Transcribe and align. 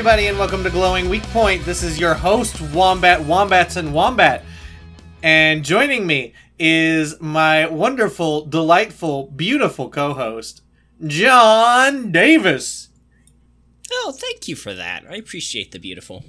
everybody, 0.00 0.28
and 0.28 0.38
welcome 0.38 0.64
to 0.64 0.70
Glowing 0.70 1.10
Weak 1.10 1.22
Point. 1.24 1.62
This 1.66 1.82
is 1.82 2.00
your 2.00 2.14
host, 2.14 2.58
Wombat, 2.72 3.22
Wombats, 3.26 3.76
and 3.76 3.92
Wombat. 3.92 4.42
And 5.22 5.62
joining 5.62 6.06
me 6.06 6.32
is 6.58 7.20
my 7.20 7.66
wonderful, 7.66 8.46
delightful, 8.46 9.26
beautiful 9.26 9.90
co 9.90 10.14
host, 10.14 10.62
John 11.06 12.10
Davis. 12.12 12.88
Oh, 13.92 14.14
thank 14.18 14.48
you 14.48 14.56
for 14.56 14.72
that. 14.72 15.04
I 15.06 15.16
appreciate 15.16 15.70
the 15.70 15.78
beautiful. 15.78 16.24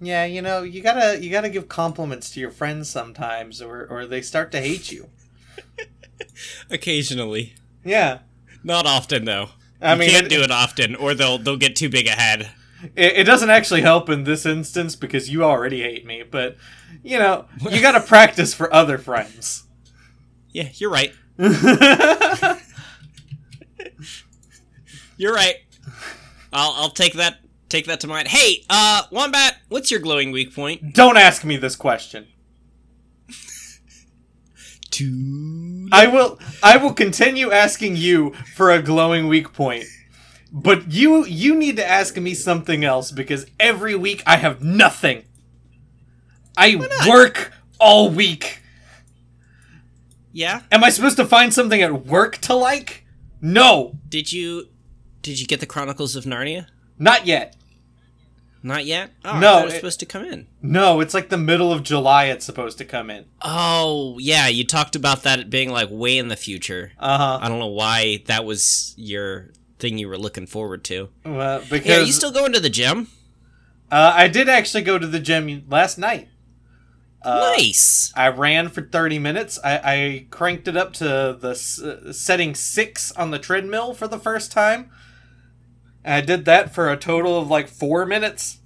Yeah, 0.00 0.24
you 0.24 0.42
know, 0.42 0.64
you 0.64 0.82
gotta 0.82 1.22
you 1.22 1.30
gotta 1.30 1.50
give 1.50 1.68
compliments 1.68 2.28
to 2.30 2.40
your 2.40 2.50
friends 2.50 2.90
sometimes, 2.90 3.62
or 3.62 3.86
or 3.86 4.04
they 4.04 4.20
start 4.20 4.50
to 4.50 4.60
hate 4.60 4.90
you. 4.90 5.10
Occasionally, 6.70 7.54
Yeah, 7.84 8.18
not 8.64 8.84
often 8.84 9.26
though. 9.26 9.50
I 9.80 9.94
mean, 9.94 9.94
you 9.94 10.06
mean, 10.06 10.10
can't 10.10 10.26
it- 10.26 10.36
do 10.36 10.42
it 10.42 10.50
often, 10.50 10.96
or 10.96 11.14
they'll 11.14 11.38
they'll 11.38 11.56
get 11.56 11.76
too 11.76 11.88
big 11.88 12.08
ahead. 12.08 12.50
It, 12.96 13.16
it 13.16 13.24
doesn't 13.24 13.50
actually 13.50 13.82
help 13.82 14.08
in 14.08 14.24
this 14.24 14.46
instance 14.46 14.96
because 14.96 15.30
you 15.30 15.44
already 15.44 15.82
hate 15.82 16.06
me. 16.06 16.22
But 16.28 16.56
you 17.02 17.18
know, 17.18 17.46
you 17.70 17.80
gotta 17.80 18.00
practice 18.06 18.54
for 18.54 18.72
other 18.72 18.98
friends. 18.98 19.64
Yeah, 20.50 20.68
you're 20.74 20.90
right. 20.90 21.12
You're 25.16 25.34
right. 25.34 25.56
I'll 26.52 26.72
I'll 26.76 26.90
take 26.90 27.14
that 27.14 27.38
take 27.68 27.86
that 27.86 28.00
to 28.00 28.06
mind. 28.06 28.28
Hey, 28.28 28.64
uh, 28.68 29.02
Wombat, 29.10 29.56
what's 29.68 29.90
your 29.90 30.00
glowing 30.00 30.32
weak 30.32 30.54
point? 30.54 30.94
Don't 30.94 31.16
ask 31.16 31.44
me 31.44 31.56
this 31.56 31.76
question. 31.76 32.28
I 35.92 36.06
will 36.06 36.38
I 36.62 36.76
will 36.76 36.92
continue 36.92 37.50
asking 37.50 37.96
you 37.96 38.32
for 38.54 38.70
a 38.70 38.80
glowing 38.80 39.26
weak 39.26 39.52
point. 39.52 39.84
But 40.56 40.92
you 40.92 41.26
you 41.26 41.56
need 41.56 41.74
to 41.76 41.84
ask 41.86 42.16
me 42.16 42.32
something 42.32 42.84
else 42.84 43.10
because 43.10 43.44
every 43.58 43.96
week 43.96 44.22
I 44.24 44.36
have 44.36 44.62
nothing. 44.62 45.24
I 46.56 46.76
work 47.08 47.52
all 47.80 48.08
week. 48.08 48.60
Yeah. 50.32 50.62
Am 50.70 50.84
I 50.84 50.90
supposed 50.90 51.16
to 51.16 51.26
find 51.26 51.52
something 51.52 51.82
at 51.82 52.06
work 52.06 52.36
to 52.38 52.54
like? 52.54 53.04
No, 53.40 53.98
Did 54.08 54.32
you 54.32 54.68
did 55.22 55.40
you 55.40 55.46
get 55.46 55.60
the 55.60 55.66
Chronicles 55.66 56.16
of 56.16 56.24
Narnia? 56.24 56.66
not 56.98 57.26
yet. 57.26 57.56
Not 58.62 58.86
yet. 58.86 59.10
Oh, 59.24 59.38
No, 59.40 59.48
I 59.48 59.52
thought 59.56 59.60
it 59.62 59.64
was 59.64 59.72
it- 59.74 59.76
supposed 59.76 60.00
to 60.00 60.06
come 60.06 60.24
in. 60.24 60.46
No, 60.62 61.00
it's 61.00 61.12
like 61.12 61.28
the 61.28 61.36
middle 61.36 61.70
of 61.72 61.82
July 61.82 62.26
it's 62.26 62.46
supposed 62.46 62.78
to 62.78 62.84
come 62.84 63.10
in. 63.10 63.24
Oh, 63.42 64.16
yeah, 64.20 64.46
you 64.48 64.64
talked 64.64 64.94
about 64.96 65.24
that 65.24 65.50
being 65.50 65.68
like 65.70 65.88
way 65.90 66.16
in 66.16 66.28
the 66.28 66.36
future. 66.36 66.92
Uh-huh. 66.98 67.38
I 67.42 67.48
don't 67.48 67.58
know 67.58 67.66
why 67.66 68.22
that 68.26 68.44
was 68.46 68.94
your 68.96 69.50
thing 69.84 69.98
you 69.98 70.08
were 70.08 70.16
looking 70.16 70.46
forward 70.46 70.82
to. 70.84 71.10
Well, 71.26 71.60
because 71.68 71.86
Yeah, 71.86 72.00
you 72.00 72.12
still 72.12 72.32
going 72.32 72.54
to 72.54 72.60
the 72.60 72.70
gym? 72.70 73.08
uh, 73.92 74.12
I 74.16 74.28
did 74.28 74.48
actually 74.48 74.82
go 74.82 74.98
to 74.98 75.06
the 75.06 75.20
gym 75.20 75.66
last 75.68 75.98
night. 75.98 76.28
Uh, 77.20 77.52
nice. 77.54 78.10
I 78.16 78.28
ran 78.28 78.70
for 78.70 78.80
30 78.80 79.18
minutes. 79.18 79.58
I, 79.62 79.76
I 79.84 80.26
cranked 80.30 80.68
it 80.68 80.76
up 80.76 80.94
to 80.94 81.36
the 81.38 81.50
s- 81.50 81.82
setting 82.16 82.54
six 82.54 83.12
on 83.12 83.30
the 83.30 83.38
treadmill 83.38 83.92
for 83.92 84.08
the 84.08 84.18
first 84.18 84.50
time. 84.52 84.90
And 86.02 86.14
I 86.14 86.20
did 86.22 86.46
that 86.46 86.74
for 86.74 86.90
a 86.90 86.96
total 86.96 87.38
of 87.38 87.48
like 87.50 87.68
four 87.68 88.06
minutes. 88.06 88.60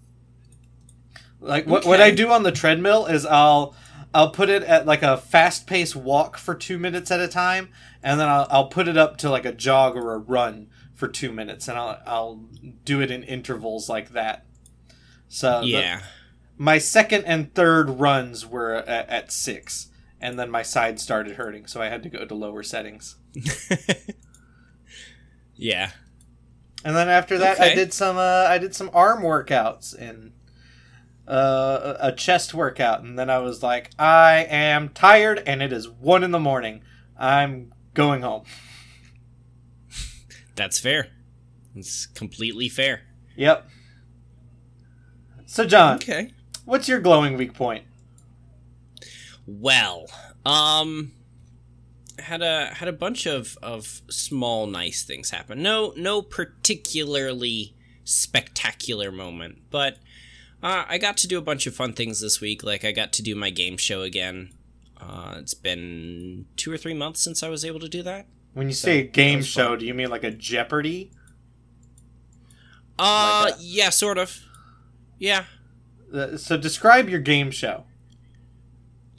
Like 1.40 1.66
what, 1.66 1.84
what 1.84 2.00
I 2.00 2.12
do 2.12 2.30
on 2.30 2.44
the 2.44 2.52
treadmill 2.52 3.06
is 3.06 3.26
I'll 3.26 3.74
I'll 4.14 4.30
put 4.30 4.48
it 4.48 4.62
at 4.62 4.86
like 4.86 5.02
a 5.02 5.16
fast 5.16 5.66
paced 5.66 5.94
walk 5.96 6.36
for 6.36 6.54
two 6.54 6.78
minutes 6.78 7.10
at 7.12 7.20
a 7.20 7.28
time, 7.28 7.68
and 8.02 8.18
then 8.18 8.28
I'll, 8.28 8.46
I'll 8.50 8.68
put 8.68 8.88
it 8.88 8.96
up 8.96 9.18
to 9.18 9.30
like 9.30 9.44
a 9.44 9.52
jog 9.52 9.96
or 9.96 10.14
a 10.14 10.18
run 10.18 10.68
for 10.98 11.06
two 11.06 11.30
minutes, 11.30 11.68
and 11.68 11.78
I'll 11.78 12.00
I'll 12.04 12.34
do 12.84 13.00
it 13.00 13.12
in 13.12 13.22
intervals 13.22 13.88
like 13.88 14.10
that. 14.10 14.44
So 15.28 15.60
the- 15.60 15.68
yeah. 15.68 16.02
my 16.56 16.78
second 16.78 17.24
and 17.24 17.54
third 17.54 17.88
runs 17.88 18.44
were 18.44 18.74
at, 18.74 19.08
at 19.08 19.32
six, 19.32 19.90
and 20.20 20.38
then 20.38 20.50
my 20.50 20.62
side 20.62 20.98
started 20.98 21.36
hurting, 21.36 21.66
so 21.66 21.80
I 21.80 21.86
had 21.86 22.02
to 22.02 22.08
go 22.08 22.24
to 22.24 22.34
lower 22.34 22.64
settings. 22.64 23.14
yeah. 25.54 25.92
And 26.84 26.96
then 26.96 27.08
after 27.08 27.38
that, 27.38 27.60
I 27.60 27.74
did 27.74 27.92
some 27.92 28.16
uh, 28.16 28.46
I 28.48 28.58
did 28.58 28.74
some 28.74 28.90
arm 28.92 29.22
workouts 29.22 29.94
and 29.96 30.32
uh, 31.28 31.94
a 32.00 32.10
chest 32.10 32.54
workout, 32.54 33.02
and 33.02 33.16
then 33.16 33.30
I 33.30 33.38
was 33.38 33.62
like, 33.62 33.92
I 34.00 34.46
am 34.50 34.88
tired, 34.88 35.44
and 35.46 35.62
it 35.62 35.72
is 35.72 35.88
one 35.88 36.24
in 36.24 36.32
the 36.32 36.40
morning. 36.40 36.82
I'm 37.16 37.72
going 37.94 38.22
home. 38.22 38.42
That's 40.58 40.78
fair. 40.78 41.08
It's 41.74 42.04
completely 42.06 42.68
fair. 42.68 43.02
Yep. 43.36 43.66
So 45.46 45.64
John, 45.64 45.96
Okay. 45.96 46.32
what's 46.66 46.88
your 46.88 47.00
glowing 47.00 47.36
weak 47.38 47.54
point? 47.54 47.84
Well, 49.46 50.06
um 50.44 51.12
had 52.18 52.42
a 52.42 52.66
had 52.74 52.88
a 52.88 52.92
bunch 52.92 53.26
of 53.26 53.56
of 53.62 54.02
small 54.10 54.66
nice 54.66 55.04
things 55.04 55.30
happen. 55.30 55.62
No 55.62 55.92
no 55.96 56.20
particularly 56.20 57.74
spectacular 58.04 59.12
moment, 59.12 59.58
but 59.70 59.98
uh, 60.60 60.84
I 60.88 60.98
got 60.98 61.16
to 61.18 61.28
do 61.28 61.38
a 61.38 61.42
bunch 61.42 61.68
of 61.68 61.74
fun 61.76 61.92
things 61.92 62.20
this 62.20 62.40
week. 62.40 62.64
Like 62.64 62.84
I 62.84 62.90
got 62.90 63.12
to 63.14 63.22
do 63.22 63.36
my 63.36 63.50
game 63.50 63.76
show 63.76 64.02
again. 64.02 64.52
Uh, 65.00 65.36
it's 65.38 65.54
been 65.54 66.46
two 66.56 66.72
or 66.72 66.76
three 66.76 66.94
months 66.94 67.22
since 67.22 67.44
I 67.44 67.48
was 67.48 67.64
able 67.64 67.78
to 67.78 67.88
do 67.88 68.02
that. 68.02 68.26
When 68.54 68.68
you 68.68 68.74
say 68.74 69.04
game 69.06 69.42
show, 69.42 69.70
fun. 69.70 69.78
do 69.78 69.86
you 69.86 69.94
mean 69.94 70.10
like 70.10 70.24
a 70.24 70.30
Jeopardy? 70.30 71.10
Uh, 72.98 73.50
Like 73.50 73.54
yeah, 73.60 73.90
sort 73.90 74.18
of. 74.18 74.40
Yeah. 75.18 75.44
So 76.36 76.56
describe 76.56 77.08
your 77.08 77.20
game 77.20 77.50
show. 77.50 77.84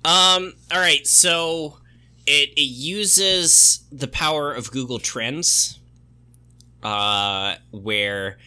Um. 0.03 0.53
All 0.71 0.79
right. 0.79 1.05
So 1.05 1.77
it 2.25 2.49
it 2.57 2.61
uses 2.61 3.83
the 3.91 4.07
power 4.07 4.53
of 4.53 4.71
Google 4.71 4.99
Trends, 4.99 5.79
uh, 6.83 7.55
where 7.71 8.37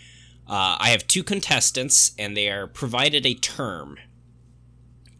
uh, 0.49 0.77
I 0.79 0.91
have 0.91 1.07
two 1.07 1.23
contestants 1.23 2.13
and 2.19 2.37
they 2.37 2.49
are 2.51 2.67
provided 2.67 3.25
a 3.27 3.35
term, 3.35 3.97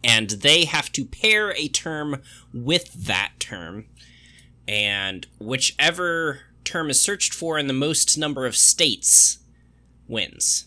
and 0.03 0.29
they 0.29 0.65
have 0.65 0.91
to 0.93 1.05
pair 1.05 1.51
a 1.55 1.67
term 1.67 2.21
with 2.53 2.93
that 3.05 3.33
term, 3.39 3.85
and 4.67 5.27
whichever 5.39 6.41
term 6.63 6.89
is 6.89 7.01
searched 7.01 7.33
for 7.33 7.57
in 7.59 7.67
the 7.67 7.73
most 7.73 8.17
number 8.17 8.45
of 8.45 8.55
states 8.55 9.39
wins. 10.07 10.65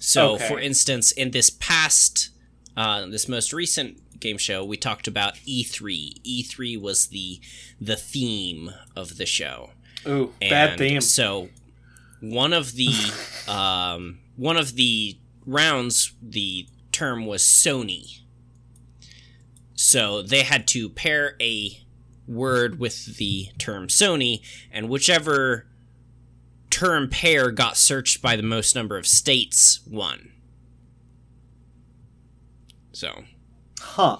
So, 0.00 0.34
Okay. 0.34 0.48
for 0.48 0.58
instance, 0.60 1.12
in 1.12 1.30
this 1.30 1.50
past 1.50 2.30
uh, 2.76 3.06
this 3.06 3.28
most 3.28 3.52
recent 3.52 4.18
game 4.20 4.36
show, 4.38 4.64
we 4.64 4.76
talked 4.76 5.06
about 5.06 5.36
E3. 5.46 6.20
E3 6.24 6.80
was 6.80 7.06
the 7.08 7.40
the 7.80 7.96
theme 7.96 8.72
of 8.96 9.16
the 9.16 9.26
show. 9.26 9.70
Ooh, 10.06 10.32
And 10.42 10.50
bad 10.50 10.78
theme. 10.78 11.00
So 11.00 11.50
one 12.20 12.52
of 12.52 12.72
the 12.74 12.88
um, 13.48 14.18
one 14.36 14.56
of 14.56 14.74
the 14.74 15.16
rounds, 15.46 16.12
the 16.20 16.66
term 16.90 17.26
was 17.26 17.42
Sony. 17.42 18.20
So 19.74 20.22
they 20.22 20.42
had 20.42 20.66
to 20.68 20.88
pair 20.88 21.36
a 21.40 21.80
word 22.26 22.78
with 22.78 23.16
the 23.16 23.48
term 23.58 23.88
Sony, 23.88 24.40
and 24.72 24.88
whichever 24.88 25.66
term 26.70 27.08
pair 27.08 27.50
got 27.50 27.76
searched 27.76 28.20
by 28.22 28.34
the 28.36 28.42
most 28.42 28.74
number 28.74 28.96
of 28.96 29.06
states 29.06 29.80
won. 29.86 30.32
So, 32.92 33.24
Huh. 33.80 34.18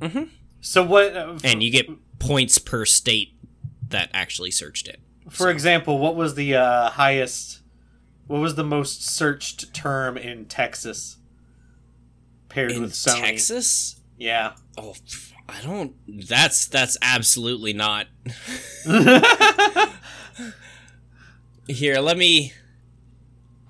Mhm. 0.00 0.30
So 0.60 0.82
what? 0.84 1.16
Uh, 1.16 1.38
and 1.44 1.62
you 1.62 1.70
get 1.70 1.88
points 2.18 2.58
per 2.58 2.84
state 2.84 3.34
that 3.88 4.10
actually 4.12 4.50
searched 4.50 4.88
it. 4.88 5.00
for 5.30 5.50
example, 5.50 5.98
what 5.98 6.16
was 6.16 6.34
the 6.34 6.54
uh, 6.56 6.90
highest? 6.90 7.60
What 8.26 8.40
was 8.40 8.54
the 8.56 8.64
most 8.64 9.02
searched 9.08 9.72
term 9.72 10.16
in 10.16 10.46
Texas? 10.46 11.16
Paired 12.48 12.72
In 12.72 12.82
with 12.82 12.92
Sony. 12.92 13.20
Texas? 13.20 14.00
Yeah. 14.18 14.54
Oh, 14.76 14.94
I 15.48 15.60
don't. 15.62 15.94
That's 16.28 16.66
that's 16.66 16.96
absolutely 17.02 17.72
not. 17.72 18.06
Here, 21.68 22.00
let 22.00 22.16
me. 22.16 22.52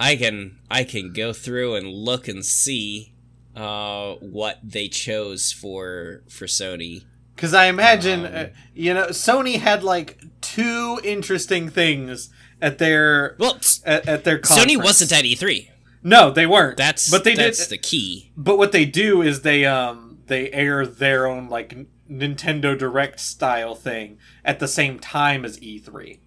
I 0.00 0.16
can 0.16 0.58
I 0.70 0.84
can 0.84 1.12
go 1.12 1.32
through 1.32 1.74
and 1.76 1.86
look 1.86 2.26
and 2.28 2.44
see 2.44 3.12
uh, 3.54 4.14
what 4.14 4.58
they 4.62 4.88
chose 4.88 5.52
for 5.52 6.22
for 6.28 6.46
Sony. 6.46 7.04
Because 7.36 7.54
I 7.54 7.66
imagine, 7.66 8.26
Um, 8.26 8.32
uh, 8.34 8.44
you 8.74 8.94
know, 8.94 9.06
Sony 9.08 9.58
had 9.58 9.82
like 9.82 10.22
two 10.40 11.00
interesting 11.02 11.68
things 11.68 12.30
at 12.60 12.78
their 12.78 13.36
Well, 13.38 13.58
at, 13.84 14.08
at 14.08 14.24
their 14.24 14.38
Sony 14.40 14.76
wasn't 14.76 15.12
at 15.12 15.24
E3. 15.24 15.68
No, 16.04 16.30
they 16.30 16.46
weren't. 16.46 16.76
That's 16.76 17.10
but 17.10 17.24
they 17.24 17.34
that's 17.34 17.68
did. 17.68 17.70
the 17.70 17.78
key. 17.78 18.32
But 18.36 18.58
what 18.58 18.72
they 18.72 18.84
do 18.84 19.22
is 19.22 19.42
they 19.42 19.64
um 19.64 20.01
they 20.26 20.50
air 20.52 20.86
their 20.86 21.26
own 21.26 21.48
like 21.48 21.76
Nintendo 22.10 22.78
Direct 22.78 23.20
style 23.20 23.74
thing 23.74 24.18
at 24.44 24.58
the 24.58 24.68
same 24.68 24.98
time 24.98 25.44
as 25.44 25.58
E3. 25.60 26.18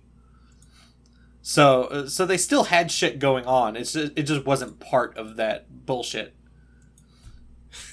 So 1.42 1.84
uh, 1.84 2.08
so 2.08 2.26
they 2.26 2.38
still 2.38 2.66
had 2.66 2.92
shit 2.92 3.20
going 3.20 3.46
on. 3.46 3.76
It's 3.76 3.94
just, 3.94 4.14
it 4.16 4.24
just 4.24 4.46
wasn't 4.46 4.80
part 4.80 5.18
of 5.18 5.36
that 5.36 5.86
bullshit. 5.86 6.36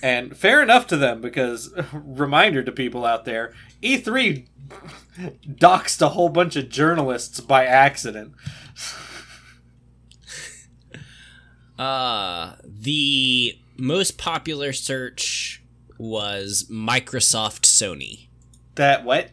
And 0.03 0.37
fair 0.37 0.63
enough 0.63 0.87
to 0.89 0.97
them 0.97 1.21
because 1.21 1.73
reminder 1.93 2.63
to 2.63 2.73
people 2.73 3.05
out 3.05 3.25
there, 3.25 3.53
E3 3.83 4.47
doxed 5.47 6.01
a 6.01 6.11
whole 6.11 6.29
bunch 6.29 6.57
of 6.57 6.69
journalists 6.69 7.41
by 7.41 7.65
accident. 7.67 8.33
Uh, 11.79 12.57
the 12.65 13.59
most 13.77 14.17
popular 14.17 14.73
search 14.73 15.62
was 16.03 16.67
Microsoft 16.69 17.61
Sony. 17.63 18.27
That 18.75 19.05
what? 19.05 19.31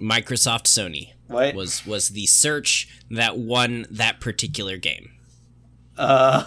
Microsoft 0.00 0.64
Sony 0.64 1.14
What? 1.26 1.56
was 1.56 1.84
was 1.84 2.10
the 2.10 2.26
search 2.26 2.88
that 3.10 3.36
won 3.36 3.86
that 3.90 4.20
particular 4.20 4.76
game. 4.76 5.10
Uh, 5.96 6.44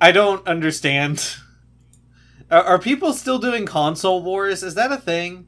I 0.00 0.12
don't 0.12 0.46
understand. 0.46 1.36
Are, 2.50 2.62
are 2.62 2.78
people 2.78 3.12
still 3.12 3.38
doing 3.38 3.66
console 3.66 4.22
wars? 4.22 4.62
Is 4.62 4.74
that 4.76 4.90
a 4.90 4.96
thing? 4.96 5.46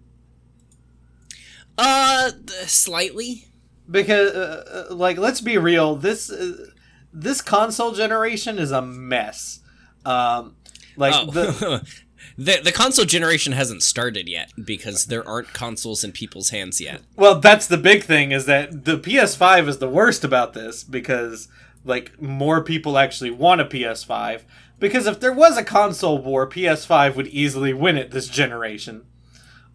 Uh, 1.78 2.32
slightly. 2.66 3.46
Because, 3.90 4.32
uh, 4.32 4.86
uh, 4.90 4.94
like, 4.94 5.16
let's 5.16 5.40
be 5.40 5.56
real. 5.56 5.96
This 5.96 6.30
uh, 6.30 6.66
this 7.14 7.40
console 7.40 7.92
generation 7.92 8.58
is 8.58 8.70
a 8.70 8.82
mess. 8.82 9.60
Um, 10.04 10.56
like 10.96 11.14
Oh. 11.14 11.30
the 11.30 11.86
the 12.38 12.60
the 12.62 12.72
console 12.72 13.04
generation 13.04 13.52
hasn't 13.52 13.82
started 13.82 14.28
yet 14.28 14.52
because 14.64 15.06
there 15.06 15.26
aren't 15.26 15.52
consoles 15.52 16.04
in 16.04 16.12
people's 16.12 16.50
hands 16.50 16.80
yet. 16.80 17.02
well, 17.16 17.38
that's 17.40 17.66
the 17.66 17.76
big 17.76 18.04
thing 18.04 18.32
is 18.32 18.46
that 18.46 18.84
the 18.84 18.98
PS5 18.98 19.68
is 19.68 19.78
the 19.78 19.88
worst 19.88 20.24
about 20.24 20.52
this 20.54 20.84
because 20.84 21.48
like 21.84 22.20
more 22.20 22.62
people 22.62 22.96
actually 22.98 23.30
want 23.30 23.60
a 23.60 23.64
PS5. 23.64 24.42
Because 24.78 25.06
if 25.06 25.20
there 25.20 25.32
was 25.32 25.56
a 25.56 25.62
console 25.64 26.18
war, 26.18 26.48
PS5 26.48 27.14
would 27.14 27.28
easily 27.28 27.72
win 27.72 27.96
it 27.96 28.10
this 28.10 28.26
generation. 28.28 29.04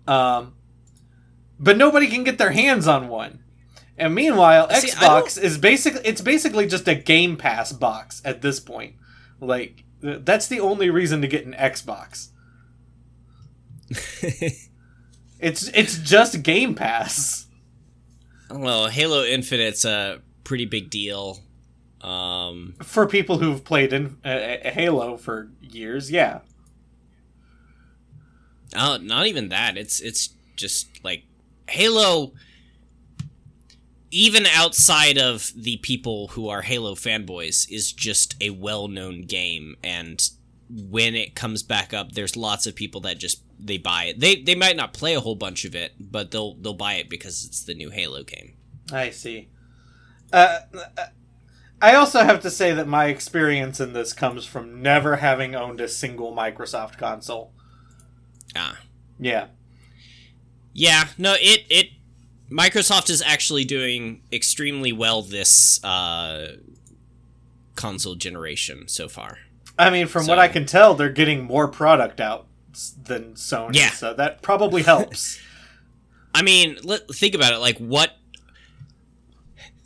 Um, 0.05 0.53
but 1.59 1.77
nobody 1.77 2.07
can 2.07 2.23
get 2.25 2.37
their 2.37 2.51
hands 2.51 2.87
on 2.87 3.07
one. 3.07 3.39
And 3.97 4.13
meanwhile, 4.13 4.69
See, 4.69 4.89
Xbox 4.89 5.41
is 5.41 5.57
basically 5.57 6.01
it's 6.03 6.21
basically 6.21 6.67
just 6.67 6.87
a 6.87 6.93
Game 6.95 7.35
Pass 7.37 7.71
box 7.71 8.21
at 8.25 8.41
this 8.41 8.59
point. 8.59 8.95
Like 9.39 9.83
that's 10.01 10.47
the 10.47 10.59
only 10.59 10.89
reason 10.89 11.21
to 11.21 11.27
get 11.27 11.45
an 11.45 11.53
Xbox. 11.53 12.29
It's 15.39 15.67
it's 15.69 15.97
just 15.97 16.41
Game 16.43 16.73
Pass. 16.73 17.45
well, 18.49 18.87
Halo 18.87 19.23
Infinite's 19.23 19.85
a 19.85 20.21
pretty 20.43 20.65
big 20.65 20.89
deal. 20.89 21.39
Um, 22.01 22.75
for 22.81 23.07
people 23.07 23.39
who've 23.39 23.63
played 23.63 23.93
in 23.93 24.17
uh, 24.25 24.29
uh, 24.29 24.69
Halo 24.71 25.17
for 25.17 25.49
years. 25.61 26.11
Yeah, 26.11 26.39
oh, 28.75 28.97
not 28.97 29.27
even 29.27 29.49
that. 29.49 29.77
It's 29.77 29.99
it's 29.99 30.29
just 30.55 31.03
like 31.03 31.23
Halo. 31.69 32.33
Even 34.09 34.45
outside 34.45 35.17
of 35.17 35.51
the 35.55 35.77
people 35.77 36.29
who 36.29 36.47
are 36.47 36.61
Halo 36.61 36.95
fanboys, 36.95 37.69
is 37.69 37.91
just 37.91 38.35
a 38.41 38.51
well-known 38.51 39.23
game, 39.23 39.75
and 39.83 40.29
when 40.69 41.15
it 41.15 41.35
comes 41.35 41.63
back 41.63 41.93
up, 41.93 42.13
there's 42.13 42.35
lots 42.35 42.65
of 42.65 42.75
people 42.75 43.01
that 43.01 43.17
just 43.17 43.43
they 43.59 43.77
buy 43.77 44.05
it. 44.05 44.19
They 44.19 44.35
they 44.41 44.55
might 44.55 44.75
not 44.75 44.93
play 44.93 45.15
a 45.15 45.19
whole 45.19 45.35
bunch 45.35 45.65
of 45.65 45.75
it, 45.75 45.93
but 45.99 46.31
they'll 46.31 46.55
they'll 46.55 46.73
buy 46.73 46.95
it 46.95 47.09
because 47.09 47.45
it's 47.45 47.63
the 47.63 47.73
new 47.73 47.89
Halo 47.89 48.23
game. 48.23 48.53
I 48.91 49.09
see. 49.09 49.49
Uh, 50.31 50.59
I 51.81 51.95
also 51.95 52.23
have 52.23 52.41
to 52.41 52.49
say 52.49 52.73
that 52.73 52.87
my 52.87 53.05
experience 53.05 53.79
in 53.79 53.93
this 53.93 54.13
comes 54.13 54.45
from 54.45 54.81
never 54.81 55.17
having 55.17 55.55
owned 55.55 55.79
a 55.79 55.87
single 55.87 56.35
Microsoft 56.35 56.97
console. 56.97 57.53
Ah, 58.55 58.79
Yeah, 59.19 59.47
Yeah, 60.73 61.09
no, 61.17 61.35
it 61.39 61.65
it 61.69 61.89
Microsoft 62.49 63.09
is 63.09 63.21
actually 63.21 63.65
doing 63.65 64.21
extremely 64.31 64.91
well 64.91 65.21
this 65.21 65.83
uh, 65.83 66.55
console 67.75 68.15
generation 68.15 68.87
so 68.87 69.07
far. 69.09 69.39
I 69.77 69.89
mean, 69.89 70.07
from 70.07 70.27
what 70.27 70.39
I 70.39 70.47
can 70.47 70.65
tell, 70.65 70.95
they're 70.95 71.09
getting 71.09 71.43
more 71.43 71.67
product 71.67 72.19
out 72.19 72.47
than 73.03 73.33
Sony. 73.33 73.75
Yeah. 73.75 73.91
so 73.91 74.13
that 74.13 74.41
probably 74.41 74.83
helps. 74.83 75.39
I 76.33 76.41
mean, 76.41 76.77
let 76.83 77.07
think 77.09 77.35
about 77.35 77.53
it. 77.53 77.57
Like, 77.57 77.77
what? 77.77 78.13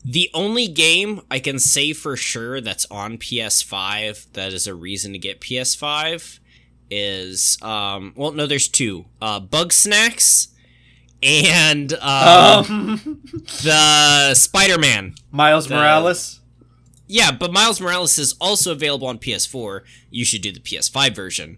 The 0.04 0.30
only 0.34 0.68
game 0.68 1.22
I 1.30 1.40
can 1.40 1.60
say 1.60 1.94
for 1.94 2.18
sure 2.18 2.60
that's 2.60 2.86
on 2.90 3.18
PS5 3.18 4.34
that 4.34 4.52
is 4.52 4.66
a 4.66 4.74
reason 4.74 5.13
to 5.13 5.19
get 5.19 5.42
PS5 5.42 6.40
is 6.90 7.58
um. 7.62 8.13
Well, 8.16 8.31
no, 8.31 8.48
there's 8.48 8.68
two. 8.68 9.06
Uh, 9.22 9.40
Bugsnax 9.40 10.48
and 11.23 11.94
um, 11.94 12.01
um, 12.65 13.21
the 13.63 14.33
Spider-Man. 14.33 15.15
Miles 15.31 15.68
the- 15.68 15.75
Morales. 15.75 16.39
Yeah, 17.07 17.31
but 17.31 17.51
Miles 17.51 17.81
Morales 17.81 18.18
is 18.18 18.35
also 18.39 18.71
available 18.71 19.07
on 19.07 19.18
PS4. 19.19 19.81
You 20.09 20.23
should 20.23 20.41
do 20.41 20.51
the 20.53 20.62
PS5 20.62 21.13
version, 21.13 21.57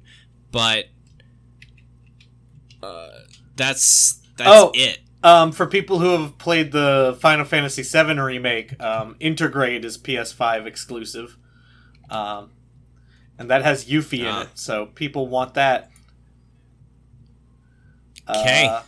but 0.52 0.86
uh, 2.82 3.10
that's 3.56 4.20
that's 4.38 4.50
Oh. 4.52 4.72
it. 4.74 5.00
Um, 5.24 5.52
for 5.54 5.68
people 5.68 6.00
who 6.00 6.10
have 6.20 6.38
played 6.38 6.72
the 6.72 7.18
Final 7.22 7.46
Fantasy 7.46 7.84
VII 7.84 8.20
remake, 8.20 8.82
um, 8.84 9.16
Intergrade 9.22 9.86
is 9.86 9.98
PS5 9.98 10.66
exclusive, 10.66 11.38
um, 12.10 12.50
and 13.38 13.50
that 13.50 13.62
has 13.64 13.86
Yuffie 13.86 14.20
in 14.22 14.26
Ah. 14.28 14.42
it, 14.42 14.50
so 14.56 14.88
people 14.88 15.28
want 15.28 15.54
that. 15.54 15.92
'Kay. 18.28 18.68
Uh, 18.68 18.82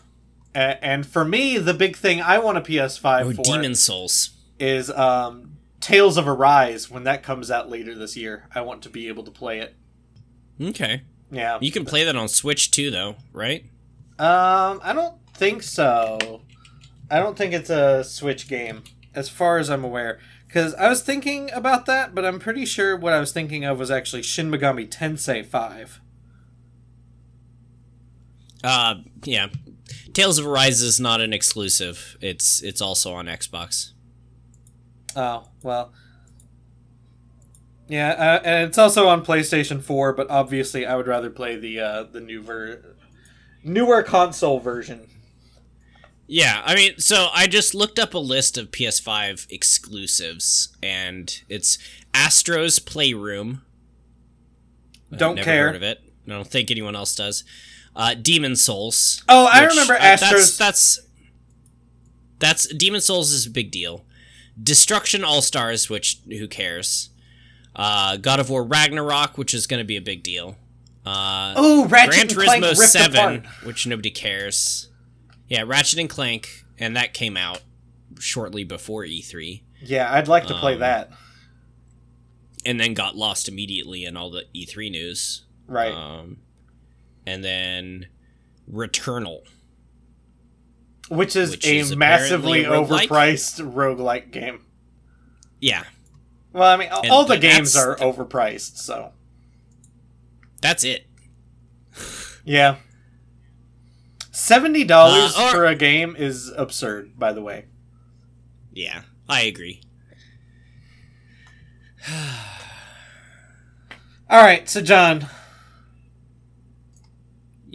a- 0.55 0.83
and 0.83 1.05
for 1.05 1.23
me, 1.25 1.57
the 1.57 1.73
big 1.73 1.95
thing 1.95 2.21
I 2.21 2.39
want 2.39 2.57
a 2.57 2.61
PS5 2.61 3.21
Oh, 3.25 3.31
for 3.33 3.43
Demon's 3.43 3.83
Souls. 3.83 4.31
is 4.59 4.89
um, 4.91 5.57
Tales 5.81 6.17
of 6.17 6.27
Arise 6.27 6.89
when 6.89 7.03
that 7.03 7.21
comes 7.23 7.51
out 7.51 7.69
later 7.69 7.93
this 7.93 8.15
year. 8.17 8.47
I 8.55 8.61
want 8.61 8.81
to 8.83 8.89
be 8.89 9.07
able 9.07 9.23
to 9.23 9.31
play 9.31 9.59
it. 9.59 9.75
Okay, 10.61 11.01
Yeah. 11.31 11.57
you 11.61 11.71
can 11.71 11.83
play 11.85 12.03
that 12.05 12.15
on 12.15 12.27
Switch 12.29 12.71
too, 12.71 12.89
though, 12.89 13.15
right? 13.33 13.65
Um, 14.17 14.79
I 14.81 14.93
don't 14.93 15.15
think 15.33 15.61
so. 15.63 16.41
I 17.11 17.19
don't 17.19 17.37
think 17.37 17.53
it's 17.53 17.69
a 17.69 18.03
Switch 18.03 18.47
game, 18.47 18.83
as 19.13 19.27
far 19.29 19.57
as 19.57 19.69
I'm 19.69 19.83
aware. 19.83 20.19
Because 20.47 20.73
I 20.75 20.87
was 20.87 21.01
thinking 21.01 21.51
about 21.51 21.85
that, 21.87 22.15
but 22.15 22.23
I'm 22.23 22.39
pretty 22.39 22.63
sure 22.65 22.95
what 22.95 23.11
I 23.11 23.19
was 23.19 23.33
thinking 23.33 23.65
of 23.65 23.77
was 23.77 23.91
actually 23.91 24.23
Shin 24.23 24.49
Megami 24.49 24.87
Tensei 24.89 25.45
5. 25.45 25.99
Uh, 28.63 28.95
yeah. 29.25 29.47
Tales 30.15 30.39
of 30.39 30.47
Arise 30.47 30.81
is 30.81 30.97
not 30.97 31.19
an 31.19 31.33
exclusive. 31.33 32.17
It's 32.21 32.63
it's 32.63 32.79
also 32.79 33.13
on 33.13 33.25
Xbox. 33.25 33.91
Oh, 35.13 35.49
well. 35.61 35.91
Yeah, 37.89 38.11
uh, 38.11 38.41
and 38.43 38.67
it's 38.67 38.77
also 38.77 39.07
on 39.07 39.23
PlayStation 39.23 39.81
4, 39.81 40.13
but 40.13 40.29
obviously 40.31 40.85
I 40.85 40.95
would 40.95 41.05
rather 41.05 41.29
play 41.29 41.57
the 41.57 41.79
uh, 41.81 42.03
the 42.03 42.21
new 42.21 42.41
ver- 42.41 42.95
newer 43.61 44.03
console 44.03 44.59
version. 44.59 45.09
Yeah, 46.27 46.61
I 46.65 46.75
mean, 46.75 46.97
so 46.97 47.27
I 47.33 47.45
just 47.45 47.75
looked 47.75 47.99
up 47.99 48.13
a 48.13 48.19
list 48.19 48.57
of 48.57 48.71
PS5 48.71 49.51
exclusives, 49.51 50.75
and 50.81 51.41
it's 51.49 51.77
Astro's 52.13 52.79
Playroom. 52.79 53.63
Don't 55.15 55.35
never 55.35 55.45
care. 55.45 55.67
Heard 55.67 55.75
of 55.75 55.83
it? 55.83 56.01
I 56.25 56.31
don't 56.31 56.47
think 56.47 56.71
anyone 56.71 56.95
else 56.95 57.13
does. 57.15 57.43
Uh, 57.95 58.13
Demon's 58.13 58.61
Souls. 58.63 59.23
Oh, 59.29 59.45
I 59.45 59.61
which, 59.61 59.69
remember 59.71 59.93
uh, 59.93 59.99
Astro's. 59.99 60.57
That's, 60.57 60.97
that's 62.37 62.65
that's 62.67 62.73
Demon's 62.73 63.05
Souls 63.05 63.31
is 63.31 63.45
a 63.45 63.49
big 63.49 63.71
deal. 63.71 64.05
Destruction 64.61 65.23
All 65.23 65.41
Stars, 65.41 65.89
which 65.89 66.19
who 66.27 66.47
cares? 66.47 67.09
Uh, 67.75 68.17
God 68.17 68.39
of 68.39 68.49
War 68.49 68.63
Ragnarok, 68.63 69.37
which 69.37 69.53
is 69.53 69.67
going 69.67 69.79
to 69.79 69.85
be 69.85 69.97
a 69.97 70.01
big 70.01 70.23
deal. 70.23 70.55
Uh, 71.05 71.53
oh, 71.55 71.85
Ratchet 71.87 72.09
Gran 72.09 72.21
and 72.21 72.63
Clank 72.63 72.63
Turismo 72.63 72.75
Seven, 72.87 73.35
apart. 73.37 73.65
which 73.65 73.85
nobody 73.85 74.09
cares. 74.11 74.89
Yeah, 75.47 75.63
Ratchet 75.65 75.99
and 75.99 76.09
Clank, 76.09 76.65
and 76.79 76.95
that 76.95 77.13
came 77.13 77.37
out 77.37 77.61
shortly 78.19 78.63
before 78.63 79.03
E3, 79.03 79.61
Yeah, 79.81 80.11
I'd 80.11 80.27
like 80.27 80.47
to 80.47 80.53
play 80.55 80.73
Um, 80.75 80.79
that. 80.79 81.11
and 82.65 82.79
then 82.79 82.93
got 82.93 83.15
lost 83.15 83.47
immediately 83.47 84.03
in 84.05 84.17
all 84.17 84.31
the 84.31 84.45
E3 84.55 84.89
news. 84.89 85.43
Right. 85.67 85.93
Um, 85.93 86.37
and 87.25 87.43
then 87.43 88.07
Returnal. 88.71 89.41
which 91.09 91.35
is 91.35 91.51
which 91.51 91.65
a 91.67 91.77
is 91.77 91.95
massively 91.95 92.63
apparently 92.63 92.95
a 92.95 92.99
roguelike? 92.99 93.07
overpriced 93.07 93.73
roguelike 93.73 94.31
game. 94.31 94.65
Yeah, 95.59 95.83
Well, 96.53 96.71
I 96.71 96.77
mean, 96.77 96.89
all 96.89 97.01
And- 97.01 97.11
all 97.11 97.25
the 97.25 97.37
games 97.37 97.75
are 97.75 97.95
overpriced, 97.97 98.77
so 98.77 99.13
that's 100.61 100.83
it. 100.83 101.05
yeah. 102.43 102.77
Seventy 104.31 104.83
dollars 104.83 105.35
Uh, 105.37 105.43
or- 105.43 105.51
for 105.51 105.65
a 105.65 105.75
game 105.75 106.15
is 106.17 106.49
absurd. 106.55 107.17
By 107.17 107.31
the 107.33 107.41
way, 107.41 107.65
Yeah, 108.73 109.03
I 109.29 109.41
agree. 109.43 109.81
All 114.29 114.41
right, 114.43 114.67
so 114.69 114.81
John, 114.81 115.27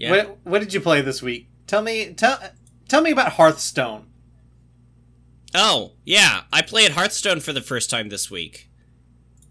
Yeah. 0.01 0.11
what 0.11 0.39
what 0.45 0.59
did 0.61 0.73
you 0.73 0.81
play 0.81 1.03
this 1.03 1.23
week? 1.23 1.49
Tell 1.67 1.83
me 1.83 2.15
tell 2.15 2.39
tell 2.89 3.03
me 3.03 3.11
about 3.11 3.33
Hearthstone. 3.33 4.07
Oh, 5.55 5.93
yeah. 6.05 6.43
I 6.53 6.63
played 6.63 6.93
Hearthstone 6.93 7.41
for 7.41 7.53
the 7.53 7.61
first 7.61 7.91
time 7.91 8.09
this 8.09 8.31
week. 8.31 8.71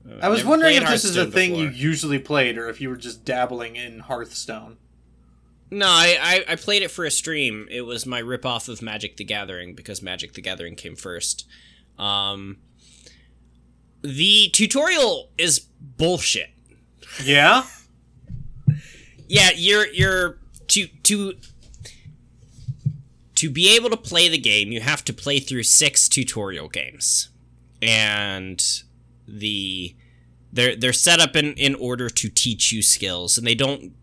Uh, 0.09 0.15
I 0.21 0.29
was 0.29 0.45
wondering 0.45 0.75
if 0.75 0.87
this 0.87 1.03
is 1.03 1.17
a 1.17 1.29
thing 1.29 1.55
you 1.55 1.67
usually 1.67 2.19
played, 2.19 2.57
or 2.57 2.69
if 2.69 2.79
you 2.79 2.89
were 2.89 2.95
just 2.95 3.25
dabbling 3.25 3.75
in 3.75 3.99
Hearthstone. 3.99 4.77
No, 5.69 5.87
I, 5.87 6.17
I, 6.47 6.53
I 6.53 6.55
played 6.55 6.81
it 6.83 6.89
for 6.89 7.05
a 7.05 7.11
stream. 7.11 7.67
It 7.69 7.81
was 7.81 8.05
my 8.05 8.21
ripoff 8.21 8.69
of 8.69 8.81
Magic 8.81 9.17
the 9.17 9.25
Gathering 9.25 9.75
because 9.75 10.01
Magic 10.01 10.33
the 10.33 10.41
Gathering 10.41 10.75
came 10.75 10.95
first. 10.95 11.45
Um, 11.97 12.57
the 14.01 14.49
tutorial 14.49 15.29
is 15.37 15.59
bullshit. 15.59 16.49
Yeah. 17.23 17.63
Yeah, 19.29 19.51
you're 19.55 19.87
you're 19.87 20.39
to 20.69 20.87
to 21.03 21.35
to 23.35 23.49
be 23.49 23.73
able 23.73 23.89
to 23.89 23.95
play 23.95 24.27
the 24.27 24.37
game, 24.37 24.71
you 24.71 24.81
have 24.81 25.05
to 25.05 25.13
play 25.13 25.39
through 25.39 25.63
six 25.63 26.09
tutorial 26.09 26.67
games, 26.67 27.29
and 27.81 28.61
the 29.27 29.95
they're 30.51 30.75
they're 30.75 30.91
set 30.91 31.19
up 31.19 31.35
in 31.35 31.53
in 31.53 31.75
order 31.75 32.09
to 32.09 32.29
teach 32.29 32.71
you 32.71 32.81
skills, 32.81 33.37
and 33.37 33.45
they 33.45 33.55
don't 33.55 33.93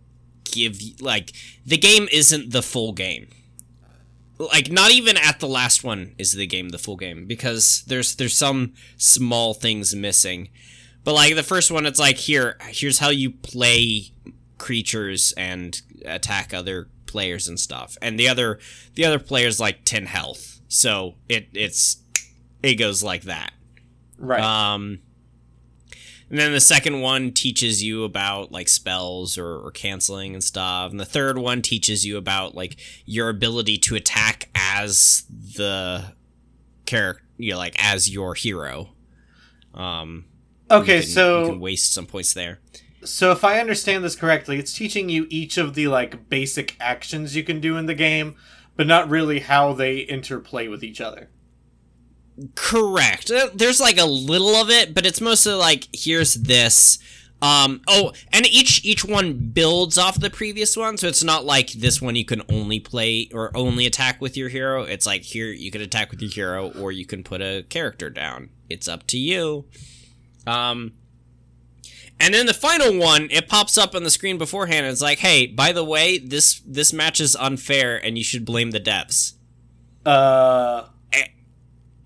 give 0.45 0.78
like 1.00 1.33
the 1.66 1.76
game 1.76 2.09
isn't 2.12 2.52
the 2.52 2.62
full 2.62 2.92
game. 2.92 3.28
Like 4.38 4.71
not 4.71 4.92
even 4.92 5.16
at 5.16 5.40
the 5.40 5.49
last 5.49 5.83
one 5.83 6.14
is 6.18 6.33
the 6.33 6.47
game 6.47 6.68
the 6.68 6.78
full 6.78 6.97
game 6.97 7.26
because 7.26 7.83
there's 7.88 8.14
there's 8.14 8.38
some 8.38 8.75
small 8.97 9.54
things 9.54 9.95
missing. 9.95 10.50
But 11.04 11.14
like 11.14 11.35
the 11.35 11.42
first 11.42 11.71
one 11.71 11.85
it's 11.85 11.99
like 11.99 12.16
here 12.16 12.56
here's 12.68 13.00
how 13.00 13.11
you 13.11 13.33
play 13.33 14.12
creatures 14.58 15.32
and 15.36 15.80
attack 16.04 16.52
other 16.54 16.88
players 17.06 17.48
and 17.48 17.58
stuff. 17.58 17.96
And 18.02 18.18
the 18.18 18.28
other 18.28 18.58
the 18.94 19.04
other 19.04 19.18
player's 19.18 19.60
like 19.60 19.84
10 19.84 20.06
health. 20.06 20.60
So 20.68 21.14
it 21.28 21.48
it's 21.52 21.98
it 22.62 22.75
goes 22.76 23.02
like 23.02 23.22
that. 23.22 23.52
Right. 24.18 24.40
Um, 24.42 25.00
and 26.28 26.38
then 26.40 26.50
the 26.52 26.60
second 26.60 27.00
one 27.02 27.30
teaches 27.32 27.84
you 27.84 28.02
about 28.02 28.50
like 28.50 28.68
spells 28.68 29.38
or, 29.38 29.58
or 29.58 29.70
canceling 29.70 30.34
and 30.34 30.42
stuff. 30.42 30.90
And 30.90 30.98
the 30.98 31.04
third 31.04 31.38
one 31.38 31.62
teaches 31.62 32.04
you 32.04 32.16
about 32.16 32.54
like 32.56 32.76
your 33.04 33.28
ability 33.28 33.78
to 33.78 33.94
attack 33.94 34.48
as 34.54 35.25
the 35.30 36.14
character, 36.84 37.22
you 37.36 37.52
know, 37.52 37.58
like 37.58 37.76
as 37.78 38.10
your 38.10 38.34
hero. 38.34 38.88
Um, 39.72 40.25
okay, 40.68 40.96
you 40.96 41.02
can- 41.02 41.10
so 41.10 41.42
you 41.42 41.50
can 41.50 41.60
waste 41.60 41.92
some 41.92 42.06
points 42.06 42.34
there. 42.34 42.58
So 43.06 43.32
if 43.32 43.44
I 43.44 43.60
understand 43.60 44.04
this 44.04 44.16
correctly, 44.16 44.58
it's 44.58 44.72
teaching 44.72 45.08
you 45.08 45.26
each 45.30 45.56
of 45.56 45.75
the 45.75 45.88
like 45.88 46.28
basic 46.28 46.76
actions 46.80 47.34
you 47.34 47.42
can 47.42 47.60
do 47.60 47.76
in 47.76 47.86
the 47.86 47.94
game, 47.94 48.36
but 48.76 48.86
not 48.86 49.08
really 49.08 49.40
how 49.40 49.72
they 49.72 49.98
interplay 49.98 50.68
with 50.68 50.84
each 50.84 51.00
other. 51.00 51.30
Correct. 52.54 53.30
Uh, 53.30 53.48
There's 53.54 53.80
like 53.80 53.98
a 53.98 54.04
little 54.04 54.54
of 54.56 54.68
it, 54.68 54.94
but 54.94 55.06
it's 55.06 55.20
mostly 55.20 55.54
like 55.54 55.88
here's 55.92 56.34
this. 56.34 56.98
Um 57.42 57.82
oh, 57.86 58.12
and 58.32 58.46
each 58.46 58.82
each 58.84 59.04
one 59.04 59.34
builds 59.34 59.98
off 59.98 60.18
the 60.18 60.30
previous 60.30 60.75
one, 60.76 60.96
so 60.96 61.06
it's 61.06 61.25
not 61.25 61.44
like 61.44 61.70
this 61.72 62.00
one 62.00 62.16
you 62.16 62.25
can 62.25 62.42
only 62.48 62.80
play 62.80 63.28
or 63.32 63.54
only 63.54 63.84
attack 63.84 64.22
with 64.22 64.38
your 64.38 64.48
hero. 64.48 64.84
It's 64.84 65.06
like 65.06 65.22
here 65.22 65.48
you 65.48 65.70
can 65.70 65.82
attack 65.82 66.10
with 66.10 66.22
your 66.22 66.30
hero 66.30 66.72
or 66.80 66.92
you 66.92 67.04
can 67.04 67.22
put 67.22 67.42
a 67.42 67.64
character 67.68 68.08
down. 68.08 68.48
It's 68.70 68.88
up 68.88 69.06
to 69.08 69.18
you. 69.18 69.66
Um 70.46 70.92
and 72.20 72.32
then 72.35 72.46
the 72.46 72.54
final 72.54 72.96
one, 72.99 73.28
it 73.30 73.49
pops 73.49 73.76
up 73.78 73.94
on 73.94 74.02
the 74.02 74.11
screen 74.11 74.38
beforehand 74.38 74.87
and 74.87 74.92
it's 74.92 75.02
like, 75.02 75.18
"Hey, 75.18 75.46
by 75.46 75.73
the 75.73 75.85
way, 75.85 76.18
this 76.18 76.61
this 76.66 76.92
match 76.92 77.20
is 77.20 77.37
unfair 77.37 77.96
and 77.96 78.16
you 78.18 78.25
should 78.25 78.44
blame 78.44 78.70
the 78.70 78.80
devs." 78.80 79.35
Uh, 80.04 80.87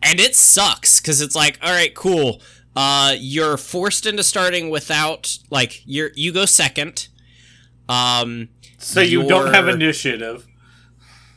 and 0.03 0.19
it 0.19 0.35
sucks 0.35 1.01
because 1.01 1.21
it's 1.21 1.35
like 1.37 1.59
all 1.63 1.71
right 1.71 1.95
cool 1.95 2.41
uh 2.77 3.15
you're 3.19 3.57
forced 3.59 4.07
into 4.07 4.23
starting 4.23 4.71
without 4.71 5.37
like 5.51 5.83
you're 5.85 6.11
you 6.15 6.33
go 6.33 6.47
second 6.47 7.09
um 7.89 8.49
so 8.79 9.01
you 9.01 9.27
don't 9.29 9.53
have 9.53 9.69
initiative. 9.69 10.47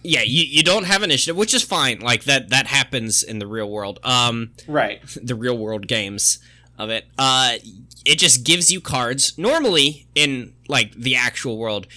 yeah 0.03 0.21
you, 0.21 0.43
you 0.47 0.63
don't 0.63 0.85
have 0.85 1.03
initiative 1.03 1.35
which 1.35 1.53
is 1.53 1.63
fine 1.63 1.99
like 1.99 2.23
that 2.23 2.49
that 2.49 2.67
happens 2.67 3.21
in 3.23 3.39
the 3.39 3.47
real 3.47 3.69
world 3.69 3.99
um 4.03 4.51
Right. 4.67 5.01
the 5.21 5.35
real 5.35 5.57
world 5.57 5.87
games 5.87 6.39
of 6.77 6.89
it 6.89 7.05
uh 7.19 7.53
it 8.05 8.17
just 8.17 8.43
gives 8.43 8.71
you 8.71 8.81
cards 8.81 9.37
normally 9.37 10.07
in 10.15 10.53
like 10.67 10.93
the 10.95 11.15
actual 11.15 11.57
world 11.57 11.87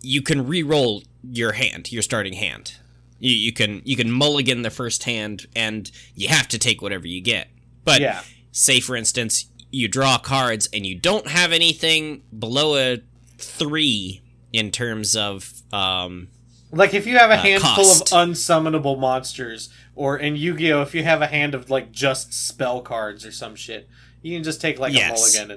you 0.00 0.20
can 0.22 0.46
re-roll 0.46 1.02
your 1.22 1.52
hand 1.52 1.92
your 1.92 2.02
starting 2.02 2.32
hand 2.32 2.74
you, 3.18 3.32
you 3.32 3.52
can 3.52 3.80
you 3.84 3.94
can 3.96 4.10
mulligan 4.10 4.62
the 4.62 4.70
first 4.70 5.04
hand 5.04 5.46
and 5.54 5.90
you 6.14 6.28
have 6.28 6.48
to 6.48 6.58
take 6.58 6.80
whatever 6.82 7.06
you 7.06 7.20
get 7.20 7.48
but 7.84 8.00
Yeah. 8.00 8.22
say 8.52 8.80
for 8.80 8.96
instance 8.96 9.46
you 9.70 9.86
draw 9.88 10.18
cards 10.18 10.68
and 10.72 10.84
you 10.86 10.98
don't 10.98 11.28
have 11.28 11.52
anything 11.52 12.22
below 12.38 12.76
a 12.76 12.98
three 13.38 14.22
in 14.52 14.70
terms 14.70 15.14
of 15.16 15.52
um 15.72 16.28
Like 16.70 16.94
if 16.94 17.06
you 17.06 17.18
have 17.18 17.30
a 17.30 17.34
Uh, 17.34 17.42
handful 17.42 17.84
cost. 17.84 18.12
of 18.12 18.18
unsummonable 18.18 18.98
monsters, 18.98 19.68
or 19.94 20.16
in 20.18 20.36
Yu-Gi-Oh, 20.36 20.80
if 20.82 20.94
you 20.94 21.04
have 21.04 21.20
a 21.20 21.26
hand 21.26 21.54
of 21.54 21.68
like 21.70 21.92
just 21.92 22.32
spell 22.32 22.80
cards 22.80 23.26
or 23.26 23.32
some 23.32 23.54
shit, 23.54 23.88
you 24.22 24.36
can 24.36 24.42
just 24.44 24.60
take 24.60 24.78
like 24.78 24.92
Yes. 24.94 25.10
a 25.36 25.46
mulligan 25.46 25.50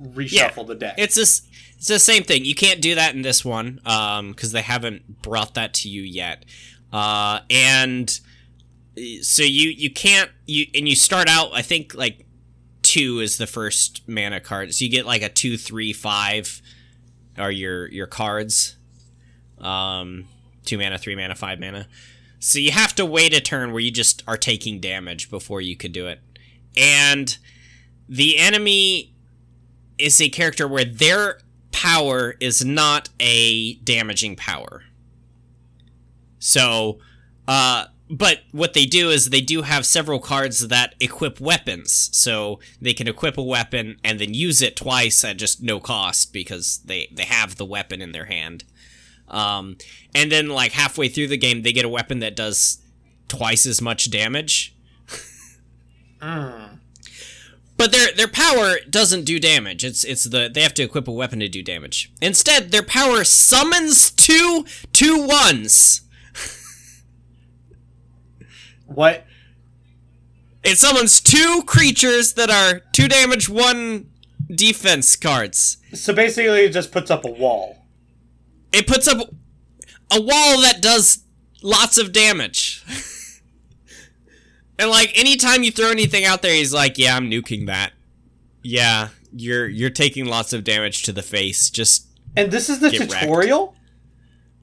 and 0.00 0.14
reshuffle 0.16 0.66
the 0.66 0.74
deck. 0.74 0.94
it's 0.98 1.14
this 1.14 1.42
it's 1.78 1.88
the 1.88 1.98
same 1.98 2.22
thing. 2.22 2.44
You 2.44 2.54
can't 2.54 2.80
do 2.80 2.94
that 2.94 3.14
in 3.14 3.22
this 3.22 3.44
one 3.44 3.80
um 3.86 4.30
because 4.30 4.52
they 4.52 4.62
haven't 4.62 5.22
brought 5.22 5.54
that 5.54 5.74
to 5.74 5.88
you 5.88 6.02
yet. 6.02 6.44
Uh 6.92 7.40
and 7.50 8.18
so 9.22 9.42
you 9.42 9.68
you 9.70 9.90
can't 9.90 10.30
you 10.46 10.66
and 10.74 10.88
you 10.88 10.96
start 10.96 11.28
out 11.28 11.50
i 11.52 11.60
think 11.60 11.94
like 11.94 12.24
two 12.80 13.20
is 13.20 13.36
the 13.36 13.46
first 13.46 14.00
mana 14.08 14.40
card 14.40 14.72
so 14.72 14.82
you 14.86 14.90
get 14.90 15.04
like 15.04 15.20
a 15.20 15.28
two 15.28 15.58
three 15.58 15.92
five 15.92 16.62
are 17.36 17.50
your 17.50 17.88
your 17.88 18.06
cards. 18.06 18.76
Um 19.58 20.26
two 20.64 20.78
mana 20.78 20.96
three 20.98 21.14
mana 21.16 21.34
five 21.34 21.60
mana. 21.60 21.88
So 22.38 22.58
you 22.58 22.70
have 22.70 22.94
to 22.96 23.04
wait 23.04 23.34
a 23.34 23.40
turn 23.40 23.72
where 23.72 23.80
you 23.80 23.90
just 23.90 24.22
are 24.26 24.36
taking 24.36 24.80
damage 24.80 25.30
before 25.30 25.60
you 25.60 25.76
can 25.76 25.92
do 25.92 26.06
it 26.06 26.20
and 26.76 27.36
the 28.08 28.38
enemy 28.38 29.14
is 29.98 30.20
a 30.20 30.28
character 30.28 30.68
where 30.68 30.84
their 30.84 31.38
power 31.72 32.36
is 32.40 32.64
not 32.64 33.08
a 33.20 33.74
damaging 33.76 34.36
power. 34.36 34.84
So, 36.38 36.98
uh, 37.48 37.86
but 38.08 38.42
what 38.52 38.74
they 38.74 38.86
do 38.86 39.10
is 39.10 39.30
they 39.30 39.40
do 39.40 39.62
have 39.62 39.84
several 39.84 40.20
cards 40.20 40.68
that 40.68 40.94
equip 41.00 41.40
weapons. 41.40 42.10
So 42.12 42.60
they 42.80 42.94
can 42.94 43.08
equip 43.08 43.36
a 43.36 43.42
weapon 43.42 43.98
and 44.04 44.20
then 44.20 44.32
use 44.32 44.62
it 44.62 44.76
twice 44.76 45.24
at 45.24 45.38
just 45.38 45.62
no 45.62 45.80
cost 45.80 46.32
because 46.32 46.78
they, 46.84 47.08
they 47.12 47.24
have 47.24 47.56
the 47.56 47.64
weapon 47.64 48.00
in 48.00 48.12
their 48.12 48.26
hand. 48.26 48.64
Um, 49.28 49.76
and 50.14 50.30
then, 50.30 50.48
like, 50.48 50.72
halfway 50.72 51.08
through 51.08 51.28
the 51.28 51.36
game, 51.36 51.62
they 51.62 51.72
get 51.72 51.84
a 51.84 51.88
weapon 51.88 52.20
that 52.20 52.36
does 52.36 52.80
twice 53.26 53.66
as 53.66 53.82
much 53.82 54.08
damage. 54.08 54.75
Mm. 56.20 56.78
But 57.76 57.92
their 57.92 58.12
their 58.12 58.28
power 58.28 58.76
doesn't 58.88 59.24
do 59.24 59.38
damage. 59.38 59.84
It's 59.84 60.02
it's 60.04 60.24
the 60.24 60.50
they 60.52 60.62
have 60.62 60.74
to 60.74 60.82
equip 60.82 61.08
a 61.08 61.12
weapon 61.12 61.40
to 61.40 61.48
do 61.48 61.62
damage. 61.62 62.10
Instead, 62.22 62.72
their 62.72 62.82
power 62.82 63.22
summons 63.24 64.10
two 64.10 64.64
two 64.92 65.26
ones. 65.26 66.02
What? 68.86 69.26
It 70.62 70.78
summons 70.78 71.20
two 71.20 71.62
creatures 71.66 72.34
that 72.34 72.50
are 72.50 72.80
two 72.92 73.08
damage, 73.08 73.48
one 73.48 74.10
defense 74.48 75.16
cards. 75.16 75.78
So 75.92 76.12
basically, 76.12 76.64
it 76.64 76.72
just 76.72 76.92
puts 76.92 77.10
up 77.10 77.24
a 77.24 77.30
wall. 77.30 77.84
It 78.72 78.86
puts 78.86 79.06
up 79.06 79.18
a 80.10 80.20
wall 80.20 80.60
that 80.60 80.78
does 80.80 81.24
lots 81.62 81.98
of 81.98 82.12
damage. 82.12 82.84
and 84.78 84.90
like 84.90 85.12
anytime 85.18 85.62
you 85.62 85.70
throw 85.70 85.90
anything 85.90 86.24
out 86.24 86.42
there, 86.42 86.54
he's 86.54 86.72
like, 86.72 86.98
"Yeah, 86.98 87.16
I'm 87.16 87.30
nuking 87.30 87.66
that." 87.66 87.92
Yeah, 88.62 89.08
you're 89.34 89.68
you're 89.68 89.90
taking 89.90 90.26
lots 90.26 90.52
of 90.52 90.64
damage 90.64 91.02
to 91.04 91.12
the 91.12 91.22
face. 91.22 91.70
Just 91.70 92.06
And 92.36 92.50
this 92.50 92.68
is 92.68 92.80
the 92.80 92.90
Get 92.90 93.00
wrecked. 93.00 93.12
tutorial. 93.22 93.74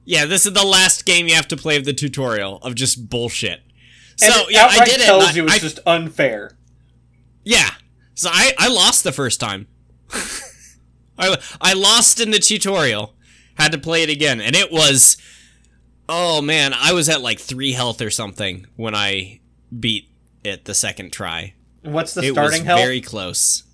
Yeah, 0.04 0.26
this 0.26 0.44
is 0.46 0.52
the 0.52 0.66
last 0.66 1.06
game 1.06 1.26
you 1.26 1.34
have 1.34 1.48
to 1.48 1.56
play 1.56 1.76
of 1.76 1.84
the 1.86 1.94
tutorial 1.94 2.58
of 2.58 2.74
just 2.74 3.08
bullshit. 3.08 3.62
So 4.16 4.26
and 4.26 4.34
it 4.42 4.52
yeah, 4.52 4.66
I 4.70 4.84
did 4.84 5.00
it. 5.00 5.04
tells 5.04 5.24
I- 5.24 5.32
you 5.32 5.44
it's 5.46 5.54
I- 5.54 5.58
just 5.58 5.80
unfair. 5.86 6.56
yeah, 7.44 7.70
so 8.14 8.28
I 8.32 8.52
I 8.58 8.68
lost 8.68 9.02
the 9.04 9.12
first 9.12 9.40
time. 9.40 9.66
I 11.18 11.36
I 11.60 11.72
lost 11.74 12.20
in 12.20 12.30
the 12.30 12.38
tutorial. 12.38 13.14
Had 13.56 13.70
to 13.72 13.78
play 13.78 14.02
it 14.02 14.10
again, 14.10 14.40
and 14.40 14.54
it 14.56 14.70
was. 14.72 15.16
Oh 16.08 16.42
man, 16.42 16.74
I 16.74 16.92
was 16.92 17.08
at 17.08 17.22
like 17.22 17.38
three 17.40 17.72
health 17.72 18.02
or 18.02 18.10
something 18.10 18.66
when 18.76 18.94
I 18.94 19.40
beat 19.80 20.10
it 20.42 20.64
the 20.64 20.74
second 20.74 21.12
try. 21.12 21.54
What's 21.82 22.14
the 22.14 22.22
it 22.22 22.32
starting 22.32 22.60
was 22.60 22.66
health? 22.66 22.80
very 22.80 23.00
close. 23.00 23.64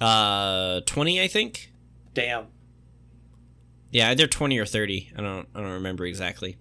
Uh, 0.00 0.80
twenty, 0.86 1.20
I 1.20 1.26
think. 1.28 1.72
Damn. 2.14 2.46
Yeah, 3.90 4.10
either 4.10 4.26
twenty 4.26 4.58
or 4.58 4.66
thirty. 4.66 5.10
I 5.16 5.20
don't. 5.22 5.48
I 5.54 5.60
don't 5.60 5.72
remember 5.72 6.06
exactly. 6.06 6.56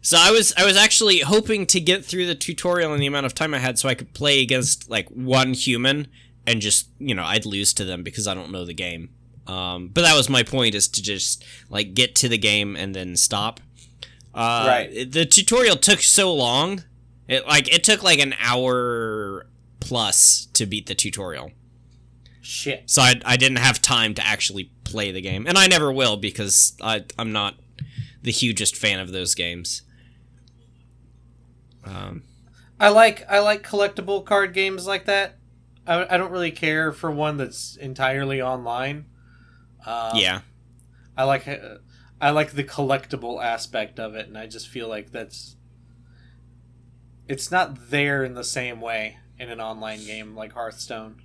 So 0.00 0.16
I 0.18 0.30
was 0.30 0.52
I 0.56 0.64
was 0.64 0.76
actually 0.76 1.20
hoping 1.20 1.66
to 1.66 1.80
get 1.80 2.04
through 2.04 2.26
the 2.26 2.34
tutorial 2.34 2.92
in 2.92 3.00
the 3.00 3.06
amount 3.06 3.26
of 3.26 3.34
time 3.34 3.54
I 3.54 3.58
had, 3.58 3.78
so 3.78 3.88
I 3.88 3.94
could 3.94 4.14
play 4.14 4.42
against 4.42 4.90
like 4.90 5.08
one 5.08 5.54
human 5.54 6.08
and 6.46 6.60
just 6.60 6.88
you 6.98 7.14
know 7.14 7.24
I'd 7.24 7.46
lose 7.46 7.72
to 7.74 7.84
them 7.84 8.02
because 8.02 8.26
I 8.26 8.34
don't 8.34 8.50
know 8.50 8.64
the 8.64 8.74
game. 8.74 9.10
Um, 9.46 9.88
but 9.88 10.02
that 10.02 10.16
was 10.16 10.28
my 10.28 10.42
point 10.42 10.74
is 10.74 10.88
to 10.88 11.02
just 11.02 11.44
like 11.68 11.94
get 11.94 12.14
to 12.16 12.28
the 12.28 12.38
game 12.38 12.76
and 12.76 12.94
then 12.94 13.16
stop. 13.16 13.60
Uh, 14.34 14.64
Right. 14.66 15.10
The 15.10 15.26
tutorial 15.26 15.76
took 15.76 16.00
so 16.00 16.32
long. 16.32 16.84
It 17.28 17.46
like 17.46 17.72
it 17.72 17.84
took 17.84 18.02
like 18.02 18.18
an 18.18 18.34
hour 18.40 19.46
plus 19.80 20.46
to 20.54 20.66
beat 20.66 20.86
the 20.86 20.94
tutorial. 20.94 21.52
Shit. 22.40 22.90
So 22.90 23.02
I, 23.02 23.14
I 23.24 23.36
didn't 23.36 23.58
have 23.58 23.80
time 23.80 24.14
to 24.14 24.26
actually 24.26 24.70
play 24.84 25.12
the 25.12 25.20
game, 25.20 25.46
and 25.46 25.56
I 25.56 25.66
never 25.66 25.92
will 25.92 26.16
because 26.16 26.76
I 26.82 27.04
I'm 27.18 27.32
not 27.32 27.54
the 28.22 28.32
hugest 28.32 28.76
fan 28.76 29.00
of 29.00 29.12
those 29.12 29.34
games. 29.34 29.82
Um, 31.84 32.22
I 32.78 32.88
like 32.88 33.24
I 33.30 33.40
like 33.40 33.62
collectible 33.62 34.24
card 34.24 34.54
games 34.54 34.86
like 34.86 35.06
that. 35.06 35.36
I, 35.86 36.14
I 36.14 36.16
don't 36.16 36.30
really 36.30 36.52
care 36.52 36.92
for 36.92 37.10
one 37.10 37.36
that's 37.36 37.76
entirely 37.76 38.40
online. 38.40 39.06
Um, 39.86 40.12
yeah, 40.14 40.40
I 41.16 41.24
like 41.24 41.46
uh, 41.48 41.76
I 42.22 42.30
like 42.30 42.52
the 42.52 42.64
collectible 42.64 43.42
aspect 43.42 43.98
of 44.00 44.14
it, 44.14 44.28
and 44.28 44.38
I 44.38 44.46
just 44.46 44.68
feel 44.68 44.88
like 44.88 45.10
that's 45.10 45.56
it's 47.28 47.50
not 47.50 47.90
there 47.90 48.24
in 48.24 48.34
the 48.34 48.44
same 48.44 48.80
way 48.80 49.18
in 49.38 49.50
an 49.50 49.60
online 49.60 50.04
game 50.06 50.34
like 50.36 50.52
Hearthstone. 50.52 51.20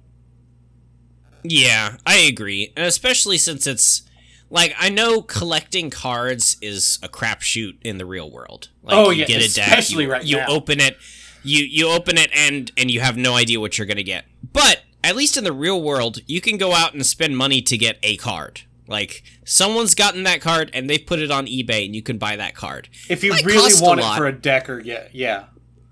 yeah, 1.44 1.98
I 2.06 2.18
agree, 2.18 2.74
and 2.76 2.86
especially 2.86 3.38
since 3.38 3.68
it's 3.68 4.04
like 4.50 4.74
I 4.80 4.90
know 4.90 5.22
collecting 5.22 5.90
cards 5.90 6.58
is 6.62 7.00
a 7.04 7.08
crapshoot 7.10 7.78
in 7.84 7.98
the 7.98 8.06
real 8.06 8.32
world. 8.32 8.70
Like, 8.82 8.96
Oh, 8.96 9.10
you 9.12 9.22
yeah, 9.22 9.26
get 9.26 9.50
a 9.50 9.54
deck, 9.54 9.68
especially 9.68 10.06
you, 10.06 10.12
right 10.12 10.24
you 10.24 10.38
now. 10.38 10.48
open 10.48 10.80
it, 10.80 10.98
you 11.44 11.64
you 11.64 11.90
open 11.90 12.18
it, 12.18 12.32
and 12.36 12.72
and 12.78 12.90
you 12.90 13.02
have 13.02 13.18
no 13.18 13.36
idea 13.36 13.60
what 13.60 13.78
you're 13.78 13.88
gonna 13.88 14.04
get. 14.04 14.26
But 14.54 14.82
at 15.04 15.16
least 15.16 15.38
in 15.38 15.44
the 15.44 15.54
real 15.54 15.82
world, 15.82 16.20
you 16.26 16.42
can 16.42 16.58
go 16.58 16.74
out 16.74 16.94
and 16.94 17.06
spend 17.06 17.38
money 17.38 17.62
to 17.62 17.78
get 17.78 17.98
a 18.04 18.18
card. 18.18 18.62
Like 18.88 19.24
someone's 19.46 19.96
gotten 19.96 20.24
that 20.24 20.42
card 20.42 20.72
and 20.74 20.90
they've 20.90 21.06
put 21.06 21.20
it 21.20 21.32
on 21.32 21.46
eBay, 21.46 21.86
and 21.86 21.96
you 21.96 22.02
can 22.02 22.18
buy 22.18 22.36
that 22.36 22.56
card. 22.56 22.90
If 23.10 23.24
you 23.24 23.32
Might 23.32 23.46
really 23.46 23.74
want 23.82 24.00
it 24.00 24.16
for 24.16 24.28
a 24.28 24.32
deck 24.32 24.70
or 24.70 24.80
yeah, 24.80 25.08
yeah. 25.12 25.46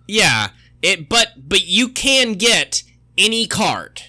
Yeah, 0.07 0.49
it 0.81 1.09
but 1.09 1.33
but 1.37 1.65
you 1.65 1.89
can 1.89 2.33
get 2.33 2.83
any 3.17 3.47
card. 3.47 4.01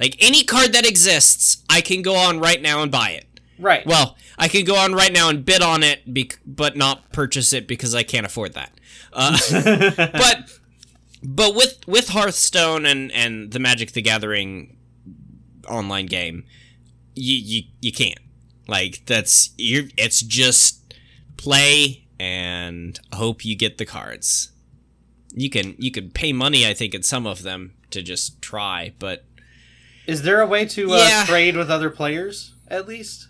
Like 0.00 0.16
any 0.18 0.42
card 0.42 0.72
that 0.72 0.86
exists, 0.88 1.62
I 1.70 1.80
can 1.80 2.02
go 2.02 2.16
on 2.16 2.40
right 2.40 2.60
now 2.60 2.82
and 2.82 2.90
buy 2.90 3.10
it. 3.10 3.40
Right. 3.58 3.86
Well, 3.86 4.16
I 4.36 4.48
can 4.48 4.64
go 4.64 4.76
on 4.76 4.92
right 4.94 5.12
now 5.12 5.28
and 5.28 5.44
bid 5.44 5.62
on 5.62 5.84
it, 5.84 6.12
bec- 6.12 6.40
but 6.44 6.76
not 6.76 7.12
purchase 7.12 7.52
it 7.52 7.68
because 7.68 7.94
I 7.94 8.02
can't 8.02 8.26
afford 8.26 8.54
that. 8.54 8.72
Uh, 9.12 9.38
but 10.12 10.50
but 11.22 11.54
with 11.54 11.86
with 11.86 12.08
Hearthstone 12.08 12.84
and 12.84 13.12
and 13.12 13.52
the 13.52 13.60
Magic 13.60 13.92
the 13.92 14.02
Gathering 14.02 14.76
online 15.68 16.06
game, 16.06 16.44
you 17.14 17.36
you 17.36 17.62
you 17.80 17.92
can't. 17.92 18.18
Like 18.72 19.02
that's 19.06 19.50
you. 19.58 19.88
It's 19.98 20.20
just 20.22 20.94
play 21.36 22.06
and 22.18 22.98
hope 23.12 23.44
you 23.44 23.54
get 23.54 23.76
the 23.78 23.84
cards. 23.84 24.50
You 25.34 25.50
can 25.50 25.74
you 25.78 25.90
can 25.90 26.10
pay 26.10 26.32
money, 26.32 26.66
I 26.66 26.72
think, 26.74 26.94
in 26.94 27.02
some 27.02 27.26
of 27.26 27.42
them 27.42 27.74
to 27.90 28.02
just 28.02 28.40
try, 28.40 28.94
but 28.98 29.24
Is 30.06 30.22
there 30.22 30.40
a 30.40 30.46
way 30.46 30.64
to 30.66 30.92
uh, 30.92 30.96
Yeah. 30.96 31.24
trade 31.26 31.56
with 31.56 31.70
other 31.70 31.90
players 31.90 32.54
at 32.68 32.88
least? 32.88 33.28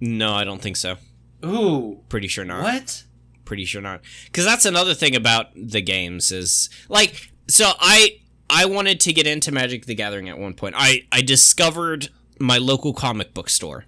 no, 0.00 0.32
I 0.32 0.44
don't 0.44 0.60
think 0.62 0.76
so. 0.76 0.96
Ooh. 1.44 2.00
Pretty 2.08 2.26
sure 2.28 2.44
not. 2.44 2.62
What? 2.64 3.04
pretty 3.44 3.64
sure 3.64 3.82
not 3.82 4.00
because 4.26 4.44
that's 4.44 4.64
another 4.64 4.94
thing 4.94 5.16
about 5.16 5.46
the 5.56 5.80
games 5.80 6.30
is 6.30 6.70
like 6.88 7.32
so 7.48 7.72
i 7.80 8.16
i 8.48 8.64
wanted 8.64 9.00
to 9.00 9.12
get 9.12 9.26
into 9.26 9.50
magic 9.50 9.86
the 9.86 9.94
gathering 9.94 10.28
at 10.28 10.38
one 10.38 10.54
point 10.54 10.72
i 10.78 11.02
i 11.10 11.20
discovered 11.20 12.10
my 12.38 12.58
local 12.58 12.92
comic 12.94 13.34
book 13.34 13.48
store 13.50 13.86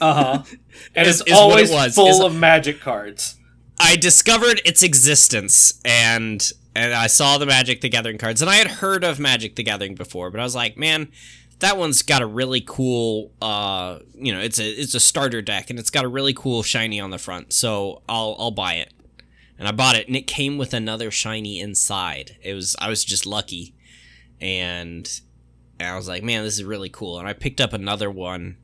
Uh 0.00 0.14
huh. 0.14 0.42
and 0.94 1.06
Is- 1.06 1.20
it's 1.20 1.30
is 1.30 1.36
it 1.36 1.40
always 1.40 1.70
was, 1.70 1.94
full 1.94 2.08
is- 2.08 2.20
of 2.20 2.34
magic 2.36 2.80
cards. 2.80 3.36
i 3.78 3.96
discovered 3.96 4.60
its 4.64 4.82
existence 4.82 5.74
and 5.84 6.52
and 6.74 6.92
i 6.94 7.06
saw 7.06 7.36
the 7.38 7.46
magic 7.46 7.80
the 7.80 7.88
gathering 7.88 8.18
cards 8.18 8.40
and 8.40 8.50
i 8.50 8.54
had 8.56 8.66
heard 8.66 9.04
of 9.04 9.18
magic 9.18 9.56
the 9.56 9.62
gathering 9.62 9.94
before 9.94 10.30
but 10.30 10.38
i 10.40 10.42
was 10.44 10.54
like 10.54 10.76
man 10.76 11.10
that 11.58 11.76
one's 11.76 12.02
got 12.02 12.22
a 12.22 12.26
really 12.26 12.62
cool 12.66 13.32
uh 13.42 13.98
you 14.14 14.32
know 14.32 14.40
it's 14.40 14.58
a 14.58 14.64
it's 14.64 14.94
a 14.94 15.00
starter 15.00 15.42
deck 15.42 15.68
and 15.70 15.78
it's 15.78 15.90
got 15.90 16.04
a 16.04 16.08
really 16.08 16.32
cool 16.32 16.62
shiny 16.62 16.98
on 17.00 17.10
the 17.10 17.18
front 17.18 17.52
so 17.52 18.02
i'll 18.08 18.36
i'll 18.38 18.50
buy 18.50 18.74
it. 18.74 18.92
And 19.58 19.68
i 19.68 19.72
bought 19.72 19.94
it 19.96 20.06
and 20.06 20.16
it 20.16 20.26
came 20.26 20.56
with 20.56 20.72
another 20.72 21.10
shiny 21.10 21.60
inside. 21.60 22.36
It 22.42 22.54
was 22.54 22.74
i 22.78 22.88
was 22.88 23.04
just 23.04 23.26
lucky. 23.26 23.74
And, 24.40 25.06
and 25.78 25.88
i 25.88 25.96
was 25.96 26.08
like 26.08 26.22
man 26.22 26.44
this 26.44 26.54
is 26.54 26.64
really 26.64 26.88
cool. 26.88 27.18
And 27.18 27.28
i 27.28 27.32
picked 27.34 27.60
up 27.60 27.72
another 27.74 28.10
one 28.10 28.56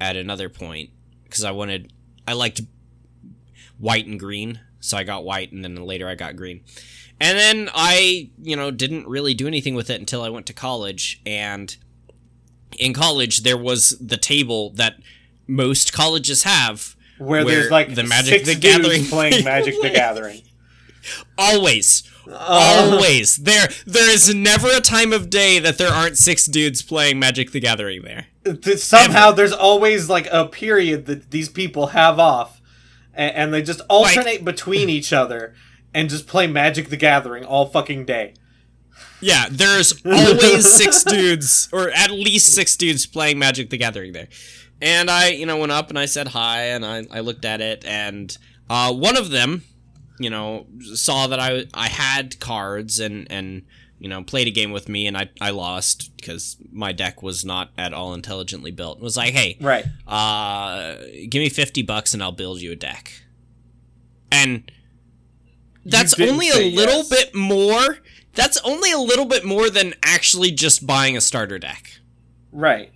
at 0.00 0.16
another 0.16 0.48
point 0.48 0.90
because 1.24 1.44
i 1.44 1.50
wanted 1.50 1.92
i 2.26 2.32
liked 2.32 2.60
white 3.78 4.06
and 4.06 4.18
green 4.18 4.60
so 4.80 4.96
i 4.96 5.02
got 5.04 5.24
white 5.24 5.52
and 5.52 5.64
then 5.64 5.76
later 5.76 6.08
i 6.08 6.14
got 6.14 6.36
green 6.36 6.62
and 7.20 7.38
then 7.38 7.68
i 7.74 8.30
you 8.42 8.56
know 8.56 8.70
didn't 8.70 9.06
really 9.06 9.34
do 9.34 9.46
anything 9.46 9.74
with 9.74 9.90
it 9.90 10.00
until 10.00 10.22
i 10.22 10.28
went 10.28 10.46
to 10.46 10.52
college 10.52 11.20
and 11.26 11.76
in 12.78 12.92
college 12.92 13.42
there 13.42 13.56
was 13.56 13.96
the 14.00 14.16
table 14.16 14.70
that 14.70 14.96
most 15.46 15.92
colleges 15.92 16.42
have 16.42 16.96
Where, 17.18 17.44
Where 17.44 17.54
there's 17.54 17.70
like 17.70 17.94
the 17.94 18.02
Magic 18.02 18.44
the 18.44 18.54
Gathering 18.54 19.04
playing 19.04 19.44
Magic 19.44 19.80
the. 19.80 19.90
Gathering. 19.90 20.42
always 21.38 22.02
Uh, 22.28 22.90
always. 22.92 23.36
There 23.36 23.68
there 23.86 24.10
is 24.10 24.34
never 24.34 24.68
a 24.68 24.80
time 24.80 25.12
of 25.12 25.30
day 25.30 25.58
that 25.58 25.78
there 25.78 25.90
aren't 25.92 26.16
six 26.18 26.46
dudes 26.46 26.82
playing 26.82 27.18
magic 27.18 27.52
the 27.52 27.60
gathering 27.60 28.02
there. 28.02 28.26
Th- 28.44 28.78
somehow 28.78 29.32
there's 29.32 29.52
always 29.52 30.08
like 30.08 30.28
a 30.30 30.46
period 30.46 31.06
that 31.06 31.30
these 31.30 31.48
people 31.48 31.88
have 31.88 32.18
off, 32.18 32.60
and, 33.14 33.34
and 33.34 33.54
they 33.54 33.62
just 33.62 33.80
alternate 33.88 34.44
between 34.44 34.88
each 34.88 35.12
other 35.12 35.54
and 35.94 36.10
just 36.10 36.26
play 36.26 36.46
Magic 36.46 36.88
the 36.90 36.96
Gathering 36.96 37.44
all 37.44 37.66
fucking 37.66 38.04
day. 38.04 38.34
yeah 39.20 39.46
there's 39.50 39.94
always 40.04 40.70
six 40.70 41.02
dudes 41.14 41.68
or 41.72 41.90
at 41.90 42.10
least 42.10 42.54
six 42.54 42.76
dudes 42.76 43.06
playing 43.06 43.38
magic 43.38 43.70
the 43.70 43.76
gathering 43.78 44.12
there. 44.12 44.28
And 44.80 45.10
i 45.10 45.28
you 45.28 45.46
know 45.46 45.56
went 45.56 45.72
up 45.72 45.88
and 45.88 45.98
i 45.98 46.04
said 46.06 46.28
hi 46.28 46.64
and 46.66 46.84
i, 46.84 47.04
I 47.10 47.20
looked 47.20 47.44
at 47.44 47.60
it 47.62 47.84
and 47.86 48.36
uh, 48.68 48.92
one 48.92 49.16
of 49.16 49.30
them 49.30 49.62
you 50.18 50.30
know 50.30 50.66
saw 50.94 51.26
that 51.26 51.38
i 51.40 51.64
i 51.74 51.88
had 51.88 52.38
cards 52.40 52.98
and 53.00 53.26
and 53.30 53.62
you 53.98 54.08
know 54.08 54.22
played 54.22 54.46
a 54.46 54.50
game 54.50 54.72
with 54.72 54.88
me 54.88 55.06
and 55.06 55.16
i 55.16 55.28
i 55.40 55.50
lost 55.50 56.14
because 56.16 56.56
my 56.72 56.92
deck 56.92 57.22
was 57.22 57.44
not 57.44 57.70
at 57.78 57.92
all 57.92 58.14
intelligently 58.14 58.70
built 58.70 58.98
It 58.98 59.02
was 59.02 59.16
like 59.16 59.32
hey 59.34 59.56
Right. 59.60 59.84
uh 60.06 60.96
give 61.28 61.40
me 61.40 61.48
50 61.48 61.82
bucks 61.82 62.14
and 62.14 62.22
i'll 62.22 62.32
build 62.32 62.60
you 62.60 62.72
a 62.72 62.76
deck 62.76 63.12
and 64.32 64.70
that's 65.84 66.18
only 66.20 66.48
a 66.50 66.56
little 66.74 66.98
yes. 67.04 67.08
bit 67.08 67.34
more 67.34 67.98
that's 68.34 68.58
only 68.64 68.92
a 68.92 68.98
little 68.98 69.24
bit 69.24 69.44
more 69.44 69.70
than 69.70 69.94
actually 70.02 70.50
just 70.50 70.86
buying 70.86 71.16
a 71.16 71.20
starter 71.20 71.58
deck 71.58 71.90
Right. 72.52 72.90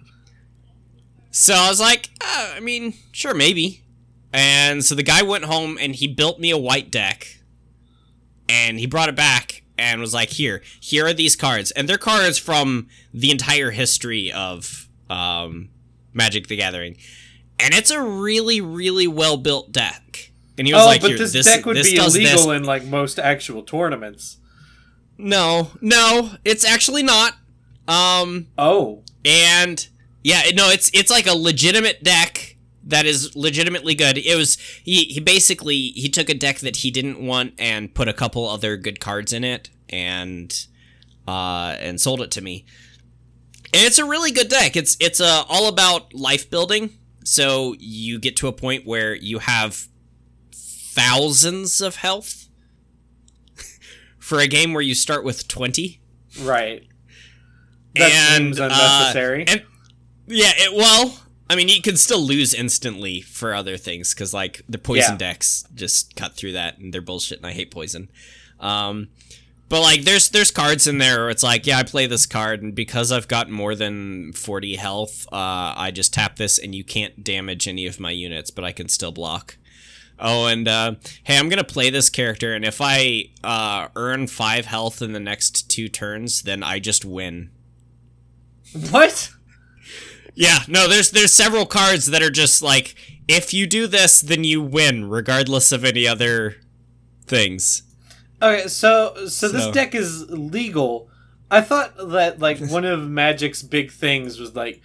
so 1.30 1.54
i 1.54 1.68
was 1.68 1.80
like 1.80 2.10
uh, 2.20 2.52
i 2.56 2.60
mean 2.60 2.94
sure 3.12 3.34
maybe 3.34 3.82
and 4.32 4.84
so 4.84 4.94
the 4.94 5.02
guy 5.02 5.22
went 5.22 5.44
home 5.44 5.76
and 5.80 5.94
he 5.94 6.06
built 6.06 6.38
me 6.38 6.50
a 6.50 6.58
white 6.58 6.90
deck 6.90 7.38
and 8.48 8.78
he 8.78 8.86
brought 8.86 9.08
it 9.08 9.16
back 9.16 9.62
and 9.78 10.00
was 10.00 10.12
like 10.14 10.30
here 10.30 10.62
here 10.80 11.06
are 11.06 11.12
these 11.12 11.36
cards 11.36 11.70
and 11.72 11.88
they're 11.88 11.98
cards 11.98 12.38
from 12.38 12.88
the 13.12 13.30
entire 13.30 13.70
history 13.70 14.30
of 14.32 14.88
um, 15.08 15.70
magic 16.12 16.46
the 16.48 16.56
gathering 16.56 16.96
and 17.58 17.74
it's 17.74 17.90
a 17.90 18.00
really 18.02 18.60
really 18.60 19.06
well 19.06 19.36
built 19.36 19.72
deck 19.72 20.30
and 20.58 20.66
he 20.66 20.74
was 20.74 20.82
Oh, 20.82 20.86
like 20.86 21.00
but 21.00 21.16
this, 21.16 21.32
this, 21.32 21.46
deck 21.46 21.64
would 21.64 21.76
this 21.76 21.90
be 21.90 21.96
illegal 21.96 22.46
this. 22.48 22.56
in 22.56 22.64
like 22.64 22.84
most 22.84 23.18
actual 23.18 23.62
tournaments. 23.62 24.38
no 25.18 25.70
no 25.80 26.32
it's 26.44 26.64
actually 26.64 27.02
not 27.02 27.34
um 27.88 28.46
Oh. 28.58 29.02
and 29.24 29.88
yeah 30.22 30.42
no 30.54 30.68
it's 30.70 30.90
it's 30.94 31.10
like 31.10 31.26
a 31.26 31.34
legitimate 31.34 32.02
deck 32.04 32.49
that 32.90 33.06
is 33.06 33.34
legitimately 33.34 33.94
good 33.94 34.18
it 34.18 34.36
was 34.36 34.58
he, 34.84 35.04
he 35.04 35.20
basically 35.20 35.88
he 35.94 36.08
took 36.08 36.28
a 36.28 36.34
deck 36.34 36.58
that 36.58 36.76
he 36.76 36.90
didn't 36.90 37.24
want 37.24 37.54
and 37.58 37.94
put 37.94 38.08
a 38.08 38.12
couple 38.12 38.48
other 38.48 38.76
good 38.76 39.00
cards 39.00 39.32
in 39.32 39.44
it 39.44 39.70
and 39.88 40.66
uh 41.26 41.76
and 41.80 42.00
sold 42.00 42.20
it 42.20 42.30
to 42.30 42.40
me 42.40 42.64
and 43.72 43.84
it's 43.84 43.98
a 43.98 44.04
really 44.04 44.30
good 44.30 44.48
deck 44.48 44.76
it's 44.76 44.96
it's 45.00 45.20
uh, 45.20 45.44
all 45.48 45.68
about 45.68 46.12
life 46.14 46.50
building 46.50 46.90
so 47.24 47.74
you 47.78 48.18
get 48.18 48.36
to 48.36 48.48
a 48.48 48.52
point 48.52 48.86
where 48.86 49.14
you 49.14 49.38
have 49.38 49.88
thousands 50.52 51.80
of 51.80 51.96
health 51.96 52.48
for 54.18 54.38
a 54.38 54.46
game 54.46 54.72
where 54.72 54.82
you 54.82 54.94
start 54.94 55.24
with 55.24 55.48
20. 55.48 56.00
Right. 56.40 56.86
That 57.94 58.12
and, 58.12 58.44
seems 58.44 58.60
uh, 58.60 58.64
unnecessary. 58.64 59.44
and 59.46 59.62
yeah, 60.26 60.52
it, 60.56 60.76
well, 60.76 61.19
I 61.50 61.56
mean, 61.56 61.68
you 61.68 61.82
can 61.82 61.96
still 61.96 62.20
lose 62.20 62.54
instantly 62.54 63.20
for 63.20 63.52
other 63.54 63.76
things 63.76 64.14
because 64.14 64.32
like 64.32 64.62
the 64.68 64.78
poison 64.78 65.14
Yeah. 65.14 65.18
decks 65.18 65.64
just 65.74 66.14
cut 66.14 66.34
through 66.36 66.52
that 66.52 66.78
and 66.78 66.94
they're 66.94 67.00
bullshit 67.02 67.38
and 67.38 67.46
I 67.46 67.52
hate 67.52 67.70
poison. 67.72 68.08
Um, 68.60 69.08
but 69.68 69.80
like, 69.82 70.02
there's 70.02 70.28
there's 70.30 70.50
cards 70.52 70.86
in 70.86 70.98
there 70.98 71.18
where 71.22 71.30
it's 71.30 71.42
like, 71.42 71.66
yeah, 71.66 71.78
I 71.78 71.82
play 71.82 72.06
this 72.06 72.24
card 72.24 72.62
and 72.62 72.74
because 72.74 73.10
I've 73.12 73.26
got 73.28 73.50
more 73.50 73.74
than 73.74 74.32
40 74.32 74.76
health, 74.76 75.26
uh, 75.32 75.74
I 75.76 75.90
just 75.92 76.14
tap 76.14 76.36
this 76.36 76.56
and 76.58 76.72
you 76.74 76.84
can't 76.84 77.22
damage 77.24 77.66
any 77.68 77.86
of 77.86 77.98
my 78.00 78.10
units, 78.12 78.50
but 78.50 78.64
I 78.64 78.72
can 78.72 78.88
still 78.88 79.12
block. 79.12 79.56
Oh, 80.22 80.46
and 80.46 80.68
uh, 80.68 80.94
hey, 81.24 81.36
I'm 81.38 81.48
gonna 81.48 81.64
play 81.64 81.88
this 81.90 82.10
character, 82.10 82.52
and 82.52 82.62
if 82.64 82.78
I 82.80 83.30
uh, 83.42 83.88
earn 83.96 84.26
five 84.26 84.66
health 84.66 85.00
in 85.02 85.12
the 85.14 85.20
next 85.20 85.70
two 85.70 85.88
turns, 85.88 86.42
then 86.42 86.62
I 86.62 86.78
just 86.78 87.04
win. 87.06 87.50
what? 88.90 89.30
Yeah, 90.34 90.60
no, 90.68 90.88
there's 90.88 91.10
there's 91.10 91.32
several 91.32 91.66
cards 91.66 92.06
that 92.06 92.22
are 92.22 92.30
just 92.30 92.62
like 92.62 92.94
if 93.28 93.54
you 93.54 93.66
do 93.66 93.86
this, 93.86 94.20
then 94.20 94.44
you 94.44 94.60
win, 94.60 95.08
regardless 95.08 95.72
of 95.72 95.84
any 95.84 96.06
other 96.06 96.56
things. 97.26 97.82
Okay, 98.42 98.68
so 98.68 99.26
so 99.28 99.48
this 99.48 99.68
deck 99.68 99.94
is 99.94 100.28
legal. 100.30 101.08
I 101.50 101.60
thought 101.60 101.96
that 102.10 102.38
like 102.38 102.58
one 102.70 102.84
of 102.84 103.08
Magic's 103.08 103.62
big 103.62 103.90
things 103.90 104.38
was 104.38 104.54
like 104.54 104.80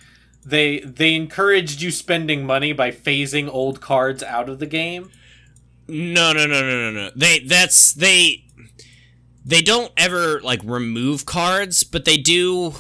they 0.46 0.80
they 0.80 1.16
encouraged 1.16 1.82
you 1.82 1.92
spending 1.92 2.46
money 2.46 2.74
by 2.74 2.92
phasing 2.92 3.50
old 3.50 3.82
cards 3.82 4.22
out 4.22 4.50
of 4.50 4.60
the 4.60 4.68
game. 4.68 5.10
No, 5.88 6.34
no, 6.34 6.46
no, 6.46 6.62
no, 6.62 6.92
no, 6.92 6.92
no. 6.92 7.12
They 7.16 7.40
that's 7.40 7.94
they 7.94 8.46
they 9.44 9.62
don't 9.62 9.92
ever 9.98 10.42
like 10.42 10.62
remove 10.64 11.26
cards, 11.26 11.84
but 11.84 12.06
they 12.06 12.18
do 12.18 12.74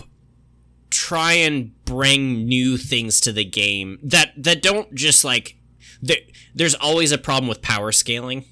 try 1.05 1.33
and 1.33 1.71
bring 1.85 2.45
new 2.47 2.77
things 2.77 3.21
to 3.21 3.31
the 3.31 3.45
game 3.45 3.99
that 4.01 4.31
that 4.35 4.59
don't 4.63 4.95
just 4.95 5.23
like 5.23 5.55
there, 6.01 6.17
there's 6.55 6.73
always 6.73 7.11
a 7.11 7.17
problem 7.19 7.47
with 7.47 7.61
power 7.61 7.91
scaling. 7.91 8.43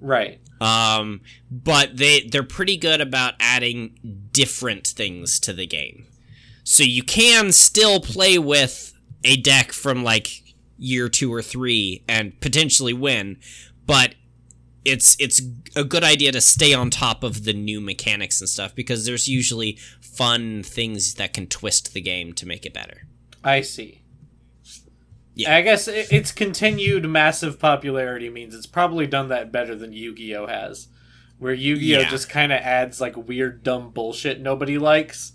Right. 0.00 0.40
Um, 0.60 1.20
but 1.48 1.96
they 1.96 2.22
they're 2.22 2.42
pretty 2.42 2.76
good 2.76 3.00
about 3.00 3.34
adding 3.38 4.28
different 4.32 4.88
things 4.88 5.38
to 5.40 5.52
the 5.52 5.66
game. 5.66 6.06
So 6.64 6.82
you 6.82 7.04
can 7.04 7.52
still 7.52 8.00
play 8.00 8.36
with 8.36 8.92
a 9.22 9.36
deck 9.36 9.70
from 9.72 10.02
like 10.02 10.42
year 10.78 11.08
2 11.08 11.32
or 11.32 11.40
3 11.40 12.02
and 12.08 12.40
potentially 12.40 12.92
win, 12.92 13.38
but 13.86 14.16
it's 14.84 15.16
it's 15.20 15.40
a 15.76 15.84
good 15.84 16.02
idea 16.04 16.32
to 16.32 16.40
stay 16.40 16.74
on 16.74 16.90
top 16.90 17.22
of 17.22 17.44
the 17.44 17.52
new 17.52 17.80
mechanics 17.80 18.40
and 18.40 18.48
stuff 18.48 18.74
because 18.74 19.06
there's 19.06 19.28
usually 19.28 19.78
fun 20.00 20.62
things 20.62 21.14
that 21.14 21.32
can 21.32 21.46
twist 21.46 21.94
the 21.94 22.00
game 22.00 22.32
to 22.34 22.46
make 22.46 22.66
it 22.66 22.74
better. 22.74 23.06
I 23.44 23.60
see. 23.60 24.02
Yeah. 25.34 25.56
I 25.56 25.62
guess 25.62 25.88
its 25.88 26.30
continued 26.30 27.08
massive 27.08 27.58
popularity 27.58 28.28
means 28.28 28.54
it's 28.54 28.66
probably 28.66 29.06
done 29.06 29.28
that 29.28 29.50
better 29.50 29.74
than 29.74 29.92
Yu-Gi-Oh 29.94 30.46
has. 30.46 30.88
Where 31.38 31.54
Yu-Gi-Oh 31.54 32.00
Yeah. 32.00 32.10
just 32.10 32.28
kind 32.28 32.52
of 32.52 32.60
adds 32.60 33.00
like 33.00 33.16
weird 33.16 33.62
dumb 33.62 33.90
bullshit 33.92 34.40
nobody 34.40 34.76
likes. 34.78 35.32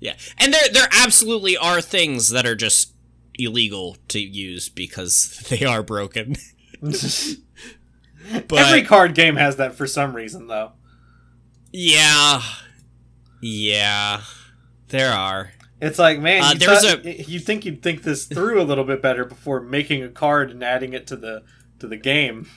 Yeah, 0.00 0.14
and 0.38 0.54
there 0.54 0.68
there 0.72 0.88
absolutely 0.92 1.56
are 1.56 1.80
things 1.80 2.30
that 2.30 2.46
are 2.46 2.54
just 2.54 2.94
illegal 3.38 3.96
to 4.08 4.20
use 4.20 4.68
because 4.68 5.44
they 5.50 5.64
are 5.64 5.82
broken. 5.82 6.36
But 8.48 8.58
Every 8.58 8.82
card 8.82 9.14
game 9.14 9.36
has 9.36 9.56
that 9.56 9.74
for 9.74 9.86
some 9.86 10.14
reason 10.14 10.46
though. 10.48 10.72
yeah, 11.72 12.42
yeah, 13.40 14.22
there 14.88 15.12
are. 15.12 15.52
It's 15.80 15.98
like, 15.98 16.18
man, 16.18 16.42
Uh, 16.42 16.52
you 16.54 16.58
there 16.58 16.70
was 16.70 16.84
thought- 16.84 17.04
you 17.28 17.38
think 17.38 17.64
you'd 17.64 17.82
think 17.82 18.02
this 18.02 18.24
through 18.24 18.60
a 18.60 18.64
little 18.64 18.84
bit 18.84 19.00
better 19.00 19.24
before 19.24 19.60
making 19.60 20.02
a 20.02 20.08
card 20.08 20.50
and 20.50 20.62
adding 20.64 20.92
it 20.92 21.06
to 21.08 21.16
the 21.16 21.44
to 21.78 21.86
the 21.86 21.96
game. 21.96 22.48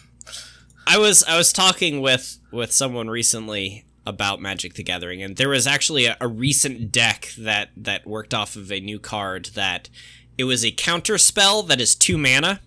I 0.88 0.98
was 0.98 1.24
I 1.24 1.38
was 1.38 1.54
talking 1.54 2.02
with 2.02 2.40
with 2.52 2.72
someone 2.72 3.10
recently 3.10 3.86
about 4.08 4.42
Magic 4.42 4.74
the 4.74 4.84
Gathering, 4.84 5.22
and 5.22 5.38
there 5.38 5.50
was 5.50 5.68
actually 5.68 6.06
a, 6.08 6.18
a 6.20 6.28
recent 6.28 6.92
deck 6.92 7.30
that 7.38 7.70
that 7.78 8.08
worked 8.08 8.34
off 8.34 8.56
of 8.56 8.72
a 8.72 8.80
new 8.80 8.98
card 9.00 9.46
that 9.54 9.90
it 10.40 10.46
was 10.46 10.66
a 10.66 10.72
counter 10.72 11.20
spell 11.20 11.62
that 11.64 11.80
is 11.80 11.94
two 11.96 12.18
mana. 12.18 12.60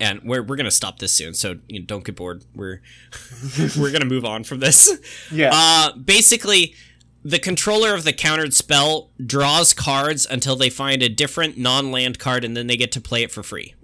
And 0.00 0.22
we're, 0.24 0.42
we're 0.42 0.56
gonna 0.56 0.70
stop 0.70 0.98
this 0.98 1.12
soon, 1.12 1.34
so 1.34 1.58
you 1.68 1.80
know, 1.80 1.86
don't 1.86 2.04
get 2.04 2.16
bored. 2.16 2.44
We're 2.54 2.80
we're 3.78 3.92
gonna 3.92 4.06
move 4.06 4.24
on 4.24 4.44
from 4.44 4.60
this. 4.60 4.90
Yeah. 5.30 5.50
Uh, 5.52 5.92
basically, 5.96 6.74
the 7.22 7.38
controller 7.38 7.94
of 7.94 8.04
the 8.04 8.12
countered 8.14 8.54
spell 8.54 9.10
draws 9.24 9.74
cards 9.74 10.26
until 10.28 10.56
they 10.56 10.70
find 10.70 11.02
a 11.02 11.08
different 11.08 11.58
non-land 11.58 12.18
card, 12.18 12.44
and 12.44 12.56
then 12.56 12.66
they 12.66 12.78
get 12.78 12.92
to 12.92 13.00
play 13.00 13.22
it 13.22 13.30
for 13.30 13.42
free. 13.42 13.74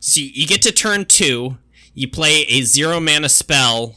So 0.00 0.20
you 0.20 0.46
get 0.46 0.60
to 0.62 0.72
turn 0.72 1.06
two, 1.06 1.56
you 1.94 2.08
play 2.08 2.42
a 2.42 2.60
zero 2.60 3.00
mana 3.00 3.30
spell 3.30 3.96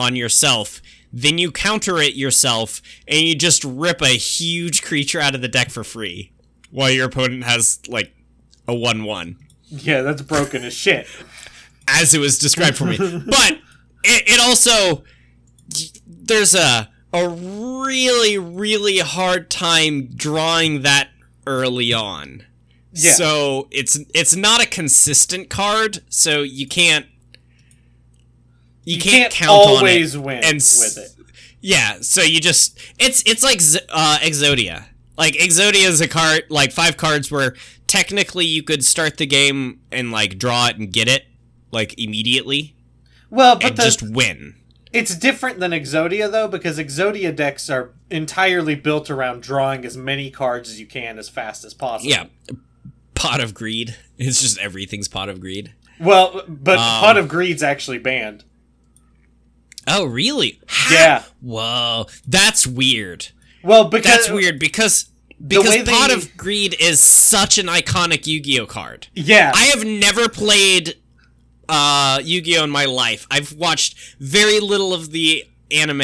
on 0.00 0.16
yourself, 0.16 0.80
then 1.12 1.36
you 1.36 1.52
counter 1.52 1.98
it 1.98 2.14
yourself, 2.14 2.80
and 3.06 3.20
you 3.20 3.34
just 3.34 3.62
rip 3.64 4.00
a 4.00 4.16
huge 4.16 4.82
creature 4.82 5.20
out 5.20 5.34
of 5.34 5.42
the 5.42 5.48
deck 5.48 5.68
for 5.70 5.84
free, 5.84 6.32
while 6.70 6.90
your 6.90 7.06
opponent 7.06 7.44
has 7.44 7.80
like 7.86 8.14
a 8.66 8.74
one-one 8.74 9.36
yeah, 9.70 10.02
that's 10.02 10.22
broken 10.22 10.64
as 10.64 10.72
shit. 10.74 11.06
as 11.86 12.14
it 12.14 12.18
was 12.18 12.38
described 12.38 12.76
for 12.76 12.84
me. 12.84 12.96
but 13.26 13.52
it, 14.04 14.22
it 14.26 14.40
also 14.40 15.04
there's 16.06 16.54
a 16.54 16.90
a 17.12 17.28
really 17.28 18.36
really 18.38 18.98
hard 18.98 19.50
time 19.50 20.08
drawing 20.14 20.82
that 20.82 21.08
early 21.46 21.92
on. 21.92 22.44
Yeah. 22.92 23.12
So 23.12 23.68
it's 23.70 23.98
it's 24.14 24.34
not 24.34 24.62
a 24.62 24.66
consistent 24.68 25.48
card, 25.50 26.00
so 26.08 26.42
you 26.42 26.66
can't 26.66 27.06
you, 28.84 28.96
You 28.96 29.00
can't, 29.02 29.32
can't 29.32 29.32
count 29.32 29.50
always 29.50 30.14
on 30.16 30.22
it 30.22 30.24
win 30.24 30.36
and 30.44 30.54
with 30.54 30.98
it. 30.98 31.24
Yeah, 31.60 31.98
so 32.00 32.22
you 32.22 32.40
just 32.40 32.78
it's 32.98 33.22
it's 33.26 33.42
like 33.42 33.60
Z- 33.60 33.80
uh, 33.90 34.18
Exodia. 34.22 34.84
Like 35.18 35.34
Exodia 35.34 35.86
is 35.88 36.00
a 36.00 36.08
card 36.08 36.44
like 36.48 36.72
five 36.72 36.96
cards 36.96 37.30
where 37.30 37.54
technically 37.88 38.46
you 38.46 38.62
could 38.62 38.84
start 38.84 39.16
the 39.18 39.26
game 39.26 39.80
and 39.92 40.10
like 40.12 40.38
draw 40.38 40.68
it 40.68 40.76
and 40.78 40.92
get 40.92 41.08
it 41.08 41.24
like 41.72 41.98
immediately 41.98 42.74
Well, 43.28 43.58
but 43.58 43.76
the, 43.76 43.82
just 43.82 44.00
win. 44.02 44.54
it's 44.92 45.14
different 45.16 45.58
than 45.58 45.72
Exodia 45.72 46.30
though 46.30 46.46
because 46.48 46.78
Exodia 46.78 47.34
decks 47.34 47.68
are 47.68 47.90
entirely 48.10 48.74
built 48.76 49.10
around 49.10 49.42
drawing 49.42 49.84
as 49.84 49.96
many 49.96 50.30
cards 50.30 50.70
as 50.70 50.78
you 50.80 50.86
can 50.86 51.18
as 51.18 51.28
fast 51.28 51.64
as 51.64 51.74
possible. 51.74 52.10
Yeah. 52.10 52.26
Pot 53.14 53.40
of 53.40 53.52
greed. 53.54 53.96
It's 54.18 54.40
just 54.42 54.58
everything's 54.58 55.06
pot 55.08 55.28
of 55.28 55.40
greed. 55.40 55.74
Well, 56.00 56.42
but 56.48 56.78
Um, 56.78 56.84
Pot 57.00 57.16
of 57.16 57.28
Greed's 57.28 57.62
actually 57.62 57.98
banned. 57.98 58.42
Oh, 59.86 60.04
really? 60.04 60.60
How- 60.66 60.94
Yeah. 60.94 61.22
Whoa, 61.40 62.06
that's 62.26 62.66
weird. 62.66 63.28
Well, 63.62 63.88
because 63.88 64.12
That's 64.12 64.30
weird 64.30 64.58
because 64.58 65.06
because 65.46 65.68
way 65.70 65.84
Pot 65.84 66.08
they- 66.08 66.14
of 66.14 66.36
Greed 66.36 66.76
is 66.80 67.00
such 67.00 67.58
an 67.58 67.66
iconic 67.66 68.26
Yu-Gi-Oh 68.26 68.66
card. 68.66 69.06
Yeah. 69.14 69.52
I 69.54 69.64
have 69.66 69.84
never 69.84 70.28
played 70.28 70.96
uh, 71.68 72.20
Yu-Gi-Oh 72.24 72.64
in 72.64 72.70
my 72.70 72.86
life. 72.86 73.26
I've 73.30 73.52
watched 73.52 73.96
very 74.18 74.58
little 74.60 74.92
of 74.94 75.10
the 75.12 75.44
anime, 75.70 76.00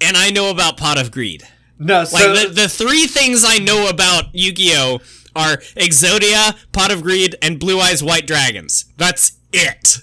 and 0.00 0.16
I 0.16 0.30
know 0.30 0.50
about 0.50 0.76
Pot 0.76 1.00
of 1.00 1.10
Greed. 1.10 1.42
no, 1.78 1.98
Like 2.00 2.08
so 2.08 2.34
the, 2.36 2.48
the 2.48 2.68
three 2.68 3.06
things 3.06 3.44
I 3.44 3.58
know 3.58 3.88
about 3.88 4.26
Yu-Gi-Oh 4.34 5.00
are 5.34 5.56
Exodia, 5.76 6.56
Pot 6.72 6.92
of 6.92 7.02
Greed, 7.02 7.34
and 7.40 7.58
Blue 7.58 7.80
Eyes 7.80 8.02
White 8.04 8.26
Dragons. 8.26 8.84
That's 8.96 9.32
it. 9.52 9.98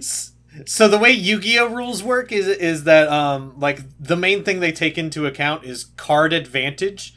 so 0.66 0.88
the 0.88 0.98
way 0.98 1.10
Yu-Gi-Oh 1.10 1.68
rules 1.74 2.02
work 2.02 2.32
is 2.32 2.46
is 2.48 2.84
that 2.84 3.08
um 3.08 3.54
like 3.58 3.80
the 3.98 4.16
main 4.16 4.44
thing 4.44 4.60
they 4.60 4.72
take 4.72 4.96
into 4.98 5.26
account 5.26 5.64
is 5.64 5.84
card 5.96 6.32
advantage. 6.32 7.14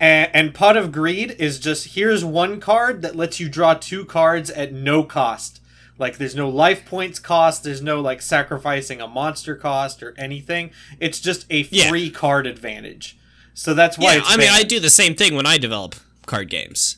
And, 0.00 0.28
and 0.34 0.54
Pot 0.54 0.76
of 0.76 0.90
Greed 0.90 1.36
is 1.38 1.58
just 1.60 1.94
here's 1.94 2.24
one 2.24 2.60
card 2.60 3.02
that 3.02 3.14
lets 3.16 3.38
you 3.40 3.48
draw 3.48 3.74
two 3.74 4.04
cards 4.04 4.50
at 4.50 4.72
no 4.72 5.04
cost. 5.04 5.60
Like 5.98 6.18
there's 6.18 6.34
no 6.34 6.48
life 6.48 6.84
points 6.84 7.20
cost, 7.20 7.62
there's 7.62 7.80
no 7.80 8.00
like 8.00 8.20
sacrificing 8.20 9.00
a 9.00 9.06
monster 9.06 9.54
cost 9.54 10.02
or 10.02 10.12
anything. 10.18 10.70
It's 10.98 11.20
just 11.20 11.46
a 11.50 11.60
Yeah. 11.70 11.88
free 11.88 12.10
card 12.10 12.46
advantage. 12.46 13.16
So 13.54 13.72
that's 13.72 13.96
why 13.96 14.14
Yeah, 14.14 14.18
it's 14.18 14.30
I 14.32 14.36
mean, 14.36 14.48
I 14.50 14.64
do 14.64 14.80
the 14.80 14.90
same 14.90 15.14
thing 15.14 15.36
when 15.36 15.46
I 15.46 15.58
develop 15.58 15.94
card 16.26 16.50
games. 16.50 16.96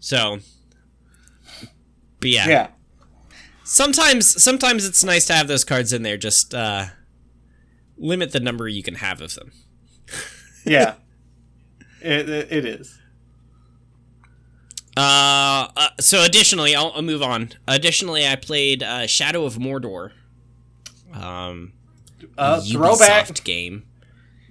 So, 0.00 0.38
but 2.20 2.30
yeah, 2.30 2.48
Yeah. 2.48 2.68
Sometimes 3.68 4.42
sometimes 4.42 4.84
it's 4.86 5.04
nice 5.04 5.26
to 5.26 5.34
have 5.34 5.46
those 5.48 5.64
cards 5.64 5.92
in 5.92 6.02
there. 6.02 6.16
Just 6.16 6.54
uh, 6.54 6.86
limit 7.96 8.32
the 8.32 8.40
number 8.40 8.66
you 8.68 8.82
can 8.82 8.96
have 8.96 9.20
of 9.20 9.34
them. 9.34 9.52
Yeah. 10.64 10.96
it, 12.02 12.28
it, 12.28 12.52
it 12.52 12.64
is. 12.66 12.98
Uh, 14.96 15.68
uh, 15.76 15.88
so 16.00 16.24
additionally, 16.24 16.74
I'll, 16.74 16.92
I'll 16.94 17.02
move 17.02 17.22
on. 17.22 17.50
Additionally, 17.66 18.26
I 18.26 18.36
played 18.36 18.82
uh, 18.82 19.06
Shadow 19.06 19.44
of 19.46 19.54
Mordor. 19.54 20.10
Um, 21.14 21.72
Uh, 22.36 22.60
Ubisoft 22.60 22.72
throwback. 22.72 23.44
game. 23.44 23.84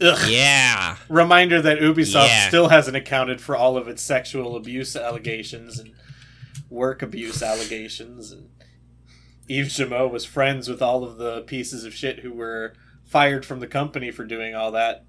Ugh. 0.01 0.30
Yeah. 0.30 0.95
Reminder 1.10 1.62
that 1.62 1.80
Ubisoft 1.80 2.27
Yeah. 2.27 2.47
still 2.47 2.69
hasn't 2.69 2.95
accounted 2.95 3.41
for 3.41 3.56
all 3.56 3.77
of 3.77 3.88
its 3.88 4.01
sexual 4.01 4.56
abuse 4.56 4.95
allegations 4.95 5.77
and 5.80 5.91
work 6.69 7.01
abuse 7.01 7.43
allegations. 7.43 8.32
And 8.32 8.49
Yves 9.50 9.78
Guillemot 9.78 10.12
was 10.12 10.26
friends 10.26 10.68
with 10.68 10.82
all 10.82 11.04
of 11.04 11.18
the 11.18 11.42
pieces 11.42 11.84
of 11.84 11.94
shit 11.94 12.20
who 12.20 12.34
were 12.34 12.74
fired 13.06 13.46
from 13.46 13.60
the 13.60 13.68
company 13.68 14.12
for 14.12 14.26
doing 14.26 14.56
all 14.56 14.72
that. 14.72 15.06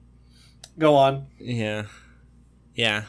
Go 0.79 0.95
on. 0.95 1.27
Yeah. 1.39 1.85
Yeah. 2.75 3.05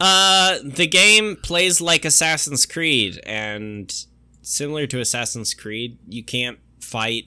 Uh, 0.00 0.58
the 0.64 0.88
game 0.88 1.36
plays 1.36 1.80
like 1.80 2.04
Assassin's 2.04 2.66
Creed, 2.66 3.20
and 3.24 4.04
similar 4.42 4.86
to 4.88 4.98
Assassin's 4.98 5.54
Creed, 5.54 5.98
you 6.08 6.24
can't 6.24 6.58
fight 6.80 7.26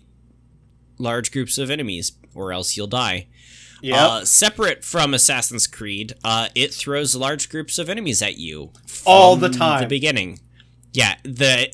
large 0.97 1.31
groups 1.31 1.57
of 1.57 1.71
enemies, 1.71 2.11
or 2.33 2.51
else 2.51 2.75
you'll 2.75 2.87
die. 2.87 3.27
Yep. 3.81 3.97
Uh, 3.97 4.25
separate 4.25 4.83
from 4.83 5.13
Assassin's 5.13 5.67
Creed, 5.67 6.15
uh, 6.25 6.49
it 6.53 6.73
throws 6.73 7.15
large 7.15 7.49
groups 7.49 7.77
of 7.77 7.87
enemies 7.87 8.21
at 8.21 8.37
you 8.37 8.71
All 9.05 9.37
the 9.37 9.49
time. 9.49 9.81
The 9.81 9.87
beginning, 9.87 10.39
yeah. 10.91 11.15
The 11.23 11.71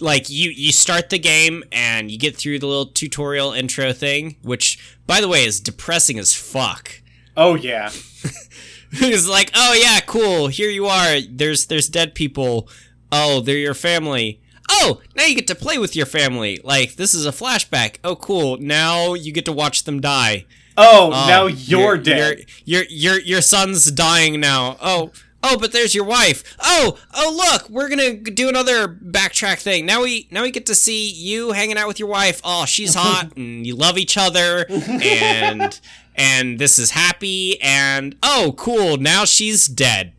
like 0.00 0.28
you 0.28 0.50
you 0.50 0.72
start 0.72 1.10
the 1.10 1.18
game 1.18 1.62
and 1.72 2.10
you 2.10 2.18
get 2.18 2.36
through 2.36 2.58
the 2.58 2.66
little 2.66 2.86
tutorial 2.86 3.52
intro 3.52 3.92
thing, 3.92 4.36
which 4.42 4.96
by 5.06 5.20
the 5.20 5.28
way 5.28 5.44
is 5.44 5.60
depressing 5.60 6.18
as 6.18 6.34
fuck. 6.34 7.00
oh 7.36 7.54
yeah. 7.54 7.90
it's 8.92 9.28
like, 9.28 9.50
oh 9.54 9.74
yeah, 9.74 10.00
cool. 10.00 10.48
Here 10.48 10.70
you 10.70 10.86
are. 10.86 11.20
There's 11.20 11.66
there's 11.66 11.88
dead 11.88 12.14
people. 12.14 12.68
Oh, 13.12 13.40
they're 13.40 13.56
your 13.56 13.74
family. 13.74 14.40
Oh, 14.70 15.00
now 15.14 15.24
you 15.24 15.34
get 15.34 15.46
to 15.48 15.54
play 15.54 15.78
with 15.78 15.94
your 15.94 16.06
family. 16.06 16.58
Like 16.64 16.96
this 16.96 17.14
is 17.14 17.26
a 17.26 17.30
flashback. 17.30 17.96
Oh, 18.02 18.16
cool. 18.16 18.56
Now 18.58 19.14
you 19.14 19.32
get 19.32 19.44
to 19.44 19.52
watch 19.52 19.84
them 19.84 20.00
die. 20.00 20.46
Oh, 20.76 21.06
Oh, 21.12 21.26
now 21.28 21.46
you're, 21.46 21.96
dead. 21.96 22.46
Your, 22.64 22.82
your 22.82 22.90
your 22.90 23.20
your 23.20 23.40
son's 23.42 23.90
dying 23.90 24.40
now. 24.40 24.76
Oh. 24.80 25.12
Oh, 25.46 25.58
but 25.58 25.72
there's 25.72 25.94
your 25.94 26.04
wife. 26.04 26.56
Oh, 26.58 26.98
oh 27.14 27.50
look, 27.52 27.68
we're 27.68 27.90
gonna 27.90 28.14
do 28.14 28.48
another 28.48 28.88
backtrack 28.88 29.58
thing. 29.58 29.84
Now 29.84 30.02
we 30.02 30.26
now 30.30 30.42
we 30.42 30.50
get 30.50 30.64
to 30.66 30.74
see 30.74 31.10
you 31.10 31.52
hanging 31.52 31.76
out 31.76 31.86
with 31.86 31.98
your 31.98 32.08
wife. 32.08 32.40
Oh, 32.42 32.64
she's 32.64 32.94
hot 32.98 33.36
and 33.36 33.66
you 33.66 33.76
love 33.76 33.98
each 33.98 34.16
other 34.16 34.64
and 34.70 35.78
and 36.14 36.58
this 36.58 36.78
is 36.78 36.92
happy 36.92 37.60
and 37.60 38.16
oh 38.22 38.54
cool, 38.56 38.96
now 38.96 39.26
she's 39.26 39.68
dead. 39.68 40.14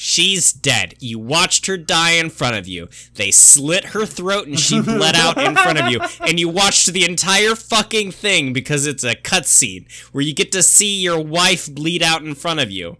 She's 0.00 0.52
dead. 0.52 0.94
You 1.00 1.18
watched 1.18 1.66
her 1.66 1.76
die 1.76 2.12
in 2.12 2.30
front 2.30 2.54
of 2.54 2.68
you. 2.68 2.88
They 3.16 3.32
slit 3.32 3.86
her 3.86 4.06
throat 4.06 4.46
and 4.46 4.56
she 4.56 4.80
bled 4.80 5.16
out 5.16 5.36
in 5.36 5.56
front 5.56 5.80
of 5.80 5.90
you. 5.90 6.00
And 6.20 6.38
you 6.38 6.48
watched 6.48 6.92
the 6.92 7.04
entire 7.04 7.56
fucking 7.56 8.12
thing 8.12 8.52
because 8.52 8.86
it's 8.86 9.02
a 9.02 9.16
cutscene 9.16 9.90
where 10.12 10.22
you 10.22 10.34
get 10.34 10.52
to 10.52 10.62
see 10.62 11.00
your 11.00 11.20
wife 11.20 11.68
bleed 11.74 12.00
out 12.00 12.22
in 12.22 12.36
front 12.36 12.60
of 12.60 12.70
you. 12.70 12.98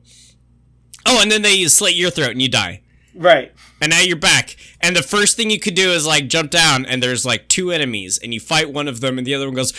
Oh, 1.10 1.20
and 1.22 1.30
then 1.32 1.42
they 1.42 1.64
slit 1.64 1.94
your 1.94 2.10
throat 2.10 2.30
and 2.32 2.42
you 2.42 2.48
die. 2.48 2.82
right. 3.14 3.52
And 3.80 3.90
now 3.90 4.00
you're 4.00 4.16
back. 4.16 4.56
And 4.80 4.96
the 4.96 5.02
first 5.04 5.36
thing 5.36 5.50
you 5.50 5.60
could 5.60 5.74
do 5.76 5.90
is 5.92 6.04
like 6.04 6.26
jump 6.26 6.50
down 6.50 6.84
and 6.84 7.00
there's 7.00 7.24
like 7.24 7.46
two 7.46 7.70
enemies 7.70 8.18
and 8.20 8.34
you 8.34 8.40
fight 8.40 8.72
one 8.72 8.88
of 8.88 9.00
them 9.00 9.18
and 9.18 9.24
the 9.26 9.36
other 9.36 9.46
one 9.46 9.54
goes 9.54 9.72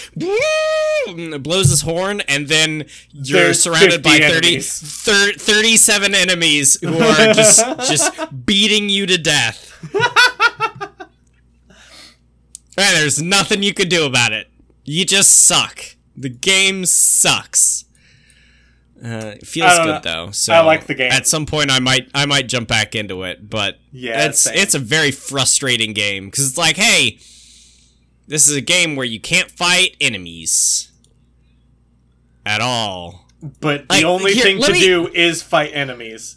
and 1.08 1.44
blows 1.44 1.70
his 1.70 1.82
horn 1.82 2.22
and 2.30 2.48
then 2.48 2.86
you're 3.12 3.42
There's 3.42 3.62
surrounded 3.62 4.02
by 4.02 4.20
50 4.20 4.24
30, 4.34 4.48
enemies. 4.48 5.04
thir- 5.04 5.34
37 5.34 6.16
enemies 6.16 6.78
who 6.82 6.98
are 6.98 7.34
just 7.34 7.60
just 7.90 8.46
beating 8.46 8.88
you 8.90 9.06
to 9.06 9.18
death. 9.18 9.70
and 12.78 12.96
there's 12.96 13.22
nothing 13.22 13.64
you 13.64 13.74
could 13.74 13.90
do 13.90 14.06
about 14.06 14.32
it. 14.32 14.48
You 14.86 15.04
just 15.06 15.46
suck. 15.46 15.82
The 16.16 16.30
game 16.30 16.86
sucks. 16.86 17.84
Uh, 19.04 19.36
it 19.38 19.48
feels 19.48 19.78
good 19.80 19.86
know. 19.86 20.00
though. 20.04 20.32
So 20.32 20.54
I 20.54 20.60
like 20.62 20.86
the 20.88 20.96
game. 20.96 21.12
At 21.12 21.26
some 21.28 21.46
point, 21.46 21.72
I 21.72 21.80
might 21.80 22.10
I 22.14 22.26
might 22.26 22.48
jump 22.48 22.68
back 22.68 22.96
into 22.96 23.24
it, 23.24 23.50
but 23.50 23.80
Yeah, 23.92 24.26
it's 24.26 24.42
same. 24.42 24.58
it's 24.58 24.74
a 24.74 24.80
very 24.80 25.12
frustrating 25.12 25.94
game 25.94 26.26
because 26.26 26.48
it's 26.50 26.58
like, 26.58 26.76
hey, 26.76 27.20
this 28.28 28.48
is 28.48 28.56
a 28.56 28.62
game 28.62 28.96
where 28.96 29.06
you 29.06 29.20
can't 29.20 29.50
fight 29.50 29.96
enemies 30.02 30.92
at 32.46 32.62
all. 32.62 33.26
But 33.62 33.88
the 33.88 33.96
Like, 33.96 34.04
only 34.04 34.34
here, 34.34 34.44
thing 34.44 34.62
to 34.62 34.72
me- 34.74 34.80
do 34.82 35.08
is 35.14 35.42
fight 35.42 35.72
enemies. 35.74 36.36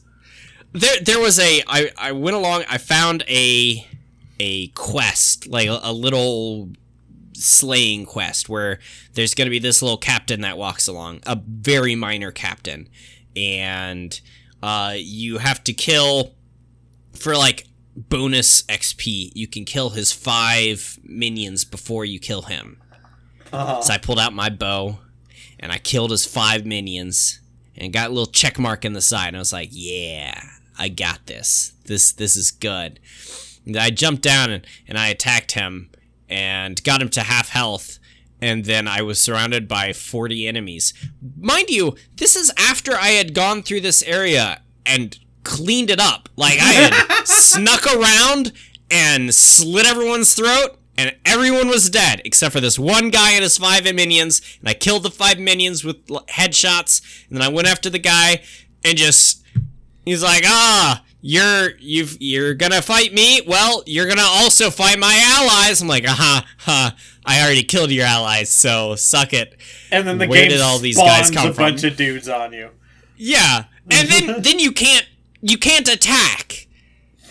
There 0.72 1.00
there 1.00 1.18
was 1.18 1.38
a 1.38 1.62
I 1.66 1.90
I 1.98 2.12
went 2.12 2.36
along. 2.36 2.64
I 2.68 2.78
found 2.78 3.24
a 3.28 3.86
a 4.40 4.68
quest 4.68 5.46
like 5.48 5.68
a, 5.68 5.80
a 5.82 5.92
little 5.92 6.70
slaying 7.42 8.06
quest 8.06 8.48
where 8.48 8.78
there's 9.14 9.34
going 9.34 9.46
to 9.46 9.50
be 9.50 9.58
this 9.58 9.82
little 9.82 9.98
captain 9.98 10.40
that 10.42 10.58
walks 10.58 10.88
along, 10.88 11.20
a 11.26 11.38
very 11.46 11.94
minor 11.94 12.30
captain, 12.30 12.88
and 13.36 14.20
uh, 14.62 14.94
you 14.96 15.38
have 15.38 15.62
to 15.64 15.72
kill 15.72 16.34
for 17.12 17.36
like 17.36 17.66
bonus 17.96 18.62
XP. 18.62 19.32
You 19.34 19.46
can 19.46 19.64
kill 19.64 19.90
his 19.90 20.12
five 20.12 20.98
minions 21.02 21.64
before 21.64 22.04
you 22.04 22.18
kill 22.18 22.42
him. 22.42 22.80
Uh-huh. 23.52 23.82
So 23.82 23.92
I 23.92 23.98
pulled 23.98 24.18
out 24.18 24.32
my 24.32 24.48
bow 24.48 24.98
and 25.60 25.70
I 25.72 25.78
killed 25.78 26.10
his 26.10 26.24
five 26.24 26.64
minions 26.64 27.40
and 27.76 27.92
got 27.92 28.10
a 28.10 28.12
little 28.12 28.26
check 28.26 28.58
mark 28.58 28.84
in 28.84 28.92
the 28.92 29.02
side. 29.02 29.28
And 29.28 29.36
I 29.36 29.40
was 29.40 29.52
like, 29.52 29.68
yeah, 29.72 30.42
I 30.78 30.88
got 30.88 31.26
this. 31.26 31.72
This 31.84 32.12
this 32.12 32.36
is 32.36 32.50
good. 32.50 32.98
And 33.66 33.76
I 33.76 33.90
jumped 33.90 34.22
down 34.22 34.50
and, 34.50 34.66
and 34.88 34.98
I 34.98 35.08
attacked 35.08 35.52
him 35.52 35.90
and 36.32 36.82
got 36.82 37.02
him 37.02 37.10
to 37.10 37.20
half 37.20 37.50
health. 37.50 37.98
And 38.40 38.64
then 38.64 38.88
I 38.88 39.02
was 39.02 39.20
surrounded 39.20 39.68
by 39.68 39.92
40 39.92 40.48
enemies. 40.48 40.94
Mind 41.38 41.68
you, 41.68 41.94
this 42.16 42.34
is 42.34 42.52
after 42.58 42.94
I 42.94 43.08
had 43.08 43.34
gone 43.34 43.62
through 43.62 43.82
this 43.82 44.02
area 44.02 44.62
and 44.84 45.16
cleaned 45.44 45.90
it 45.90 46.00
up. 46.00 46.28
Like 46.34 46.58
I 46.58 46.72
had 46.72 47.24
snuck 47.26 47.86
around 47.86 48.52
and 48.90 49.32
slit 49.32 49.86
everyone's 49.86 50.34
throat 50.34 50.78
and 50.96 51.14
everyone 51.24 51.68
was 51.68 51.88
dead 51.90 52.22
except 52.24 52.52
for 52.52 52.60
this 52.60 52.78
one 52.78 53.10
guy 53.10 53.32
and 53.32 53.42
his 53.42 53.58
five 53.58 53.84
minions. 53.94 54.40
And 54.60 54.68
I 54.68 54.74
killed 54.74 55.04
the 55.04 55.10
five 55.10 55.38
minions 55.38 55.84
with 55.84 56.04
headshots. 56.06 57.02
And 57.28 57.36
then 57.36 57.42
I 57.42 57.48
went 57.48 57.68
after 57.68 57.90
the 57.90 57.98
guy 57.98 58.42
and 58.84 58.96
just 58.96 59.44
he's 60.04 60.22
like, 60.22 60.42
ah, 60.46 61.04
you're 61.22 61.70
you've 61.78 62.16
you're 62.20 62.52
gonna 62.54 62.82
fight 62.82 63.14
me. 63.14 63.40
Well, 63.46 63.82
you're 63.86 64.08
gonna 64.08 64.20
also 64.26 64.70
fight 64.70 64.98
my 64.98 65.18
allies. 65.22 65.80
I'm 65.80 65.88
like, 65.88 66.04
uh-huh, 66.06 66.42
aha, 66.42 66.46
ha. 66.58 66.96
I 67.24 67.40
already 67.42 67.62
killed 67.62 67.92
your 67.92 68.04
allies, 68.04 68.52
so 68.52 68.96
suck 68.96 69.32
it. 69.32 69.56
And 69.92 70.06
then 70.06 70.18
the 70.18 70.26
Where 70.26 70.40
game 70.42 70.50
did 70.50 70.60
all 70.60 70.78
these 70.80 70.96
guys 70.98 71.30
come 71.30 71.50
a 71.50 71.54
from? 71.54 71.64
bunch 71.64 71.84
of 71.84 71.96
dudes 71.96 72.28
on 72.28 72.52
you. 72.52 72.70
Yeah, 73.16 73.64
and 73.90 74.08
then 74.08 74.42
then 74.42 74.58
you 74.58 74.72
can't 74.72 75.06
you 75.40 75.56
can't 75.56 75.88
attack 75.88 76.66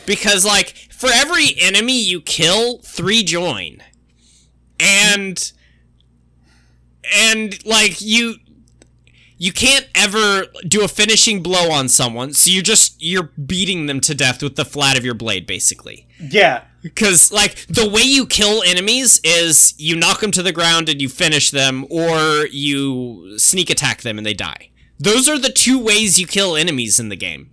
because 0.06 0.46
like 0.46 0.70
for 0.90 1.10
every 1.14 1.50
enemy 1.60 2.02
you 2.02 2.22
kill, 2.22 2.78
three 2.80 3.24
join, 3.24 3.84
and 4.80 5.52
and 7.14 7.66
like 7.66 8.00
you 8.02 8.36
you 9.42 9.52
can't 9.52 9.90
ever 9.96 10.46
do 10.68 10.84
a 10.84 10.88
finishing 10.88 11.42
blow 11.42 11.72
on 11.72 11.90
someone, 11.90 12.32
so 12.32 12.52
you're 12.52 12.62
just 12.62 13.02
you're 13.02 13.32
beating 13.44 13.88
them 13.88 14.00
to 14.02 14.14
death 14.14 14.44
with 14.44 14.56
the 14.56 14.64
flat 14.64 15.00
of 15.00 15.04
your 15.04 15.16
blade, 15.16 15.48
basically. 15.48 16.08
Yeah. 16.20 16.66
Because, 16.84 17.32
like, 17.32 17.66
the 17.66 17.90
way 17.90 18.04
you 18.04 18.28
kill 18.28 18.62
enemies 18.62 19.20
is 19.24 19.74
you 19.80 19.96
knock 19.96 20.20
them 20.20 20.30
to 20.30 20.44
the 20.44 20.52
ground 20.52 20.90
and 20.90 21.02
you 21.02 21.10
finish 21.10 21.50
them, 21.50 21.88
or 21.90 22.46
you 22.52 23.40
sneak 23.40 23.72
attack 23.72 24.04
them 24.04 24.20
and 24.20 24.28
they 24.28 24.36
die. 24.36 24.70
Those 25.00 25.28
are 25.28 25.40
the 25.40 25.50
two 25.50 25.84
ways 25.84 26.20
you 26.20 26.28
kill 26.28 26.56
enemies 26.56 27.00
in 27.00 27.10
the 27.10 27.16
game. 27.16 27.50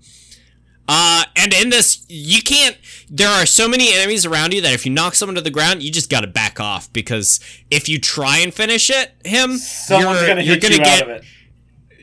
Uh, 0.87 1.25
and 1.37 1.55
in 1.55 1.71
this, 1.71 2.05
you 2.07 2.43
can't. 2.43 2.77
There 3.09 3.29
are 3.31 3.47
so 3.47 3.67
many 3.67 3.95
enemies 3.95 4.27
around 4.27 4.53
you 4.53 4.61
that 4.61 4.75
if 4.75 4.85
you 4.85 4.93
knock 4.93 5.15
someone 5.15 5.37
to 5.37 5.41
the 5.41 5.51
ground, 5.51 5.83
you 5.83 5.91
just 5.91 6.11
gotta 6.11 6.27
back 6.27 6.61
off 6.61 6.93
because 6.93 7.41
if 7.71 7.89
you 7.89 7.99
try 7.99 8.39
and 8.39 8.53
finish 8.53 8.91
it, 8.91 9.13
him, 9.25 9.57
Someone's 9.57 10.21
you're, 10.21 10.29
gonna 10.29 10.43
you're 10.43 10.59
gonna 10.59 10.75
you 10.75 10.81
get 10.81 11.03
out 11.03 11.09
of 11.09 11.09
it. 11.09 11.25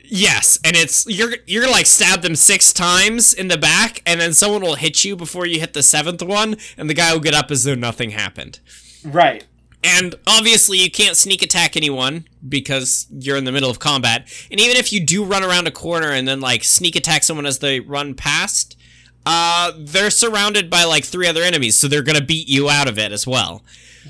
Yes, 0.08 0.58
and 0.64 0.76
it's 0.76 1.06
you're 1.06 1.34
you're 1.46 1.62
gonna 1.62 1.72
like 1.72 1.86
stab 1.86 2.22
them 2.22 2.36
six 2.36 2.72
times 2.72 3.32
in 3.32 3.48
the 3.48 3.58
back, 3.58 4.02
and 4.06 4.20
then 4.20 4.32
someone 4.34 4.62
will 4.62 4.76
hit 4.76 5.04
you 5.04 5.16
before 5.16 5.46
you 5.46 5.60
hit 5.60 5.74
the 5.74 5.82
seventh 5.82 6.22
one, 6.22 6.56
and 6.76 6.88
the 6.88 6.94
guy 6.94 7.12
will 7.12 7.20
get 7.20 7.34
up 7.34 7.50
as 7.50 7.64
though 7.64 7.74
nothing 7.74 8.10
happened. 8.10 8.60
Right. 9.04 9.44
And 9.82 10.16
obviously, 10.26 10.78
you 10.78 10.90
can't 10.90 11.16
sneak 11.16 11.42
attack 11.42 11.76
anyone 11.76 12.26
because 12.48 13.06
you're 13.10 13.36
in 13.36 13.44
the 13.44 13.52
middle 13.52 13.70
of 13.70 13.78
combat. 13.78 14.28
And 14.50 14.58
even 14.58 14.76
if 14.76 14.92
you 14.92 15.04
do 15.04 15.24
run 15.24 15.44
around 15.44 15.68
a 15.68 15.70
corner 15.70 16.10
and 16.10 16.26
then 16.26 16.40
like 16.40 16.64
sneak 16.64 16.96
attack 16.96 17.22
someone 17.22 17.46
as 17.46 17.60
they 17.60 17.80
run 17.80 18.14
past, 18.14 18.76
uh, 19.24 19.72
they're 19.76 20.10
surrounded 20.10 20.70
by 20.70 20.84
like 20.84 21.04
three 21.04 21.26
other 21.26 21.42
enemies, 21.42 21.78
so 21.78 21.88
they're 21.88 22.02
gonna 22.02 22.24
beat 22.24 22.48
you 22.48 22.68
out 22.68 22.88
of 22.88 22.98
it 22.98 23.12
as 23.12 23.26
well. 23.26 23.62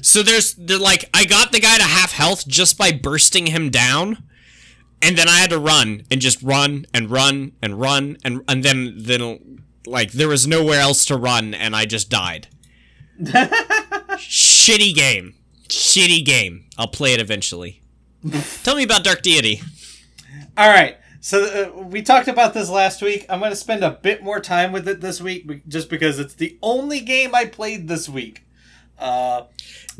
So 0.02 0.22
there's 0.22 0.54
they're 0.54 0.78
like 0.78 1.08
I 1.14 1.24
got 1.24 1.52
the 1.52 1.60
guy 1.60 1.78
to 1.78 1.84
half 1.84 2.12
health 2.12 2.46
just 2.46 2.76
by 2.76 2.92
bursting 2.92 3.46
him 3.46 3.70
down 3.70 4.25
and 5.02 5.16
then 5.16 5.28
I 5.28 5.36
had 5.38 5.50
to 5.50 5.58
run 5.58 6.02
and 6.10 6.20
just 6.20 6.42
run 6.42 6.86
and 6.94 7.10
run 7.10 7.52
and 7.62 7.80
run 7.80 8.16
and 8.24 8.42
and 8.48 8.64
then 8.64 8.94
then 8.98 9.62
like 9.86 10.12
there 10.12 10.28
was 10.28 10.46
nowhere 10.46 10.80
else 10.80 11.04
to 11.06 11.16
run 11.16 11.54
and 11.54 11.74
I 11.76 11.84
just 11.86 12.10
died. 12.10 12.48
Shitty 13.20 14.94
game. 14.94 15.34
Shitty 15.68 16.24
game. 16.24 16.64
I'll 16.78 16.88
play 16.88 17.12
it 17.14 17.20
eventually. 17.20 17.82
Tell 18.62 18.76
me 18.76 18.82
about 18.82 19.04
Dark 19.04 19.22
Deity. 19.22 19.60
All 20.56 20.68
right. 20.68 20.96
So 21.20 21.44
uh, 21.76 21.82
we 21.82 22.02
talked 22.02 22.28
about 22.28 22.54
this 22.54 22.68
last 22.68 23.02
week. 23.02 23.26
I'm 23.28 23.40
going 23.40 23.50
to 23.50 23.56
spend 23.56 23.82
a 23.82 23.90
bit 23.90 24.22
more 24.22 24.38
time 24.40 24.72
with 24.72 24.86
it 24.88 25.00
this 25.00 25.20
week, 25.20 25.66
just 25.66 25.90
because 25.90 26.18
it's 26.18 26.34
the 26.34 26.56
only 26.62 27.00
game 27.00 27.34
I 27.34 27.46
played 27.46 27.88
this 27.88 28.08
week. 28.08 28.44
Uh, 28.98 29.42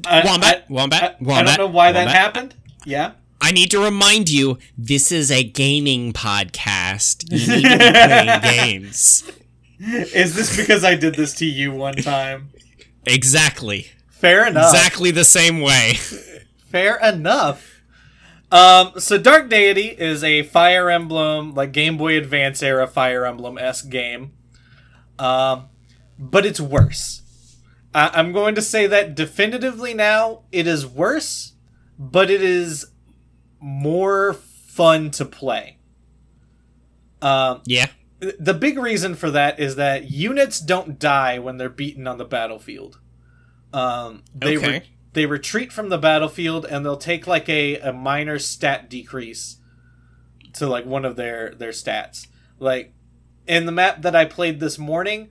I, 0.07 0.25
Wombat, 0.25 0.67
I- 0.69 0.73
Wombat, 0.73 1.17
I, 1.27 1.35
I 1.35 1.43
don't 1.43 1.59
know 1.59 1.67
why 1.67 1.93
that 1.93 2.09
happened. 2.09 2.55
Yeah. 2.85 3.13
I 3.47 3.53
need 3.53 3.71
to 3.71 3.79
remind 3.79 4.29
you, 4.29 4.59
this 4.77 5.13
is 5.13 5.31
a 5.31 5.45
gaming 5.45 6.13
podcast. 6.13 7.27
You 7.31 7.47
need 7.57 7.63
to 7.63 7.79
be 7.79 7.85
playing 8.01 8.41
games. 8.41 9.23
Is 9.79 10.35
this 10.35 10.57
because 10.57 10.83
I 10.83 10.97
did 10.97 11.15
this 11.15 11.33
to 11.35 11.47
you 11.47 11.71
one 11.71 11.95
time? 11.95 12.51
Exactly. 13.07 13.87
Fair 14.11 14.49
enough. 14.49 14.75
Exactly 14.75 15.13
the 15.13 15.23
same 15.23 15.61
way. 15.61 15.93
Fair 16.67 16.97
enough. 16.97 17.83
Um, 18.51 18.95
so 18.99 19.17
Dark 19.17 19.49
Deity 19.49 19.91
is 19.91 20.25
a 20.25 20.43
Fire 20.43 20.91
Emblem, 20.91 21.55
like 21.55 21.71
Game 21.71 21.97
Boy 21.97 22.17
Advance 22.19 22.65
era 22.65 22.89
Fire 22.89 23.25
Emblem 23.25 23.59
esque 23.59 23.89
game. 23.89 24.33
Um, 25.21 25.67
but 26.19 26.45
it's 26.45 26.59
worse. 26.61 27.23
I- 27.95 28.11
I'm 28.13 28.33
going 28.33 28.57
to 28.57 28.63
say 28.63 28.89
that 28.89 29.15
definitively 29.15 29.95
now. 29.95 30.41
It 30.51 30.67
is 30.67 30.85
worse, 30.85 31.53
but 31.97 32.29
it 32.29 32.43
is 32.43 32.87
more 33.67 34.33
fun 34.33 35.11
to 35.11 35.25
play. 35.25 35.77
Um, 37.21 37.63
Yeah. 37.67 37.89
the 38.21 38.55
big 38.55 38.79
reason 38.79 39.15
for 39.17 39.31
that 39.33 39.59
is 39.59 39.75
that 39.77 40.11
units 40.11 40.61
don't 40.61 40.99
die 40.99 41.39
when 41.41 41.57
they're 41.59 41.69
beaten 41.69 42.07
on 42.07 42.17
the 42.19 42.25
battlefield. 42.25 43.01
Um, 43.73 44.23
they 44.35 44.57
Okay. 44.57 44.71
re- 44.71 44.83
they 45.15 45.27
retreat 45.27 45.73
from 45.73 45.89
the 45.89 45.99
battlefield 45.99 46.65
and 46.67 46.85
they'll 46.85 46.97
take 46.97 47.27
like 47.27 47.49
a, 47.49 47.79
a 47.81 47.93
minor 47.93 48.39
stat 48.39 48.89
decrease 48.91 49.57
to 50.53 50.67
like 50.69 50.85
one 50.87 51.05
of 51.05 51.17
their 51.17 51.55
their 51.55 51.71
stats. 51.71 52.27
Like 52.61 52.93
in 53.47 53.67
the 53.67 53.73
map 53.73 54.03
that 54.03 54.15
I 54.15 54.25
played 54.27 54.61
this 54.61 54.79
morning, 54.79 55.31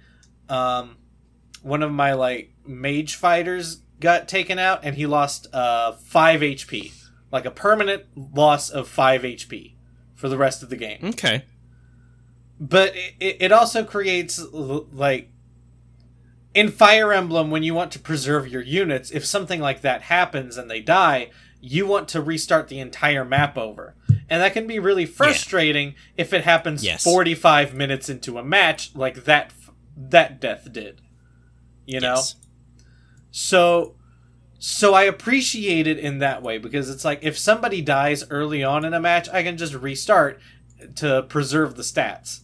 um, 0.50 0.98
one 1.62 1.82
of 1.84 1.92
my 1.92 2.14
like 2.14 2.52
mage 2.66 3.16
fighters 3.16 3.78
got 4.00 4.28
taken 4.28 4.60
out 4.60 4.82
and 4.84 4.96
he 4.96 5.06
lost 5.06 5.48
uh 5.54 5.94
five 5.94 6.42
HP, 6.42 6.92
like 7.36 7.46
a 7.46 7.52
permanent 7.52 8.04
loss 8.16 8.70
of 8.70 8.88
five 8.88 9.22
HP 9.22 9.76
for 10.16 10.28
the 10.30 10.38
rest 10.38 10.64
of 10.64 10.70
the 10.70 10.76
game 10.78 11.00
Okay. 11.04 11.44
but 12.60 12.94
it, 13.20 13.38
it 13.42 13.52
also 13.52 13.84
creates 13.84 14.40
like 14.52 15.30
in 16.54 16.72
fire 16.72 17.12
emblem 17.12 17.52
when 17.52 17.62
you 17.64 17.74
want 17.74 17.92
to 17.92 18.00
preserve 18.00 18.48
your 18.48 18.62
units 18.62 19.12
if 19.12 19.26
something 19.26 19.60
like 19.60 19.82
that 19.82 20.04
happens 20.04 20.58
and 20.58 20.72
they 20.72 20.80
die 20.82 21.30
you 21.60 21.86
want 21.86 22.08
to 22.08 22.22
restart 22.22 22.68
the 22.70 22.80
entire 22.80 23.26
map 23.26 23.58
over 23.58 23.96
and 24.30 24.42
that 24.42 24.54
can 24.54 24.66
be 24.66 24.80
really 24.80 25.06
frustrating 25.06 25.94
if 26.16 26.32
it 26.34 26.44
happens 26.46 26.84
Yes. 26.84 27.04
45 27.04 27.74
minutes 27.74 28.08
into 28.10 28.38
a 28.38 28.44
match 28.44 28.96
like 28.96 29.26
that 29.26 29.52
that 29.98 30.40
death 30.40 30.72
did 30.72 31.02
you 31.86 32.00
know 32.00 32.16
Yes. 32.16 32.36
so 33.32 33.96
so 34.68 34.96
I 34.96 35.04
appreciate 35.04 35.86
it 35.86 36.00
in 36.00 36.18
that 36.20 36.42
way 36.42 36.58
because 36.58 36.90
it's 36.90 37.06
like 37.06 37.20
if 37.22 37.38
somebody 37.38 37.84
dies 37.84 38.24
early 38.32 38.64
on 38.64 38.84
in 38.84 38.96
a 38.96 39.00
match, 39.00 39.30
I 39.32 39.44
can 39.44 39.58
just 39.58 39.76
restart 39.76 40.40
to 40.96 41.22
preserve 41.30 41.76
the 41.76 41.84
stats. 41.84 42.40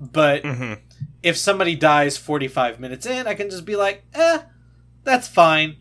But 0.00 0.42
Mhm. 0.42 0.80
if 1.22 1.36
somebody 1.36 1.76
dies 1.76 2.16
45 2.16 2.80
minutes 2.80 3.06
in, 3.06 3.28
I 3.28 3.34
can 3.34 3.48
just 3.48 3.64
be 3.64 3.76
like, 3.76 4.02
"Eh, 4.12 4.40
that's 5.04 5.28
fine." 5.28 5.76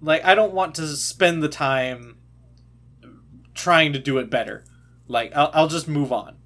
Like 0.00 0.24
I 0.24 0.34
don't 0.34 0.54
want 0.54 0.74
to 0.76 0.86
spend 0.96 1.42
the 1.42 1.48
time 1.50 2.16
trying 3.54 3.92
to 3.92 3.98
do 3.98 4.16
it 4.16 4.30
better. 4.30 4.64
Like 5.08 5.36
I'll, 5.36 5.50
I'll 5.52 5.68
just 5.68 5.88
move 5.88 6.10
on. 6.10 6.36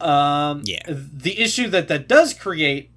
Um, 0.00 0.62
Yeah. 0.64 0.82
The 0.86 1.40
issue 1.40 1.66
that 1.68 1.88
that 1.88 2.06
does 2.06 2.32
create 2.32 2.92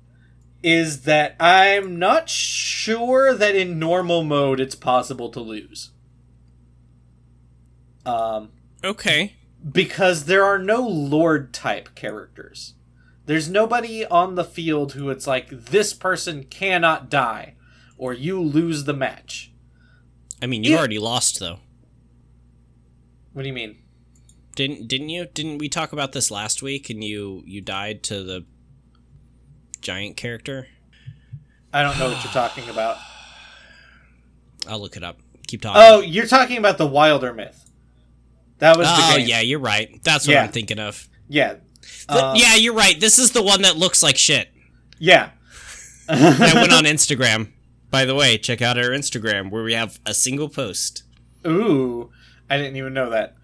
is 0.68 1.04
that 1.04 1.34
I'm 1.40 1.98
not 1.98 2.28
sure 2.30 3.34
that 3.34 3.56
in 3.56 3.80
normal 3.80 4.26
mode 4.26 4.60
it's 4.60 4.76
possible 4.76 5.30
to 5.30 5.40
lose. 5.40 5.92
Um, 8.06 8.50
Okay. 8.84 9.36
because 9.72 10.26
there 10.26 10.44
are 10.44 10.60
no 10.60 10.86
lord 10.86 11.54
type 11.54 11.96
characters. 11.96 12.74
There's 13.28 13.50
nobody 13.50 14.06
on 14.06 14.36
the 14.36 14.44
field 14.44 14.92
who 14.94 15.10
it's 15.10 15.26
like 15.26 15.50
this 15.50 15.94
person 15.94 16.44
cannot 16.44 17.10
die 17.10 17.56
or 17.98 18.14
you 18.14 18.42
lose 18.42 18.84
the 18.84 18.94
match. 18.94 19.52
I 20.42 20.48
mean, 20.48 20.64
you 20.66 20.72
Yeah. 20.72 20.80
already 20.80 21.00
lost 21.00 21.40
though. 21.40 21.60
What 23.32 23.44
do 23.44 23.48
you 23.48 23.54
mean? 23.54 23.78
Didn't 24.56 24.88
didn't 24.90 25.10
you? 25.10 25.28
Didn't 25.34 25.60
we 25.60 25.70
talk 25.70 25.94
about 25.94 26.12
this 26.12 26.30
last 26.30 26.62
week 26.62 26.90
and 26.90 27.02
you 27.04 27.44
you 27.46 27.62
died 27.62 28.04
to 28.04 28.22
the 28.24 28.46
giant 29.82 30.18
character? 30.18 30.68
I 31.74 31.82
don't 31.84 31.98
know 32.00 32.10
what 32.10 32.24
you're 32.24 32.34
talking 32.34 32.70
about. 32.70 32.98
I'll 34.68 34.80
look 34.80 34.98
it 34.98 35.04
up. 35.04 35.20
Keep 35.48 35.62
talking. 35.62 35.82
Oh, 35.82 36.02
you're 36.02 36.28
talking 36.28 36.58
about 36.58 36.78
the 36.78 36.88
Wildermyth. 36.88 37.56
That 38.60 38.78
was 38.78 38.88
the 38.88 38.94
Oh, 39.14 39.16
yeah, 39.18 39.40
you're 39.42 39.60
right. 39.60 40.02
That's 40.04 40.28
what 40.28 40.34
Yeah. 40.34 40.44
I'm 40.44 40.52
thinking 40.52 40.80
of. 40.80 41.08
Yeah. 41.30 41.56
Uh, 42.10 42.34
yeah, 42.36 42.56
you're 42.56 42.74
right. 42.74 43.00
This 43.00 43.18
is 43.18 43.32
the 43.32 43.42
one 43.44 43.62
that 43.62 43.78
looks 43.78 44.02
like 44.04 44.18
shit. 44.18 44.50
Yeah. 45.00 45.30
That 46.08 46.56
went 46.56 46.72
on 46.74 46.84
Instagram. 46.86 47.52
By 47.92 48.06
the 48.06 48.16
way, 48.16 48.38
check 48.38 48.62
out 48.62 48.78
our 48.78 48.90
Instagram 48.92 49.50
where 49.52 49.64
we 49.64 49.74
have 49.74 50.00
a 50.06 50.14
single 50.14 50.48
post. 50.50 51.04
Ooh, 51.46 52.12
I 52.50 52.58
didn't 52.58 52.78
even 52.78 52.94
know 52.94 53.10
that. 53.10 53.36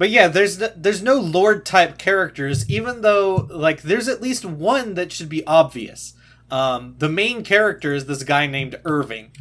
But 0.00 0.08
yeah, 0.08 0.28
there's 0.28 0.62
n- 0.62 0.72
there's 0.74 1.02
no 1.02 1.16
lord 1.16 1.66
type 1.66 1.98
characters, 1.98 2.68
even 2.70 3.02
though 3.02 3.46
like 3.50 3.82
there's 3.82 4.08
at 4.08 4.22
least 4.22 4.46
one 4.46 4.94
that 4.94 5.12
should 5.12 5.28
be 5.28 5.46
obvious. 5.46 6.14
Um, 6.50 6.94
the 6.96 7.10
main 7.10 7.44
character 7.44 7.92
is 7.92 8.06
this 8.06 8.22
guy 8.22 8.46
named 8.46 8.80
Irving, 8.86 9.32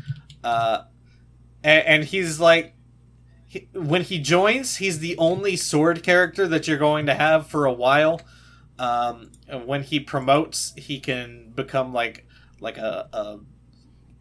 uh, 0.44 0.82
and, 1.64 1.86
and 1.88 2.04
he's 2.04 2.42
like, 2.42 2.74
he, 3.48 3.70
when 3.72 4.02
he 4.02 4.20
joins, 4.20 4.76
he's 4.76 5.00
the 5.00 5.18
only 5.18 5.56
sword 5.56 6.04
character 6.04 6.46
that 6.50 6.68
you're 6.68 6.78
going 6.78 7.06
to 7.06 7.14
have 7.14 7.48
for 7.48 7.64
a 7.64 7.72
while. 7.72 8.20
Um, 8.78 9.32
and 9.48 9.66
when 9.66 9.84
he 9.84 10.02
promotes, 10.02 10.74
he 10.76 11.00
can 11.00 11.54
become 11.56 11.94
like 11.94 12.28
like 12.60 12.78
a, 12.78 13.08
a 13.14 13.40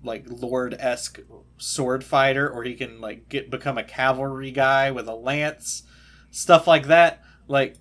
like 0.05 0.24
lord 0.29 0.77
esque 0.79 1.18
sword 1.57 2.05
fighter, 2.05 2.48
or 2.48 2.62
he 2.62 2.77
can 2.77 3.01
like 3.01 3.29
get 3.29 3.51
become 3.51 3.77
a 3.77 3.83
cavalry 3.83 4.53
guy 4.53 4.92
with 4.92 5.09
a 5.09 5.16
lance, 5.16 5.83
stuff 6.31 6.67
like 6.67 6.87
that. 6.87 7.23
Like 7.47 7.77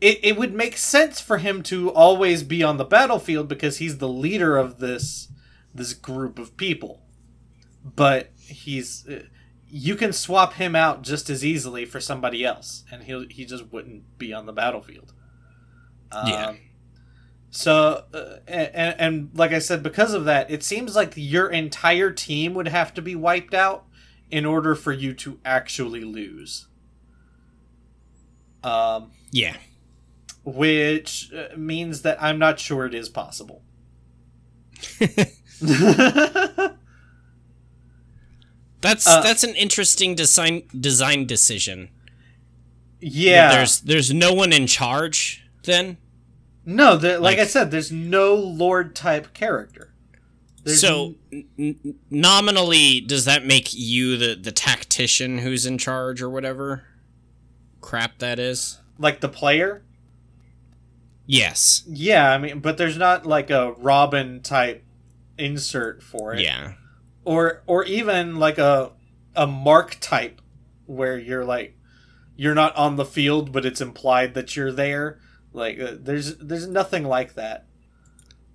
it, 0.00 0.20
it 0.22 0.36
would 0.36 0.54
make 0.54 0.76
sense 0.76 1.20
for 1.20 1.38
him 1.38 1.62
to 1.64 1.90
always 1.92 2.42
be 2.42 2.62
on 2.62 2.76
the 2.76 2.84
battlefield 2.84 3.48
because 3.48 3.78
he's 3.78 3.98
the 3.98 4.08
leader 4.08 4.56
of 4.56 4.78
this 4.78 5.28
this 5.74 5.92
group 5.92 6.38
of 6.38 6.56
people. 6.56 7.02
But 7.84 8.30
he's 8.36 9.08
you 9.70 9.96
can 9.96 10.12
swap 10.12 10.54
him 10.54 10.74
out 10.74 11.02
just 11.02 11.28
as 11.28 11.44
easily 11.44 11.84
for 11.84 12.00
somebody 12.00 12.44
else, 12.44 12.84
and 12.90 13.04
he 13.04 13.26
he 13.30 13.44
just 13.44 13.72
wouldn't 13.72 14.18
be 14.18 14.32
on 14.32 14.46
the 14.46 14.52
battlefield. 14.52 15.12
Yeah. 16.12 16.48
Um, 16.48 16.58
so, 17.50 18.04
uh, 18.12 18.36
and, 18.46 18.94
and 18.98 19.30
like 19.34 19.52
I 19.52 19.58
said, 19.58 19.82
because 19.82 20.12
of 20.12 20.26
that, 20.26 20.50
it 20.50 20.62
seems 20.62 20.94
like 20.94 21.14
your 21.16 21.48
entire 21.48 22.10
team 22.10 22.54
would 22.54 22.68
have 22.68 22.92
to 22.94 23.02
be 23.02 23.14
wiped 23.14 23.54
out 23.54 23.86
in 24.30 24.44
order 24.44 24.74
for 24.74 24.92
you 24.92 25.14
to 25.14 25.40
actually 25.44 26.02
lose. 26.02 26.66
Um, 28.64 29.12
Yeah. 29.30 29.56
which 30.44 31.30
uh, 31.32 31.56
means 31.56 32.02
that 32.02 32.22
I'm 32.22 32.38
not 32.38 32.58
sure 32.58 32.86
it 32.86 32.94
is 32.94 33.08
possible. 33.08 33.62
That's 38.80 39.06
Uh, 39.06 39.20
that's 39.22 39.42
an 39.42 39.54
interesting 39.56 40.14
design 40.14 40.62
design 40.78 41.26
decision. 41.26 41.88
yeah, 43.00 43.50
There's 43.56 43.80
there's 43.80 44.12
no 44.14 44.32
one 44.32 44.52
in 44.52 44.66
charge 44.66 45.44
then. 45.64 45.98
no, 46.64 46.96
the, 46.96 47.18
like, 47.18 47.38
I 47.38 47.44
said, 47.46 47.70
there's 47.70 47.90
no 47.92 48.34
lord 48.34 48.94
type 48.94 49.34
character. 49.34 49.92
There's 50.64 50.80
so 50.80 51.16
n- 51.32 51.46
n- 51.58 51.94
nominally 52.10 53.00
does 53.00 53.24
that 53.24 53.44
make 53.44 53.74
you 53.74 54.16
the 54.16 54.34
the 54.36 54.52
tactician 54.52 55.38
who's 55.38 55.66
in 55.66 55.78
charge 55.78 56.22
or 56.22 56.28
whatever 56.30 56.84
crap 57.88 58.18
that 58.18 58.38
is? 58.38 58.78
like 58.98 59.20
the 59.20 59.28
player. 59.28 59.82
Yes. 61.26 61.82
Yeah, 61.86 62.30
I 62.32 62.38
mean, 62.38 62.60
but 62.60 62.78
there's 62.78 62.96
not 62.96 63.26
like 63.26 63.50
a 63.50 63.72
Robin 63.72 64.40
type 64.42 64.84
insert 65.38 66.02
for 66.02 66.34
it. 66.34 66.40
Yeah. 66.40 66.72
or 67.24 67.62
or 67.66 67.84
even 67.84 68.36
like 68.36 68.58
a 68.58 68.92
a 69.36 69.46
mark 69.46 69.96
type 70.00 70.40
where 70.86 71.16
you're 71.18 71.44
like 71.44 71.76
you're 72.36 72.54
not 72.54 72.74
on 72.76 72.96
the 72.96 73.04
field 73.04 73.52
but 73.52 73.64
it's 73.66 73.80
implied 73.80 74.34
that 74.34 74.56
you're 74.56 74.72
there 74.72 75.20
like 75.52 75.78
uh, 75.78 75.92
there's 76.00 76.36
there's 76.38 76.66
nothing 76.66 77.04
like 77.04 77.34
that 77.34 77.66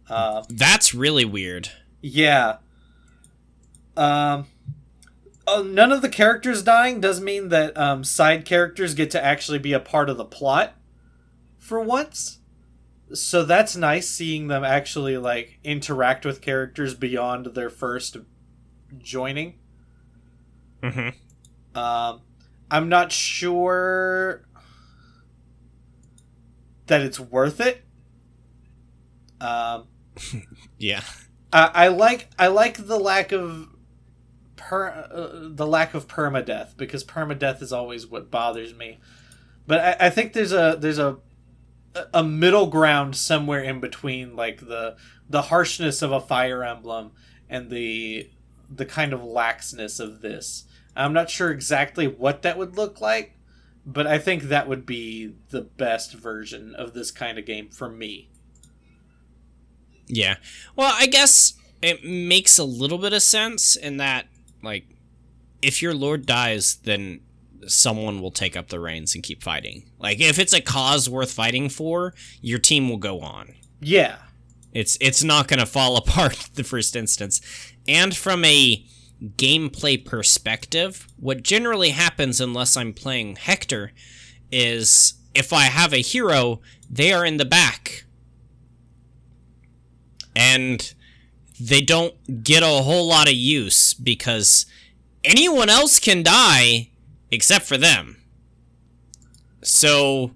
uh, 0.10 0.44
That's 0.50 0.94
really 0.94 1.24
weird. 1.26 1.70
yeah 2.02 2.58
um 3.96 4.48
uh, 5.48 5.62
none 5.62 5.92
of 5.92 6.02
the 6.02 6.10
characters 6.10 6.64
dying 6.64 7.00
does 7.00 7.20
mean 7.20 7.50
that 7.50 7.78
um, 7.78 8.04
side 8.04 8.46
characters 8.46 8.94
get 8.94 9.12
to 9.12 9.24
actually 9.24 9.60
be 9.60 9.74
a 9.74 9.80
part 9.80 10.10
of 10.10 10.18
the 10.18 10.26
plot 10.26 10.76
for 11.60 11.80
once. 11.80 12.40
So 13.14 13.44
that's 13.44 13.76
nice 13.76 14.10
seeing 14.10 14.48
them 14.48 14.64
actually 14.64 15.18
like 15.18 15.60
interact 15.64 16.26
with 16.26 16.42
characters 16.42 16.96
beyond 16.96 17.48
their 17.48 17.70
first 17.70 18.18
joining. 18.98 19.60
Mm-hmm. 20.82 21.78
Um, 21.78 22.22
I'm 22.72 22.90
not 22.90 23.12
sure 23.12 24.46
that 26.88 27.02
it's 27.02 27.20
worth 27.20 27.60
it. 27.60 27.84
Um, 29.40 29.88
Yeah. 30.78 31.02
I, 31.52 31.72
I 31.74 31.88
like 31.90 32.30
I 32.38 32.48
like 32.48 32.88
the 32.88 33.00
lack 33.00 33.32
of 33.32 33.70
per 34.68 34.90
uh, 34.90 35.50
the 35.54 35.68
lack 35.68 35.94
of 35.94 36.08
permadeath 36.08 36.78
because 36.78 37.04
permadeath 37.04 37.62
is 37.62 37.74
always 37.74 38.08
what 38.08 38.32
bothers 38.32 38.74
me. 38.74 39.00
But 39.68 39.80
I, 40.02 40.08
I 40.08 40.10
think 40.10 40.34
there's 40.34 40.54
a 40.54 40.78
there's 40.80 41.00
a 41.00 41.18
a 42.14 42.24
middle 42.24 42.68
ground 42.68 43.16
somewhere 43.16 43.62
in 43.62 43.80
between 43.80 44.36
like 44.36 44.62
the 44.62 44.96
the 45.30 45.44
harshness 45.44 46.02
of 46.02 46.12
a 46.12 46.20
fire 46.20 46.64
emblem 46.64 47.12
and 47.50 47.70
the 47.70 48.30
the 48.70 48.86
kind 48.86 49.14
of 49.14 49.22
laxness 49.22 50.00
of 50.00 50.22
this. 50.22 50.66
I'm 50.96 51.14
not 51.14 51.30
sure 51.30 51.52
exactly 51.52 52.08
what 52.08 52.42
that 52.44 52.58
would 52.58 52.78
look 52.78 53.02
like, 53.02 53.38
but 53.86 54.08
I 54.08 54.18
think 54.18 54.44
that 54.44 54.68
would 54.68 54.86
be 54.86 55.36
the 55.50 55.62
best 55.62 56.14
version 56.14 56.74
of 56.76 56.94
this 56.94 57.12
kind 57.12 57.38
of 57.38 57.46
game 57.46 57.70
for 57.70 57.90
me. 57.90 58.30
Yeah. 60.08 60.36
Well, 60.76 60.94
I 60.96 61.08
guess 61.08 61.54
it 61.82 62.04
makes 62.04 62.58
a 62.58 62.64
little 62.64 62.98
bit 62.98 63.14
of 63.14 63.22
sense 63.22 63.76
in 63.76 63.98
that, 63.98 64.28
like, 64.64 64.86
if 65.62 65.82
your 65.82 65.94
lord 65.94 66.26
dies, 66.26 66.76
then 66.84 67.22
someone 67.68 68.22
will 68.22 68.32
take 68.32 68.58
up 68.58 68.70
the 68.70 68.80
reins 68.80 69.16
and 69.16 69.24
keep 69.24 69.44
fighting. 69.44 69.90
Like, 70.00 70.20
if 70.20 70.40
it's 70.40 70.54
a 70.54 70.62
cause 70.62 71.10
worth 71.10 71.32
fighting 71.32 71.70
for, 71.70 72.14
your 72.42 72.60
team 72.60 72.90
will 72.90 72.98
go 72.98 73.22
on. 73.22 73.56
Yeah. 73.82 74.18
It's 74.74 74.98
it's 75.00 75.24
not 75.24 75.48
going 75.48 75.60
to 75.60 75.66
fall 75.66 75.98
apart 75.98 76.50
the 76.56 76.64
first 76.64 76.96
instance. 76.96 77.42
And 77.88 78.16
from 78.16 78.44
a 78.44 78.86
gameplay 79.38 80.04
perspective, 80.04 81.08
what 81.18 81.44
generally 81.44 81.90
happens 81.90 82.42
unless 82.42 82.76
I'm 82.76 82.94
playing 82.94 83.38
Hector 83.38 83.92
is 84.52 85.14
if 85.34 85.54
I 85.54 85.64
have 85.64 85.94
a 85.94 86.02
hero, 86.02 86.62
they 86.90 87.12
are 87.12 87.26
in 87.26 87.38
the 87.38 87.46
back. 87.46 88.06
And 90.36 90.94
they 91.64 91.82
don't 91.82 92.44
get 92.44 92.62
a 92.62 92.68
whole 92.68 93.08
lot 93.08 93.28
of 93.28 93.36
use 93.36 93.94
because 93.94 94.66
anyone 95.24 95.70
else 95.70 96.00
can 96.00 96.22
die 96.22 96.90
except 97.32 97.66
for 97.66 97.78
them. 97.78 98.18
So 99.62 100.32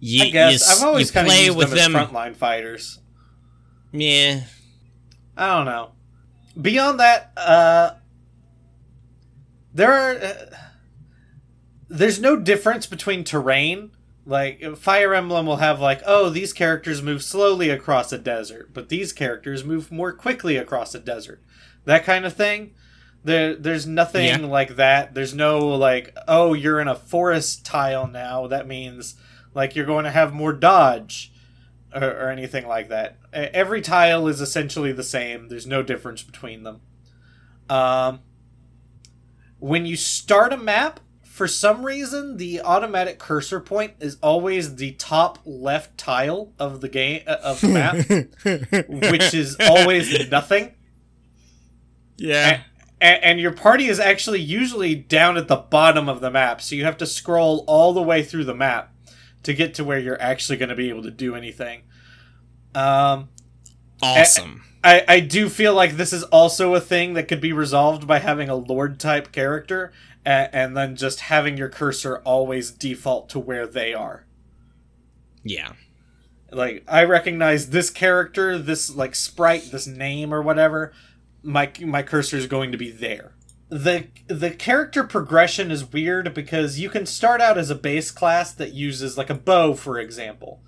you, 0.00 0.24
I 0.24 0.30
guess 0.30 0.66
you, 0.66 0.74
I've 0.74 0.88
always 0.88 1.10
kind 1.10 1.26
of 1.26 1.32
play 1.32 1.44
used 1.46 1.56
with 1.56 1.70
them, 1.70 1.92
them. 1.92 2.02
as 2.02 2.08
frontline 2.08 2.36
fighters. 2.36 2.98
Yeah, 3.92 4.42
I 5.36 5.56
don't 5.56 5.66
know. 5.66 5.92
Beyond 6.60 6.98
that, 6.98 7.32
uh, 7.36 7.90
there 9.72 9.92
are 9.92 10.16
uh, 10.16 10.56
there's 11.88 12.20
no 12.20 12.36
difference 12.36 12.86
between 12.86 13.22
terrain. 13.22 13.92
Like 14.28 14.76
Fire 14.76 15.14
Emblem 15.14 15.46
will 15.46 15.56
have 15.56 15.80
like, 15.80 16.02
oh, 16.04 16.28
these 16.28 16.52
characters 16.52 17.00
move 17.00 17.22
slowly 17.22 17.70
across 17.70 18.12
a 18.12 18.18
desert, 18.18 18.74
but 18.74 18.90
these 18.90 19.10
characters 19.14 19.64
move 19.64 19.90
more 19.90 20.12
quickly 20.12 20.58
across 20.58 20.94
a 20.94 20.98
desert. 21.00 21.42
That 21.86 22.04
kind 22.04 22.26
of 22.26 22.34
thing. 22.34 22.74
There, 23.24 23.54
there's 23.56 23.86
nothing 23.86 24.26
Yeah. 24.26 24.36
like 24.46 24.76
that. 24.76 25.14
There's 25.14 25.32
no 25.32 25.66
like, 25.68 26.14
oh, 26.28 26.52
you're 26.52 26.78
in 26.78 26.88
a 26.88 26.94
forest 26.94 27.64
tile 27.64 28.06
now. 28.06 28.46
That 28.46 28.68
means 28.68 29.14
like 29.54 29.74
you're 29.74 29.86
going 29.86 30.04
to 30.04 30.10
have 30.10 30.34
more 30.34 30.52
dodge 30.52 31.32
or, 31.94 32.04
or 32.04 32.28
anything 32.30 32.68
like 32.68 32.90
that. 32.90 33.16
Every 33.32 33.80
tile 33.80 34.28
is 34.28 34.42
essentially 34.42 34.92
the 34.92 35.02
same. 35.02 35.48
There's 35.48 35.66
no 35.66 35.82
difference 35.82 36.22
between 36.22 36.64
them. 36.64 36.82
Um, 37.70 38.20
when 39.58 39.86
you 39.86 39.96
start 39.96 40.52
a 40.52 40.58
map, 40.58 41.00
for 41.38 41.46
some 41.48 41.86
reason, 41.86 42.36
the 42.36 42.60
automatic 42.60 43.18
cursor 43.20 43.60
point 43.60 43.94
is 44.00 44.18
always 44.20 44.74
the 44.74 44.90
top 44.92 45.38
left 45.46 45.96
tile 45.96 46.52
of 46.58 46.80
the 46.80 46.88
game 46.88 47.22
uh, 47.26 47.36
of 47.42 47.60
the 47.60 47.68
map, 47.68 47.94
which 49.12 49.32
is 49.32 49.56
always 49.60 50.28
nothing. 50.30 50.74
yeah. 52.16 52.62
A- 53.00 53.24
and 53.24 53.38
your 53.38 53.52
party 53.52 53.86
is 53.86 54.00
actually 54.00 54.40
usually 54.40 54.96
down 54.96 55.36
at 55.36 55.46
the 55.46 55.54
bottom 55.56 56.08
of 56.08 56.20
the 56.20 56.30
map, 56.32 56.60
so 56.60 56.74
you 56.74 56.84
have 56.84 56.96
to 56.98 57.06
scroll 57.06 57.64
all 57.68 57.92
the 57.92 58.02
way 58.02 58.24
through 58.24 58.44
the 58.44 58.54
map 58.56 58.92
to 59.44 59.54
get 59.54 59.74
to 59.74 59.84
where 59.84 60.00
you're 60.00 60.20
actually 60.20 60.58
going 60.58 60.70
to 60.70 60.74
be 60.74 60.88
able 60.88 61.04
to 61.04 61.10
do 61.12 61.36
anything. 61.36 61.82
Um, 62.74 63.28
Awesome. 64.02 64.64
I, 64.82 65.04
I 65.08 65.20
do 65.20 65.48
feel 65.48 65.74
like 65.74 65.96
this 65.96 66.12
is 66.12 66.24
also 66.24 66.74
a 66.74 66.80
thing 66.80 67.14
that 67.14 67.28
could 67.28 67.40
be 67.40 67.52
resolved 67.52 68.06
by 68.06 68.18
having 68.20 68.48
a 68.48 68.54
lord 68.54 69.00
type 69.00 69.32
character 69.32 69.92
and, 70.28 70.50
and 70.52 70.76
then 70.76 70.94
just 70.94 71.20
having 71.20 71.56
your 71.56 71.70
cursor 71.70 72.18
always 72.18 72.70
default 72.70 73.30
to 73.30 73.38
where 73.38 73.66
they 73.66 73.94
are. 73.94 74.26
Yeah. 75.42 75.72
Like 76.52 76.84
I 76.86 77.04
recognize 77.04 77.70
this 77.70 77.88
character, 77.88 78.58
this 78.58 78.94
like 78.94 79.14
sprite, 79.14 79.70
this 79.72 79.86
name 79.86 80.32
or 80.34 80.42
whatever. 80.42 80.92
My 81.42 81.72
my 81.80 82.02
cursor 82.02 82.36
is 82.36 82.46
going 82.46 82.72
to 82.72 82.78
be 82.78 82.90
there. 82.90 83.34
the 83.70 84.08
The 84.26 84.50
character 84.50 85.04
progression 85.04 85.70
is 85.70 85.90
weird 85.92 86.34
because 86.34 86.78
you 86.78 86.90
can 86.90 87.06
start 87.06 87.40
out 87.40 87.56
as 87.56 87.70
a 87.70 87.74
base 87.74 88.10
class 88.10 88.52
that 88.52 88.74
uses 88.74 89.16
like 89.16 89.30
a 89.30 89.34
bow, 89.34 89.72
for 89.74 89.98
example, 89.98 90.60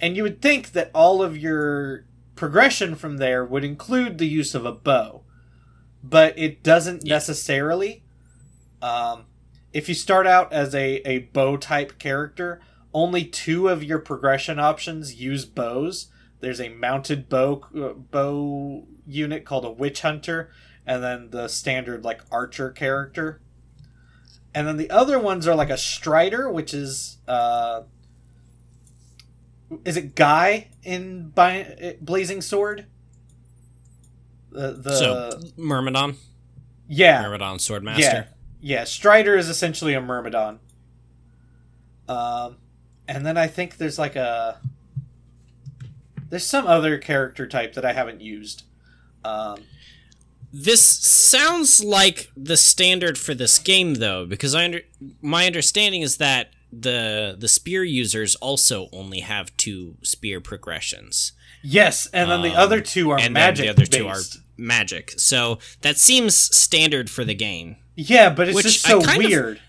and 0.00 0.16
you 0.16 0.22
would 0.22 0.40
think 0.40 0.72
that 0.72 0.90
all 0.94 1.22
of 1.22 1.36
your 1.36 2.04
progression 2.36 2.94
from 2.94 3.16
there 3.16 3.44
would 3.44 3.64
include 3.64 4.18
the 4.18 4.28
use 4.28 4.54
of 4.54 4.64
a 4.64 4.72
bow, 4.72 5.22
but 6.04 6.38
it 6.38 6.62
doesn't 6.62 7.04
Yeah. 7.06 7.14
necessarily. 7.14 8.04
Um, 8.82 9.26
if 9.72 9.88
you 9.88 9.94
start 9.94 10.26
out 10.26 10.52
as 10.52 10.74
a, 10.74 10.96
a 11.08 11.18
bow 11.18 11.56
type 11.56 11.98
character, 11.98 12.60
only 12.94 13.24
two 13.24 13.68
of 13.68 13.84
your 13.84 13.98
progression 13.98 14.58
options 14.58 15.20
use 15.20 15.44
bows. 15.44 16.08
There's 16.40 16.60
a 16.60 16.68
mounted 16.68 17.28
bow 17.28 17.62
uh, 17.76 17.92
bow 17.94 18.86
unit 19.06 19.44
called 19.44 19.64
a 19.64 19.70
witch 19.70 20.02
hunter, 20.02 20.50
and 20.86 21.02
then 21.02 21.30
the 21.30 21.48
standard 21.48 22.04
like 22.04 22.22
archer 22.30 22.70
character. 22.70 23.40
And 24.54 24.66
then 24.66 24.76
the 24.76 24.90
other 24.90 25.18
ones 25.18 25.46
are 25.46 25.54
like 25.54 25.70
a 25.70 25.76
strider, 25.76 26.50
which 26.50 26.72
is 26.72 27.18
uh, 27.28 27.82
is 29.84 29.96
it 29.96 30.14
Guy 30.14 30.68
in 30.82 31.28
Bi- 31.30 31.96
Blazing 32.00 32.40
Sword? 32.40 32.86
The 34.50 34.72
the 34.72 34.96
so 34.96 35.40
Myrmidon, 35.56 36.16
yeah 36.88 37.22
Myrmidon 37.22 37.58
Swordmaster. 37.58 37.98
yeah. 37.98 38.24
Strider 38.84 39.36
is 39.36 39.48
essentially 39.48 39.94
a 39.94 40.00
Myrmidon. 40.00 40.58
Um, 42.08 42.56
and 43.06 43.24
then 43.26 43.36
I 43.36 43.46
think 43.46 43.76
there's 43.76 43.98
like 43.98 44.16
a 44.16 44.60
there's 46.30 46.44
some 46.46 46.66
other 46.66 46.98
character 46.98 47.46
type 47.46 47.74
that 47.74 47.84
I 47.84 47.92
haven't 47.92 48.20
used. 48.20 48.62
Um, 49.24 49.62
This 50.52 50.82
sounds 50.82 51.82
like 51.84 52.30
the 52.36 52.56
standard 52.56 53.18
for 53.18 53.34
this 53.34 53.58
game, 53.58 53.94
though, 53.94 54.24
because 54.26 54.54
I 54.54 54.64
under- 54.64 54.82
my 55.20 55.46
understanding 55.46 56.02
is 56.02 56.16
that 56.18 56.50
the 56.72 57.36
the 57.38 57.48
spear 57.48 57.84
users 57.84 58.34
also 58.36 58.88
only 58.92 59.20
have 59.20 59.54
two 59.56 59.96
spear 60.02 60.40
progressions, 60.40 61.32
yes, 61.62 62.06
and 62.12 62.30
then 62.30 62.42
the 62.42 62.50
Um, 62.50 62.56
other 62.56 62.80
two 62.82 63.10
are 63.10 63.18
and 63.18 63.32
magic. 63.34 63.64
the 63.66 63.70
other 63.70 63.86
two 63.86 64.06
are 64.06 64.16
based. 64.16 64.38
Magic. 64.58 65.12
So 65.16 65.58
that 65.82 65.96
seems 65.98 66.34
standard 66.36 67.08
for 67.08 67.24
the 67.24 67.34
game. 67.34 67.76
Yeah, 67.94 68.30
but 68.30 68.48
it's 68.48 68.56
which 68.56 68.64
just 68.64 68.86
I 68.86 68.90
so 68.90 69.00
kind 69.02 69.22
of- 69.24 69.30
weird. 69.30 69.60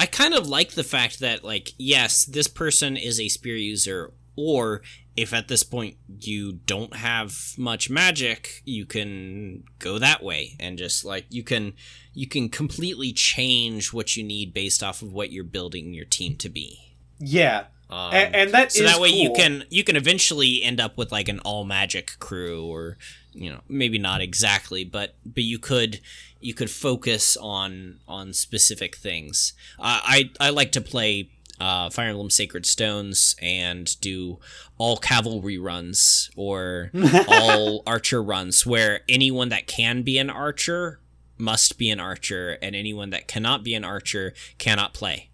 I 0.00 0.06
kind 0.06 0.32
of 0.34 0.46
like 0.48 0.72
the 0.72 0.84
fact 0.84 1.18
that, 1.20 1.42
like, 1.42 1.72
yes, 1.76 2.24
this 2.24 2.46
person 2.46 2.96
is 2.96 3.18
a 3.18 3.26
spear 3.28 3.56
user, 3.56 4.12
or 4.36 4.80
if 5.16 5.34
at 5.34 5.48
this 5.48 5.64
point 5.64 5.96
you 6.20 6.52
don't 6.66 6.94
have 6.94 7.54
much 7.58 7.90
magic, 7.90 8.62
you 8.64 8.86
can 8.86 9.64
go 9.80 9.98
that 9.98 10.22
way 10.22 10.54
and 10.60 10.78
just 10.78 11.04
like 11.04 11.26
you 11.30 11.42
can 11.42 11.72
you 12.14 12.28
can 12.28 12.48
completely 12.48 13.12
change 13.12 13.92
what 13.92 14.16
you 14.16 14.22
need 14.22 14.54
based 14.54 14.80
off 14.84 15.02
of 15.02 15.12
what 15.12 15.32
you're 15.32 15.42
building 15.42 15.92
your 15.92 16.04
team 16.04 16.36
to 16.36 16.48
be. 16.48 16.94
Yeah, 17.18 17.64
Um, 17.90 18.14
and, 18.14 18.34
and 18.36 18.50
that 18.52 18.70
so 18.70 18.84
is 18.84 18.92
that 18.92 19.00
way 19.00 19.08
you 19.08 19.32
can 19.32 19.64
you 19.70 19.82
can 19.82 19.96
eventually 19.96 20.62
end 20.62 20.78
up 20.80 20.96
with 20.96 21.10
like 21.10 21.28
an 21.28 21.40
all 21.40 21.64
magic 21.64 22.12
crew 22.20 22.64
or 22.64 22.96
you 23.32 23.50
know 23.50 23.60
maybe 23.68 23.98
not 23.98 24.20
exactly 24.20 24.84
but 24.84 25.14
but 25.24 25.44
you 25.44 25.58
could 25.58 26.00
you 26.40 26.54
could 26.54 26.70
focus 26.70 27.36
on 27.36 27.98
on 28.08 28.32
specific 28.32 28.96
things 28.96 29.52
uh, 29.78 30.00
i 30.02 30.30
i 30.40 30.50
like 30.50 30.72
to 30.72 30.80
play 30.80 31.30
uh, 31.60 31.90
Fire 31.90 32.10
Emblem 32.10 32.30
Sacred 32.30 32.64
Stones 32.64 33.34
and 33.42 34.00
do 34.00 34.38
all 34.76 34.96
cavalry 34.96 35.58
runs 35.58 36.30
or 36.36 36.92
all 37.28 37.82
archer 37.84 38.22
runs 38.22 38.64
where 38.64 39.00
anyone 39.08 39.48
that 39.48 39.66
can 39.66 40.02
be 40.02 40.18
an 40.18 40.30
archer 40.30 41.00
must 41.38 41.78
be 41.78 41.90
an 41.90 42.00
archer, 42.00 42.58
and 42.60 42.74
anyone 42.74 43.10
that 43.10 43.28
cannot 43.28 43.62
be 43.62 43.74
an 43.74 43.84
archer 43.84 44.34
cannot 44.58 44.92
play. 44.92 45.30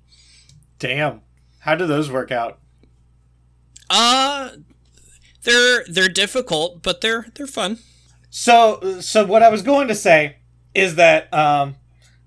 Damn. 0.79 1.23
How 1.61 1.75
do 1.75 1.87
those 1.87 2.11
work 2.11 2.31
out? 2.31 2.59
Uh 3.89 4.51
they're 5.45 5.85
they're 5.89 6.09
difficult, 6.09 6.83
but 6.83 7.01
they're 7.01 7.27
they're 7.35 7.47
fun. 7.47 7.79
So, 8.31 8.99
so 9.01 9.25
what 9.25 9.45
I 9.45 9.49
was 9.49 9.63
going 9.63 9.87
to 9.89 9.95
say 9.95 10.39
is 10.75 10.97
that 10.97 11.33
um, 11.33 11.77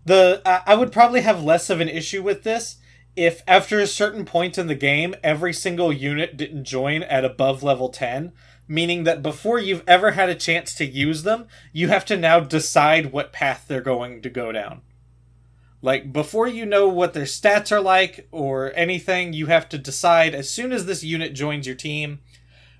the 0.05 0.41
I 0.45 0.76
would 0.76 0.91
probably 0.91 1.22
have 1.22 1.43
less 1.43 1.70
of 1.70 1.82
an 1.82 1.89
issue 1.89 2.24
with 2.24 2.43
this 2.43 2.78
if 3.18 3.41
after 3.47 3.80
a 3.80 3.88
certain 3.88 4.24
point 4.24 4.57
in 4.57 4.68
the 4.68 4.76
game, 4.76 5.15
every 5.24 5.51
single 5.51 5.91
unit 5.91 6.38
didn't 6.38 6.63
join 6.63 7.03
at 7.03 7.26
above 7.26 7.63
level 7.63 7.89
ten, 7.89 8.32
meaning 8.68 9.03
that 9.03 9.24
before 9.24 9.59
you've 9.59 9.84
ever 9.88 10.11
had 10.11 10.30
a 10.30 10.36
chance 10.36 10.74
to 10.76 10.86
use 10.86 11.24
them, 11.24 11.47
you 11.74 11.89
have 11.89 12.05
to 12.05 12.15
now 12.15 12.39
decide 12.39 13.11
what 13.11 13.34
path 13.34 13.65
they're 13.68 13.82
going 13.82 14.22
to 14.22 14.30
go 14.30 14.51
down. 14.51 14.82
Like 15.82 16.13
before 16.13 16.47
you 16.47 16.65
know 16.65 16.88
what 16.88 17.13
their 17.13 17.26
stats 17.26 17.72
are 17.72 17.82
like 17.82 18.28
or 18.32 18.72
anything, 18.76 19.34
you 19.34 19.47
have 19.47 19.68
to 19.70 19.78
decide 19.78 20.34
as 20.34 20.49
soon 20.49 20.72
as 20.72 20.86
this 20.86 21.03
unit 21.03 21.34
joins 21.34 21.65
your 21.65 21.76
team 21.76 22.20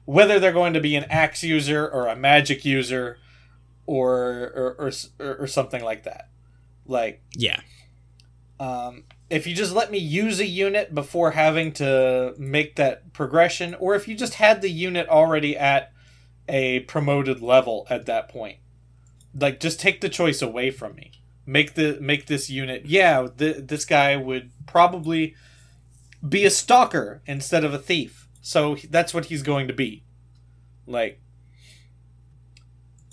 whether 0.08 0.40
they're 0.40 0.54
going 0.54 0.74
to 0.74 0.80
be 0.80 0.96
an 0.96 1.04
axe 1.10 1.44
user 1.44 1.86
or 1.86 2.08
a 2.08 2.16
magic 2.16 2.64
user 2.64 3.18
or 3.86 4.76
or, 4.80 4.92
or, 5.20 5.36
or, 5.42 5.48
something 5.48 5.84
like 5.84 6.04
that. 6.04 6.30
Like 6.86 7.22
Yeah. 7.36 7.60
um, 8.58 9.04
if 9.30 9.46
you 9.46 9.54
just 9.54 9.76
let 9.76 9.92
me 9.92 9.98
use 9.98 10.40
a 10.40 10.46
unit 10.46 10.96
before 10.96 11.32
having 11.32 11.74
to 11.74 12.34
make 12.38 12.78
that 12.78 13.12
progression, 13.12 13.76
or 13.76 13.96
if 13.96 14.08
you 14.08 14.16
just 14.16 14.36
had 14.36 14.62
the 14.62 14.72
unit 14.72 15.10
already 15.10 15.58
at 15.58 15.92
a 16.48 16.80
promoted 16.82 17.42
level 17.42 17.86
at 17.90 18.06
that 18.06 18.30
point, 18.30 18.60
like 19.36 19.60
just 19.60 19.78
take 19.78 20.00
the 20.00 20.08
choice 20.10 20.42
away 20.42 20.72
from 20.72 20.96
me. 20.96 21.12
Make 21.46 21.74
the 21.74 21.98
make 22.00 22.28
this 22.28 22.50
unit. 22.50 22.86
Yeah, 22.86 23.28
th- 23.38 23.68
this 23.68 23.84
guy 23.84 24.16
would 24.16 24.52
probably 24.66 25.36
be 26.28 26.46
a 26.46 26.50
stalker 26.50 27.22
instead 27.26 27.66
of 27.66 27.74
a 27.74 27.78
thief. 27.78 28.27
So 28.48 28.78
that's 28.90 29.14
what 29.14 29.26
he's 29.26 29.42
going 29.44 29.68
to 29.68 29.74
be. 29.74 30.04
Like, 30.86 31.20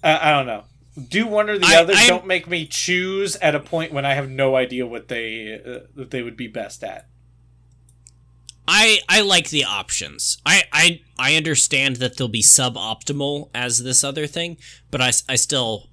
I, 0.01 0.29
I 0.31 0.33
don't 0.33 0.47
know. 0.47 0.63
Do 1.09 1.27
one 1.27 1.51
or 1.51 1.59
the 1.59 1.67
I- 1.67 1.81
other. 1.81 1.93
I'm- 1.95 2.07
Don't 2.09 2.27
make 2.27 2.47
me 2.47 2.67
choose 2.67 3.35
at 3.37 3.57
a 3.57 3.59
point 3.61 3.93
when 3.93 4.05
I 4.07 4.15
have 4.15 4.31
no 4.31 4.55
idea 4.55 4.87
what 4.87 5.09
they 5.09 5.55
uh, 5.55 5.87
that 5.97 6.13
they 6.13 6.23
would 6.23 6.37
be 6.37 6.47
best 6.47 6.85
at. 6.85 7.09
I 8.69 9.01
I 9.09 9.23
like 9.23 9.51
the 9.51 9.65
options. 9.65 10.39
I 10.47 10.63
I 10.73 11.01
I 11.19 11.35
understand 11.35 11.97
that 11.97 12.17
they'll 12.17 12.29
be 12.29 12.41
suboptimal 12.43 13.51
as 13.53 13.83
this 13.83 14.05
other 14.05 14.29
thing, 14.29 14.57
but 14.93 15.01
I 15.01 15.11
I 15.29 15.35
still 15.35 15.91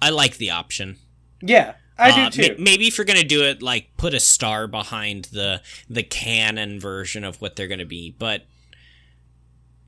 I 0.00 0.10
like 0.10 0.36
the 0.36 0.50
option. 0.52 0.98
Yeah, 1.42 1.74
I 1.98 2.10
Uh, 2.26 2.30
do 2.30 2.42
too. 2.42 2.54
ma- 2.56 2.62
maybe 2.64 2.86
if 2.86 2.96
you're 2.96 3.04
gonna 3.04 3.24
do 3.24 3.42
it, 3.42 3.60
like 3.60 3.88
put 3.96 4.14
a 4.14 4.20
star 4.20 4.68
behind 4.68 5.24
the 5.32 5.62
the 5.90 6.04
canon 6.04 6.78
version 6.78 7.24
of 7.24 7.40
what 7.42 7.56
they're 7.56 7.68
gonna 7.68 7.84
be. 7.84 8.14
But, 8.16 8.46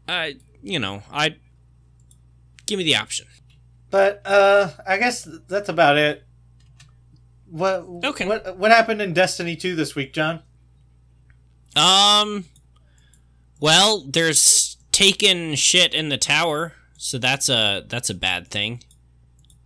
uh, 0.09 0.29
you 0.63 0.79
know, 0.79 1.03
I 1.11 1.37
give 2.67 2.79
me 2.79 2.85
the 2.85 2.97
option. 2.97 3.27
But 3.91 4.23
uh, 4.25 4.71
I 4.87 4.99
guess 4.99 5.29
that's 5.49 5.69
about 5.69 5.97
it. 5.97 6.25
What 7.49 7.85
Okay. 8.05 8.27
What 8.27 8.57
what 8.57 8.71
happened 8.71 9.01
in 9.01 9.13
Destiny 9.13 9.55
two 9.55 9.77
this 9.77 9.95
week, 9.95 10.13
John? 10.13 10.43
Um, 11.77 12.47
well, 13.61 14.05
there's 14.09 14.77
taken 14.93 15.55
shit 15.55 15.95
in 15.95 16.09
the 16.09 16.19
tower, 16.19 16.73
so 16.97 17.19
that's 17.19 17.49
a 17.49 17.85
that's 17.89 18.11
a 18.11 18.15
bad 18.15 18.49
thing. 18.49 18.83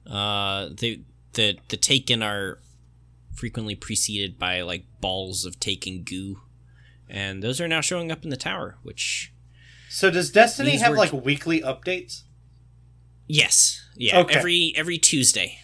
Uh, 0.07 0.68
the 0.78 1.03
the 1.34 1.59
the 1.68 1.76
taken 1.76 2.22
are 2.22 2.59
frequently 3.34 3.74
preceded 3.74 4.39
by 4.39 4.62
like 4.62 4.84
balls 5.01 5.45
of 5.45 5.61
taken 5.61 6.03
goo, 6.03 6.41
and 7.09 7.43
those 7.43 7.61
are 7.61 7.68
now 7.68 7.80
showing 7.80 8.11
up 8.11 8.24
in 8.24 8.30
the 8.30 8.36
tower. 8.36 8.76
Which 8.82 9.32
So 9.89 10.11
does 10.11 10.30
Destiny 10.30 10.72
These 10.72 10.82
have 10.82 10.91
were- 10.93 10.97
like 10.99 11.12
weekly 11.12 11.61
updates? 11.61 12.22
yes, 13.26 13.82
yeah, 13.97 14.18
Okay. 14.20 14.39
every 14.39 14.72
every 14.76 14.99
Tuesday. 14.99 15.59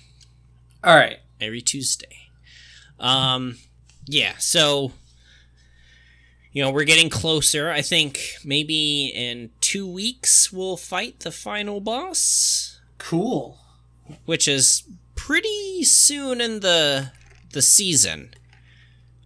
All 0.83 0.97
right. 0.97 1.19
every 1.41 1.61
Tuesday. 1.63 2.29
Um, 2.99 3.59
yeah, 4.07 4.35
so 4.39 4.93
you 6.53 6.63
know 6.63 6.71
we're 6.71 6.85
getting 6.85 7.11
closer. 7.11 7.71
I 7.71 7.83
think 7.83 8.37
maybe 8.45 9.07
in 9.15 9.51
two 9.61 9.87
weeks 9.87 10.53
we'll 10.53 10.77
fight 10.77 11.21
the 11.21 11.33
final 11.33 11.81
boss, 11.81 12.81
Cool. 12.99 13.59
which 14.25 14.47
is 14.49 14.85
pretty 15.17 15.85
soon 15.85 16.41
in 16.41 16.61
the 16.61 17.13
the 17.53 17.63
season. 17.63 18.35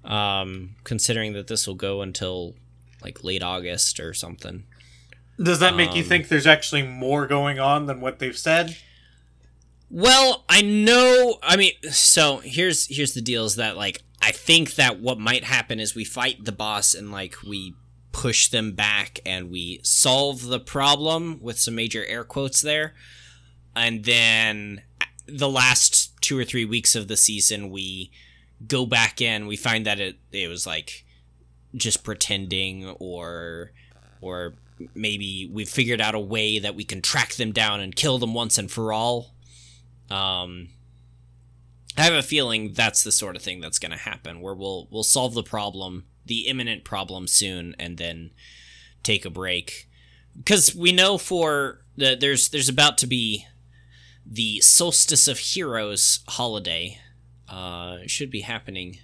Um, 0.05 0.77
considering 0.85 1.35
that 1.35 1.49
this 1.49 1.67
will 1.67 1.75
go 1.75 2.01
until 2.03 2.55
like 3.03 3.23
late 3.23 3.43
August 3.43 4.01
or 4.01 4.15
something. 4.15 4.65
Does 5.41 5.61
that 5.61 5.77
make 5.77 5.95
you 5.95 6.03
Um, 6.03 6.09
think 6.09 6.29
there's 6.29 6.47
actually 6.47 6.83
more 6.83 7.27
going 7.27 7.59
on 7.59 7.87
than 7.87 8.01
what 8.01 8.19
they've 8.19 8.37
said? 8.37 8.77
Well, 9.91 10.45
I 10.49 10.61
know. 10.63 11.39
I 11.43 11.57
mean, 11.57 11.73
so 11.91 12.39
here's 12.39 12.87
here's 12.95 13.15
the 13.15 13.23
deal: 13.23 13.45
is 13.45 13.57
that 13.57 13.77
like 13.77 14.03
I 14.21 14.33
think 14.33 14.75
that 14.75 15.01
what 15.01 15.19
might 15.19 15.45
happen 15.45 15.81
is 15.81 15.95
we 15.95 16.05
fight 16.05 16.45
the 16.45 16.53
boss 16.53 16.95
and 16.95 17.11
like 17.11 17.37
we 17.47 17.75
push 18.13 18.49
them 18.49 18.73
back 18.73 19.21
and 19.25 19.51
we 19.51 19.81
solve 19.85 20.47
the 20.47 20.59
problem 20.61 21.39
with 21.41 21.59
some 21.59 21.75
major 21.77 22.05
air 22.07 22.25
quotes 22.25 22.61
there, 22.61 22.95
and 23.77 24.05
then 24.05 24.83
the 25.27 25.49
last 25.49 26.21
two 26.21 26.39
or 26.39 26.45
three 26.45 26.65
weeks 26.65 26.95
of 26.97 27.07
the 27.07 27.17
season 27.17 27.71
we 27.71 28.11
go 28.67 28.85
back 28.85 29.21
in. 29.21 29.47
We 29.47 29.57
find 29.57 29.87
that 29.87 30.01
it 30.01 30.17
it 30.33 30.49
was 30.49 30.67
like 30.67 31.05
just 31.75 32.03
pretending 32.03 32.87
or 32.99 33.73
or 34.21 34.55
maybe 34.95 35.49
we've 35.53 35.69
figured 35.69 36.01
out 36.01 36.15
a 36.15 36.21
way 36.21 36.59
that 36.59 36.75
we 36.75 36.85
can 36.85 37.03
track 37.03 37.35
them 37.35 37.53
down 37.53 37.81
and 37.81 37.97
kill 37.97 38.19
them 38.19 38.35
once 38.35 38.59
and 38.59 38.71
for 38.71 38.93
all 38.93 39.35
um, 40.11 40.69
I 41.97 42.03
have 42.03 42.15
a 42.15 42.23
feeling 42.23 42.73
that's 42.75 43.03
the 43.03 43.13
sort 43.13 43.37
of 43.37 43.43
thing 43.43 43.61
that's 43.61 43.79
going 43.79 43.91
to 43.91 43.99
happen, 43.99 44.41
where 44.41 44.55
we'll 44.55 44.89
we'll 44.91 45.03
solve 45.03 45.35
the 45.35 45.43
problem, 45.43 46.07
the 46.27 46.47
imminent 46.47 46.85
problem 46.85 47.27
soon, 47.27 47.75
and 47.79 47.99
then 47.99 48.31
take 49.03 49.25
a 49.25 49.31
break, 49.31 49.89
because 50.37 50.75
we 50.75 50.93
know 50.93 51.19
for 51.19 51.85
the 51.97 52.17
there's 52.19 52.51
there's 52.51 52.69
about 52.69 52.99
to 52.99 53.07
be 53.07 53.47
the 54.25 54.61
Solstice 54.61 55.27
of 55.27 55.39
Heroes 55.39 56.21
holiday. 56.29 56.99
Uh, 57.49 57.99
should 58.07 58.31
be 58.31 58.43
happening. 58.43 58.99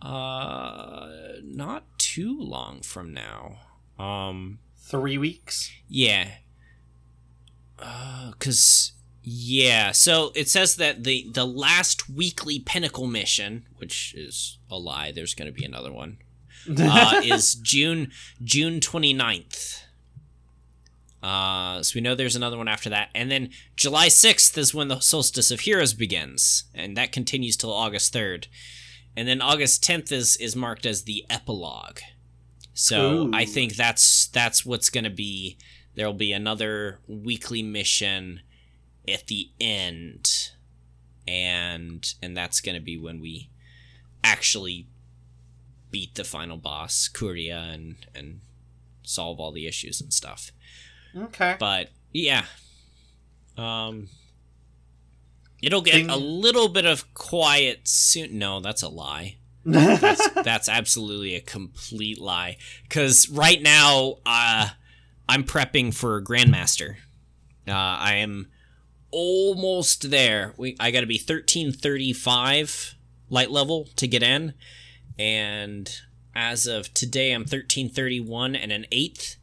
Uh, 0.00 1.08
not 1.44 1.84
too 1.98 2.36
long 2.40 2.80
from 2.80 3.12
now. 3.12 3.58
Um, 3.98 4.58
Three 4.82 5.18
weeks. 5.18 5.70
yeah. 5.88 6.28
Uh, 7.78 8.32
cause 8.38 8.92
yeah, 9.24 9.92
so 9.92 10.32
it 10.34 10.48
says 10.48 10.76
that 10.76 11.04
the 11.04 11.28
the 11.32 11.46
last 11.46 12.08
weekly 12.10 12.58
pinnacle 12.58 13.06
mission, 13.06 13.66
which 13.76 14.14
is 14.14 14.58
a 14.70 14.76
lie, 14.76 15.12
there's 15.12 15.34
going 15.34 15.46
to 15.46 15.52
be 15.52 15.64
another 15.64 15.92
one. 15.92 16.18
Uh, 16.68 17.20
is 17.24 17.54
June 17.54 18.10
June 18.42 18.80
29th. 18.80 19.82
Uh, 21.22 21.82
so 21.84 21.92
we 21.94 22.00
know 22.00 22.16
there's 22.16 22.34
another 22.34 22.58
one 22.58 22.66
after 22.66 22.90
that, 22.90 23.10
and 23.14 23.30
then 23.30 23.50
July 23.76 24.08
6th 24.08 24.58
is 24.58 24.74
when 24.74 24.88
the 24.88 24.98
Solstice 24.98 25.52
of 25.52 25.60
Heroes 25.60 25.94
begins, 25.94 26.64
and 26.74 26.96
that 26.96 27.12
continues 27.12 27.56
till 27.56 27.72
August 27.72 28.12
3rd, 28.12 28.46
and 29.16 29.28
then 29.28 29.40
August 29.40 29.84
10th 29.84 30.10
is 30.10 30.34
is 30.36 30.56
marked 30.56 30.84
as 30.84 31.04
the 31.04 31.24
epilogue. 31.30 32.00
So 32.74 33.26
Ooh. 33.26 33.30
I 33.34 33.44
think 33.44 33.76
that's 33.76 34.28
that's 34.28 34.64
what's 34.64 34.90
going 34.90 35.04
to 35.04 35.10
be. 35.10 35.58
There'll 35.94 36.14
be 36.14 36.32
another 36.32 37.00
weekly 37.06 37.62
mission 37.62 38.40
at 39.06 39.26
the 39.26 39.50
end, 39.60 40.50
and 41.28 42.14
and 42.22 42.36
that's 42.36 42.60
going 42.60 42.76
to 42.76 42.80
be 42.80 42.96
when 42.96 43.20
we 43.20 43.50
actually 44.24 44.86
beat 45.90 46.14
the 46.14 46.24
final 46.24 46.56
boss, 46.56 47.08
Quria, 47.12 47.74
and 47.74 47.96
and 48.14 48.40
solve 49.02 49.38
all 49.38 49.52
the 49.52 49.66
issues 49.66 50.00
and 50.00 50.12
stuff. 50.12 50.50
okay. 51.16 51.56
But 51.58 51.90
yeah, 52.12 52.46
um, 53.58 54.08
it'll 55.62 55.82
get 55.82 55.94
Thing- 55.94 56.10
a 56.10 56.16
little 56.16 56.68
bit 56.68 56.86
of 56.86 57.12
quiet 57.14 57.86
soon. 57.86 58.38
No, 58.38 58.60
that's 58.60 58.82
a 58.82 58.88
lie. 58.88 59.36
That's 59.64 60.28
that's 60.42 60.68
absolutely 60.68 61.34
a 61.34 61.40
complete 61.40 62.20
lie. 62.20 62.56
Because 62.82 63.28
right 63.28 63.60
now, 63.60 64.18
uh, 64.26 64.68
I'm 65.28 65.44
prepping 65.44 65.94
for 65.94 66.20
Grandmaster. 66.22 66.96
Uh, 67.66 67.72
I 67.72 68.14
am 68.14 68.48
almost 69.10 70.10
there. 70.10 70.54
We 70.56 70.76
I 70.80 70.90
got 70.90 71.00
to 71.00 71.06
be 71.06 71.18
1335 71.18 72.94
light 73.30 73.50
level 73.50 73.88
to 73.96 74.06
get 74.06 74.22
in, 74.22 74.54
and 75.18 75.90
as 76.34 76.66
of 76.66 76.92
today, 76.94 77.32
I'm 77.32 77.42
1331 77.42 78.56
and 78.56 78.72
an 78.72 78.86
eighth. 78.90 79.36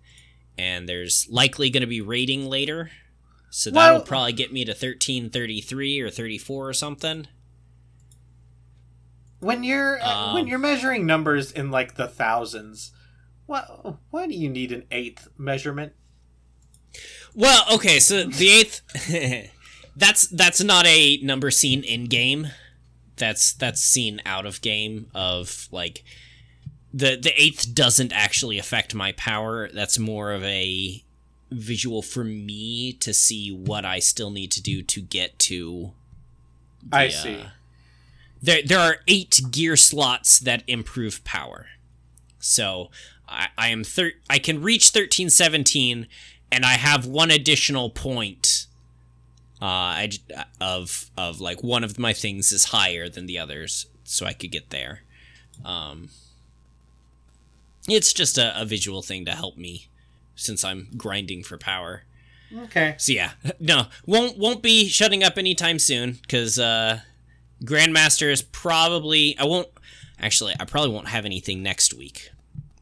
And 0.57 0.89
there's 0.89 1.28
likely 1.30 1.70
going 1.70 1.82
to 1.82 1.88
be 1.88 2.01
rating 2.01 2.45
later. 2.45 2.91
So 3.49 3.72
that'll 3.72 4.01
probably 4.01 4.34
get 4.34 4.51
me 4.51 4.65
to 4.65 4.72
1333 4.72 6.01
or 6.01 6.09
34 6.09 6.70
or 6.70 6.74
something. 6.74 7.28
When 9.39 9.63
you're 9.63 10.01
uh, 10.01 10.27
Um, 10.27 10.33
when 10.33 10.47
you're 10.47 10.59
measuring 10.59 11.05
numbers 11.05 11.51
in 11.51 11.71
like 11.71 11.95
the 11.95 12.07
thousands, 12.07 12.91
what 13.45 13.97
why 14.09 14.27
do 14.27 14.33
you 14.33 14.49
need 14.49 14.71
an 14.71 14.85
eighth 14.91 15.29
measurement? 15.37 15.93
Well, 17.35 17.63
okay, 17.73 17.99
so 17.99 18.23
the 18.23 18.49
eighth 18.49 19.51
that's 19.95 20.27
that's 20.27 20.63
not 20.63 20.85
a 20.85 21.17
number 21.17 21.51
seen 21.51 21.83
in 21.83 22.05
game. 22.05 22.47
That's 23.15 23.53
that's 23.53 23.81
seen 23.81 24.21
out 24.25 24.45
of 24.45 24.61
game 24.61 25.07
of 25.13 25.67
like 25.71 26.03
the 26.93 27.17
the 27.17 27.33
eighth 27.41 27.73
doesn't 27.73 28.11
actually 28.13 28.57
affect 28.57 28.95
my 28.95 29.11
power. 29.13 29.69
That's 29.69 29.99
more 29.99 30.31
of 30.31 30.43
a 30.43 31.03
visual 31.51 32.01
for 32.01 32.23
me 32.23 32.93
to 32.93 33.13
see 33.13 33.51
what 33.51 33.85
I 33.85 33.99
still 33.99 34.29
need 34.29 34.51
to 34.51 34.61
do 34.61 34.81
to 34.83 35.01
get 35.01 35.39
to 35.39 35.93
I 36.91 37.09
see. 37.09 37.41
uh, 37.41 37.45
there 38.41 38.61
there 38.65 38.79
are 38.79 38.97
eight 39.07 39.41
gear 39.51 39.75
slots 39.75 40.39
that 40.39 40.63
improve 40.67 41.23
power. 41.23 41.67
So 42.39 42.89
I, 43.27 43.47
I 43.57 43.67
am 43.69 43.83
thir- 43.83 44.13
I 44.29 44.39
can 44.39 44.61
reach 44.61 44.89
thirteen 44.89 45.29
seventeen, 45.29 46.07
and 46.51 46.65
I 46.65 46.73
have 46.73 47.05
one 47.05 47.31
additional 47.31 47.89
point. 47.89 48.65
Uh, 49.61 49.65
I 49.65 50.09
of 50.61 51.09
of 51.17 51.41
like 51.41 51.63
one 51.63 51.83
of 51.83 51.99
my 51.99 52.13
things 52.13 52.51
is 52.51 52.65
higher 52.65 53.09
than 53.09 53.25
the 53.25 53.37
others, 53.37 53.87
so 54.03 54.25
I 54.25 54.33
could 54.33 54.51
get 54.51 54.69
there. 54.69 55.01
Um, 55.65 56.09
it's 57.87 58.13
just 58.13 58.37
a, 58.37 58.59
a 58.59 58.65
visual 58.65 59.01
thing 59.01 59.25
to 59.25 59.31
help 59.31 59.57
me, 59.57 59.87
since 60.35 60.63
I'm 60.63 60.87
grinding 60.95 61.43
for 61.43 61.57
power. 61.57 62.03
Okay. 62.57 62.95
So 62.97 63.11
yeah, 63.11 63.31
no, 63.59 63.87
won't 64.05 64.37
won't 64.37 64.63
be 64.63 64.87
shutting 64.87 65.23
up 65.23 65.37
anytime 65.37 65.77
soon 65.77 66.19
because 66.21 66.57
uh, 66.57 67.01
Grandmaster 67.64 68.32
is 68.32 68.41
probably 68.41 69.38
I 69.38 69.45
won't 69.45 69.68
actually 70.20 70.53
I 70.60 70.66
probably 70.66 70.91
won't 70.91 71.10
have 71.10 71.26
anything 71.26 71.62
next 71.64 71.93
week 71.93 72.32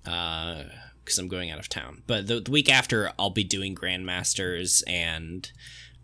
because 0.04 1.18
I'm 1.18 1.28
going 1.28 1.52
out 1.52 1.60
of 1.60 1.70
town. 1.70 2.04
But 2.08 2.28
the, 2.28 2.40
the 2.40 2.52
week 2.52 2.72
after 2.72 3.12
I'll 3.18 3.30
be 3.30 3.44
doing 3.44 3.76
Grandmasters 3.76 4.84
and 4.88 5.52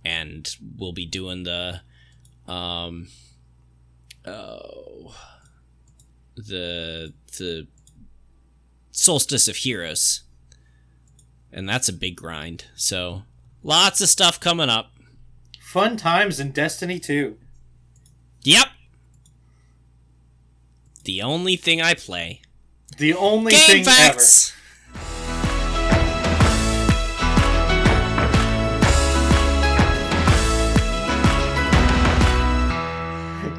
and 0.04 0.56
we'll 0.78 0.94
be 0.94 1.06
doing 1.06 1.44
the 1.44 1.82
um 2.48 3.08
oh 4.26 5.16
the 6.36 7.14
the 7.38 7.68
Solstice 8.92 9.48
of 9.48 9.58
Heroes. 9.58 10.24
And 11.52 11.70
that's 11.70 11.88
a 11.88 11.94
big 11.94 12.16
grind. 12.16 12.66
So 12.76 13.24
Lots 13.66 14.02
of 14.02 14.10
stuff 14.10 14.42
coming 14.42 14.70
up. 14.70 14.92
Fun 15.62 15.96
times 15.96 16.40
in 16.40 16.52
Destiny 16.52 17.00
2. 17.00 17.38
Yep. 18.44 18.68
The 21.06 21.22
only 21.22 21.56
thing 21.56 21.82
I 21.82 21.94
play. 21.94 22.42
The 22.98 23.14
only 23.14 23.52
Game 23.52 23.66
thing 23.68 23.84
facts. 23.84 24.52
ever. 24.52 24.60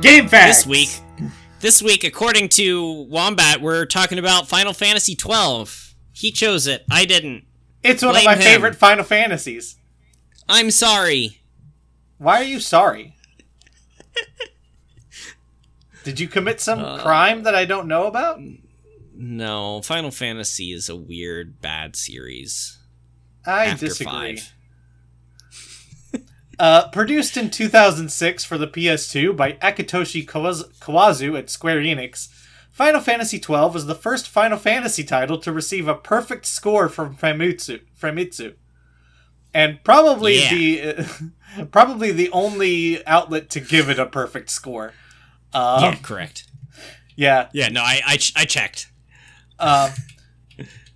Game 0.00 0.28
facts. 0.28 0.64
This 0.64 0.66
week, 0.66 1.30
this 1.60 1.82
week, 1.82 2.04
according 2.04 2.50
to 2.50 3.06
Wombat, 3.08 3.62
we're 3.62 3.86
talking 3.86 4.18
about 4.18 4.46
Final 4.46 4.74
Fantasy 4.74 5.14
twelve. 5.16 5.94
He 6.12 6.30
chose 6.30 6.66
it. 6.66 6.84
I 6.90 7.06
didn't. 7.06 7.44
It's 7.82 8.02
one 8.02 8.12
Blame 8.12 8.20
of 8.22 8.26
my 8.26 8.34
him. 8.34 8.40
favorite 8.42 8.76
Final 8.76 9.04
Fantasies. 9.04 9.76
I'm 10.46 10.70
sorry. 10.70 11.40
Why 12.18 12.40
are 12.42 12.44
you 12.44 12.60
sorry? 12.60 13.16
Did 16.04 16.20
you 16.20 16.28
commit 16.28 16.60
some 16.60 16.78
Uh, 16.80 16.98
crime 16.98 17.42
that 17.42 17.54
I 17.54 17.64
don't 17.64 17.88
know 17.88 18.06
about? 18.06 18.38
No, 19.16 19.80
Final 19.82 20.10
Fantasy 20.10 20.72
is 20.72 20.88
a 20.88 20.96
weird, 20.96 21.60
bad 21.60 21.96
series. 21.96 22.78
I 23.46 23.66
after 23.66 23.86
disagree. 23.86 24.40
Uh, 26.56 26.88
produced 26.90 27.36
in 27.36 27.50
2006 27.50 28.44
for 28.44 28.56
the 28.56 28.68
PS2 28.68 29.36
by 29.36 29.54
Akitoshi 29.54 30.24
Kawaz- 30.24 30.72
Kawazu 30.78 31.36
at 31.36 31.50
Square 31.50 31.80
Enix, 31.80 32.28
Final 32.70 33.00
Fantasy 33.00 33.38
XII 33.38 33.70
was 33.72 33.86
the 33.86 33.94
first 33.96 34.28
Final 34.28 34.56
Fantasy 34.56 35.02
title 35.02 35.36
to 35.38 35.52
receive 35.52 35.88
a 35.88 35.96
perfect 35.96 36.46
score 36.46 36.88
from 36.88 37.16
Famitsu, 37.16 37.80
Famitsu. 38.00 38.54
and 39.52 39.82
probably 39.82 40.42
Yeah. 40.42 40.52
the 40.92 41.66
probably 41.72 42.12
the 42.12 42.30
only 42.30 43.04
outlet 43.04 43.50
to 43.50 43.58
give 43.60 43.88
it 43.90 43.98
a 43.98 44.06
perfect 44.06 44.48
score. 44.50 44.92
Um, 45.54 45.82
yeah, 45.84 45.94
correct. 46.02 46.44
yeah, 47.16 47.48
Yeah, 47.52 47.68
no, 47.68 47.80
I 47.82 48.00
I, 48.06 48.16
ch- 48.16 48.32
I 48.36 48.44
checked. 48.44 48.90
Um, 49.58 49.90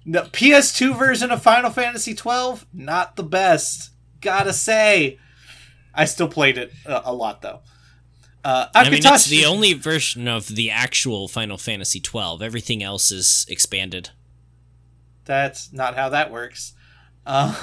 the 0.05 0.23
PS2 0.23 0.99
version 0.99 1.31
of 1.31 1.43
Final 1.43 1.71
Fantasy 1.71 2.15
XII, 2.15 2.67
not 2.73 3.17
the 3.17 3.23
best. 3.23 3.91
Gotta 4.21 4.53
say, 4.53 5.19
I 5.95 6.05
still 6.07 6.29
played 6.29 6.59
it 6.59 6.73
a, 6.87 7.03
a 7.07 7.13
lot 7.13 7.43
though. 7.43 7.61
Uh, 8.45 8.67
I 8.75 8.89
mean, 8.89 9.01
it's 9.05 9.27
the 9.27 9.45
only 9.45 9.75
version 9.75 10.27
of 10.29 10.49
the 10.49 10.71
actual 10.71 11.29
Final 11.29 11.59
Fantasy 11.59 12.01
twelve. 12.01 12.41
Everything 12.43 12.83
else 12.83 13.11
is 13.11 13.45
expanded. 13.49 14.11
That's 15.25 15.73
not 15.73 15.95
how 15.97 16.09
that 16.09 16.31
works. 16.33 16.73
Uh, 17.27 17.55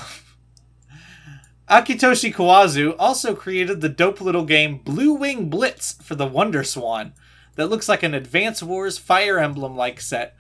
Akitoshi 1.70 2.32
Kawazu 2.34 2.95
also 2.99 3.34
created 3.34 3.82
the 3.82 3.89
dope 3.89 4.22
little 4.22 4.45
game 4.45 4.78
Blue 4.78 5.13
Wing 5.13 5.49
Blitz 5.49 5.93
for 5.93 6.13
the 6.13 6.28
Wonder 6.28 6.63
Swan 6.63 7.13
that 7.55 7.68
looks 7.68 7.89
like 7.89 8.03
an 8.03 8.13
Advance 8.13 8.61
Wars 8.61 8.97
Fire 8.99 9.39
Emblem 9.39 9.76
like 9.76 9.99
set, 9.99 10.36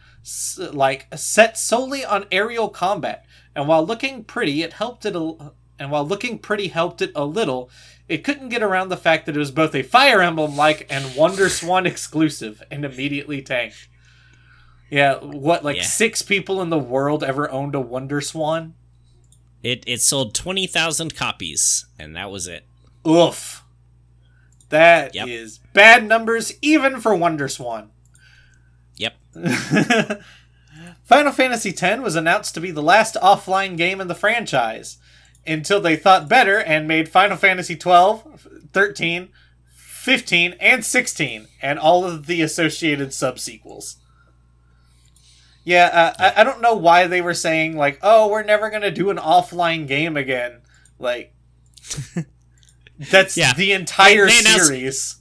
like 0.71 1.07
set 1.15 1.57
solely 1.57 2.05
on 2.05 2.25
aerial 2.31 2.69
combat. 2.69 3.25
And 3.55 3.67
while 3.67 3.85
looking 3.85 4.23
pretty, 4.23 4.61
it 4.61 4.73
helped 4.73 5.05
it 5.05 5.15
a, 5.15 5.51
and 5.79 5.89
while 5.89 6.05
looking 6.05 6.37
pretty 6.37 6.67
helped 6.67 7.01
it 7.01 7.11
a 7.15 7.25
little, 7.25 7.71
it 8.07 8.23
couldn't 8.23 8.49
get 8.49 8.61
around 8.61 8.89
the 8.89 8.97
fact 8.97 9.25
that 9.25 9.35
it 9.35 9.39
was 9.39 9.51
both 9.51 9.73
a 9.73 9.81
Fire 9.81 10.21
Emblem 10.21 10.55
like 10.55 10.85
and 10.91 11.15
Wonder 11.15 11.49
Swan 11.49 11.87
exclusive 11.87 12.61
and 12.69 12.85
immediately 12.85 13.41
tanked. 13.41 13.87
Yeah, 14.91 15.15
what 15.15 15.63
like 15.63 15.77
Yeah. 15.77 15.83
six 15.83 16.21
people 16.21 16.61
in 16.61 16.69
the 16.69 16.77
world 16.77 17.23
ever 17.23 17.49
owned 17.49 17.73
a 17.73 17.81
Wonder 17.81 18.21
Swan? 18.21 18.75
It 19.65 19.83
it 19.87 19.99
sold 19.99 20.35
twenty 20.35 20.67
thousand 20.67 21.15
copies, 21.15 21.87
and 21.97 22.15
that 22.15 22.29
was 22.29 22.45
it. 22.45 22.67
Oof. 23.07 23.63
That 24.69 25.15
is 25.15 25.59
Yep. 25.63 25.73
bad 25.73 26.07
numbers 26.07 26.53
even 26.61 27.01
for 27.01 27.15
Wonder 27.15 27.47
Swan. 27.47 27.89
Yep. 28.97 29.15
Final 31.03 31.31
Fantasy 31.31 31.69
X 31.75 31.99
was 31.99 32.15
announced 32.15 32.53
to 32.53 32.61
be 32.61 32.69
the 32.69 32.83
last 32.83 33.15
offline 33.15 33.75
game 33.75 33.99
in 33.99 34.07
the 34.07 34.13
franchise 34.13 34.97
until 35.47 35.81
they 35.81 35.95
thought 35.95 36.29
better 36.29 36.59
and 36.59 36.87
made 36.87 37.09
Final 37.09 37.35
Fantasy 37.35 37.75
12, 37.75 38.69
13, 38.71 39.29
15, 39.75 40.55
and 40.59 40.85
16 40.85 41.47
and 41.59 41.79
all 41.79 42.05
of 42.05 42.27
the 42.27 42.43
associated 42.43 43.15
subsequels. 43.15 43.97
Yeah, 45.65 45.85
uh, 45.91 46.13
I, 46.37 46.41
I 46.41 46.43
don't 46.45 46.61
know 46.61 46.75
why 46.75 47.07
they 47.07 47.21
were 47.21 47.33
saying 47.33 47.75
like, 47.75 47.99
"Oh, 48.01 48.29
we're 48.29 48.43
never 48.43 48.69
going 48.69 48.83
to 48.83 48.91
do 48.91 49.09
an 49.09 49.17
offline 49.17 49.87
game 49.87 50.15
again." 50.15 50.61
Like 50.99 51.33
that's 53.11 53.35
Yeah. 53.37 53.53
the 53.53 53.71
entire 53.73 54.25
They- 54.27 54.41
they 54.41 54.57
series. 54.59 55.17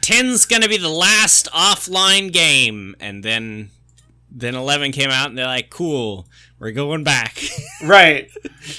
Ten's 0.00 0.46
gonna 0.46 0.68
be 0.68 0.76
the 0.78 0.88
last 0.88 1.48
offline 1.52 2.32
game, 2.32 2.94
and 3.00 3.22
then 3.22 3.70
then 4.30 4.54
eleven 4.54 4.92
came 4.92 5.10
out, 5.10 5.28
and 5.28 5.36
they're 5.38 5.44
like, 5.46 5.68
"Cool, 5.70 6.26
we're 6.58 6.72
going 6.72 7.04
back." 7.04 7.42
Right. 7.82 8.30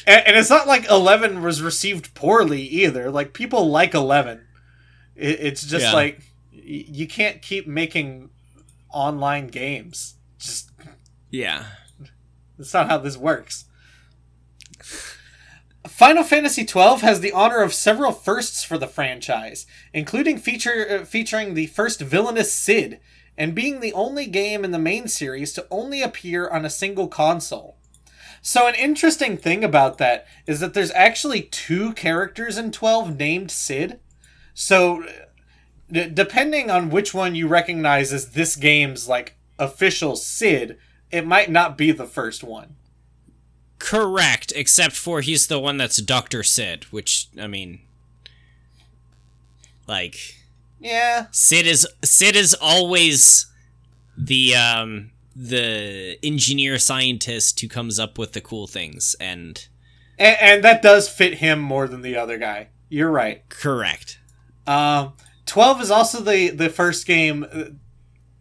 And, 0.07 0.25
and 0.27 0.35
it's 0.35 0.49
not 0.49 0.65
like 0.65 0.89
11 0.89 1.43
was 1.43 1.61
received 1.61 2.15
poorly 2.15 2.61
either. 2.63 3.11
Like, 3.11 3.33
people 3.33 3.69
like 3.69 3.93
11. 3.93 4.41
It, 5.15 5.39
it's 5.41 5.63
just 5.63 5.85
Yeah. 5.85 5.93
like, 5.93 6.21
y- 6.51 6.85
you 6.87 7.07
can't 7.07 7.39
keep 7.39 7.67
making 7.67 8.31
online 8.91 9.45
games. 9.49 10.15
Just, 10.45 10.71
yeah. 11.29 11.65
that's 12.57 12.73
not 12.73 12.89
how 12.89 12.97
this 12.97 13.17
works. 13.17 13.65
Final 15.87 16.23
Fantasy 16.23 16.65
XII 16.65 16.97
has 17.01 17.19
the 17.19 17.31
honor 17.31 17.61
of 17.61 17.73
several 17.73 18.11
firsts 18.11 18.63
for 18.63 18.77
the 18.77 18.87
franchise, 18.87 19.65
including 19.93 20.37
feature 20.37 20.99
uh, 21.01 21.05
featuring 21.05 21.53
the 21.53 21.67
first 21.67 22.01
villainous 22.01 22.51
Cid, 22.51 22.99
and 23.37 23.53
being 23.53 23.79
the 23.79 23.93
only 23.93 24.25
game 24.25 24.65
in 24.65 24.71
the 24.71 24.79
main 24.79 25.07
series 25.07 25.53
to 25.53 25.67
only 25.69 26.01
appear 26.01 26.49
on 26.49 26.65
a 26.65 26.69
single 26.69 27.07
console. 27.07 27.77
So 28.41 28.67
an 28.67 28.75
interesting 28.75 29.37
thing 29.37 29.63
about 29.63 29.97
that 29.97 30.27
is 30.45 30.59
that 30.59 30.73
there's 30.73 30.91
actually 30.91 31.41
two 31.41 31.93
characters 31.93 32.57
in 32.57 32.71
12 32.71 33.17
named 33.17 33.51
Cid. 33.51 33.99
So 34.53 35.03
d- 35.91 36.09
depending 36.09 36.69
on 36.69 36.89
which 36.89 37.13
one 37.13 37.35
you 37.35 37.47
recognize 37.47 38.13
as 38.13 38.31
this 38.31 38.55
game's 38.55 39.09
like 39.09 39.35
official 39.59 40.15
Cid, 40.15 40.77
it 41.11 41.25
might 41.25 41.49
not 41.49 41.77
be 41.77 41.91
the 41.91 42.05
first 42.05 42.43
one. 42.43 42.75
Correct, 43.79 44.51
except 44.55 44.95
for 44.95 45.21
he's 45.21 45.47
the 45.47 45.59
one 45.59 45.77
that's 45.77 45.97
Doctor 45.97 46.43
Cid, 46.43 46.85
which 46.85 47.27
I 47.39 47.47
mean, 47.47 47.79
like 49.87 50.17
Yeah. 50.79 51.27
Cid 51.31 51.67
is 51.67 51.87
Cid 52.03 52.35
is 52.35 52.55
always 52.59 53.47
the 54.17 54.55
um 54.55 55.11
the 55.35 56.17
engineer 56.23 56.79
scientist 56.79 57.59
who 57.59 57.67
comes 57.67 57.99
up 57.99 58.17
with 58.17 58.31
the 58.31 58.41
cool 58.41 58.67
things 58.67 59.15
and 59.19 59.67
And, 60.17 60.37
and 60.39 60.63
that 60.63 60.81
does 60.81 61.09
fit 61.09 61.35
him 61.35 61.59
more 61.59 61.87
than 61.87 62.01
the 62.01 62.15
other 62.15 62.37
guy. 62.37 62.69
You're 62.87 63.11
right. 63.11 63.47
correct. 63.49 64.19
Um, 64.65 65.13
12 65.45 65.81
is 65.81 65.91
also 65.91 66.21
the, 66.21 66.49
the 66.49 66.69
first 66.69 67.05
game 67.05 67.77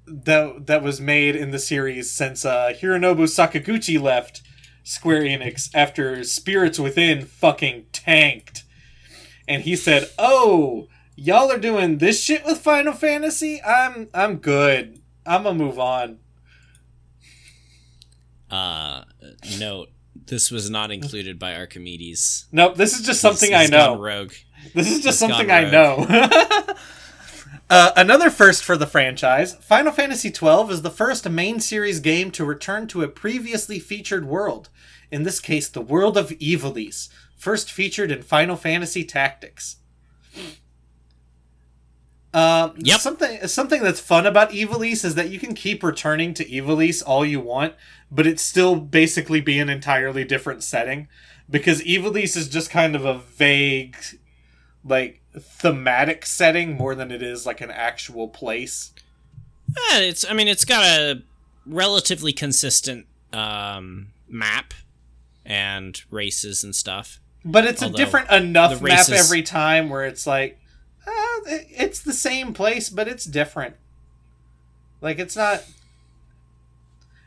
that, 0.07 0.67
that 0.67 0.83
was 0.83 1.01
made 1.01 1.37
in 1.37 1.51
the 1.51 1.59
series 1.59 2.11
since 2.11 2.45
uh, 2.45 2.73
Hironobu 2.81 3.25
Sakaguchi 3.25 4.01
left 4.01 4.43
Square 4.83 5.23
Enix 5.23 5.71
after 5.75 6.23
Spirits 6.25 6.79
Within 6.79 7.25
fucking 7.25 7.87
tanked. 7.93 8.65
And 9.49 9.63
he 9.63 9.77
said, 9.77 10.11
"Oh, 10.19 10.89
y'all 11.17 11.51
are 11.51 11.59
doing 11.59 11.99
this 11.99 12.23
shit 12.23 12.45
with 12.45 12.59
Final 12.59 12.93
Fantasy? 12.93 13.63
I'm 13.63 14.09
I'm 14.15 14.37
good. 14.37 15.01
I'm 15.27 15.43
gonna 15.43 15.59
move 15.59 15.79
on." 15.79 16.19
Uh 18.51 19.05
note 19.59 19.89
this 20.27 20.51
was 20.51 20.71
not 20.71 20.91
included 20.91 21.39
by 21.39 21.57
Archimedes. 21.57 22.47
Nope, 22.53 22.77
this 22.77 22.99
is 22.99 23.05
just 23.07 23.21
something 23.21 23.53
I 23.55 23.67
know. 23.67 23.99
rogue. 23.99 24.33
This 24.75 24.91
is 24.91 25.03
just 25.03 25.21
It's 25.23 25.31
something 25.31 25.51
I 25.51 25.71
know. 25.71 26.07
uh, 27.71 27.91
another 27.97 28.31
first 28.31 28.63
for 28.65 28.77
the 28.77 28.87
franchise 28.87 29.55
Final 29.55 29.93
Fantasy 29.93 30.31
XII 30.33 30.71
is 30.71 30.83
the 30.83 30.91
first 30.91 31.29
main 31.29 31.61
series 31.61 32.01
game 32.01 32.31
to 32.33 32.45
return 32.45 32.87
to 32.89 33.03
a 33.03 33.09
previously 33.09 33.79
featured 33.79 34.27
world. 34.27 34.69
In 35.11 35.23
this 35.23 35.41
case, 35.41 35.69
the 35.69 35.81
world 35.81 36.17
of 36.17 36.31
Ivalice, 36.31 37.09
first 37.37 37.71
featured 37.71 38.11
in 38.11 38.23
Final 38.23 38.57
Fantasy 38.57 39.05
Tactics. 39.05 39.77
Um, 42.35 42.75
Yep. 42.79 43.01
Something 43.01 43.47
something 43.47 43.83
that's 43.83 44.01
fun 44.01 44.27
about 44.27 44.51
Ivalice 44.51 45.05
is 45.05 45.15
that 45.15 45.31
you 45.31 45.39
can 45.39 45.55
keep 45.55 45.85
returning 45.85 46.35
to 46.35 46.45
Ivalice 46.45 47.01
all 47.07 47.25
you 47.25 47.39
want, 47.39 47.75
but 48.11 48.27
it 48.27 48.41
still 48.41 48.75
basically 48.75 49.41
be 49.41 49.61
an 49.61 49.69
entirely 49.69 50.25
different 50.25 50.65
setting 50.65 51.07
because 51.49 51.81
Ivalice 51.83 52.37
is 52.37 52.49
just 52.49 52.71
kind 52.71 52.97
of 52.97 53.05
a 53.05 53.19
vague, 53.19 53.97
like 54.85 55.21
thematic 55.39 56.27
setting 56.27 56.77
more 56.77 56.95
than 56.95 57.11
it 57.11 57.23
is 57.23 57.47
like 57.47 57.61
an 57.61 57.71
actual 57.71 58.29
place. 58.29 58.93
Yeah, 59.69 60.01
it's 60.01 60.25
I 60.29 60.33
mean 60.35 60.49
it's 60.49 60.65
got 60.65 60.85
a 60.85 61.23
relatively 61.67 62.33
consistent 62.33 63.07
um 63.33 64.09
map 64.29 64.75
and 65.45 66.01
races 66.11 66.65
and 66.65 66.75
stuff. 66.75 67.21
But 67.45 67.67
it's 67.67 67.83
Although, 67.83 67.95
a 67.95 67.97
different 67.97 68.31
enough 68.31 68.79
the 68.79 68.87
map 68.87 69.09
every 69.11 69.43
time 69.43 69.91
where 69.91 70.05
it's 70.05 70.27
like, 70.27 70.59
uh, 71.07 71.41
it's 71.47 72.01
the 72.01 72.15
same 72.15 72.55
place, 72.55 72.89
but 72.89 73.07
it's 73.07 73.25
different. 73.27 73.77
Like 75.01 75.19
it's 75.19 75.37
not. 75.37 75.65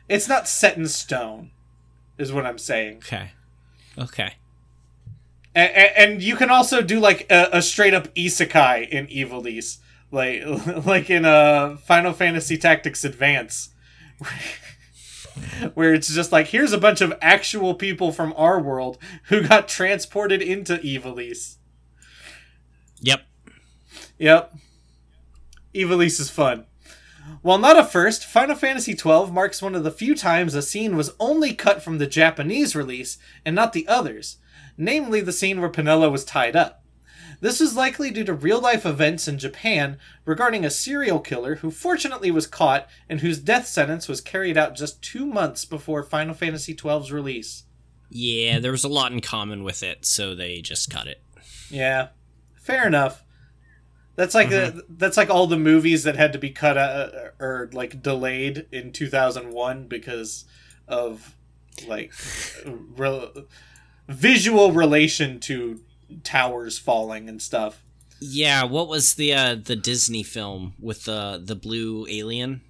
It's 0.08 0.26
not 0.26 0.48
set 0.48 0.76
in 0.76 0.88
stone, 0.88 1.50
is 2.16 2.32
what 2.32 2.46
I'm 2.46 2.58
saying. 2.58 2.96
Okay. 2.98 3.32
Okay. 3.98 4.34
And, 5.58 5.96
and 5.96 6.22
you 6.22 6.36
can 6.36 6.50
also 6.50 6.82
do 6.82 7.00
like 7.00 7.26
a, 7.30 7.48
a 7.54 7.62
straight 7.62 7.92
up 7.92 8.14
isekai 8.14 8.88
in 8.90 9.08
Ivalice, 9.08 9.78
like 10.12 10.44
like 10.86 11.10
in 11.10 11.24
uh, 11.24 11.78
Final 11.78 12.12
Fantasy 12.12 12.56
Tactics 12.56 13.04
Advance, 13.04 13.70
where 15.74 15.92
it's 15.92 16.14
just 16.14 16.30
like 16.30 16.46
here's 16.46 16.72
a 16.72 16.78
bunch 16.78 17.00
of 17.00 17.12
actual 17.20 17.74
people 17.74 18.12
from 18.12 18.32
our 18.36 18.60
world 18.60 18.98
who 19.24 19.42
got 19.48 19.66
transported 19.66 20.40
into 20.40 20.76
Ivalice. 20.78 21.56
Yep. 23.00 23.22
Yep. 24.18 24.54
Ivalice 25.74 26.20
is 26.20 26.30
fun. 26.30 26.66
While 27.42 27.58
not 27.58 27.78
a 27.78 27.84
first, 27.84 28.24
Final 28.24 28.54
Fantasy 28.54 28.96
XII 28.96 29.26
marks 29.32 29.60
one 29.60 29.74
of 29.74 29.82
the 29.82 29.90
few 29.90 30.14
times 30.14 30.54
a 30.54 30.62
scene 30.62 30.96
was 30.96 31.14
only 31.18 31.52
cut 31.52 31.82
from 31.82 31.98
the 31.98 32.06
Japanese 32.06 32.76
release 32.76 33.18
and 33.44 33.56
not 33.56 33.72
the 33.72 33.86
others, 33.88 34.38
namely 34.78 35.20
the 35.20 35.32
scene 35.32 35.60
where 35.60 35.68
Penelo 35.68 36.10
was 36.10 36.24
tied 36.24 36.56
up. 36.56 36.82
This 37.40 37.60
was 37.60 37.76
likely 37.76 38.10
due 38.10 38.24
to 38.24 38.32
real 38.32 38.60
life 38.60 38.84
events 38.84 39.28
in 39.28 39.38
Japan 39.38 39.98
regarding 40.24 40.64
a 40.64 40.70
serial 40.70 41.20
killer 41.20 41.56
who 41.56 41.70
fortunately 41.70 42.30
was 42.30 42.46
caught 42.46 42.88
and 43.08 43.20
whose 43.20 43.38
death 43.38 43.66
sentence 43.66 44.08
was 44.08 44.20
carried 44.20 44.56
out 44.56 44.74
just 44.74 45.02
two 45.02 45.24
months 45.24 45.64
before 45.64 46.02
Final 46.02 46.34
Fantasy 46.34 46.76
XII's 46.76 47.12
release. 47.12 47.64
Yeah, 48.10 48.58
there 48.58 48.72
was 48.72 48.84
a 48.84 48.88
lot 48.88 49.12
in 49.12 49.20
common 49.20 49.62
with 49.62 49.82
it, 49.82 50.04
so 50.04 50.34
they 50.34 50.60
just 50.62 50.90
cut 50.90 51.06
it. 51.06 51.22
Yeah, 51.70 52.08
fair 52.54 52.86
enough. 52.86 53.22
That's 54.16 54.34
like 54.34 54.50
uh 54.50 54.72
that's 54.88 55.16
like 55.16 55.30
all 55.30 55.46
the 55.46 55.56
movies 55.56 56.02
that 56.02 56.16
had 56.16 56.32
to 56.32 56.40
be 56.40 56.50
cut 56.50 56.76
uh, 56.76 57.08
or 57.38 57.70
like 57.72 58.02
delayed 58.02 58.66
in 58.72 58.90
2001 58.90 59.86
because 59.86 60.44
of 60.88 61.36
like 61.86 62.12
re- 62.96 63.30
visual 64.08 64.72
relation 64.72 65.38
to 65.40 65.80
towers 66.24 66.78
falling 66.78 67.28
and 67.28 67.40
stuff. 67.42 67.82
Yeah, 68.20 68.64
what 68.64 68.88
was 68.88 69.14
the 69.14 69.32
uh 69.34 69.54
the 69.54 69.76
Disney 69.76 70.22
film 70.22 70.74
with 70.80 71.04
the 71.04 71.40
the 71.44 71.54
blue 71.54 72.06
alien? 72.08 72.62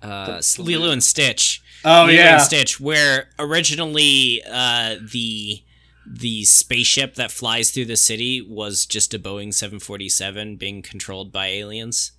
Uh 0.00 0.40
Lilo 0.58 0.90
and 0.90 1.02
Stitch. 1.02 1.60
Oh 1.84 2.04
Lilo 2.06 2.12
yeah, 2.12 2.34
and 2.34 2.42
Stitch 2.42 2.78
where 2.80 3.28
originally 3.38 4.42
uh 4.48 4.96
the 5.12 5.62
the 6.06 6.44
spaceship 6.44 7.16
that 7.16 7.30
flies 7.30 7.70
through 7.70 7.84
the 7.84 7.96
city 7.96 8.40
was 8.40 8.86
just 8.86 9.12
a 9.12 9.18
Boeing 9.18 9.52
747 9.52 10.56
being 10.56 10.80
controlled 10.80 11.30
by 11.32 11.48
aliens. 11.48 12.12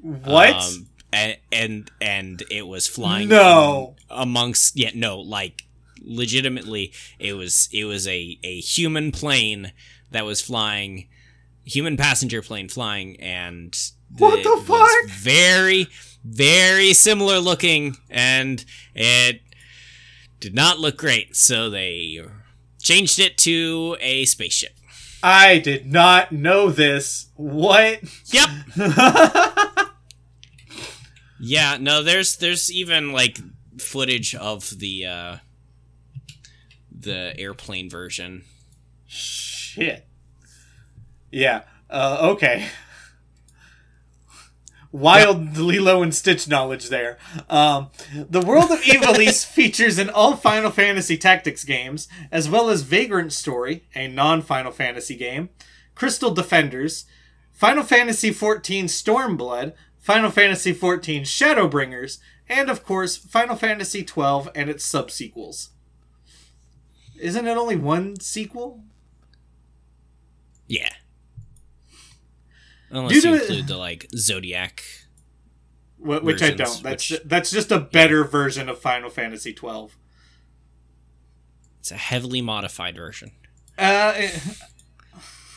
what? 0.00 0.54
Um, 0.56 0.86
and 1.12 1.36
and 1.52 1.90
and 2.00 2.42
it 2.50 2.66
was 2.66 2.88
flying 2.88 3.28
No. 3.28 3.94
amongst 4.10 4.76
yeah 4.76 4.90
no 4.94 5.20
like 5.20 5.65
legitimately 6.02 6.92
it 7.18 7.32
was 7.34 7.68
it 7.72 7.84
was 7.84 8.06
a 8.06 8.38
a 8.44 8.60
human 8.60 9.10
plane 9.12 9.72
that 10.10 10.24
was 10.24 10.40
flying 10.40 11.08
human 11.64 11.96
passenger 11.96 12.42
plane 12.42 12.68
flying 12.68 13.20
and 13.20 13.76
What 14.18 14.42
the 14.42 14.50
was 14.68 14.90
fuck? 15.02 15.10
very 15.10 15.88
very 16.24 16.92
similar 16.92 17.38
looking 17.38 17.96
and 18.10 18.64
it 18.94 19.40
did 20.40 20.54
not 20.54 20.78
look 20.78 20.96
great 20.96 21.34
so 21.36 21.68
they 21.70 22.20
changed 22.80 23.18
it 23.18 23.36
to 23.38 23.96
a 24.00 24.24
spaceship 24.26 24.72
I 25.22 25.58
did 25.58 25.90
not 25.90 26.30
know 26.30 26.70
this. 26.70 27.30
What? 27.34 28.00
yep 28.26 28.48
Yeah, 31.38 31.76
no, 31.80 32.02
there's 32.02 32.36
there's 32.36 32.72
even 32.72 33.12
like 33.12 33.38
footage 33.78 34.34
of 34.34 34.78
the 34.78 35.04
uh 35.06 35.36
the 37.06 37.34
airplane 37.38 37.88
version. 37.88 38.44
Shit. 39.06 40.06
Yeah. 41.30 41.62
Uh, 41.88 42.18
okay. 42.32 42.66
Wild 44.92 45.58
Lilo 45.58 46.02
and 46.02 46.14
Stitch 46.14 46.48
knowledge 46.48 46.88
there. 46.88 47.18
Um, 47.50 47.90
the 48.14 48.40
world 48.40 48.70
of 48.70 48.80
Ivalice 48.80 49.44
features 49.52 49.98
in 49.98 50.08
all 50.08 50.36
Final 50.36 50.70
Fantasy 50.70 51.16
Tactics 51.16 51.64
games, 51.64 52.08
as 52.30 52.48
well 52.48 52.70
as 52.70 52.82
Vagrant 52.82 53.32
Story, 53.32 53.84
a 53.94 54.08
non-Final 54.08 54.72
Fantasy 54.72 55.16
game, 55.16 55.50
Crystal 55.94 56.30
Defenders, 56.30 57.04
Final 57.52 57.84
Fantasy 57.84 58.30
XIV 58.30 58.84
Stormblood, 58.84 59.74
Final 59.98 60.30
Fantasy 60.30 60.72
XIV 60.72 61.22
Shadowbringers, 61.22 62.18
and 62.48 62.70
of 62.70 62.84
course 62.84 63.16
Final 63.16 63.56
Fantasy 63.56 64.06
XII 64.06 64.50
and 64.54 64.70
its 64.70 64.84
subsequels. 64.84 65.70
Isn't 67.20 67.46
it 67.46 67.56
only 67.56 67.76
one 67.76 68.18
sequel? 68.20 68.82
Yeah. 70.66 70.90
Unless 72.90 73.12
Due 73.12 73.20
to 73.22 73.28
you 73.28 73.34
it- 73.36 73.40
include 73.42 73.66
the 73.68 73.76
like 73.76 74.06
Zodiac. 74.16 74.82
Wh- 75.98 76.22
which 76.22 76.42
I 76.42 76.50
don't. 76.50 76.82
That's 76.82 77.10
which- 77.10 77.20
that's 77.24 77.50
just 77.50 77.72
a 77.72 77.80
better 77.80 78.24
version 78.24 78.68
of 78.68 78.78
Final 78.80 79.10
Fantasy 79.10 79.52
twelve. 79.52 79.96
It's 81.80 81.90
a 81.90 81.96
heavily 81.96 82.42
modified 82.42 82.96
version. 82.96 83.32
Uh, 83.78 84.12
it- 84.16 84.40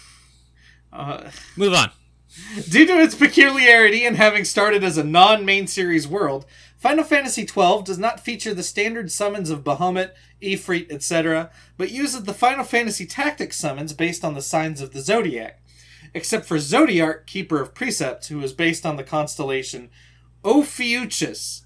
uh, 0.93 1.29
Move 1.55 1.73
on. 1.73 1.91
due 2.69 2.85
to 2.85 2.93
its 2.99 3.15
peculiarity 3.15 4.05
and 4.05 4.15
having 4.15 4.45
started 4.45 4.83
as 4.83 4.97
a 4.97 5.03
non-main 5.03 5.65
series 5.67 6.07
world, 6.07 6.45
Final 6.79 7.03
Fantasy 7.03 7.45
XII 7.45 7.81
does 7.83 7.97
not 7.97 8.21
feature 8.21 8.53
the 8.53 8.63
standard 8.63 9.11
summons 9.11 9.49
of 9.49 9.65
Bahamut, 9.65 10.11
Ifrit, 10.41 10.89
etc., 10.89 11.51
but 11.77 11.91
uses 11.91 12.23
the 12.23 12.33
Final 12.33 12.63
Fantasy 12.63 13.05
Tactics 13.05 13.57
summons 13.57 13.91
based 13.91 14.23
on 14.23 14.33
the 14.33 14.41
signs 14.41 14.79
of 14.79 14.93
the 14.93 15.01
zodiac. 15.01 15.61
Except 16.13 16.45
for 16.45 16.57
Zodiac, 16.57 17.27
Keeper 17.27 17.61
of 17.61 17.75
Precepts, 17.75 18.29
who 18.29 18.41
is 18.41 18.53
based 18.53 18.85
on 18.85 18.95
the 18.95 19.03
constellation 19.03 19.89
Ophiuchus. 20.43 21.63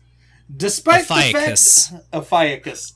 Despite 0.54 1.10
Ophiuchus. 1.10 1.88
the 1.88 1.92
fact 1.94 2.06
Ophiuchus. 2.14 2.94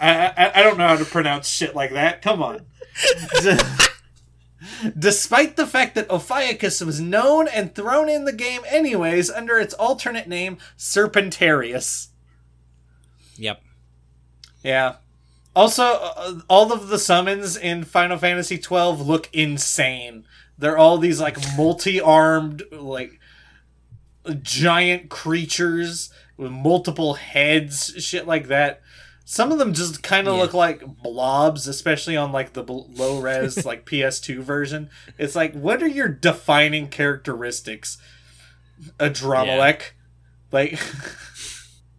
I, 0.00 0.26
I 0.28 0.52
I 0.54 0.62
don't 0.62 0.78
know 0.78 0.88
how 0.88 0.96
to 0.96 1.04
pronounce 1.04 1.48
shit 1.48 1.74
like 1.74 1.92
that. 1.92 2.22
Come 2.22 2.42
on. 2.42 2.64
Despite 4.98 5.56
the 5.56 5.66
fact 5.66 5.94
that 5.94 6.10
Ophiuchus 6.10 6.80
was 6.80 7.00
known 7.00 7.48
and 7.48 7.74
thrown 7.74 8.08
in 8.08 8.24
the 8.24 8.32
game 8.32 8.62
anyways 8.66 9.30
under 9.30 9.58
its 9.58 9.74
alternate 9.74 10.28
name 10.28 10.58
Serpentarius. 10.78 12.08
Yep. 13.36 13.62
Yeah. 14.62 14.96
Also, 15.54 15.84
uh, 15.84 16.40
all 16.48 16.72
of 16.72 16.88
the 16.88 16.98
summons 16.98 17.56
in 17.56 17.84
Final 17.84 18.18
Fantasy 18.18 18.56
XII 18.60 18.92
look 18.92 19.28
insane. 19.32 20.24
They're 20.58 20.78
all 20.78 20.98
these 20.98 21.20
like 21.20 21.36
multi-armed, 21.56 22.62
like 22.72 23.20
giant 24.42 25.10
creatures 25.10 26.12
with 26.36 26.50
multiple 26.50 27.14
heads, 27.14 27.94
shit 27.98 28.26
like 28.26 28.48
that. 28.48 28.80
Some 29.24 29.50
of 29.52 29.58
them 29.58 29.72
just 29.72 30.02
kind 30.02 30.28
of 30.28 30.34
Yeah. 30.36 30.42
look 30.42 30.54
like 30.54 30.84
blobs, 31.02 31.66
especially 31.66 32.16
on 32.16 32.30
like 32.32 32.52
the 32.52 32.62
low 32.62 33.20
res 33.20 33.64
like 33.66 33.86
PS2 33.86 34.40
version. 34.40 34.90
It's 35.18 35.34
like, 35.34 35.54
what 35.54 35.82
are 35.82 35.88
your 35.88 36.08
defining 36.08 36.88
characteristics? 36.88 37.98
A 39.00 39.08
Dromalek, 39.08 39.92
like. 40.52 40.78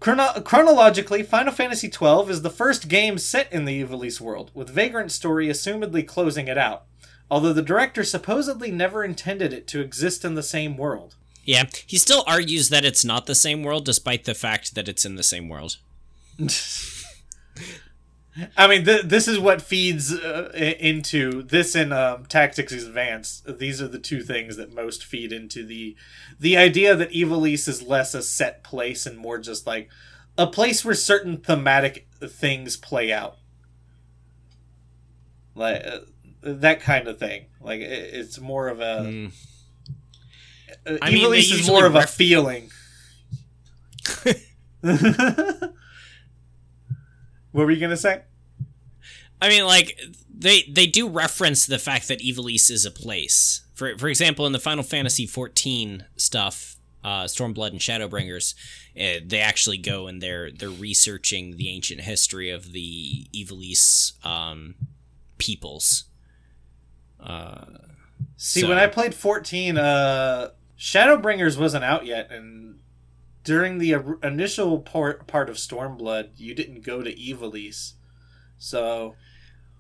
Chrono- 0.02 0.40
chronologically, 0.42 1.24
Final 1.24 1.52
Fantasy 1.52 1.90
XII 1.90 2.30
is 2.30 2.44
the 2.44 2.52
first 2.52 2.88
game 2.90 3.18
set 3.18 3.52
in 3.52 3.66
the 3.66 3.82
Ivalice 3.84 4.22
world, 4.22 4.52
with 4.54 4.70
vagrant 4.70 5.12
story 5.12 5.48
assumedly 5.48 6.06
closing 6.06 6.48
it 6.48 6.60
out. 6.60 6.84
Although 7.32 7.54
the 7.54 7.64
director 7.64 8.04
supposedly 8.04 8.70
never 8.70 9.04
intended 9.04 9.52
it 9.52 9.66
to 9.70 9.82
exist 9.82 10.24
in 10.24 10.36
the 10.36 10.44
same 10.44 10.78
world. 10.78 11.16
Yeah. 11.44 11.64
He 11.88 11.98
still 11.98 12.24
argues 12.28 12.70
that 12.70 12.86
it's 12.86 13.04
not 13.04 13.26
the 13.26 13.34
same 13.34 13.64
world, 13.64 13.84
despite 13.84 14.26
the 14.26 14.36
fact 14.36 14.76
that 14.76 14.88
it's 14.88 15.06
in 15.06 15.16
the 15.16 15.24
same 15.24 15.50
world. 15.50 15.78
I 18.58 18.68
mean, 18.68 18.84
th- 18.84 19.04
this 19.04 19.30
is 19.30 19.40
what 19.40 19.62
feeds 19.62 20.12
uh, 20.14 20.52
into 20.54 21.42
this 21.44 21.74
and 21.74 21.94
um, 21.94 22.26
Tactics 22.26 22.74
Advanced. 22.74 23.60
These 23.60 23.82
are 23.82 23.88
the 23.88 24.00
two 24.00 24.22
things 24.22 24.58
that 24.58 24.74
most 24.74 25.06
feed 25.06 25.32
into 25.32 25.66
the 25.66 25.96
the 26.38 26.58
idea 26.58 26.96
that 26.96 27.12
Ivalice 27.12 27.68
is 27.70 27.82
less 27.82 28.14
a 28.14 28.22
set 28.22 28.62
place 28.62 29.06
and 29.06 29.18
more 29.18 29.38
just 29.38 29.66
like 29.66 29.90
a 30.38 30.48
place 30.48 30.84
where 30.84 30.96
certain 30.96 31.38
thematic 31.38 32.10
things 32.22 32.76
play 32.76 33.14
out, 33.14 33.38
like 35.54 35.86
uh, 35.86 36.00
that 36.42 36.82
kind 36.82 37.08
of 37.08 37.18
thing. 37.18 37.46
Like 37.62 37.80
it, 37.80 38.14
it's 38.14 38.38
more 38.38 38.68
of 38.68 38.82
a. 38.82 39.06
Mm. 39.06 39.32
Uh, 40.86 40.98
I 41.02 41.10
mean, 41.10 41.34
is 41.34 41.70
more 41.70 41.86
of 41.86 41.96
a 41.96 42.06
feeling. 42.06 42.70
what 47.56 47.66
were 47.66 47.72
you 47.72 47.80
gonna 47.80 47.96
say? 47.98 48.22
I 49.42 49.48
mean, 49.50 49.66
like 49.66 49.98
they 50.30 50.64
they 50.64 50.86
do 50.88 51.08
reference 51.08 51.66
the 51.66 51.80
fact 51.80 52.08
that 52.10 52.20
Ivalice 52.20 52.70
is 52.70 52.86
a 52.86 52.92
place. 52.92 53.62
For 53.74 53.98
for 53.98 54.08
example, 54.10 54.46
in 54.46 54.52
the 54.52 54.60
Final 54.60 54.84
Fantasy 54.84 55.26
XIV 55.26 56.04
stuff, 56.18 56.76
uh, 57.04 57.24
Stormblood 57.26 57.70
and 57.72 57.80
Shadowbringers, 57.80 58.56
uh, 59.00 59.22
they 59.26 59.40
actually 59.40 59.78
go 59.78 60.08
and 60.08 60.22
they're 60.22 60.52
they're 60.52 60.70
researching 60.70 61.56
the 61.56 61.70
ancient 61.70 62.02
history 62.02 62.50
of 62.50 62.74
the 62.74 63.28
Ivalice 63.34 64.26
um, 64.26 64.76
peoples. 65.38 66.06
Uh, 67.20 67.66
See, 68.38 68.62
So- 68.62 68.68
when 68.70 68.78
I 68.78 68.88
played 68.88 69.14
14, 69.16 69.78
uh, 69.78 70.50
Shadowbringers 70.78 71.58
wasn't 71.58 71.84
out 71.86 72.06
yet, 72.06 72.32
and 72.32 72.75
during 73.46 73.78
the 73.78 73.96
initial 74.24 74.80
part, 74.80 75.28
part 75.28 75.50
of 75.50 75.56
Stormblood, 75.56 76.32
you 76.36 76.54
didn't 76.54 76.84
go 76.84 77.02
to 77.02 77.16
Ivalice. 77.16 77.94
So. 78.58 79.16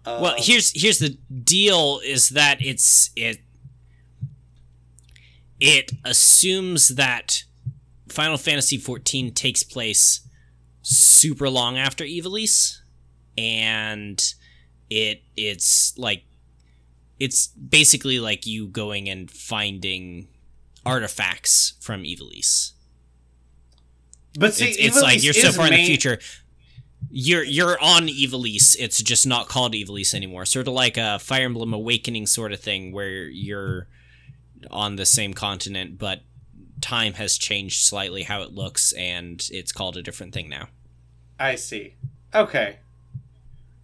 Uh, 0.05 0.19
well, 0.21 0.35
here's 0.37 0.71
here's 0.79 0.99
the 0.99 1.17
deal: 1.43 1.99
is 2.05 2.29
that 2.29 2.61
it's 2.61 3.09
it 3.15 3.39
it 5.59 5.93
assumes 6.03 6.89
that 6.89 7.43
Final 8.07 8.37
Fantasy 8.37 8.77
XIV 8.77 9.33
takes 9.33 9.63
place 9.63 10.27
super 10.83 11.49
long 11.49 11.77
after 11.77 12.03
Ivalice, 12.03 12.77
and 13.35 14.21
it 14.91 15.23
it's 15.35 15.97
like 15.97 16.23
it's 17.19 17.47
basically 17.47 18.19
like 18.19 18.45
you 18.45 18.67
going 18.67 19.09
and 19.09 19.31
finding 19.31 20.27
artifacts 20.85 21.73
from 21.81 22.03
Ivalice. 22.03 22.74
But 24.37 24.53
see, 24.53 24.69
It's, 24.69 24.97
it's 24.97 25.01
like 25.01 25.23
you're 25.23 25.33
so 25.33 25.51
far 25.51 25.67
in 25.67 25.73
the 25.73 25.85
future. 25.85 26.19
You're 27.09 27.43
you're 27.43 27.79
on 27.79 28.07
Ivalice. 28.07 28.75
It's 28.79 29.01
just 29.01 29.25
not 29.25 29.47
called 29.47 29.73
Ivalice 29.73 30.13
anymore. 30.13 30.45
Sort 30.45 30.67
of 30.67 30.73
like 30.73 30.97
a 30.97 31.19
Fire 31.19 31.45
Emblem 31.45 31.73
Awakening 31.73 32.27
sort 32.27 32.51
of 32.51 32.59
thing, 32.59 32.91
where 32.91 33.23
you're 33.23 33.87
on 34.71 34.95
the 34.95 35.05
same 35.05 35.33
continent, 35.33 35.97
but 35.97 36.21
time 36.81 37.13
has 37.13 37.37
changed 37.37 37.85
slightly 37.85 38.23
how 38.23 38.41
it 38.41 38.53
looks, 38.53 38.91
and 38.93 39.47
it's 39.51 39.71
called 39.71 39.97
a 39.97 40.01
different 40.01 40.33
thing 40.33 40.49
now. 40.49 40.67
I 41.39 41.55
see. 41.55 41.95
Okay. 42.33 42.77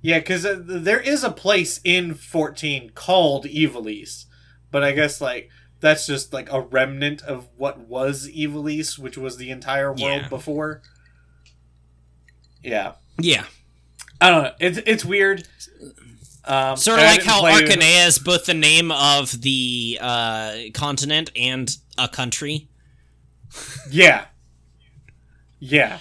Yeah, 0.02 0.20
because 0.20 0.46
uh, 0.46 0.60
there 0.66 1.00
is 1.00 1.24
a 1.24 1.32
place 1.32 1.80
in 1.84 2.16
14 2.16 2.92
called 2.96 3.46
Ivalice, 3.46 4.26
but 4.72 4.84
I 4.84 4.92
guess 4.92 5.22
like 5.22 5.50
that's 5.82 6.06
just 6.08 6.32
like 6.34 6.52
a 6.52 6.62
remnant 6.62 7.22
of 7.24 7.48
what 7.58 7.80
was 7.80 8.30
Ivalice, 8.30 8.98
which 8.98 9.18
was 9.18 9.38
the 9.38 9.50
entire 9.50 9.90
world 9.90 10.00
Yeah. 10.24 10.28
before. 10.30 10.82
Yeah, 12.64 12.94
Yeah, 13.20 13.46
I 14.20 14.30
don't 14.30 14.44
know. 14.44 14.52
It's 14.60 14.78
it's 14.86 15.04
weird. 15.04 15.48
Um, 16.46 16.76
sort 16.78 17.00
of 17.00 17.06
like 17.06 17.24
how 17.24 17.44
Archanea 17.44 18.08
is 18.08 18.18
both 18.20 18.46
the 18.46 18.54
name 18.54 18.92
of 18.92 19.42
the 19.42 19.98
uh, 20.02 20.56
continent 20.74 21.32
and 21.36 21.70
a 21.98 22.08
country. 22.08 22.68
Yeah. 23.90 24.26
Yeah. 25.60 26.00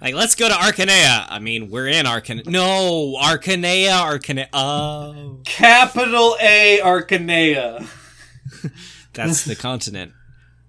Like, 0.00 0.14
let's 0.14 0.34
go 0.34 0.48
to 0.48 0.54
Archanea. 0.54 1.26
I 1.28 1.38
mean, 1.38 1.70
we're 1.70 1.86
in 1.88 2.04
Archanea. 2.04 2.46
No, 2.46 3.16
Archanea, 3.22 3.90
Archanea. 3.90 4.48
Oh, 4.52 5.40
Capital 5.44 6.36
A 6.40 6.80
Archanea. 6.82 7.86
that's 9.12 9.44
the 9.44 9.56
continent. 9.56 10.12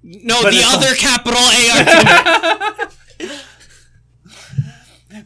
No, 0.04 0.44
But 0.44 0.52
the 0.52 0.64
other 0.64 0.88
al- 0.88 0.96
capital 0.96 1.42
A 1.42 2.90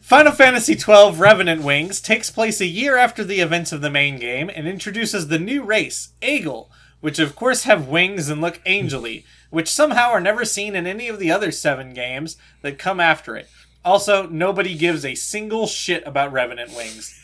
Final 0.00 0.32
Fantasy 0.32 0.74
XII 0.76 1.12
Revenant 1.16 1.62
Wings 1.62 2.00
takes 2.00 2.30
place 2.30 2.60
a 2.60 2.66
year 2.66 2.96
after 2.96 3.24
the 3.24 3.40
events 3.40 3.72
of 3.72 3.80
the 3.80 3.90
main 3.90 4.18
game 4.18 4.48
and 4.54 4.68
introduces 4.68 5.28
the 5.28 5.38
new 5.38 5.62
race, 5.62 6.10
Aegyl, 6.22 6.68
which 7.00 7.18
of 7.18 7.34
course 7.34 7.64
have 7.64 7.88
wings 7.88 8.28
and 8.28 8.40
look 8.40 8.62
angely, 8.64 9.24
which 9.50 9.68
somehow 9.68 10.10
are 10.10 10.20
never 10.20 10.44
seen 10.44 10.76
in 10.76 10.86
any 10.86 11.08
of 11.08 11.18
the 11.18 11.30
other 11.30 11.50
seven 11.50 11.92
games 11.92 12.36
that 12.62 12.78
come 12.78 13.00
after 13.00 13.36
it. 13.36 13.48
Also, 13.84 14.26
nobody 14.28 14.74
gives 14.76 15.04
a 15.04 15.14
single 15.14 15.66
shit 15.66 16.06
about 16.06 16.32
Revenant 16.32 16.74
Wings. 16.76 17.14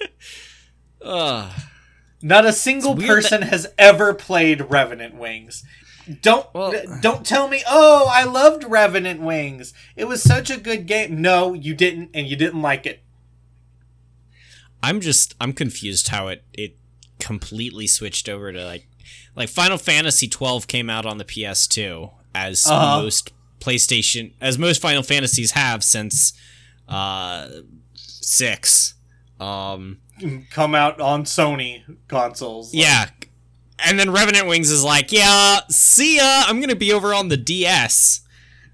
Ugh. 1.02 1.52
Not 2.22 2.46
a 2.46 2.52
single 2.52 2.96
person 2.96 3.42
has 3.42 3.66
ever 3.78 4.14
played 4.14 4.70
Revenant 4.70 5.14
Wings. 5.16 5.64
Don't 6.22 6.46
Well- 6.54 6.72
don't 7.00 7.26
tell 7.26 7.48
me, 7.48 7.62
"Oh, 7.68 8.06
I 8.10 8.24
loved 8.24 8.64
Revenant 8.64 9.20
Wings. 9.20 9.72
It 9.96 10.04
was 10.04 10.22
such 10.22 10.50
a 10.50 10.56
good 10.56 10.86
game." 10.86 11.20
No, 11.20 11.52
you 11.52 11.74
didn't 11.74 12.10
and 12.14 12.26
you 12.28 12.36
didn't 12.36 12.62
like 12.62 12.86
it. 12.86 13.02
I'm 14.82 15.00
just 15.00 15.34
I'm 15.40 15.52
confused 15.52 16.08
how 16.08 16.28
it 16.28 16.44
it 16.52 16.76
completely 17.18 17.86
switched 17.86 18.28
over 18.28 18.52
to 18.52 18.64
like 18.64 18.86
like 19.34 19.48
Final 19.48 19.78
Fantasy 19.78 20.28
12 20.28 20.66
came 20.68 20.88
out 20.88 21.06
on 21.06 21.18
the 21.18 21.24
PS2 21.24 22.12
as 22.34 22.66
Uh-huh. 22.66 23.00
most 23.02 23.30
PlayStation 23.60 24.32
as 24.40 24.58
most 24.58 24.80
Final 24.80 25.02
Fantasies 25.02 25.52
have 25.52 25.82
since 25.82 26.32
uh 26.88 27.48
6. 27.94 28.94
Um 29.40 29.98
Come 30.50 30.74
out 30.74 31.00
on 31.00 31.24
Sony 31.24 31.82
consoles. 32.08 32.72
yeah. 32.72 33.10
And 33.78 33.98
then 34.00 34.10
Revenant 34.10 34.46
Wings 34.46 34.70
is 34.70 34.82
like, 34.82 35.12
"Yeah, 35.12 35.60
see 35.68 36.16
ya. 36.16 36.44
I'm 36.46 36.56
going 36.60 36.70
to 36.70 36.76
be 36.76 36.90
over 36.92 37.12
on 37.12 37.28
the 37.28 37.36
DS." 37.36 38.22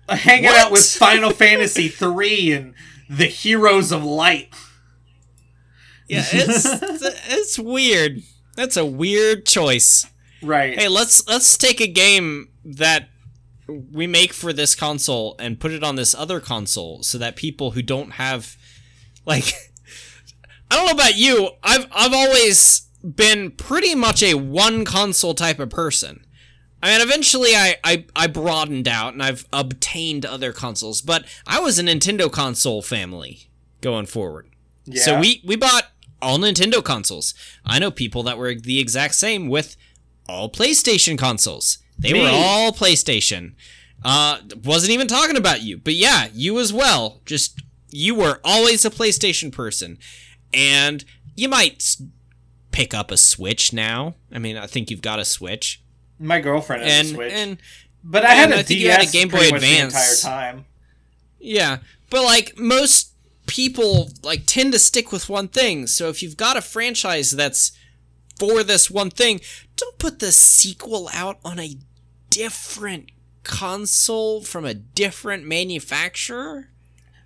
hanging 0.09 0.45
What? 0.45 0.67
out 0.67 0.71
with 0.73 0.87
Final 0.87 1.31
Fantasy 1.45 1.89
3 1.89 2.53
and 2.53 2.75
the 3.11 3.25
Heroes 3.27 3.91
of 3.91 4.05
Light. 4.05 4.55
Yeah, 6.09 6.25
it's 6.31 6.65
it's 7.33 7.59
weird. 7.59 8.23
That's 8.55 8.77
a 8.77 8.85
weird 8.87 9.47
choice. 9.47 10.07
Right. 10.43 10.79
Hey, 10.79 10.89
let's 10.89 11.27
let's 11.27 11.57
take 11.57 11.81
a 11.81 11.87
game 11.89 12.51
that 12.65 13.09
we 13.67 14.07
make 14.07 14.33
for 14.33 14.53
this 14.53 14.75
console 14.75 15.35
and 15.39 15.59
put 15.59 15.73
it 15.73 15.83
on 15.83 15.97
this 15.97 16.15
other 16.15 16.39
console 16.41 17.03
so 17.03 17.17
that 17.19 17.35
people 17.37 17.73
who 17.73 17.83
don't 17.83 18.13
have 18.13 18.57
like 19.25 19.53
I 20.73 20.77
don't 20.77 20.87
know 20.87 20.93
about 20.93 21.19
you, 21.19 21.51
I've 21.63 21.87
I've 21.93 22.15
always 22.15 22.89
been 23.05 23.51
pretty 23.51 23.95
much 23.95 24.23
a 24.23 24.35
one 24.35 24.87
console 24.87 25.35
type 25.35 25.59
of 25.59 25.69
person. 25.69 26.25
I 26.83 26.93
mean, 26.93 27.07
eventually 27.07 27.55
I, 27.55 27.77
I, 27.85 28.07
I 28.17 28.27
broadened 28.27 28.89
out 28.89 29.13
and 29.13 29.23
I've 29.23 29.47
obtained 29.53 30.25
other 30.25 30.53
consoles, 30.53 31.03
but 31.03 31.27
I 31.47 31.61
was 31.61 31.79
a 31.79 31.83
Nintendo 31.83 32.33
console 32.33 32.81
family 32.81 33.51
going 33.83 34.07
forward. 34.07 34.49
Yeah. 34.87 35.03
So 35.03 35.21
we 35.21 35.43
we 35.45 35.57
bought 35.57 35.89
all 36.23 36.39
Nintendo 36.39 36.83
consoles. 36.83 37.35
I 37.67 37.79
know 37.79 37.91
people 37.91 38.23
that 38.23 38.39
were 38.39 38.55
the 38.55 38.81
exact 38.81 39.15
same 39.15 39.49
with 39.49 39.77
all 40.27 40.51
PlayStation 40.51 41.19
consoles. 41.19 41.79
They 41.99 42.15
Me. 42.15 42.23
were 42.23 42.31
all 42.33 42.73
PlayStation. 42.73 43.57
Uh, 44.03 44.39
wasn't 44.65 44.93
even 44.93 45.07
talking 45.07 45.37
about 45.37 45.61
you, 45.61 45.77
but 45.77 45.95
yeah, 45.95 46.29
you 46.33 46.59
as 46.59 46.73
well. 46.73 47.21
Just 47.27 47.61
you 47.91 48.15
were 48.15 48.41
always 48.43 48.87
a 48.87 48.91
PlayStation 48.91 49.53
person, 49.53 49.99
and 50.53 51.05
you 51.35 51.49
might 51.49 51.97
pick 52.71 52.95
up 52.95 53.11
a 53.11 53.17
Switch 53.17 53.73
now. 53.73 54.15
I 54.33 54.39
mean, 54.39 54.57
I 54.57 54.67
think 54.67 54.91
you've 54.91 55.03
got 55.03 55.19
a 55.19 55.25
Switch, 55.25 55.83
my 56.19 56.41
girlfriend 56.41 56.83
has 56.83 57.01
and 57.01 57.09
a 57.09 57.15
Switch, 57.15 57.33
and 57.33 57.59
but 58.05 58.25
I 58.25 58.35
had 58.35 58.45
and 58.51 58.55
a 58.55 58.57
I 58.59 58.63
think 58.63 58.81
DS 58.81 58.83
you 58.83 58.91
had 58.91 59.09
a 59.09 59.11
Game 59.11 59.29
Boy 59.29 59.49
Advance. 59.55 59.63
the 59.63 59.81
entire 59.81 60.15
time. 60.17 60.65
Yeah, 61.39 61.79
but 62.11 62.25
like 62.25 62.59
most 62.59 63.13
people 63.47 64.11
like 64.23 64.45
tend 64.47 64.73
to 64.73 64.79
stick 64.79 65.13
with 65.13 65.29
one 65.29 65.49
thing. 65.49 65.87
So 65.87 66.09
if 66.09 66.23
you've 66.23 66.37
got 66.37 66.57
a 66.57 66.63
franchise 66.63 67.33
that's 67.33 67.73
for 68.39 68.63
this 68.63 68.91
one 68.91 69.11
thing, 69.11 69.41
don't 69.77 69.99
put 69.99 70.19
the 70.19 70.33
sequel 70.33 71.09
out 71.13 71.39
on 71.45 71.59
a 71.59 71.77
different 72.31 73.11
console 73.45 74.43
from 74.43 74.65
a 74.65 74.75
different 74.75 75.45
manufacturer. 75.45 76.69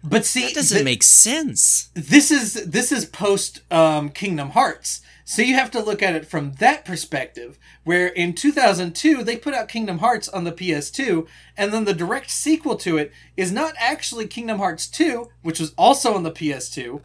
But 0.08 0.24
see, 0.24 0.46
That 0.46 0.54
doesn't 0.54 0.76
th- 0.76 0.84
make 0.84 1.02
sense. 1.02 1.88
this 1.94 2.30
is 2.30 2.54
this 2.54 2.92
is 2.92 3.04
post 3.06 3.60
um, 3.72 4.10
Kingdom 4.10 4.50
Hearts, 4.50 5.00
so 5.24 5.42
you 5.42 5.54
have 5.54 5.70
to 5.72 5.80
look 5.82 6.02
at 6.02 6.14
it 6.14 6.26
from 6.26 6.52
that 6.60 6.84
perspective. 6.84 7.58
Where 7.84 8.06
in 8.08 8.32
2002 8.34 9.22
they 9.24 9.36
put 9.36 9.54
out 9.54 9.68
Kingdom 9.68 9.98
Hearts 9.98 10.28
on 10.28 10.44
the 10.44 10.52
PS2, 10.52 11.26
and 11.56 11.72
then 11.72 11.84
the 11.84 11.94
direct 11.94 12.30
sequel 12.30 12.76
to 12.76 12.96
it 12.98 13.12
is 13.36 13.50
not 13.52 13.74
actually 13.78 14.26
Kingdom 14.26 14.58
Hearts 14.58 14.86
2, 14.88 15.28
which 15.42 15.58
was 15.60 15.72
also 15.78 16.14
on 16.14 16.22
the 16.24 16.32
PS2, 16.32 17.00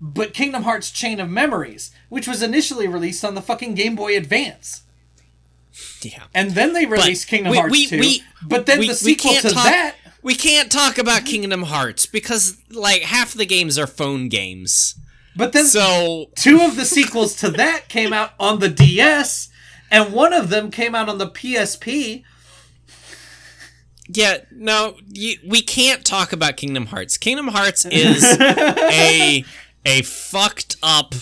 but 0.00 0.32
Kingdom 0.34 0.62
Hearts 0.62 0.90
Chain 0.90 1.20
of 1.20 1.28
Memories, 1.30 1.90
which 2.08 2.26
was 2.28 2.42
initially 2.42 2.86
released 2.88 3.24
on 3.24 3.34
the 3.34 3.42
fucking 3.42 3.74
Game 3.74 3.94
Boy 3.96 4.16
Advance. 4.16 4.82
Yeah. 6.02 6.24
And 6.34 6.50
then 6.52 6.72
they 6.72 6.84
released 6.86 7.28
Kingdom 7.28 7.52
we- 7.52 7.58
Hearts 7.58 7.72
we- 7.72 7.86
2. 7.86 7.98
we- 8.00 8.22
but 8.42 8.66
then 8.66 8.80
we- 8.80 8.88
the 8.88 8.94
sequel 8.94 9.34
to 9.34 9.50
talk- 9.50 9.64
that 9.64 9.94
We 10.22 10.34
can't 10.34 10.70
talk 10.70 10.98
about 10.98 11.24
Kingdom 11.24 11.62
Hearts 11.64 12.06
because 12.06 12.60
like 12.70 13.02
half 13.02 13.32
the 13.34 13.46
games 13.46 13.78
are 13.78 13.86
phone 13.86 14.28
games. 14.28 14.94
but 15.36 15.52
then 15.52 15.66
So 15.66 16.30
two 16.36 16.60
of 16.60 16.76
the 16.76 16.84
sequels 16.84 17.34
to 17.36 17.50
that 17.52 17.88
came 17.88 18.12
out 18.12 18.32
on 18.38 18.58
the 18.58 18.68
DS, 18.68 19.48
and 19.90 20.12
one 20.12 20.32
of 20.32 20.50
them 20.50 20.70
came 20.70 20.94
out 20.94 21.08
on 21.08 21.18
the 21.18 21.28
PSP. 21.28 22.24
Yeah, 24.12 24.38
no, 24.50 24.96
you, 25.08 25.36
we 25.46 25.62
can't 25.62 26.04
talk 26.04 26.32
about 26.32 26.56
Kingdom 26.56 26.86
Hearts. 26.86 27.16
Kingdom 27.16 27.48
Hearts 27.48 27.84
is 27.86 28.24
a 28.40 29.44
a 29.86 30.02
fucked 30.02 30.76
up 30.82 31.14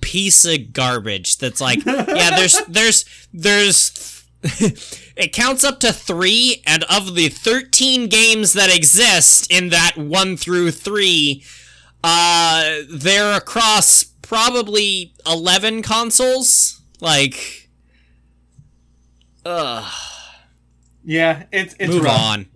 piece 0.00 0.44
of 0.44 0.72
garbage 0.72 1.38
that's 1.38 1.60
like, 1.60 1.84
yeah, 1.84 2.36
there's 2.36 2.60
there's 2.68 3.04
there's 3.34 4.19
it 5.16 5.32
counts 5.32 5.64
up 5.64 5.80
to 5.80 5.92
3 5.92 6.62
and 6.66 6.84
of 6.84 7.14
the 7.14 7.28
13 7.28 8.08
games 8.08 8.54
that 8.54 8.74
exist 8.74 9.50
in 9.52 9.68
that 9.70 9.96
1 9.96 10.36
through 10.38 10.70
3, 10.70 11.44
uh 12.02 12.78
they're 12.90 13.36
across 13.36 14.04
probably 14.22 15.12
11 15.26 15.82
consoles. 15.82 16.80
Like 17.00 17.68
ugh, 19.44 19.92
Yeah, 21.04 21.44
it's 21.52 21.74
it's 21.78 21.92
move 21.92 22.04
rough. 22.04 22.20
on. 22.20 22.46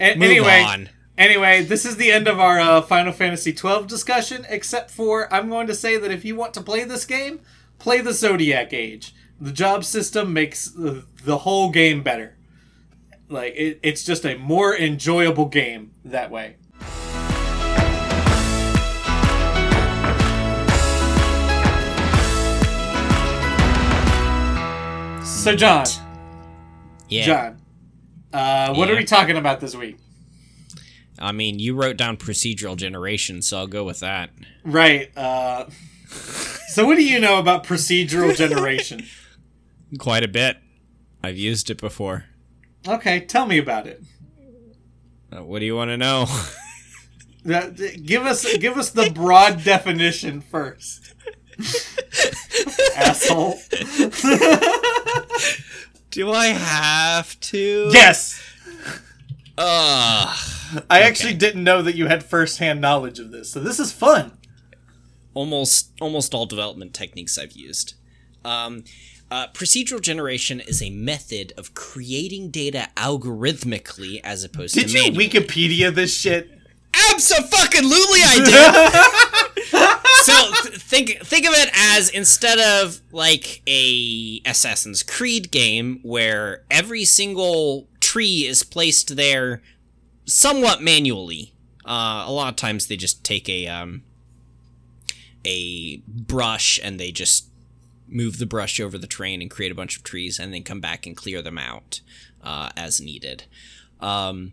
A- 0.00 0.14
Move 0.16 0.22
anyway, 0.30 0.62
on. 0.62 0.88
anyway, 1.18 1.62
this 1.62 1.84
is 1.84 1.96
the 1.96 2.10
end 2.10 2.26
of 2.26 2.40
our 2.40 2.58
uh, 2.58 2.80
Final 2.82 3.12
Fantasy 3.12 3.52
twelve 3.52 3.86
discussion. 3.86 4.46
Except 4.48 4.90
for, 4.90 5.32
I'm 5.32 5.48
going 5.50 5.66
to 5.66 5.74
say 5.74 5.96
that 5.98 6.10
if 6.10 6.24
you 6.24 6.34
want 6.36 6.54
to 6.54 6.62
play 6.62 6.84
this 6.84 7.04
game, 7.04 7.40
play 7.78 8.00
the 8.00 8.12
Zodiac 8.14 8.72
Age. 8.72 9.14
The 9.40 9.52
job 9.52 9.84
system 9.84 10.32
makes 10.32 10.66
the, 10.66 11.04
the 11.24 11.38
whole 11.38 11.70
game 11.70 12.02
better. 12.02 12.36
Like 13.28 13.54
it, 13.56 13.80
it's 13.82 14.04
just 14.04 14.26
a 14.26 14.36
more 14.36 14.76
enjoyable 14.76 15.46
game 15.46 15.92
that 16.04 16.30
way. 16.30 16.56
So, 25.22 25.56
John, 25.56 25.86
Yeah. 27.08 27.24
John, 27.24 27.60
uh, 28.32 28.74
what 28.74 28.90
are 28.90 28.96
we 28.96 29.04
talking 29.04 29.38
about 29.38 29.60
this 29.60 29.74
week? 29.74 29.96
I 31.18 31.32
mean, 31.32 31.58
you 31.58 31.74
wrote 31.74 31.96
down 31.96 32.18
procedural 32.18 32.76
generation, 32.76 33.40
so 33.40 33.56
I'll 33.58 33.66
go 33.66 33.84
with 33.84 34.00
that. 34.00 34.30
Right. 34.64 35.16
Uh, 35.16 35.66
so, 36.10 36.84
what 36.84 36.96
do 36.96 37.04
you 37.04 37.20
know 37.20 37.38
about 37.38 37.64
procedural 37.64 38.36
generation? 38.36 39.04
Quite 39.98 40.24
a 40.24 40.28
bit. 40.28 40.58
I've 41.22 41.38
used 41.38 41.70
it 41.70 41.80
before. 41.80 42.24
Okay, 42.86 43.20
tell 43.20 43.46
me 43.46 43.58
about 43.58 43.86
it. 43.86 44.02
Uh, 45.32 45.44
what 45.44 45.60
do 45.60 45.66
you 45.66 45.76
want 45.76 45.90
to 45.90 45.96
know? 45.96 46.26
Give 47.46 48.26
us 48.26 48.44
give 48.58 48.76
us 48.76 48.90
the 48.90 49.10
broad 49.10 49.64
definition 49.64 50.42
first. 50.42 51.14
Asshole. 52.96 53.58
do 56.10 56.32
I 56.32 56.48
have 56.48 57.40
to? 57.40 57.88
Yes. 57.92 58.42
Ugh. 59.56 60.82
I 60.90 61.00
actually 61.00 61.32
didn't 61.34 61.64
know 61.64 61.80
that 61.80 61.96
you 61.96 62.08
had 62.08 62.22
firsthand 62.22 62.82
knowledge 62.82 63.18
of 63.18 63.30
this, 63.30 63.50
so 63.50 63.58
this 63.60 63.80
is 63.80 63.90
fun. 63.90 64.36
almost 65.32 65.92
almost 66.00 66.34
all 66.34 66.44
development 66.44 66.92
techniques 66.92 67.38
I've 67.38 67.52
used. 67.52 67.94
Um, 68.44 68.84
uh, 69.30 69.48
procedural 69.48 70.00
generation 70.00 70.60
is 70.60 70.82
a 70.82 70.90
method 70.90 71.52
of 71.56 71.74
creating 71.74 72.50
data 72.50 72.88
algorithmically 72.96 74.20
as 74.24 74.44
opposed 74.44 74.74
Did 74.74 74.88
to 74.88 74.98
you 74.98 75.04
manually. 75.04 75.28
Wikipedia 75.28 75.94
this 75.94 76.16
shit? 76.16 76.50
Absolutely, 78.10 78.20
I 78.22 78.36
did. 79.64 80.04
so 80.24 80.68
th- 80.68 80.82
think 80.82 81.20
think 81.24 81.46
of 81.46 81.52
it 81.54 81.70
as 81.74 82.10
instead 82.10 82.58
of 82.58 83.00
like 83.12 83.62
a 83.66 84.40
Assassin's 84.44 85.02
Creed 85.02 85.50
game 85.50 86.00
where 86.02 86.64
every 86.70 87.04
single 87.04 87.88
tree 88.00 88.46
is 88.46 88.62
placed 88.62 89.16
there 89.16 89.62
somewhat 90.24 90.82
manually. 90.82 91.54
Uh, 91.84 92.24
a 92.26 92.32
lot 92.32 92.48
of 92.48 92.56
times 92.56 92.86
they 92.86 92.96
just 92.96 93.24
take 93.24 93.48
a 93.48 93.66
um, 93.66 94.02
a 95.44 95.98
brush 96.06 96.78
and 96.82 96.98
they 96.98 97.10
just 97.10 97.49
move 98.10 98.38
the 98.38 98.46
brush 98.46 98.80
over 98.80 98.98
the 98.98 99.06
terrain 99.06 99.40
and 99.40 99.50
create 99.50 99.72
a 99.72 99.74
bunch 99.74 99.96
of 99.96 100.02
trees 100.02 100.38
and 100.38 100.52
then 100.52 100.62
come 100.62 100.80
back 100.80 101.06
and 101.06 101.16
clear 101.16 101.40
them 101.42 101.58
out 101.58 102.00
uh, 102.42 102.70
as 102.76 103.00
needed. 103.00 103.44
Um, 104.00 104.52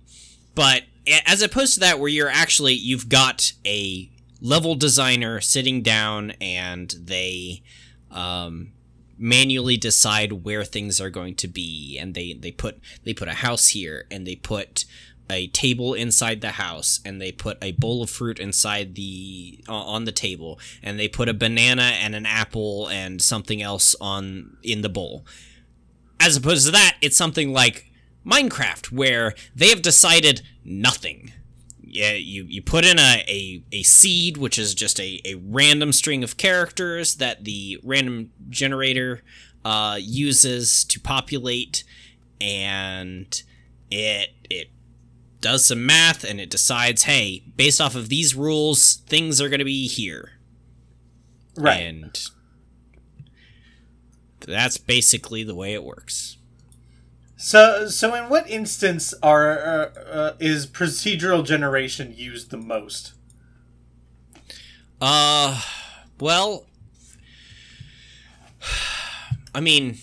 but 0.56 0.84
as 1.26 1.42
opposed 1.42 1.76
to 1.76 1.80
that, 1.82 2.00
where 2.00 2.10
you're 2.10 2.30
actually 2.30 2.74
you've 2.74 3.10
got 3.10 3.54
a 3.66 4.10
level 4.42 4.76
designer 4.76 5.42
sitting 5.42 5.82
down 5.82 6.32
and 6.42 6.96
they 7.00 7.64
um, 8.12 8.72
manually 9.18 9.78
decide 9.78 10.44
where 10.44 10.64
things 10.64 11.02
are 11.02 11.10
going 11.10 11.36
to 11.36 11.48
be, 11.48 11.98
and 12.00 12.14
they 12.14 12.34
they 12.34 12.52
put 12.52 12.80
they 13.04 13.14
put 13.14 13.28
a 13.28 13.36
house 13.36 13.70
here, 13.70 14.06
and 14.12 14.26
they 14.26 14.36
put 14.36 14.86
a 15.30 15.48
table 15.48 15.94
inside 15.94 16.42
the 16.42 16.52
house, 16.52 17.00
and 17.04 17.22
they 17.22 17.32
put 17.32 17.58
a 17.62 17.74
bowl 17.74 18.02
of 18.02 18.10
fruit 18.10 18.40
inside 18.40 18.96
the 18.96 19.64
uh, 19.68 19.74
on 19.74 20.06
the 20.06 20.12
table, 20.12 20.60
and 20.82 21.00
they 21.00 21.08
put 21.08 21.30
a 21.30 21.34
banana 21.34 21.94
and 22.02 22.16
an 22.16 22.26
apple 22.26 22.88
and 22.90 23.22
something 23.22 23.62
else 23.62 23.96
on 24.00 24.58
in 24.64 24.82
the 24.82 24.90
bowl. 24.90 25.26
As 26.20 26.36
opposed 26.38 26.66
to 26.66 26.72
that, 26.72 26.98
it's 27.02 27.18
something 27.18 27.54
like 27.54 27.92
Minecraft, 28.26 28.92
where 28.92 29.34
they 29.56 29.70
have 29.70 29.82
decided 29.82 30.42
nothing. 30.66 31.32
Yeah, 31.82 32.14
you, 32.14 32.44
you 32.44 32.62
put 32.62 32.86
in 32.86 33.00
a, 33.00 33.24
a, 33.28 33.64
a 33.72 33.84
seed, 33.84 34.36
which 34.36 34.60
is 34.60 34.76
just 34.76 35.00
a, 35.00 35.22
a 35.24 35.36
random 35.36 35.94
string 35.94 36.24
of 36.24 36.36
characters 36.36 37.16
that 37.16 37.46
the 37.46 37.80
random 37.82 38.32
generator 38.50 39.24
uh, 39.64 39.98
uses 40.00 40.84
to 40.86 41.00
populate, 41.00 41.84
and 42.42 43.42
it 43.90 44.30
it 44.50 44.70
does 45.48 45.66
some 45.66 45.86
math 45.86 46.26
and 46.26 46.42
it 46.42 46.50
decides, 46.50 47.04
hey, 47.04 47.42
based 47.56 47.80
off 47.80 47.96
of 47.96 48.10
these 48.10 48.36
rules, 48.36 48.98
things 49.08 49.40
are 49.40 49.48
going 49.48 49.60
to 49.60 49.66
be 49.66 49.88
here. 49.88 50.34
Right. 51.56 51.78
And 51.84 52.20
that's 54.46 54.78
basically 54.78 55.46
the 55.46 55.56
way 55.56 55.74
it 55.74 55.86
works. 55.86 56.36
So, 57.38 57.88
so 57.88 58.14
in 58.14 58.28
what 58.28 58.50
instance 58.50 59.14
are 59.24 59.58
uh, 59.58 60.00
uh, 60.02 60.34
is 60.38 60.68
procedural 60.68 61.46
generation 61.46 62.14
used 62.14 62.52
the 62.52 62.58
most? 62.58 63.14
Uh, 65.00 65.62
well, 66.20 66.66
I 69.56 69.62
mean, 69.62 69.98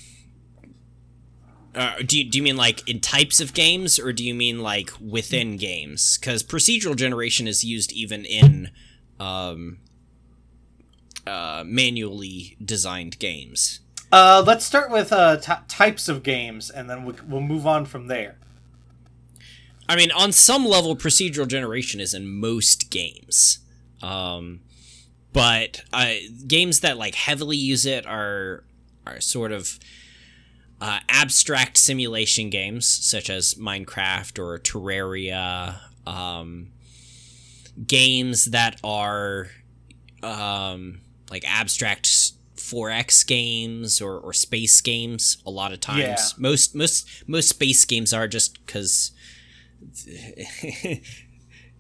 uh, 1.74 1.94
do 2.04 2.18
you, 2.18 2.30
do 2.30 2.38
you 2.38 2.42
mean 2.44 2.56
like 2.56 2.88
in 2.88 3.00
types 3.00 3.40
of 3.40 3.54
games, 3.54 3.98
or 3.98 4.12
do 4.12 4.24
you 4.24 4.34
mean 4.34 4.60
like 4.60 4.90
within 5.00 5.56
games? 5.56 6.18
Because 6.18 6.42
procedural 6.42 6.96
generation 6.96 7.46
is 7.48 7.64
used 7.64 7.92
even 7.92 8.24
in 8.24 8.70
um, 9.20 9.78
uh, 11.26 11.64
manually 11.66 12.56
designed 12.64 13.18
games. 13.18 13.80
Uh, 14.12 14.42
let's 14.46 14.64
start 14.64 14.90
with 14.90 15.12
uh, 15.12 15.36
t- 15.38 15.52
types 15.68 16.08
of 16.08 16.22
games, 16.22 16.70
and 16.70 16.88
then 16.88 17.04
we- 17.04 17.14
we'll 17.26 17.40
move 17.40 17.66
on 17.66 17.84
from 17.84 18.06
there. 18.06 18.36
I 19.88 19.96
mean, 19.96 20.10
on 20.12 20.32
some 20.32 20.64
level, 20.64 20.96
procedural 20.96 21.46
generation 21.48 22.00
is 22.00 22.14
in 22.14 22.26
most 22.26 22.90
games. 22.90 23.58
Um, 24.02 24.60
but 25.32 25.82
uh, 25.92 26.14
games 26.46 26.80
that 26.80 26.96
like 26.96 27.14
heavily 27.16 27.56
use 27.56 27.84
it 27.84 28.06
are 28.06 28.64
are 29.06 29.20
sort 29.20 29.52
of 29.52 29.78
uh, 30.80 31.00
abstract 31.08 31.76
simulation 31.78 32.50
games, 32.50 32.86
such 32.86 33.30
as 33.30 33.54
Minecraft 33.54 34.38
or 34.38 34.58
Terraria. 34.58 35.76
Um, 36.06 36.68
games 37.86 38.46
that 38.46 38.78
are 38.84 39.48
um, 40.22 41.00
like 41.30 41.44
abstract 41.46 42.06
4X 42.56 43.26
games 43.26 44.00
or, 44.00 44.18
or 44.18 44.32
space 44.32 44.80
games. 44.80 45.38
A 45.46 45.50
lot 45.50 45.72
of 45.72 45.80
times, 45.80 45.98
Yeah. 46.00 46.18
most 46.38 46.74
most 46.74 47.08
most 47.26 47.48
space 47.48 47.84
games 47.84 48.12
are 48.12 48.28
just 48.28 48.64
because 48.66 49.12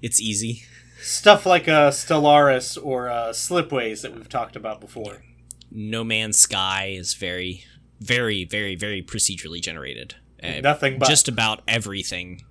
it's 0.02 0.20
easy. 0.20 0.62
Stuff 1.02 1.44
like 1.46 1.68
uh, 1.68 1.90
Stellaris 1.90 2.78
or 2.82 3.10
uh, 3.10 3.28
Slipways 3.30 4.02
that 4.02 4.14
we've 4.14 4.28
talked 4.28 4.56
about 4.56 4.80
before. 4.80 5.22
No 5.70 6.02
Man's 6.04 6.38
Sky 6.38 6.94
is 6.96 7.14
very, 7.14 7.64
very, 8.00 8.44
very, 8.44 8.74
very 8.74 9.02
procedurally 9.02 9.60
generated. 9.60 10.16
Uh, 10.42 10.60
Nothing 10.60 10.98
but. 10.98 11.08
just 11.08 11.28
about 11.28 11.62
everything. 11.66 12.42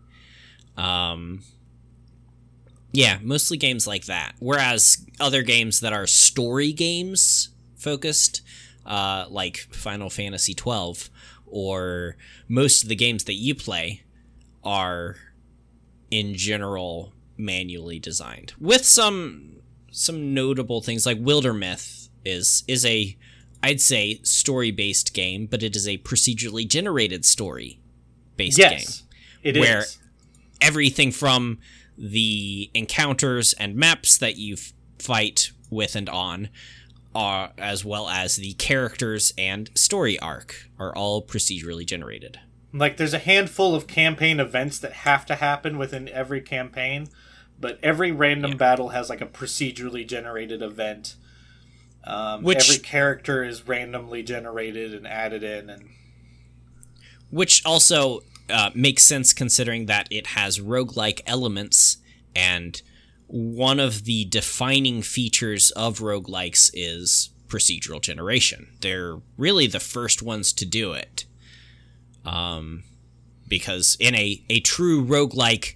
Um, 0.78 1.42
yeah, 2.92 3.20
mostly 3.22 3.58
games 3.58 3.88
like 3.88 4.06
that. 4.06 4.34
Whereas 4.40 5.06
other 5.20 5.42
games 5.42 5.80
that 5.82 5.94
are 5.94 6.08
story 6.08 6.72
games 6.74 7.50
focused, 7.76 8.42
uh, 8.86 9.26
like 9.30 9.58
Final 9.72 10.10
Fantasy 10.10 10.54
twelve, 10.54 11.10
or 11.46 12.18
most 12.48 12.84
of 12.84 12.90
the 12.90 12.96
games 12.96 13.26
that 13.26 13.34
you 13.34 13.56
play, 13.56 14.04
are 14.64 15.18
in 16.10 16.36
general 16.36 17.14
manually 17.36 18.00
designed 18.00 18.54
with 18.60 18.86
some 18.86 19.56
some 19.92 20.34
notable 20.34 20.82
things 20.82 21.06
like 21.06 21.20
Wildermyth 21.20 22.10
is 22.24 22.64
is 22.68 22.86
a 22.86 23.18
I'd 23.64 23.82
say 23.82 24.20
story 24.24 24.70
based 24.72 25.14
game, 25.14 25.48
but 25.48 25.64
it 25.64 25.76
is 25.76 25.88
a 25.88 25.98
procedurally 26.00 26.68
generated 26.68 27.26
story 27.26 27.80
based 28.38 28.58
game. 28.60 28.72
yes, 28.74 29.04
it 29.42 29.58
is. 29.58 29.62
where- 29.62 29.86
Everything 30.62 31.12
from 31.12 31.60
the 31.98 32.70
encounters 32.74 33.54
and 33.54 33.76
maps 33.76 34.18
that 34.18 34.38
you 34.38 34.56
fight 34.98 35.52
with 35.70 35.96
and 35.96 36.08
on, 36.10 36.50
are, 37.16 37.52
as 37.58 37.84
well 37.84 38.08
as 38.08 38.38
the 38.38 38.54
characters 38.54 39.34
and 39.38 39.70
story 39.76 40.18
arc, 40.20 40.70
are 40.80 40.96
all 40.96 41.22
procedurally 41.22 41.86
generated. 41.86 42.40
Like, 42.72 42.98
there's 42.98 43.14
a 43.14 43.20
handful 43.20 43.76
of 43.76 43.86
campaign 43.88 44.40
events 44.40 44.80
that 44.80 44.94
have 44.94 45.26
to 45.28 45.36
happen 45.36 45.78
within 45.78 46.08
every 46.10 46.42
campaign, 46.42 47.10
but 47.60 47.78
every 47.84 48.12
random 48.12 48.52
Yeah. 48.52 48.58
battle 48.58 48.90
has 48.90 49.10
like 49.10 49.22
a 49.22 49.26
procedurally 49.28 50.08
generated 50.08 50.62
event. 50.62 51.16
Um, 52.06 52.44
Which- 52.44 52.70
every 52.70 52.84
character 52.84 53.44
is 53.44 53.68
randomly 53.68 54.24
generated 54.24 54.94
and 54.94 55.08
added 55.08 55.44
in, 55.44 55.70
and 55.70 55.90
which 57.30 57.66
also 57.66 58.22
uh, 58.50 58.70
makes 58.76 59.04
sense 59.04 59.34
considering 59.34 59.86
that 59.88 60.08
it 60.12 60.28
has 60.28 60.60
roguelike 60.60 61.22
elements 61.26 61.98
and 62.36 62.82
one 63.28 63.80
of 63.80 64.04
the 64.04 64.26
defining 64.26 65.02
features 65.02 65.72
of 65.72 66.00
roguelikes 66.00 66.70
is 66.74 67.32
procedural 67.48 68.02
generation. 68.02 68.68
They're 68.82 69.18
really 69.38 69.66
the 69.66 69.80
first 69.80 70.22
ones 70.22 70.54
to 70.54 70.66
do 70.66 70.94
it 70.94 71.26
um, 72.26 72.84
because 73.48 73.98
in 74.00 74.14
a, 74.16 74.44
a 74.50 74.60
true 74.60 75.04
roguelike 75.04 75.76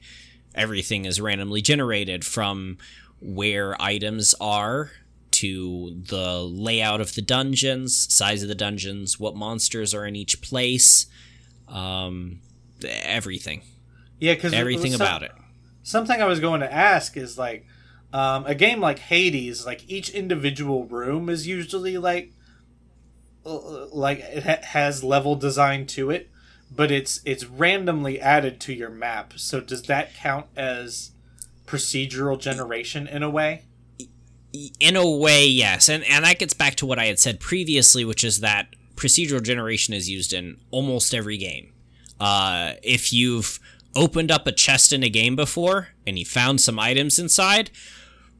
everything 0.53 1.05
is 1.05 1.21
randomly 1.21 1.61
generated 1.61 2.25
from 2.25 2.77
where 3.19 3.79
items 3.81 4.35
are 4.39 4.91
to 5.31 6.01
the 6.07 6.41
layout 6.41 7.01
of 7.01 7.15
the 7.15 7.21
dungeons 7.21 8.13
size 8.13 8.41
of 8.41 8.49
the 8.49 8.55
dungeons 8.55 9.19
what 9.19 9.35
monsters 9.35 9.93
are 9.93 10.05
in 10.05 10.15
each 10.15 10.41
place 10.41 11.07
um, 11.67 12.39
everything, 12.85 13.61
yeah, 14.19 14.33
because 14.33 14.53
everything 14.53 14.93
about 14.93 15.23
it. 15.23 15.31
Something 15.83 16.21
I 16.21 16.25
was 16.25 16.39
going 16.39 16.61
to 16.61 16.71
ask 16.71 17.17
is 17.17 17.37
like 17.37 17.65
um, 18.13 18.45
a 18.45 18.55
game 18.55 18.79
like 18.79 18.99
Hades, 18.99 19.65
like 19.65 19.89
each 19.89 20.09
individual 20.09 20.85
room 20.85 21.29
is 21.29 21.47
usually 21.47 21.97
like 21.97 22.31
uh, 23.45 23.87
like 23.87 24.19
it 24.19 24.43
ha- 24.43 24.65
has 24.67 25.03
level 25.03 25.35
design 25.35 25.85
to 25.87 26.09
it, 26.09 26.29
but 26.73 26.91
it's 26.91 27.21
it's 27.25 27.45
randomly 27.45 28.19
added 28.19 28.59
to 28.61 28.73
your 28.73 28.89
map. 28.89 29.33
So 29.35 29.59
does 29.59 29.83
that 29.83 30.13
count 30.13 30.47
as 30.55 31.11
procedural 31.65 32.39
generation 32.39 33.07
in 33.07 33.23
a 33.23 33.29
way? 33.29 33.65
In 34.79 34.95
a 34.95 35.09
way, 35.09 35.47
yes, 35.47 35.89
and 35.89 36.03
and 36.05 36.25
that 36.25 36.39
gets 36.39 36.53
back 36.53 36.75
to 36.75 36.85
what 36.85 36.99
I 36.99 37.05
had 37.05 37.19
said 37.19 37.39
previously, 37.39 38.05
which 38.05 38.23
is 38.23 38.39
that 38.39 38.67
procedural 38.95 39.41
generation 39.41 39.93
is 39.93 40.09
used 40.09 40.33
in 40.33 40.57
almost 40.71 41.13
every 41.13 41.37
game. 41.37 41.73
Uh, 42.19 42.73
if 42.83 43.13
you've 43.13 43.59
opened 43.95 44.31
up 44.31 44.47
a 44.47 44.51
chest 44.51 44.91
in 44.91 45.03
a 45.03 45.09
game 45.09 45.35
before 45.35 45.89
and 46.05 46.19
you 46.19 46.25
found 46.25 46.61
some 46.61 46.79
items 46.79 47.19
inside, 47.19 47.69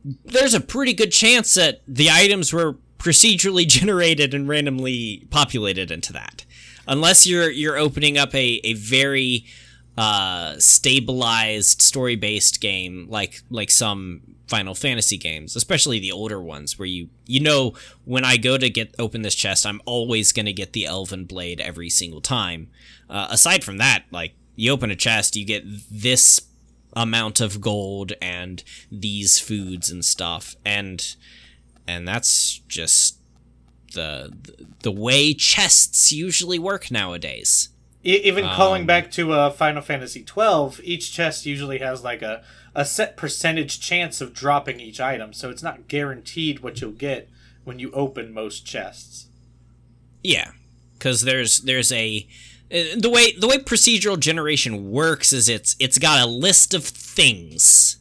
there's 0.03 0.53
a 0.53 0.61
pretty 0.61 0.93
good 0.93 1.11
chance 1.11 1.53
that 1.53 1.81
the 1.87 2.09
items 2.09 2.53
were 2.53 2.77
procedurally 2.97 3.67
generated 3.67 4.33
and 4.33 4.47
randomly 4.47 5.27
populated 5.29 5.91
into 5.91 6.13
that. 6.13 6.45
Unless 6.87 7.27
you're 7.27 7.51
you're 7.51 7.77
opening 7.77 8.17
up 8.17 8.33
a, 8.33 8.61
a 8.63 8.73
very 8.73 9.45
uh, 9.97 10.55
stabilized 10.59 11.81
story 11.81 12.15
based 12.15 12.61
game 12.61 13.07
like 13.09 13.41
like 13.49 13.71
some 13.71 14.36
Final 14.47 14.75
Fantasy 14.75 15.17
games, 15.17 15.55
especially 15.55 15.99
the 15.99 16.11
older 16.11 16.41
ones, 16.41 16.79
where 16.79 16.85
you 16.85 17.09
you 17.25 17.39
know 17.39 17.73
when 18.05 18.23
I 18.23 18.37
go 18.37 18.57
to 18.57 18.69
get 18.69 18.95
open 18.97 19.21
this 19.21 19.35
chest, 19.35 19.65
I'm 19.65 19.81
always 19.85 20.31
gonna 20.31 20.53
get 20.53 20.73
the 20.73 20.85
Elven 20.85 21.25
Blade 21.25 21.59
every 21.61 21.89
single 21.89 22.21
time. 22.21 22.69
Uh, 23.09 23.27
aside 23.29 23.63
from 23.63 23.77
that, 23.77 24.05
like 24.11 24.33
you 24.55 24.71
open 24.71 24.91
a 24.91 24.95
chest, 24.95 25.35
you 25.35 25.45
get 25.45 25.63
this 25.91 26.41
amount 26.93 27.41
of 27.41 27.61
gold 27.61 28.13
and 28.21 28.63
these 28.91 29.39
foods 29.39 29.89
and 29.89 30.03
stuff, 30.03 30.55
and 30.65 31.15
and 31.87 32.07
that's 32.07 32.59
just 32.67 33.17
the 33.93 34.33
the 34.83 34.91
way 34.91 35.33
chests 35.33 36.11
usually 36.11 36.59
work 36.59 36.89
nowadays. 36.91 37.69
Even 38.03 38.45
calling 38.45 38.81
Um, 38.81 38.87
back 38.87 39.11
to 39.11 39.33
uh, 39.33 39.49
Final 39.49 39.81
Fantasy 39.81 40.23
twelve, 40.23 40.79
each 40.83 41.11
chest 41.11 41.45
usually 41.45 41.79
has 41.79 42.03
like 42.03 42.21
a 42.21 42.41
a 42.77 42.85
set 42.85 43.17
percentage 43.17 43.81
chance 43.81 44.21
of 44.21 44.35
dropping 44.35 44.79
each 44.79 45.01
item, 45.01 45.33
so 45.33 45.49
it's 45.49 45.63
not 45.63 45.87
guaranteed 45.87 46.59
what 46.59 46.79
you'll 46.79 46.91
get 46.91 47.27
when 47.63 47.79
you 47.79 47.91
open 47.91 48.31
most 48.31 48.67
chests. 48.67 49.27
Yeah, 50.23 50.51
because 50.93 51.23
there's 51.23 51.61
there's 51.61 51.91
a 51.91 52.27
uh, 52.71 52.95
the 52.95 53.09
way 53.09 53.31
the 53.31 53.47
way 53.47 53.57
procedural 53.57 54.19
generation 54.19 54.91
works 54.91 55.33
is 55.33 55.49
it's 55.49 55.75
it's 55.79 55.97
got 55.97 56.21
a 56.21 56.29
list 56.29 56.75
of 56.75 56.85
things. 56.85 57.97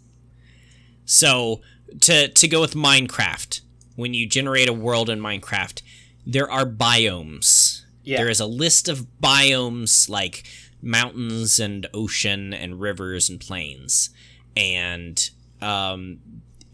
So 1.06 1.62
to 2.02 2.28
to 2.28 2.46
go 2.46 2.60
with 2.60 2.74
Minecraft, 2.74 3.62
when 3.96 4.12
you 4.12 4.28
generate 4.28 4.68
a 4.68 4.74
world 4.74 5.08
in 5.08 5.20
Minecraft, 5.20 5.80
there 6.26 6.50
are 6.50 6.66
biomes. 6.66 7.82
Yeah. 8.04 8.18
There 8.18 8.28
is 8.28 8.40
a 8.40 8.46
list 8.46 8.90
of 8.90 9.06
biomes 9.22 10.10
like 10.10 10.44
mountains 10.82 11.58
and 11.58 11.86
ocean 11.94 12.52
and 12.52 12.78
rivers 12.78 13.30
and 13.30 13.40
plains, 13.40 14.10
and 14.56 15.30
um, 15.60 16.18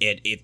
it 0.00 0.20
it 0.24 0.40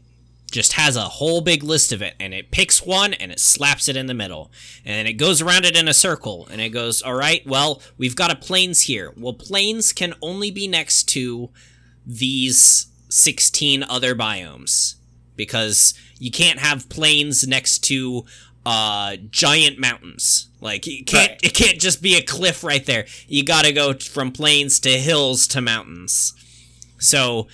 just 0.50 0.72
has 0.74 0.96
a 0.96 1.02
whole 1.02 1.40
big 1.42 1.62
list 1.62 1.92
of 1.92 2.00
it 2.00 2.14
and 2.18 2.32
it 2.32 2.50
picks 2.50 2.82
one 2.82 3.12
and 3.12 3.30
it 3.30 3.38
slaps 3.38 3.86
it 3.86 3.96
in 3.96 4.06
the 4.06 4.14
middle. 4.14 4.50
And 4.84 5.06
it 5.06 5.14
goes 5.14 5.42
around 5.42 5.66
it 5.66 5.76
in 5.76 5.88
a 5.88 5.94
circle 5.94 6.48
and 6.50 6.60
it 6.60 6.70
goes 6.70 7.02
all 7.02 7.14
right 7.14 7.46
well 7.46 7.82
we've 7.98 8.16
got 8.16 8.30
a 8.30 8.34
plains 8.36 8.82
here. 8.82 9.12
Well 9.16 9.34
plains 9.34 9.92
can 9.92 10.14
only 10.22 10.50
be 10.50 10.66
next 10.66 11.04
to 11.10 11.50
these 12.06 12.86
16 13.10 13.82
other 13.82 14.14
biomes 14.14 14.94
because 15.36 15.92
you 16.18 16.30
can't 16.30 16.58
have 16.60 16.88
plains 16.88 17.46
next 17.46 17.80
to 17.80 18.24
uh 18.64 19.16
giant 19.30 19.78
mountains. 19.78 20.48
Like 20.62 20.86
you 20.86 21.04
can't 21.04 21.32
Right. 21.32 21.40
it 21.42 21.52
can't 21.54 21.78
just 21.78 22.00
be 22.00 22.16
a 22.16 22.22
cliff 22.22 22.64
right 22.64 22.86
there. 22.86 23.04
You 23.26 23.44
got 23.44 23.66
to 23.66 23.72
go 23.72 23.92
from 23.92 24.32
plains 24.32 24.80
to 24.80 24.90
hills 24.98 25.46
to 25.48 25.60
mountains 25.60 26.32
so 26.98 27.48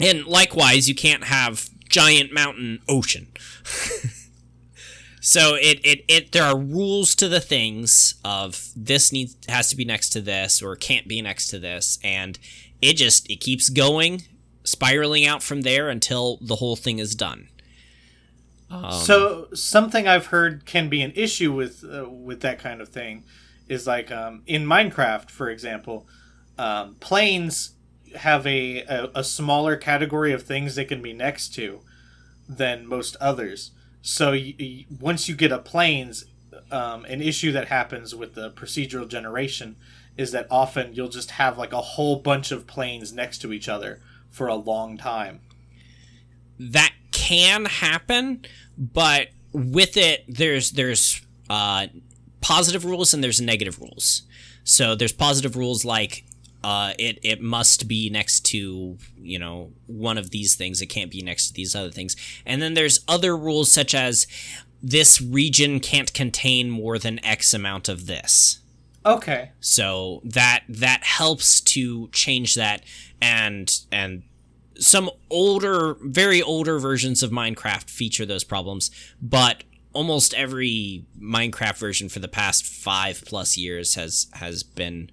and 0.00 0.26
likewise, 0.26 0.88
you 0.88 0.94
can't 0.94 1.24
have 1.24 1.68
giant 1.88 2.32
mountain 2.32 2.80
ocean. 2.88 3.28
so 5.20 5.54
it, 5.54 5.80
it 5.84 6.04
it 6.08 6.32
there 6.32 6.44
are 6.44 6.58
rules 6.58 7.14
to 7.16 7.28
the 7.28 7.40
things 7.40 8.14
of 8.24 8.68
this 8.76 9.12
needs 9.12 9.36
has 9.48 9.68
to 9.70 9.76
be 9.76 9.84
next 9.84 10.10
to 10.10 10.20
this 10.20 10.62
or 10.62 10.76
can't 10.76 11.08
be 11.08 11.20
next 11.20 11.48
to 11.48 11.58
this, 11.58 11.98
and 12.04 12.38
it 12.80 12.94
just 12.94 13.28
it 13.30 13.40
keeps 13.40 13.68
going 13.68 14.22
spiraling 14.64 15.26
out 15.26 15.42
from 15.42 15.62
there 15.62 15.88
until 15.88 16.38
the 16.40 16.56
whole 16.56 16.76
thing 16.76 16.98
is 16.98 17.14
done. 17.14 17.48
Um, 18.70 18.92
so 18.92 19.48
something 19.54 20.06
I've 20.06 20.26
heard 20.26 20.66
can 20.66 20.88
be 20.88 21.00
an 21.02 21.12
issue 21.16 21.52
with 21.52 21.82
uh, 21.84 22.08
with 22.08 22.40
that 22.42 22.58
kind 22.58 22.80
of 22.80 22.90
thing 22.90 23.24
is 23.66 23.86
like 23.86 24.12
um, 24.12 24.42
in 24.46 24.64
Minecraft, 24.64 25.30
for 25.30 25.48
example, 25.50 26.06
um, 26.58 26.94
plains 27.00 27.72
have 28.16 28.46
a, 28.46 28.80
a, 28.82 29.10
a 29.16 29.24
smaller 29.24 29.76
category 29.76 30.32
of 30.32 30.42
things 30.42 30.74
they 30.74 30.84
can 30.84 31.02
be 31.02 31.12
next 31.12 31.54
to 31.54 31.80
than 32.48 32.86
most 32.86 33.16
others. 33.20 33.72
So 34.02 34.36
once 35.00 35.28
you 35.28 35.34
get 35.36 35.52
a 35.52 35.58
plains, 35.58 36.24
um, 36.70 37.04
an 37.06 37.20
issue 37.20 37.52
that 37.52 37.68
happens 37.68 38.14
with 38.14 38.34
the 38.34 38.50
procedural 38.50 39.08
generation 39.08 39.76
is 40.16 40.32
that 40.32 40.46
often 40.50 40.94
you'll 40.94 41.08
just 41.08 41.32
have 41.32 41.58
like 41.58 41.72
a 41.72 41.80
whole 41.80 42.16
bunch 42.16 42.50
of 42.50 42.66
plains 42.66 43.12
next 43.12 43.38
to 43.38 43.52
each 43.52 43.68
other 43.68 44.00
for 44.30 44.46
a 44.48 44.54
long 44.54 44.96
time. 44.96 45.40
that 46.58 46.92
can 47.12 47.66
happen, 47.66 48.44
but 48.76 49.28
with 49.52 49.96
it, 49.96 50.24
there's 50.28 50.72
there's 50.72 51.20
uh, 51.50 51.86
positive 52.40 52.84
rules 52.84 53.14
and 53.14 53.22
there's 53.22 53.40
negative 53.40 53.80
rules. 53.80 54.22
So 54.64 54.94
there's 54.94 55.12
positive 55.12 55.56
rules 55.56 55.84
like 55.84 56.24
uh, 56.64 56.92
it 56.98 57.18
it 57.22 57.40
must 57.40 57.86
be 57.86 58.10
next 58.10 58.40
to 58.46 58.98
you 59.16 59.38
know 59.38 59.72
one 59.86 60.18
of 60.18 60.30
these 60.30 60.54
things. 60.54 60.80
It 60.80 60.86
can't 60.86 61.10
be 61.10 61.22
next 61.22 61.48
to 61.48 61.54
these 61.54 61.74
other 61.74 61.90
things. 61.90 62.16
And 62.44 62.60
then 62.60 62.74
there's 62.74 63.00
other 63.06 63.36
rules 63.36 63.70
such 63.70 63.94
as 63.94 64.26
this 64.82 65.20
region 65.20 65.80
can't 65.80 66.12
contain 66.12 66.70
more 66.70 66.98
than 66.98 67.24
X 67.24 67.54
amount 67.54 67.88
of 67.88 68.06
this. 68.06 68.60
Okay. 69.06 69.50
So 69.60 70.20
that 70.24 70.64
that 70.68 71.04
helps 71.04 71.60
to 71.62 72.08
change 72.08 72.54
that 72.54 72.82
and 73.20 73.80
and 73.90 74.22
some 74.78 75.10
older 75.30 75.96
very 76.00 76.42
older 76.42 76.78
versions 76.78 77.22
of 77.22 77.30
Minecraft 77.30 77.88
feature 77.88 78.26
those 78.26 78.44
problems, 78.44 78.90
but 79.20 79.64
almost 79.92 80.34
every 80.34 81.04
Minecraft 81.20 81.78
version 81.78 82.08
for 82.08 82.18
the 82.20 82.28
past 82.28 82.64
5 82.64 83.24
plus 83.26 83.56
years 83.56 83.94
has 83.94 84.26
has 84.34 84.62
been 84.62 85.10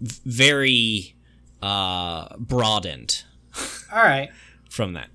very 0.00 1.14
uh 1.62 2.36
broadened 2.38 3.24
All 3.92 4.02
right. 4.02 4.30
from 4.70 4.92
that. 4.92 5.08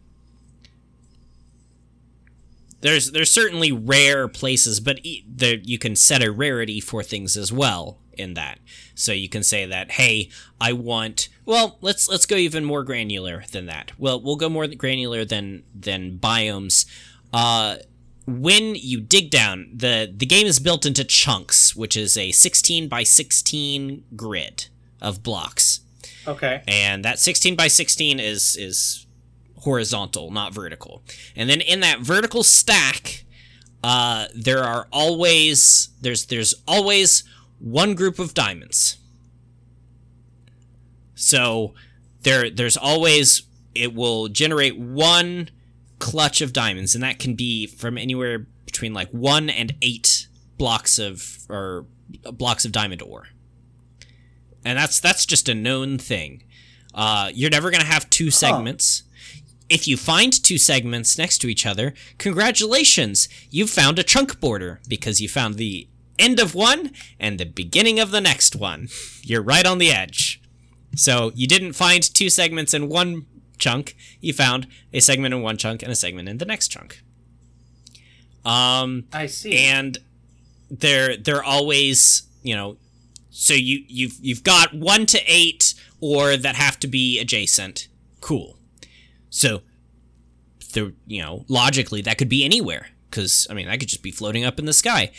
There's 2.81 3.11
there's 3.11 3.31
certainly 3.31 3.71
rare 3.71 4.27
places, 4.27 4.81
but 4.81 4.99
e- 5.03 5.23
there 5.25 5.55
you 5.63 5.79
can 5.79 5.95
set 5.95 6.21
a 6.21 6.31
rarity 6.31 6.81
for 6.81 7.01
things 7.01 7.37
as 7.37 7.51
well 7.51 7.99
in 8.17 8.33
that. 8.33 8.59
So 8.93 9.13
you 9.13 9.29
can 9.29 9.41
say 9.41 9.65
that, 9.65 9.91
hey, 9.91 10.29
I 10.59 10.73
want. 10.73 11.29
Well, 11.45 11.77
let's 11.79 12.09
let's 12.09 12.25
go 12.25 12.35
even 12.35 12.65
more 12.65 12.83
granular 12.83 13.45
than 13.51 13.67
that. 13.67 13.93
Well, 13.97 14.21
we'll 14.21 14.35
go 14.35 14.49
more 14.49 14.67
granular 14.67 15.23
than 15.23 15.63
than 15.73 16.19
biomes. 16.19 16.85
Uh, 17.31 17.77
when 18.27 18.75
you 18.75 18.99
dig 18.99 19.29
down, 19.29 19.69
the 19.73 20.13
the 20.13 20.25
game 20.25 20.45
is 20.45 20.59
built 20.59 20.85
into 20.85 21.05
chunks, 21.05 21.73
which 21.77 21.95
is 21.95 22.17
a 22.17 22.31
16 22.31 22.89
by 22.89 23.03
16 23.03 24.03
grid 24.17 24.67
of 25.03 25.21
blocks. 25.21 25.81
Okay. 26.25 26.63
and 26.67 27.03
that 27.03 27.19
16 27.19 27.55
by 27.57 27.67
16 27.67 28.17
is 28.19 28.55
is 28.55 29.05
horizontal 29.59 30.31
not 30.31 30.53
vertical. 30.53 31.03
And 31.35 31.49
then 31.49 31.61
in 31.61 31.81
that 31.81 31.99
vertical 31.99 32.43
stack 32.43 33.25
uh, 33.83 34.27
there 34.33 34.63
are 34.63 34.87
always 34.91 35.89
there's 36.01 36.25
there's 36.27 36.53
always 36.67 37.23
one 37.59 37.93
group 37.95 38.19
of 38.19 38.33
diamonds. 38.33 38.97
So 41.15 41.73
there 42.21 42.49
there's 42.49 42.77
always 42.77 43.43
it 43.75 43.93
will 43.93 44.29
generate 44.29 44.77
one 44.77 45.49
clutch 45.99 46.41
of 46.41 46.53
diamonds 46.53 46.95
and 46.95 47.03
that 47.03 47.19
can 47.19 47.35
be 47.35 47.67
from 47.67 47.97
anywhere 47.97 48.45
between 48.65 48.93
like 48.93 49.09
1 49.09 49.49
and 49.49 49.73
8 49.81 50.27
blocks 50.57 50.99
of 50.99 51.39
or 51.49 51.85
blocks 52.33 52.65
of 52.65 52.71
diamond 52.71 53.01
ore 53.01 53.27
and 54.65 54.77
that's 54.77 54.99
that's 54.99 55.25
just 55.25 55.49
a 55.49 55.53
known 55.55 55.97
thing. 55.97 56.43
Uh, 56.93 57.29
you're 57.33 57.49
never 57.49 57.71
gonna 57.71 57.83
have 57.83 58.09
two 58.09 58.29
segments. 58.31 59.03
If 59.69 59.87
you 59.87 59.97
find 59.97 60.31
two 60.31 60.57
segments 60.57 61.17
next 61.17 61.39
to 61.39 61.47
each 61.47 61.65
other, 61.65 61.93
congratulations, 62.17 63.27
you've 63.49 63.69
found 63.69 63.97
a 63.97 64.03
chunk 64.03 64.39
border 64.39 64.81
because 64.87 65.21
you 65.21 65.27
found 65.29 65.55
the 65.55 65.87
end 66.19 66.39
of 66.39 66.53
one 66.53 66.91
and 67.19 67.39
the 67.39 67.45
beginning 67.45 67.99
of 67.99 68.11
the 68.11 68.21
next 68.21 68.55
one. 68.55 68.89
You're 69.23 69.41
right 69.41 69.65
on 69.65 69.79
the 69.79 69.89
edge. 69.91 70.41
So 70.95 71.31
you 71.33 71.47
didn't 71.47 71.73
find 71.73 72.03
two 72.03 72.29
segments 72.29 72.73
in 72.73 72.87
one 72.89 73.25
chunk. 73.57 73.95
You 74.21 74.33
found 74.33 74.67
a 74.93 74.99
segment 74.99 75.33
in 75.33 75.41
one 75.41 75.57
chunk 75.57 75.81
and 75.81 75.91
a 75.91 75.95
segment 75.95 76.29
in 76.29 76.37
the 76.37 76.45
next 76.45 76.67
chunk. 76.67 77.01
Um, 78.45 79.05
I 79.13 79.25
see. 79.27 79.57
and 79.57 79.97
they're 80.69 81.15
they're 81.17 81.43
always 81.43 82.23
you 82.43 82.55
know 82.55 82.77
so 83.35 83.53
you 83.55 83.83
you've 83.87 84.17
you've 84.21 84.43
got 84.43 84.73
one 84.75 85.05
to 85.07 85.19
eight 85.25 85.73
ore 85.99 86.37
that 86.37 86.55
have 86.55 86.77
to 86.79 86.87
be 86.87 87.19
adjacent 87.19 87.87
cool 88.21 88.59
so 89.31 89.61
the 90.73 90.93
you 91.07 91.19
know 91.19 91.43
logically 91.47 91.99
that 92.01 92.17
could 92.19 92.29
be 92.29 92.45
anywhere 92.45 92.87
because 93.09 93.47
i 93.49 93.53
mean 93.55 93.65
that 93.67 93.79
could 93.79 93.89
just 93.89 94.03
be 94.03 94.11
floating 94.11 94.45
up 94.45 94.59
in 94.59 94.65
the 94.65 94.73
sky 94.73 95.11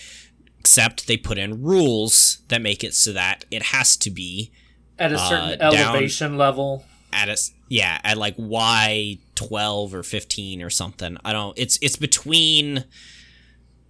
except 0.60 1.06
they 1.08 1.16
put 1.16 1.38
in 1.38 1.60
rules 1.62 2.38
that 2.48 2.62
make 2.62 2.84
it 2.84 2.94
so 2.94 3.12
that 3.12 3.44
it 3.50 3.62
has 3.64 3.96
to 3.96 4.10
be 4.10 4.52
At 4.98 5.12
a 5.12 5.18
certain 5.18 5.60
uh, 5.60 5.70
elevation 5.72 6.36
level. 6.38 6.84
at 7.12 7.28
a 7.28 7.36
yeah 7.68 8.00
at 8.04 8.16
like 8.16 8.34
y 8.38 9.18
12 9.34 9.92
or 9.94 10.02
15 10.04 10.62
or 10.62 10.70
something 10.70 11.16
i 11.24 11.32
don't 11.32 11.58
it's 11.58 11.78
it's 11.82 11.96
between 11.96 12.84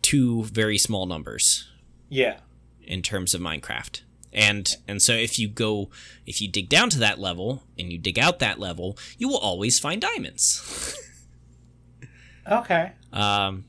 two 0.03 0.45
very 0.45 0.79
small 0.79 1.05
numbers 1.07 1.69
Yeah. 2.09 2.39
in 2.83 3.01
terms 3.03 3.33
of 3.35 3.41
Minecraft. 3.41 4.03
And 4.35 4.69
and 4.89 5.01
so 5.01 5.13
if 5.13 5.39
you 5.39 5.49
go 5.49 5.91
if 6.27 6.41
you 6.41 6.49
dig 6.49 6.69
down 6.69 6.91
to 6.91 6.99
that 6.99 7.19
level 7.19 7.63
and 7.79 7.93
you 7.93 7.99
dig 7.99 8.19
out 8.19 8.39
that 8.41 8.59
level, 8.59 8.99
you 9.19 9.29
will 9.29 9.39
always 9.39 9.79
find 9.79 10.01
diamonds. 10.01 10.99
Okay. 12.47 12.93
Um 13.11 13.65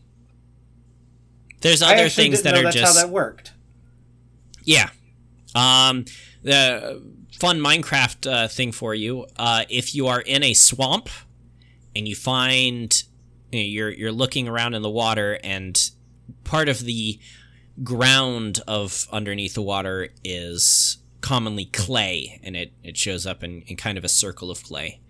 there's 1.61 1.81
other 1.81 2.09
things 2.09 2.41
that 2.41 2.55
are 2.57 2.63
that's 2.63 2.75
just 2.75 2.97
how 2.97 3.05
that 3.05 3.09
worked. 3.11 3.53
yeah. 4.65 4.89
Um 5.55 6.03
the 6.43 7.01
fun 7.31 7.59
Minecraft 7.59 8.31
uh, 8.31 8.47
thing 8.47 8.71
for 8.71 8.93
you. 8.93 9.25
Uh, 9.37 9.63
if 9.69 9.95
you 9.95 10.07
are 10.07 10.21
in 10.21 10.43
a 10.43 10.53
swamp 10.53 11.09
and 11.95 12.07
you 12.07 12.15
find 12.15 13.03
you 13.51 13.59
know, 13.59 13.65
you're 13.65 13.89
you're 13.91 14.11
looking 14.11 14.47
around 14.47 14.73
in 14.73 14.81
the 14.81 14.89
water 14.89 15.39
and 15.43 15.91
part 16.43 16.67
of 16.67 16.79
the 16.79 17.19
ground 17.83 18.61
of 18.67 19.07
underneath 19.11 19.53
the 19.53 19.61
water 19.61 20.09
is 20.23 20.97
commonly 21.21 21.65
clay 21.65 22.39
and 22.43 22.55
it, 22.55 22.71
it 22.83 22.95
shows 22.95 23.25
up 23.25 23.43
in, 23.43 23.61
in 23.63 23.75
kind 23.75 23.97
of 23.97 24.03
a 24.03 24.09
circle 24.09 24.51
of 24.51 24.63
clay. 24.63 25.01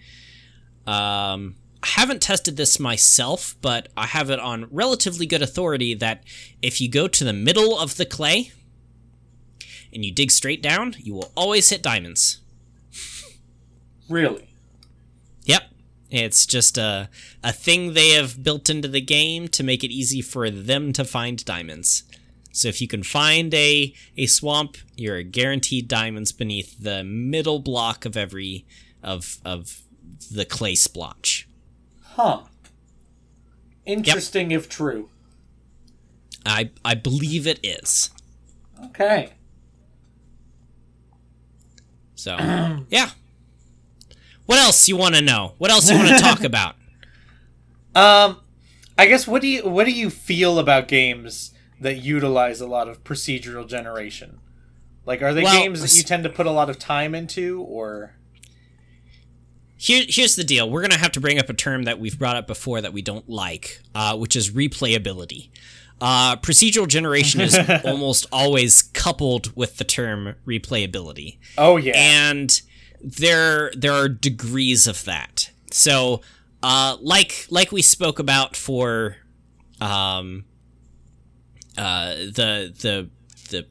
Um, 0.88 1.56
I 1.84 1.88
haven't 1.88 2.22
tested 2.22 2.58
this 2.58 2.80
myself, 2.80 3.56
but 3.62 3.90
I 3.96 4.08
have 4.08 4.30
it 4.30 4.40
on 4.40 4.68
relatively 4.72 5.26
good 5.26 5.42
authority 5.42 5.94
that 5.94 6.24
if 6.62 6.82
you 6.82 6.90
go 6.90 7.08
to 7.08 7.24
the 7.24 7.34
middle 7.34 7.78
of 7.78 7.98
the 7.98 8.06
clay 8.06 8.52
and 9.94 10.04
you 10.04 10.12
dig 10.12 10.32
straight 10.32 10.64
down, 10.64 10.96
you 10.98 11.14
will 11.14 11.32
always 11.36 11.70
hit 11.70 11.84
diamonds. 11.84 12.40
Really? 14.10 14.50
Yep. 15.44 15.64
It's 16.10 16.46
just 16.46 16.78
a, 16.78 17.10
a 17.44 17.52
thing 17.52 17.94
they 17.94 18.10
have 18.10 18.44
built 18.44 18.70
into 18.70 18.88
the 18.88 19.02
game 19.02 19.48
to 19.50 19.64
make 19.64 19.84
it 19.84 19.92
easy 19.92 20.22
for 20.22 20.50
them 20.50 20.94
to 20.94 21.04
find 21.04 21.44
diamonds. 21.44 22.04
So 22.56 22.70
if 22.70 22.80
you 22.80 22.88
can 22.88 23.04
find 23.04 23.54
a, 23.54 23.94
a 24.16 24.28
swamp, 24.28 24.78
you're 24.96 25.24
guaranteed 25.24 25.90
diamonds 25.90 26.32
beneath 26.32 26.80
the 26.80 27.04
middle 27.04 27.60
block 27.60 28.06
of 28.06 28.16
every 28.16 28.66
of 29.04 29.40
of 29.44 29.82
the 30.32 30.46
clay 30.46 30.76
splotch. 30.76 31.50
Huh. 32.02 32.44
Interesting 33.86 34.52
if 34.52 34.70
true. 34.70 35.10
I 36.46 36.70
I 36.86 36.96
believe 36.96 37.46
it 37.46 37.60
is. 37.62 38.10
Okay. 38.86 39.34
So 42.16 42.38
yeah. 42.90 43.10
What 44.46 44.60
else 44.60 44.88
you 44.88 44.96
want 44.96 45.16
to 45.16 45.22
know? 45.22 45.56
What 45.58 45.72
else 45.72 45.92
you 45.92 45.98
want 45.98 46.08
to 46.08 46.20
talk 46.22 46.46
about? 46.46 46.76
Um, 47.94 48.40
I 48.98 49.08
guess 49.08 49.28
what 49.28 49.42
do 49.42 49.50
you 49.50 49.68
what 49.68 49.84
do 49.84 49.92
you 49.92 50.10
feel 50.10 50.58
about 50.58 50.88
games 50.88 51.52
that 51.82 51.96
utilize 51.96 52.62
a 52.62 52.68
lot 52.68 52.88
of 52.88 53.04
procedural 53.04 53.68
generation? 53.68 54.40
Like, 55.06 55.22
are 55.22 55.34
they 55.34 55.44
Well, 55.44 55.62
games 55.62 55.82
that 55.82 55.96
you 55.96 56.04
tend 56.04 56.24
to 56.24 56.30
put 56.30 56.46
a 56.46 56.52
lot 56.52 56.70
of 56.70 56.80
time 56.80 57.14
into, 57.14 57.62
or 57.62 58.16
Here, 59.78 60.04
here's 60.08 60.36
the 60.36 60.44
deal. 60.44 60.70
We're 60.70 60.82
gonna 60.82 60.98
have 60.98 61.12
to 61.12 61.20
bring 61.20 61.38
up 61.38 61.50
a 61.50 61.54
term 61.54 61.84
that 61.84 62.00
we've 62.00 62.18
brought 62.18 62.36
up 62.38 62.48
before 62.48 62.82
that 62.82 62.94
we 62.94 63.02
don't 63.02 63.30
like, 63.30 63.82
uh, 63.94 64.18
which 64.18 64.36
is 64.36 64.52
replayability. 64.52 65.50
Uh, 66.02 66.36
procedural 66.38 66.88
generation 66.88 67.40
is 67.42 67.58
almost 67.86 68.26
always 68.32 68.82
coupled 68.82 69.56
with 69.56 69.78
the 69.78 69.84
term 69.84 70.36
replayability, 70.48 71.38
oh 71.58 71.78
yeah, 71.78 71.94
and 71.96 72.62
there 73.02 73.72
there 73.78 73.94
are 73.94 74.10
degrees 74.10 74.88
of 74.88 75.04
that. 75.06 75.52
So, 75.72 76.22
uh, 76.64 76.98
like 77.02 77.46
like 77.50 77.72
we 77.72 77.82
spoke 77.82 78.18
about 78.20 78.56
for, 78.56 79.18
um, 79.80 80.46
uh, 81.78 82.10
the 82.16 82.74
the 82.82 83.10
the 83.50 83.66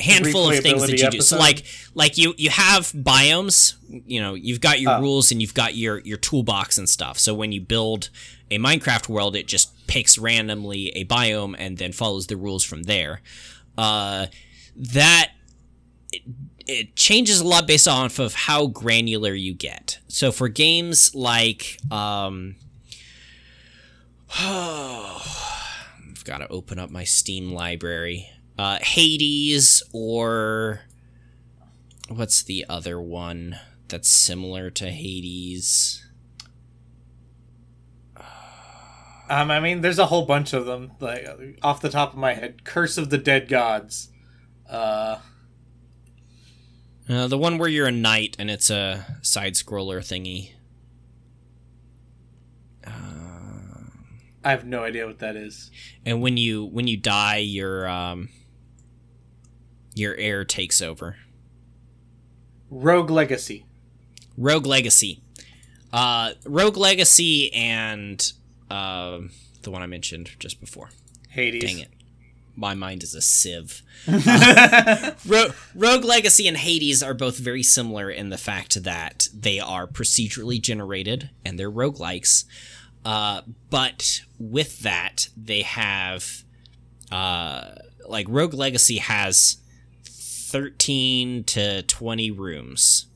handful 0.00 0.50
of 0.50 0.58
things 0.60 0.82
that 0.86 0.98
you 0.98 1.10
do. 1.10 1.20
So, 1.20 1.38
like 1.38 1.64
like 1.94 2.18
you 2.18 2.34
you 2.36 2.50
have 2.50 2.92
biomes. 2.92 3.74
You 4.06 4.20
know, 4.20 4.34
you've 4.34 4.60
got 4.60 4.80
your 4.80 4.92
Oh. 4.92 5.00
rules 5.00 5.30
and 5.30 5.40
you've 5.40 5.54
got 5.54 5.74
your 5.74 5.98
your 6.00 6.16
toolbox 6.18 6.78
and 6.78 6.88
stuff. 6.88 7.18
So 7.18 7.34
when 7.34 7.52
you 7.52 7.60
build 7.60 8.10
a 8.50 8.58
Minecraft 8.58 9.08
world, 9.08 9.36
it 9.36 9.46
just 9.46 9.86
picks 9.86 10.18
randomly 10.18 10.88
a 10.90 11.04
biome 11.04 11.54
and 11.58 11.78
then 11.78 11.92
follows 11.92 12.26
the 12.28 12.36
rules 12.36 12.64
from 12.64 12.84
there. 12.84 13.20
Uh, 13.78 14.26
that 14.74 15.30
it, 16.12 16.22
it 16.66 16.96
changes 16.96 17.40
a 17.40 17.46
lot 17.46 17.66
based 17.66 17.86
off 17.88 18.18
of 18.18 18.34
how 18.34 18.66
granular 18.66 19.34
you 19.34 19.52
get. 19.54 19.98
So 20.08 20.32
for 20.32 20.48
games 20.48 21.14
like 21.14 21.78
um 21.90 22.56
I've 26.22 26.26
got 26.26 26.38
to 26.38 26.48
open 26.52 26.78
up 26.78 26.88
my 26.88 27.02
Steam 27.02 27.50
library. 27.50 28.30
Uh 28.56 28.78
Hades 28.80 29.82
or 29.92 30.82
what's 32.08 32.44
the 32.44 32.64
other 32.68 33.00
one 33.00 33.58
that's 33.88 34.08
similar 34.08 34.70
to 34.70 34.90
Hades? 34.92 36.06
Um, 39.30 39.50
I 39.50 39.60
mean, 39.60 39.80
there's 39.80 39.98
a 39.98 40.06
whole 40.06 40.26
bunch 40.26 40.52
of 40.52 40.66
them. 40.66 40.90
Like 41.00 41.26
off 41.62 41.80
the 41.80 41.88
top 41.88 42.12
of 42.12 42.18
my 42.18 42.34
head, 42.34 42.64
Curse 42.64 42.98
of 42.98 43.08
the 43.08 43.16
Dead 43.16 43.48
Gods. 43.48 44.10
Uh, 44.68 45.18
Uh, 47.08 47.26
the 47.28 47.38
one 47.38 47.56
where 47.56 47.68
you're 47.68 47.86
a 47.86 47.92
knight 47.92 48.36
and 48.38 48.50
it's 48.50 48.68
a 48.68 49.18
side 49.22 49.54
scroller 49.54 49.98
thingy. 50.00 50.50
I 54.44 54.50
have 54.50 54.64
no 54.64 54.82
idea 54.82 55.06
what 55.06 55.20
that 55.20 55.36
is. 55.36 55.70
And 56.04 56.20
when 56.20 56.36
you 56.36 56.64
when 56.64 56.86
you 56.86 56.96
die, 56.96 57.38
your 57.38 57.88
um 57.88 58.28
your 59.94 60.14
heir 60.16 60.44
takes 60.44 60.80
over. 60.82 61.16
Rogue 62.70 63.10
Legacy. 63.10 63.66
Rogue 64.36 64.66
Legacy. 64.66 65.22
Uh, 65.92 66.32
Rogue 66.46 66.76
Legacy 66.76 67.52
and 67.52 68.32
um 68.70 69.30
the 69.62 69.70
one 69.70 69.82
I 69.82 69.86
mentioned 69.86 70.30
just 70.38 70.60
before. 70.60 70.90
Hades. 71.28 71.62
Dang 71.62 71.78
it. 71.78 71.88
My 72.54 72.74
mind 72.74 73.02
is 73.02 73.14
a 73.14 73.22
sieve. 73.22 73.82
Ro- 75.26 75.52
Rogue 75.74 76.04
Legacy 76.04 76.46
and 76.46 76.56
Hades 76.58 77.02
are 77.02 77.14
both 77.14 77.38
very 77.38 77.62
similar 77.62 78.10
in 78.10 78.28
the 78.28 78.36
fact 78.36 78.82
that 78.84 79.28
they 79.32 79.58
are 79.58 79.86
procedurally 79.86 80.60
generated 80.60 81.30
and 81.44 81.58
they're 81.58 81.70
roguelikes. 81.70 82.44
Uh, 83.04 83.42
but 83.70 84.20
with 84.38 84.80
that, 84.80 85.28
they 85.36 85.62
have. 85.62 86.44
Uh, 87.10 87.74
like, 88.08 88.26
Rogue 88.28 88.54
Legacy 88.54 88.96
has 88.98 89.58
13 90.04 91.44
to 91.44 91.82
20 91.82 92.30
rooms 92.30 93.06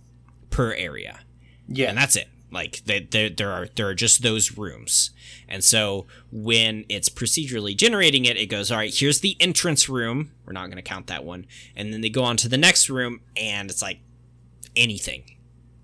per 0.51 0.73
area 0.75 1.21
Yeah. 1.69 1.89
and 1.91 1.99
that's 1.99 2.17
it. 2.17 2.29
Like 2.51 2.83
they, 2.85 3.01
there, 3.01 3.29
there 3.29 3.51
are 3.53 3.69
there 3.75 3.89
are 3.89 3.95
just 3.95 4.23
those 4.23 4.57
rooms, 4.57 5.11
and 5.49 5.63
so 5.65 6.07
when 6.31 6.85
it's 6.89 7.09
procedurally 7.09 7.77
generating 7.77 8.25
it, 8.25 8.37
it 8.37 8.47
goes 8.47 8.71
all 8.71 8.79
right. 8.79 8.95
Here's 8.95 9.21
the 9.21 9.37
entrance 9.41 9.89
room. 9.89 10.31
We're 10.47 10.53
not 10.53 10.67
going 10.67 10.77
to 10.77 10.83
count 10.83 11.09
that 11.09 11.25
one, 11.25 11.47
and 11.75 11.93
then 11.93 12.01
they 12.03 12.09
go 12.09 12.23
on 12.23 12.37
to 12.39 12.49
the 12.49 12.57
next 12.57 12.89
room, 12.89 13.21
and 13.37 13.69
it's 13.69 13.83
like 13.83 13.99
anything, 14.77 15.36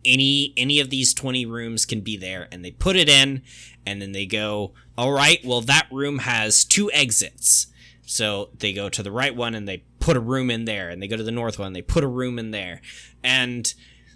any 0.05 0.53
any 0.57 0.81
of 0.81 0.91
these 0.91 1.15
twenty 1.15 1.47
rooms 1.47 1.87
can 1.87 2.01
be 2.01 2.16
there, 2.16 2.49
and 2.51 2.65
they 2.65 2.70
put 2.70 2.97
it 2.97 3.09
in, 3.09 3.43
and 3.87 4.01
then 4.01 4.12
they 4.12 4.27
go 4.27 4.73
all 4.97 5.12
right. 5.12 5.41
Well, 5.45 5.61
that 5.62 5.89
room 5.91 6.19
has 6.20 6.65
two 6.65 6.91
exits, 6.93 7.69
so 8.05 8.51
they 8.59 8.73
go 8.73 8.89
to 8.89 9.03
the 9.03 9.12
right 9.12 9.35
one 9.35 9.55
and 9.55 9.69
they 9.69 9.85
put 10.01 10.16
a 10.16 10.20
room 10.20 10.51
in 10.51 10.65
there, 10.65 10.89
and 10.89 11.03
they 11.03 11.09
go 11.09 11.16
to 11.16 11.23
the 11.23 11.31
north 11.31 11.59
one, 11.59 11.69
and 11.69 11.77
they 11.77 11.83
put 11.83 12.05
a 12.05 12.09
room 12.09 12.39
in 12.39 12.51
there, 12.51 12.81
and 13.23 13.74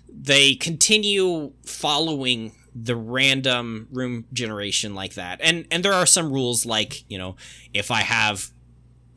they 0.09 0.55
continue 0.55 1.53
following 1.65 2.53
the 2.75 2.97
random 2.97 3.89
room 3.91 4.27
generation 4.33 4.95
like 4.95 5.15
that. 5.15 5.41
And 5.43 5.67
and 5.71 5.85
there 5.85 5.93
are 5.93 6.07
some 6.07 6.33
rules 6.33 6.67
like, 6.67 7.09
you 7.11 7.19
know, 7.19 7.37
if 7.73 7.91
I 7.91 8.01
have 8.03 8.51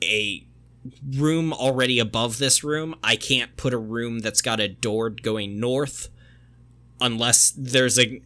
a 0.03 0.45
room 1.17 1.51
already 1.51 1.99
above 1.99 2.37
this 2.37 2.63
room, 2.63 2.95
I 3.03 3.17
can't 3.17 3.57
put 3.57 3.73
a 3.73 3.77
room 3.77 4.19
that's 4.19 4.41
got 4.41 4.59
a 4.59 4.69
door 4.69 5.09
going 5.09 5.59
north 5.59 6.09
unless 7.01 7.51
there's 7.57 7.97
a 7.99 8.21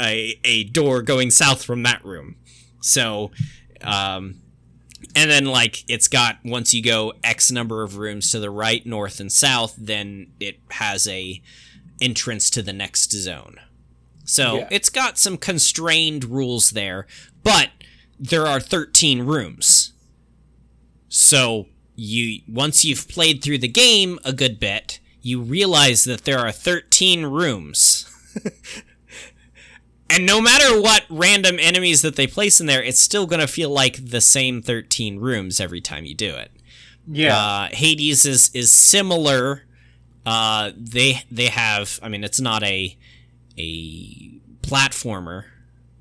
a, 0.00 0.38
a 0.44 0.64
door 0.64 1.02
going 1.02 1.30
south 1.30 1.64
from 1.64 1.82
that 1.84 2.04
room. 2.04 2.36
So 2.80 3.30
um 3.82 4.36
and 5.14 5.30
then 5.30 5.46
like 5.46 5.84
it's 5.88 6.08
got 6.08 6.38
once 6.44 6.74
you 6.74 6.82
go 6.82 7.12
x 7.24 7.50
number 7.50 7.82
of 7.82 7.96
rooms 7.96 8.30
to 8.32 8.40
the 8.40 8.50
right, 8.50 8.84
north 8.86 9.20
and 9.20 9.30
south, 9.32 9.74
then 9.78 10.32
it 10.40 10.58
has 10.72 11.06
a 11.08 11.42
entrance 12.00 12.50
to 12.50 12.62
the 12.62 12.72
next 12.72 13.12
zone. 13.12 13.56
So 14.24 14.58
Yeah. 14.58 14.68
it's 14.70 14.90
got 14.90 15.18
some 15.18 15.36
constrained 15.36 16.24
rules 16.24 16.70
there, 16.70 17.06
but 17.42 17.70
there 18.18 18.46
are 18.46 18.60
13 18.60 19.22
rooms. 19.22 19.92
So 21.08 21.66
you 21.94 22.40
once 22.48 22.84
you've 22.84 23.08
played 23.08 23.42
through 23.42 23.58
the 23.58 23.68
game 23.68 24.18
a 24.24 24.32
good 24.32 24.58
bit, 24.60 25.00
you 25.26 25.40
realize 25.40 26.04
that 26.04 26.24
there 26.24 26.38
are 26.38 26.52
13 26.52 27.26
rooms. 27.26 28.08
and 30.10 30.24
no 30.24 30.40
matter 30.40 30.80
what 30.80 31.04
random 31.10 31.56
enemies 31.58 32.02
that 32.02 32.14
they 32.14 32.28
place 32.28 32.60
in 32.60 32.66
there, 32.66 32.80
it's 32.80 33.00
still 33.00 33.26
going 33.26 33.40
to 33.40 33.48
feel 33.48 33.70
like 33.70 34.10
the 34.10 34.20
same 34.20 34.62
13 34.62 35.18
rooms 35.18 35.58
every 35.58 35.80
time 35.80 36.04
you 36.04 36.14
do 36.14 36.32
it. 36.36 36.52
yeah. 37.10 37.36
Uh, 37.36 37.68
Hades 37.72 38.24
is 38.24 38.50
is 38.54 38.72
similar. 38.72 39.64
Uh, 40.24 40.70
they 40.76 41.22
they 41.28 41.46
have. 41.46 41.98
I 42.04 42.08
mean, 42.08 42.22
it's 42.22 42.40
not 42.40 42.62
a 42.62 42.96
a 43.58 44.40
platformer. 44.62 45.46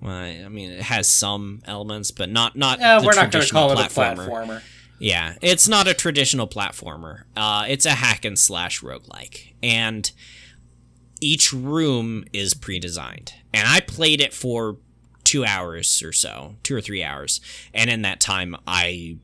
Well, 0.01 0.13
I 0.13 0.49
mean, 0.49 0.69
it 0.69 0.83
has 0.83 1.09
some 1.09 1.63
elements, 1.65 2.11
but 2.11 2.29
not 2.29 2.55
not. 2.55 2.79
Uh, 2.79 3.01
we're 3.03 3.15
not 3.15 3.31
going 3.31 3.43
to 3.43 3.51
call 3.51 3.71
it 3.71 3.79
a 3.79 3.89
platformer. 3.89 4.61
Yeah, 4.99 5.35
it's 5.41 5.67
not 5.67 5.87
a 5.87 5.93
traditional 5.93 6.47
platformer. 6.47 7.23
Uh, 7.35 7.65
it's 7.67 7.85
a 7.85 7.91
hack 7.91 8.23
and 8.25 8.39
slash 8.39 8.81
roguelike. 8.81 9.53
And 9.61 10.09
each 11.21 11.51
room 11.51 12.23
is 12.33 12.53
pre 12.53 12.79
designed. 12.79 13.33
And 13.53 13.67
I 13.67 13.79
played 13.81 14.21
it 14.21 14.33
for 14.33 14.77
two 15.23 15.43
hours 15.45 16.01
or 16.03 16.13
so, 16.13 16.55
two 16.63 16.75
or 16.75 16.81
three 16.81 17.03
hours. 17.03 17.41
And 17.73 17.89
in 17.89 18.03
that 18.03 18.19
time, 18.19 18.55
I 18.67 18.87
You 18.87 19.19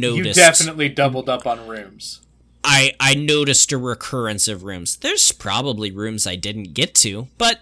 noticed. 0.00 0.36
definitely 0.38 0.88
doubled 0.88 1.28
up 1.28 1.46
on 1.46 1.68
rooms. 1.68 2.20
I, 2.64 2.94
I 3.00 3.14
noticed 3.14 3.72
a 3.72 3.78
recurrence 3.78 4.46
of 4.48 4.62
rooms. 4.62 4.96
There's 4.96 5.32
probably 5.32 5.90
rooms 5.90 6.26
I 6.26 6.36
didn't 6.36 6.74
get 6.74 6.94
to, 6.96 7.26
but 7.36 7.60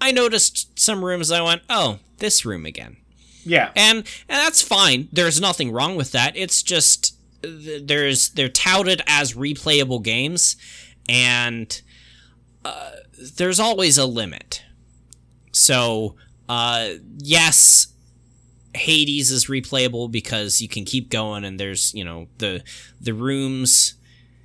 I 0.00 0.12
noticed 0.12 0.78
some 0.78 1.04
rooms 1.04 1.32
I 1.32 1.40
went, 1.42 1.62
oh, 1.68 1.98
this 2.18 2.44
room 2.44 2.64
again 2.64 2.96
Yeah. 3.46 3.70
and 3.76 3.98
and 3.98 4.04
that's 4.28 4.60
fine. 4.60 5.08
There's 5.12 5.40
nothing 5.40 5.70
wrong 5.70 5.96
with 5.96 6.12
that. 6.12 6.36
It's 6.36 6.62
just 6.62 7.16
there's 7.42 8.30
they're 8.30 8.48
touted 8.48 9.02
as 9.06 9.34
replayable 9.34 10.02
games, 10.02 10.56
and 11.08 11.80
uh, 12.64 12.92
there's 13.36 13.60
always 13.60 13.98
a 13.98 14.06
limit. 14.06 14.62
So 15.52 16.16
uh, 16.48 16.90
yes, 17.18 17.88
Hades 18.74 19.30
is 19.30 19.46
replayable 19.46 20.10
because 20.10 20.60
you 20.60 20.68
can 20.68 20.84
keep 20.84 21.08
going, 21.08 21.44
and 21.44 21.58
there's 21.58 21.94
you 21.94 22.04
know 22.04 22.28
the 22.38 22.62
the 23.00 23.14
rooms. 23.14 23.94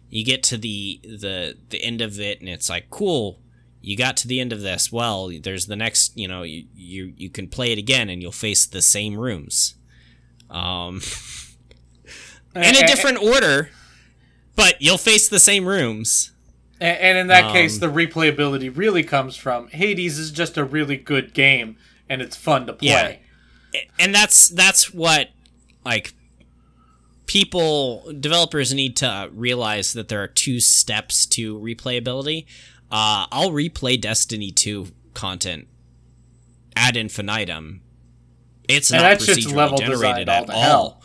You 0.09 0.25
get 0.25 0.43
to 0.43 0.57
the 0.57 0.99
the 1.03 1.57
the 1.69 1.83
end 1.83 2.01
of 2.01 2.19
it, 2.19 2.39
and 2.39 2.49
it's 2.49 2.69
like 2.69 2.89
cool 2.89 3.39
you 3.81 3.97
got 3.97 4.15
to 4.17 4.27
the 4.27 4.39
end 4.39 4.53
of 4.53 4.61
this 4.61 4.91
well 4.91 5.31
there's 5.41 5.65
the 5.65 5.75
next 5.75 6.15
you 6.17 6.27
know 6.27 6.43
you 6.43 6.65
you, 6.75 7.13
you 7.17 7.29
can 7.29 7.47
play 7.47 7.71
it 7.71 7.77
again 7.77 8.09
and 8.09 8.21
you'll 8.21 8.31
face 8.31 8.65
the 8.65 8.81
same 8.81 9.17
rooms. 9.17 9.75
Um 10.49 11.01
in 12.55 12.75
a 12.75 12.85
different 12.87 13.17
order 13.21 13.69
but 14.55 14.81
you'll 14.81 14.97
face 14.97 15.27
the 15.29 15.39
same 15.39 15.65
rooms. 15.65 16.31
And, 16.79 16.97
and 16.97 17.17
in 17.17 17.27
that 17.27 17.51
case, 17.53 17.81
Um, 17.81 17.91
the 17.91 18.05
replayability 18.05 18.75
really 18.75 19.03
comes 19.03 19.35
from 19.35 19.67
Hades 19.69 20.19
is 20.19 20.31
just 20.31 20.57
a 20.57 20.63
really 20.63 20.97
good 20.97 21.33
game, 21.33 21.77
and 22.09 22.21
it's 22.21 22.35
fun 22.35 22.65
to 22.67 22.73
play. 22.73 23.21
and 23.97 24.13
that's 24.13 24.49
that's 24.49 24.93
what 24.93 25.29
like 25.85 26.13
people 27.25 28.11
developers 28.19 28.73
need 28.73 28.97
to 28.97 29.29
realize 29.33 29.93
that 29.93 30.09
there 30.09 30.21
are 30.21 30.27
two 30.27 30.59
steps 30.59 31.25
to 31.25 31.57
replayability 31.57 32.45
uh 32.91 33.25
i'll 33.31 33.51
replay 33.51 33.99
destiny 33.99 34.51
2 34.51 34.87
content 35.13 35.67
ad 36.75 36.95
infinitum 36.97 37.81
it's 38.67 38.91
And 38.91 39.01
not 39.01 39.19
that 39.19 39.21
shit's 39.21 39.45
procedurally 39.47 39.55
level 39.55 39.77
generated 39.77 40.29
at 40.29 40.49
all 40.49 40.61
hell. 40.61 41.01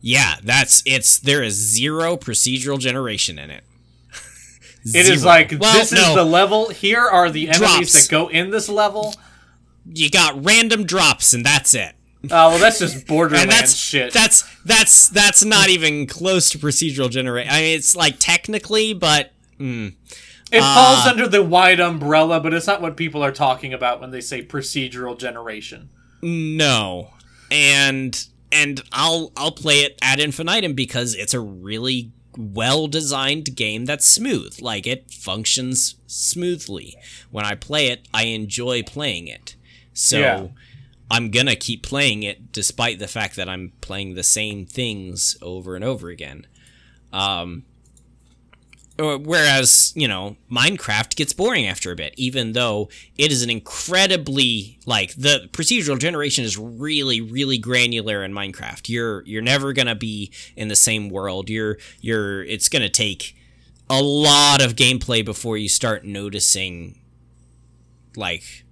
yeah 0.00 0.34
that's 0.42 0.82
it's 0.86 1.18
there 1.18 1.42
is 1.42 1.54
zero 1.54 2.16
procedural 2.16 2.78
generation 2.78 3.38
in 3.38 3.50
it 3.50 3.64
It 4.84 5.08
is 5.10 5.24
like 5.26 5.52
Well, 5.60 5.74
this 5.74 5.92
is 5.92 6.14
the 6.14 6.24
level. 6.24 6.70
Here 6.70 7.02
are 7.02 7.30
the 7.30 7.48
enemies 7.50 7.58
Drops. 7.60 7.92
that 8.06 8.10
go 8.10 8.28
in 8.28 8.48
this 8.50 8.66
level. 8.68 9.14
you 9.84 10.08
got 10.08 10.42
random 10.42 10.84
drops 10.86 11.34
and 11.34 11.44
that's 11.44 11.74
it. 11.74 11.94
Oh 12.24 12.50
well, 12.50 12.58
that's 12.58 12.78
just 12.78 13.06
Borderlands 13.06 13.42
and 13.42 13.50
that's 13.52 13.74
shit. 13.76 14.10
that's 14.14 14.42
that's 14.64 15.08
that's 15.10 15.44
not 15.44 15.68
even 15.68 16.06
close 16.06 16.48
to 16.50 16.58
procedural 16.58 17.10
generation. 17.10 17.52
I 17.52 17.60
mean, 17.60 17.76
it's 17.78 17.94
like 17.94 18.16
technically, 18.18 18.94
but 18.94 19.32
mm, 19.58 19.92
it 20.52 20.60
falls 20.60 21.06
uh, 21.06 21.10
under 21.10 21.28
the 21.28 21.42
wide 21.42 21.80
umbrella, 21.80 22.40
but 22.40 22.52
it's 22.54 22.66
not 22.66 22.82
what 22.82 22.96
people 22.96 23.22
are 23.22 23.32
talking 23.32 23.72
about 23.72 24.00
when 24.00 24.10
they 24.10 24.20
say 24.20 24.44
procedural 24.44 25.18
generation. 25.18 25.90
no. 26.22 27.10
And 27.52 28.26
and 28.52 28.80
I'll 28.92 29.32
I'll 29.36 29.50
play 29.52 29.80
it 29.80 29.98
ad 30.02 30.20
infinitum 30.20 30.74
because 30.74 31.14
it's 31.16 31.34
a 31.34 31.40
really 31.40 32.12
well 32.36 32.86
designed 32.86 33.56
game 33.56 33.86
that's 33.86 34.06
smooth. 34.08 34.58
Like 34.60 34.86
it 34.86 35.10
functions 35.10 35.96
smoothly. 36.06 36.96
When 37.30 37.44
I 37.44 37.56
play 37.56 37.88
it, 37.88 38.06
I 38.14 38.24
enjoy 38.24 38.82
playing 38.84 39.26
it. 39.26 39.56
So 39.92 40.18
Yeah. 40.20 40.46
I'm 41.10 41.30
gonna 41.32 41.56
keep 41.56 41.82
playing 41.82 42.22
it 42.22 42.52
despite 42.52 43.00
the 43.00 43.08
fact 43.08 43.34
that 43.34 43.48
I'm 43.48 43.72
playing 43.80 44.14
the 44.14 44.22
same 44.22 44.64
things 44.64 45.36
over 45.42 45.74
and 45.74 45.84
over 45.84 46.08
again. 46.08 46.46
Um, 47.12 47.64
whereas 49.00 49.92
you 49.96 50.06
know 50.08 50.36
Minecraft 50.50 51.16
gets 51.16 51.32
boring 51.32 51.66
after 51.66 51.92
a 51.92 51.96
bit, 51.96 52.14
even 52.16 52.52
though 52.52 52.88
it 53.16 53.32
is 53.32 53.42
an 53.42 53.50
incredibly 53.50 54.78
like 54.86 55.14
the 55.14 55.48
procedural 55.52 55.98
generation 55.98 56.44
is 56.44 56.56
really 56.58 57.20
really 57.20 57.58
granular 57.58 58.22
in 58.24 58.32
Minecraft. 58.32 58.88
You're 58.88 59.22
you're 59.26 59.42
never 59.42 59.72
gonna 59.72 59.94
be 59.94 60.32
in 60.56 60.68
the 60.68 60.76
same 60.76 61.08
world. 61.08 61.48
You're 61.50 61.78
you're 62.00 62.44
it's 62.44 62.68
gonna 62.68 62.88
take 62.88 63.36
a 63.88 64.02
lot 64.02 64.62
of 64.62 64.76
gameplay 64.76 65.24
before 65.24 65.56
you 65.56 65.68
start 65.68 66.04
noticing 66.04 66.98
like 68.16 68.64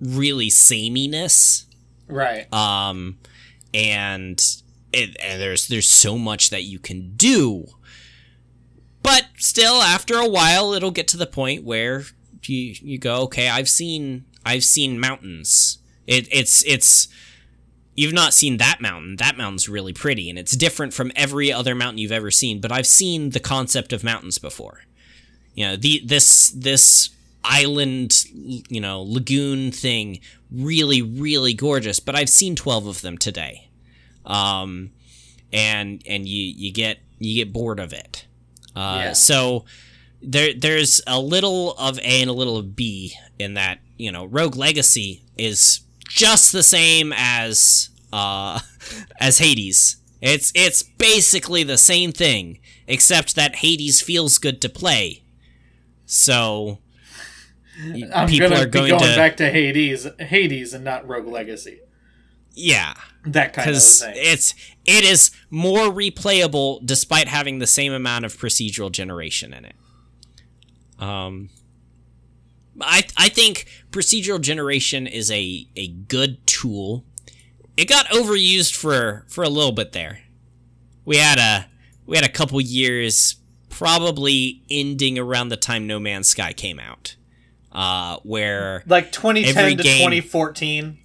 really 0.00 0.50
sameness 0.50 1.66
Right. 2.08 2.52
um 2.52 3.18
and 3.74 4.40
it, 4.92 5.16
and 5.22 5.40
there's 5.40 5.68
there's 5.68 5.88
so 5.88 6.16
much 6.18 6.50
that 6.50 6.64
you 6.64 6.78
can 6.78 7.14
do 7.16 7.66
but 9.06 9.28
still 9.38 9.80
after 9.80 10.16
a 10.16 10.28
while 10.28 10.72
it'll 10.72 10.90
get 10.90 11.08
to 11.08 11.16
the 11.16 11.26
point 11.26 11.64
where 11.64 12.04
you 12.42 12.74
you 12.80 12.98
go 12.98 13.22
okay 13.22 13.48
i've 13.48 13.68
seen 13.68 14.24
i've 14.46 14.64
seen 14.64 14.98
mountains. 14.98 15.78
It, 16.06 16.28
it's 16.30 16.64
it's 16.64 17.08
you've 17.96 18.14
not 18.14 18.32
seen 18.32 18.58
that 18.58 18.80
mountain. 18.80 19.16
That 19.16 19.36
mountain's 19.36 19.68
really 19.68 19.92
pretty 19.92 20.30
and 20.30 20.38
it's 20.38 20.56
different 20.56 20.94
from 20.94 21.10
every 21.16 21.52
other 21.52 21.74
mountain 21.74 21.98
you've 21.98 22.12
ever 22.12 22.30
seen 22.30 22.60
but 22.60 22.70
i've 22.72 22.86
seen 22.86 23.30
the 23.30 23.40
concept 23.40 23.92
of 23.92 24.04
mountains 24.04 24.38
before. 24.38 24.82
You 25.54 25.66
know 25.66 25.76
the 25.76 26.00
this 26.04 26.50
this 26.50 27.10
island 27.42 28.24
you 28.32 28.80
know 28.80 29.02
lagoon 29.02 29.70
thing 29.70 30.20
really 30.50 31.00
really 31.00 31.54
gorgeous 31.54 32.00
but 32.00 32.16
i've 32.16 32.28
seen 32.28 32.54
12 32.56 32.86
of 32.86 33.00
them 33.02 33.18
today. 33.18 33.68
Um 34.24 34.90
and 35.52 36.02
and 36.06 36.26
you 36.26 36.42
you 36.56 36.72
get 36.72 36.98
you 37.18 37.44
get 37.44 37.52
bored 37.52 37.80
of 37.80 37.92
it 37.92 38.26
uh 38.76 39.00
Yeah. 39.02 39.12
so 39.14 39.64
there 40.22 40.52
there's 40.54 41.00
a 41.06 41.20
little 41.20 41.72
of 41.72 41.98
a 41.98 42.20
and 42.22 42.30
a 42.30 42.32
little 42.32 42.56
of 42.56 42.76
b 42.76 43.14
in 43.38 43.54
that 43.54 43.80
you 43.96 44.12
know 44.12 44.24
rogue 44.26 44.56
legacy 44.56 45.22
is 45.36 45.80
just 46.08 46.52
the 46.52 46.62
same 46.62 47.12
as 47.16 47.90
uh 48.12 48.60
as 49.20 49.38
hades 49.38 49.96
it's 50.20 50.52
it's 50.54 50.82
basically 50.82 51.62
the 51.62 51.78
same 51.78 52.12
thing 52.12 52.58
except 52.86 53.34
that 53.34 53.56
hades 53.56 54.00
feels 54.00 54.38
good 54.38 54.60
to 54.60 54.68
play 54.68 55.22
so 56.06 56.78
I'm 58.14 58.28
people 58.28 58.48
gonna 58.48 58.62
are 58.62 58.66
going 58.66 58.86
be 58.86 58.90
going 58.90 59.02
to 59.02 59.16
back 59.16 59.36
to 59.36 59.50
Hades, 59.50 60.06
Hades, 60.18 60.72
and 60.72 60.82
not 60.82 61.06
Rogue 61.06 61.26
Legacy. 61.26 61.80
Yeah 62.56 62.94
That 63.26 63.52
kind 63.52 63.68
of 63.68 63.74
because 63.74 64.00
thing. 64.02 64.14
it's 64.16 64.54
it 64.84 65.04
is 65.04 65.30
more 65.50 65.88
replayable 65.92 66.84
despite 66.84 67.28
having 67.28 67.58
the 67.60 67.66
same 67.66 67.92
amount 67.92 68.24
of 68.24 68.36
procedural 68.36 68.90
generation 68.90 69.52
in 69.54 69.64
it. 69.66 69.74
Um, 70.98 71.50
I 72.80 73.04
I 73.16 73.28
think 73.28 73.66
procedural 73.90 74.40
generation 74.40 75.06
is 75.06 75.30
a 75.30 75.66
a 75.76 75.88
good 75.88 76.44
tool. 76.46 77.04
It 77.76 77.88
got 77.88 78.06
overused 78.06 78.74
for 78.74 79.24
for 79.28 79.44
a 79.44 79.48
little 79.48 79.72
bit 79.72 79.92
there. 79.92 80.20
We 81.04 81.16
had 81.18 81.38
a 81.38 81.66
we 82.06 82.16
had 82.16 82.24
a 82.24 82.30
couple 82.32 82.60
years, 82.60 83.36
probably 83.68 84.62
ending 84.70 85.18
around 85.18 85.48
the 85.50 85.56
time 85.56 85.86
No 85.86 85.98
Man's 85.98 86.28
Sky 86.28 86.52
came 86.52 86.78
out, 86.78 87.16
uh, 87.72 88.16
where 88.22 88.82
like 88.86 89.12
2010 89.12 89.76
to 89.76 89.82
game- 89.82 89.98
2014. 89.98 90.98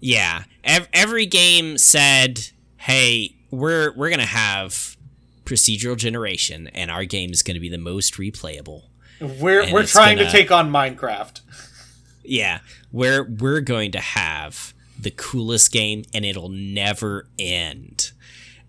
yeah, 0.00 0.44
ev- 0.64 0.88
every 0.92 1.26
game 1.26 1.78
said, 1.78 2.50
"Hey, 2.78 3.36
we're 3.50 3.92
we're 3.94 4.10
gonna 4.10 4.26
have 4.26 4.96
procedural 5.44 5.96
generation, 5.96 6.68
and 6.68 6.90
our 6.90 7.04
game 7.04 7.30
is 7.32 7.42
gonna 7.42 7.60
be 7.60 7.68
the 7.68 7.78
most 7.78 8.14
replayable." 8.14 8.82
We're 9.20 9.62
And 9.62 9.72
we're 9.72 9.86
trying 9.86 10.16
to 10.18 10.24
gonna- 10.24 10.32
take 10.32 10.50
on 10.50 10.70
Minecraft. 10.70 11.40
Yeah, 12.24 12.60
we're 12.90 13.22
we're 13.24 13.60
going 13.60 13.92
to 13.92 14.00
have 14.00 14.72
the 14.98 15.10
coolest 15.10 15.70
game, 15.72 16.04
and 16.14 16.24
it'll 16.24 16.48
never 16.48 17.28
end. 17.38 18.12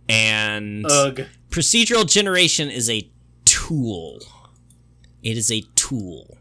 And 0.10 0.86
Ugh. 0.90 1.22
procedural 1.50 2.08
generation 2.10 2.70
is 2.70 2.90
a 2.90 3.10
tool. 3.46 4.20
It 5.24 5.38
is 5.38 5.52
a 5.52 5.62
tool. 5.76 6.35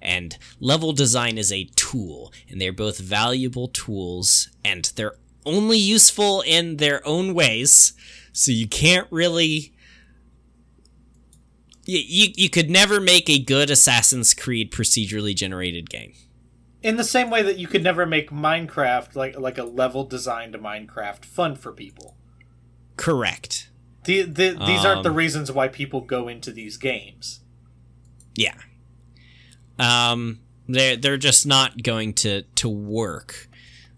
And 0.00 0.38
level 0.60 0.92
design 0.92 1.38
is 1.38 1.52
a 1.52 1.64
tool. 1.76 2.32
And 2.48 2.60
they're 2.60 2.72
both 2.72 2.98
valuable 2.98 3.68
tools. 3.68 4.48
And 4.64 4.84
they're 4.96 5.16
only 5.44 5.78
useful 5.78 6.42
in 6.42 6.76
their 6.76 7.06
own 7.06 7.34
ways. 7.34 7.92
So 8.32 8.52
you 8.52 8.68
can't 8.68 9.08
really. 9.10 9.72
You, 11.84 12.00
you, 12.06 12.32
you 12.36 12.50
could 12.50 12.68
never 12.68 13.00
make 13.00 13.30
a 13.30 13.38
good 13.38 13.70
Assassin's 13.70 14.34
Creed 14.34 14.70
procedurally 14.70 15.34
generated 15.34 15.88
game. 15.88 16.12
In 16.82 16.96
the 16.96 17.04
same 17.04 17.30
way 17.30 17.42
that 17.42 17.58
you 17.58 17.66
could 17.66 17.82
never 17.82 18.06
make 18.06 18.30
Minecraft 18.30 19.16
like 19.16 19.38
like 19.38 19.58
a 19.58 19.64
level 19.64 20.04
designed 20.04 20.54
Minecraft 20.54 21.24
fun 21.24 21.56
for 21.56 21.72
people. 21.72 22.16
Correct. 22.96 23.70
The, 24.04 24.22
the, 24.22 24.50
these 24.66 24.84
aren't 24.84 25.02
the 25.02 25.10
Um, 25.10 25.16
reasons 25.16 25.50
why 25.50 25.68
people 25.68 26.00
go 26.00 26.28
into 26.28 26.52
these 26.52 26.76
games. 26.76 27.40
Yeah. 28.34 28.54
Um 29.78 30.40
they're 30.68 30.96
they're 30.96 31.16
just 31.16 31.46
not 31.46 31.82
going 31.82 32.12
to 32.14 32.42
to 32.42 32.68
work. 32.68 33.48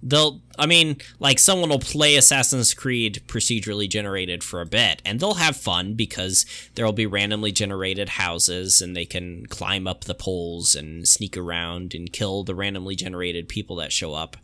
They'll 0.03 0.41
I 0.59 0.67
mean, 0.67 0.97
like 1.19 1.39
someone 1.39 1.69
will 1.69 1.79
play 1.79 2.17
Assassin's 2.17 2.73
Creed 2.73 3.23
procedurally 3.27 3.89
generated 3.89 4.43
for 4.43 4.61
a 4.61 4.67
bit 4.67 5.03
and 5.05 5.21
they'll 5.21 5.35
have 5.35 5.57
fun 5.57 5.95
because 5.95 6.47
there'll 6.75 6.93
be 6.93 7.07
randomly 7.07 7.53
generated 7.53 8.11
houses 8.11 8.81
and 8.81 8.97
they 8.97 9.05
can 9.05 9.47
climb 9.47 9.87
up 9.87 10.05
the 10.05 10.15
poles 10.15 10.75
and 10.75 11.07
sneak 11.07 11.37
around 11.37 11.95
and 11.95 12.13
kill 12.13 12.45
the 12.45 12.55
randomly 12.55 12.95
generated 12.95 13.49
people 13.49 13.77
that 13.77 13.93
show 13.93 14.15
up. 14.15 14.37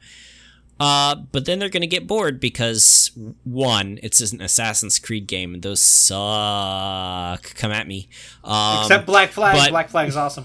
Uh, 0.78 1.14
but 1.32 1.46
then 1.46 1.58
they're 1.58 1.70
gonna 1.70 1.86
get 1.86 2.06
bored 2.06 2.38
because 2.38 3.10
one, 3.44 3.98
it's 4.02 4.20
an 4.32 4.42
Assassin's 4.42 4.98
Creed 4.98 5.26
game 5.26 5.54
and 5.54 5.62
those 5.62 5.80
suck. 5.80 7.54
Come 7.54 7.72
at 7.72 7.88
me. 7.88 8.08
Um, 8.44 8.82
Except 8.82 9.06
Black 9.06 9.30
Flag. 9.30 9.70
Black 9.70 9.88
Flag's 9.88 10.16
awesome. 10.16 10.44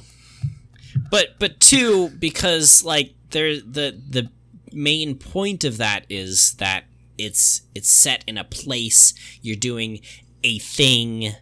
But 1.10 1.40
but 1.40 1.60
two 1.60 2.10
because 2.20 2.84
like 2.84 3.14
there 3.32 3.56
the 3.56 4.00
the 4.10 4.30
main 4.74 5.16
point 5.16 5.64
of 5.64 5.78
that 5.78 6.06
is 6.10 6.54
that 6.56 6.86
it's 7.18 7.62
it's 7.76 7.90
set 7.90 8.24
in 8.28 8.38
a 8.38 8.44
place 8.44 9.14
you're 9.42 9.56
doing 9.56 10.00
a 10.44 10.60
thing 10.60 11.34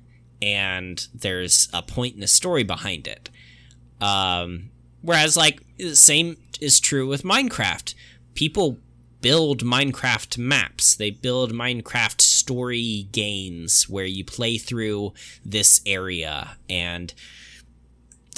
and 0.41 1.07
there's 1.13 1.69
a 1.73 1.81
point 1.81 2.15
in 2.15 2.21
the 2.21 2.27
story 2.27 2.63
behind 2.63 3.07
it. 3.07 3.29
Um 4.01 4.71
whereas 5.01 5.37
like 5.37 5.61
the 5.77 5.95
same 5.95 6.37
is 6.59 6.79
true 6.79 7.07
with 7.07 7.23
minecraft. 7.23 7.93
People 8.33 8.77
build 9.21 9.63
minecraft 9.63 10.37
maps. 10.37 10.95
They 10.95 11.11
build 11.11 11.53
minecraft 11.53 12.21
story 12.21 13.07
games 13.11 13.89
where 13.89 14.05
you 14.05 14.23
play 14.23 14.57
through 14.57 15.13
this 15.43 15.81
area 15.85 16.57
and 16.69 17.13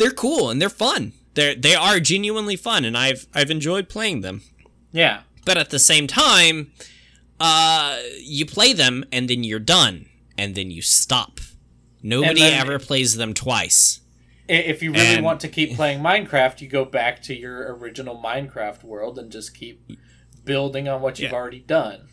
they're 0.01 0.11
cool 0.11 0.49
and 0.49 0.61
they're 0.61 0.69
fun. 0.69 1.13
They're 1.35 1.55
they 1.55 1.75
are 1.75 1.99
genuinely 1.99 2.55
fun, 2.55 2.83
and 2.85 2.97
I've 2.97 3.27
I've 3.33 3.51
enjoyed 3.51 3.87
playing 3.87 4.21
them. 4.21 4.41
Yeah. 4.91 5.21
But 5.45 5.57
at 5.57 5.69
the 5.69 5.79
same 5.79 6.05
time, 6.07 6.71
uh, 7.39 7.97
you 8.19 8.45
play 8.45 8.73
them 8.73 9.03
and 9.11 9.29
then 9.29 9.43
you're 9.43 9.59
done, 9.59 10.07
and 10.37 10.55
then 10.55 10.69
you 10.71 10.81
stop. 10.81 11.39
Nobody 12.03 12.41
then- 12.41 12.59
ever 12.59 12.79
plays 12.79 13.15
them 13.15 13.33
twice. 13.33 13.99
If 14.47 14.83
you 14.83 14.91
really 14.91 15.05
And- 15.15 15.23
want 15.25 15.39
to 15.41 15.47
keep 15.47 15.75
playing 15.75 16.01
Minecraft, 16.01 16.59
you 16.61 16.67
go 16.67 16.83
back 16.83 17.21
to 17.23 17.33
your 17.33 17.73
original 17.77 18.21
Minecraft 18.21 18.83
world 18.83 19.17
and 19.17 19.31
just 19.31 19.55
keep 19.57 19.81
building 20.43 20.89
on 20.89 21.01
what 21.01 21.19
you've 21.19 21.31
Yeah. 21.31 21.37
already 21.37 21.59
done. 21.59 22.09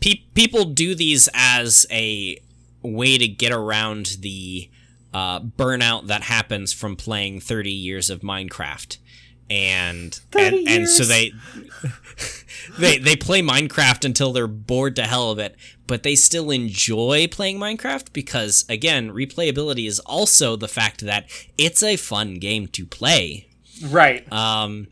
Pe- 0.00 0.24
people 0.34 0.64
do 0.64 0.94
these 0.96 1.28
as 1.34 1.86
a 1.90 2.36
way 2.82 3.16
to 3.16 3.28
get 3.28 3.52
around 3.52 4.16
the 4.20 4.68
uh, 5.12 5.40
burnout 5.40 6.06
that 6.06 6.22
happens 6.22 6.72
from 6.72 6.96
playing 6.96 7.40
30 7.40 7.70
years 7.70 8.10
of 8.10 8.20
Minecraft. 8.20 8.98
And 9.50 10.14
30 10.30 10.58
and, 10.58 10.68
and 10.68 10.88
so 10.88 11.04
they 11.04 11.32
they 12.78 12.96
they 12.96 13.16
play 13.16 13.42
Minecraft 13.42 14.04
until 14.04 14.32
they're 14.32 14.46
bored 14.46 14.96
to 14.96 15.02
hell 15.02 15.30
of 15.30 15.38
it, 15.38 15.56
but 15.86 16.04
they 16.04 16.14
still 16.14 16.50
enjoy 16.50 17.26
playing 17.30 17.58
Minecraft 17.58 18.12
because 18.14 18.64
again, 18.70 19.10
replayability 19.10 19.86
is 19.86 19.98
also 20.00 20.56
the 20.56 20.68
fact 20.68 21.02
that 21.02 21.26
it's 21.58 21.82
a 21.82 21.96
fun 21.96 22.36
game 22.36 22.66
to 22.68 22.86
play. 22.86 23.48
Right. 23.84 24.30
Um, 24.32 24.86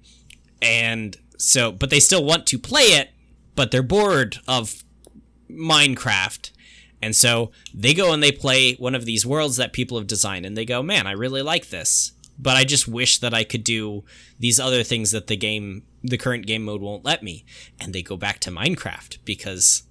and 0.61 1.17
so, 1.39 1.73
but 1.73 1.89
they 1.89 2.01
still 2.01 2.25
want 2.25 2.47
to 2.49 2.59
play 2.59 2.83
it, 2.83 3.11
but 3.55 3.71
they're 3.71 3.83
bored 3.83 4.39
of 4.47 4.83
Minecraft. 5.51 6.51
And 7.02 7.16
so 7.16 7.51
they 7.74 7.94
go 7.94 8.12
and 8.12 8.22
they 8.22 8.32
play 8.32 8.74
one 8.74 8.94
of 8.94 9.05
these 9.05 9.24
worlds 9.24 9.56
that 9.56 9.72
people 9.72 9.97
have 9.98 10.06
designed, 10.06 10.44
and 10.44 10.56
they 10.56 10.64
go, 10.64 10.82
man, 10.82 11.06
I 11.06 11.12
really 11.12 11.43
like 11.43 11.70
this. 11.70 12.12
But 12.39 12.56
I 12.56 12.64
just 12.64 12.89
wish 12.89 13.18
that 13.18 13.35
I 13.35 13.44
could 13.44 13.64
do 13.64 14.05
these 14.39 14.59
other 14.59 14.82
things 14.82 15.10
that 15.10 15.27
the 15.27 15.36
game, 15.36 15.82
the 16.02 16.16
current 16.16 16.47
game 16.47 16.64
mode 16.64 16.81
won't 16.81 17.05
let 17.05 17.22
me. 17.22 17.44
And 17.78 17.93
they 17.93 18.02
go 18.02 18.16
back 18.16 18.39
to 18.40 18.51
Minecraft 18.51 19.18
because 19.24 19.82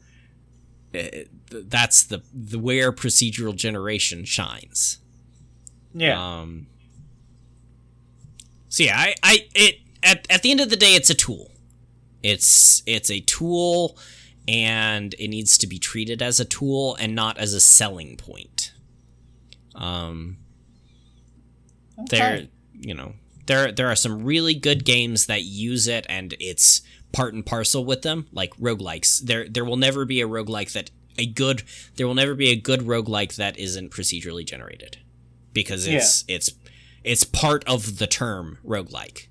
uh, 0.96 1.26
that's 1.52 2.04
the, 2.04 2.24
the 2.34 2.58
where 2.58 2.92
procedural 2.92 3.56
generation 3.56 4.26
shines. 4.26 4.98
yeah. 5.94 6.20
Um, 6.20 6.68
so 8.70 8.84
yeah, 8.84 8.98
I, 8.98 9.16
I 9.24 9.48
it 9.56 9.80
at, 10.04 10.26
at 10.30 10.42
the 10.44 10.52
end 10.52 10.60
of 10.60 10.70
the 10.70 10.76
day, 10.78 10.96
it's 10.96 11.10
a 11.10 11.16
tool. 11.16 11.52
It's 12.22 12.84
it's 12.86 13.10
a 13.10 13.20
tool, 13.22 13.98
and 14.48 15.14
it 15.20 15.28
needs 15.28 15.58
to 15.60 15.68
be 15.68 15.80
treated 15.80 16.22
as 16.22 16.40
a 16.40 16.46
tool 16.46 16.96
and 17.00 17.16
not 17.16 17.38
as 17.38 17.54
a 17.54 17.60
selling 17.60 18.18
point. 18.18 18.74
Um, 19.76 20.38
there, 22.10 22.48
you 22.74 22.94
know, 22.94 23.14
there 23.46 23.72
there 23.72 23.88
are 23.88 23.96
some 23.96 24.24
really 24.24 24.54
good 24.54 24.86
games 24.86 25.26
that 25.28 25.44
use 25.44 25.88
it, 25.88 26.06
and 26.10 26.36
it's 26.40 26.82
part 27.12 27.34
and 27.34 27.46
parcel 27.46 27.84
with 27.86 28.02
them, 28.02 28.28
like 28.32 28.56
roguelikes. 28.58 29.20
There 29.22 29.48
there 29.48 29.66
will 29.66 29.78
never 29.78 30.06
be 30.06 30.22
a 30.22 30.28
roguelike 30.28 30.72
that 30.74 30.92
a 31.18 31.26
good 31.26 31.64
there 31.96 32.08
will 32.08 32.16
never 32.16 32.36
be 32.36 32.50
a 32.50 32.56
good 32.56 32.82
roguelike 32.82 33.36
that 33.36 33.58
isn't 33.58 33.92
procedurally 33.92 34.46
generated 34.46 34.98
because 35.54 35.86
it's 35.88 36.24
it's 36.28 36.52
it's 37.04 37.24
part 37.24 37.64
of 37.66 37.98
the 37.98 38.08
term 38.08 38.58
roguelike. 38.66 39.28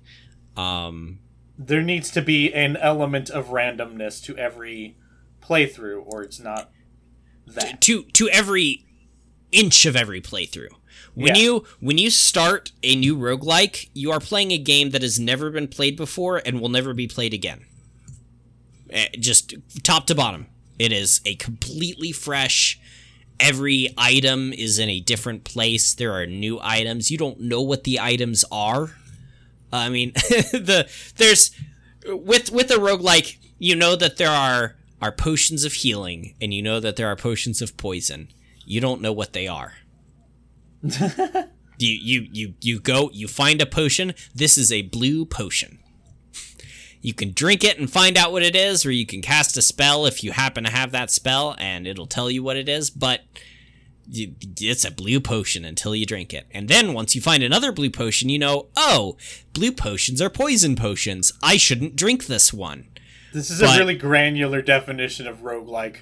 Um, 0.57 1.19
there 1.61 1.81
needs 1.81 2.09
to 2.11 2.21
be 2.21 2.53
an 2.53 2.77
element 2.77 3.29
of 3.29 3.47
randomness 3.47 4.23
to 4.23 4.37
every 4.37 4.95
playthrough, 5.43 6.01
or 6.05 6.23
it's 6.23 6.39
not 6.39 6.71
that. 7.45 7.81
to 7.81 8.03
to 8.03 8.29
every 8.29 8.85
inch 9.51 9.85
of 9.85 9.95
every 9.95 10.21
playthrough. 10.21 10.69
When 11.15 11.35
Yeah. 11.35 11.41
you 11.41 11.65
when 11.81 11.97
you 11.97 12.09
start 12.09 12.71
a 12.81 12.95
new 12.95 13.17
roguelike, 13.17 13.89
you 13.93 14.09
are 14.11 14.19
playing 14.21 14.51
a 14.51 14.57
game 14.57 14.91
that 14.91 15.01
has 15.01 15.19
never 15.19 15.49
been 15.51 15.67
played 15.67 15.97
before 15.97 16.41
and 16.45 16.61
will 16.61 16.69
never 16.69 16.93
be 16.93 17.07
played 17.07 17.33
again. 17.33 17.65
Eh, 18.89 19.07
Just 19.19 19.53
top 19.83 20.07
to 20.07 20.15
bottom. 20.15 20.47
It 20.77 20.91
is 20.93 21.19
a 21.25 21.35
completely 21.35 22.11
fresh 22.13 22.79
every 23.39 23.93
item 23.97 24.51
is 24.53 24.79
in 24.79 24.89
a 24.89 24.99
different 24.99 25.43
place. 25.45 25.93
There 25.93 26.13
are 26.13 26.25
new 26.25 26.59
items. 26.61 27.09
You 27.11 27.17
don't 27.17 27.39
know 27.41 27.61
what 27.61 27.83
the 27.85 27.99
items 27.99 28.43
are. 28.51 28.95
I 29.71 29.89
mean, 29.89 30.11
the 30.13 30.89
there's 31.17 31.51
with 32.05 32.51
with 32.51 32.71
a 32.71 32.75
roguelike, 32.75 33.37
you 33.57 33.75
know 33.75 33.95
that 33.95 34.17
there 34.17 34.29
are 34.29 34.75
are 35.01 35.11
potions 35.11 35.63
of 35.63 35.73
healing 35.73 36.35
and 36.41 36.53
you 36.53 36.61
know 36.61 36.79
that 36.79 36.95
there 36.95 37.07
are 37.07 37.15
potions 37.15 37.61
of 37.61 37.77
poison. 37.77 38.29
You 38.65 38.81
don't 38.81 39.01
know 39.01 39.13
what 39.13 39.33
they 39.33 39.47
are. 39.47 39.73
you 40.81 41.47
you 41.79 42.27
you 42.31 42.53
you 42.61 42.79
go 42.79 43.09
you 43.13 43.27
find 43.27 43.61
a 43.61 43.65
potion. 43.65 44.13
This 44.33 44.57
is 44.57 44.71
a 44.71 44.83
blue 44.83 45.25
potion. 45.25 45.79
You 47.01 47.13
can 47.13 47.31
drink 47.31 47.63
it 47.63 47.79
and 47.79 47.89
find 47.89 48.17
out 48.17 48.33
what 48.33 48.43
it 48.43 48.55
is, 48.55 48.85
or 48.85 48.91
you 48.91 49.05
can 49.05 49.21
cast 49.21 49.55
a 49.55 49.61
spell 49.61 50.05
if 50.05 50.21
you 50.21 50.33
happen 50.33 50.65
to 50.65 50.69
have 50.69 50.91
that 50.91 51.09
spell, 51.09 51.55
and 51.57 51.87
it'll 51.87 52.07
tell 52.07 52.29
you 52.29 52.43
what 52.43 52.57
it 52.57 52.67
is. 52.67 52.89
But 52.89 53.21
it's 54.11 54.85
a 54.85 54.91
blue 54.91 55.19
potion 55.19 55.63
until 55.65 55.95
you 55.95 56.05
drink 56.05 56.33
it. 56.33 56.47
And 56.51 56.67
then 56.67 56.93
once 56.93 57.15
you 57.15 57.21
find 57.21 57.43
another 57.43 57.71
blue 57.71 57.89
potion, 57.89 58.29
you 58.29 58.39
know, 58.39 58.67
oh, 58.75 59.17
blue 59.53 59.71
potions 59.71 60.21
are 60.21 60.29
poison 60.29 60.75
potions. 60.75 61.31
I 61.43 61.57
shouldn't 61.57 61.95
drink 61.95 62.25
this 62.25 62.51
one. 62.53 62.87
This 63.33 63.51
is 63.51 63.59
But- 63.59 63.75
a 63.75 63.79
really 63.79 63.95
granular 63.95 64.61
definition 64.61 65.27
of 65.27 65.39
roguelike. 65.43 65.97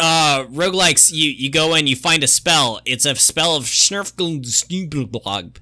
Uh, 0.00 0.44
roguelikes, 0.46 1.12
you, 1.12 1.30
you 1.30 1.48
go 1.50 1.74
in, 1.74 1.86
you 1.86 1.94
find 1.94 2.24
a 2.24 2.26
spell. 2.28 2.80
It's 2.84 3.04
a 3.04 3.14
spell 3.14 3.54
of 3.56 3.64
Snurfglug. 3.64 5.56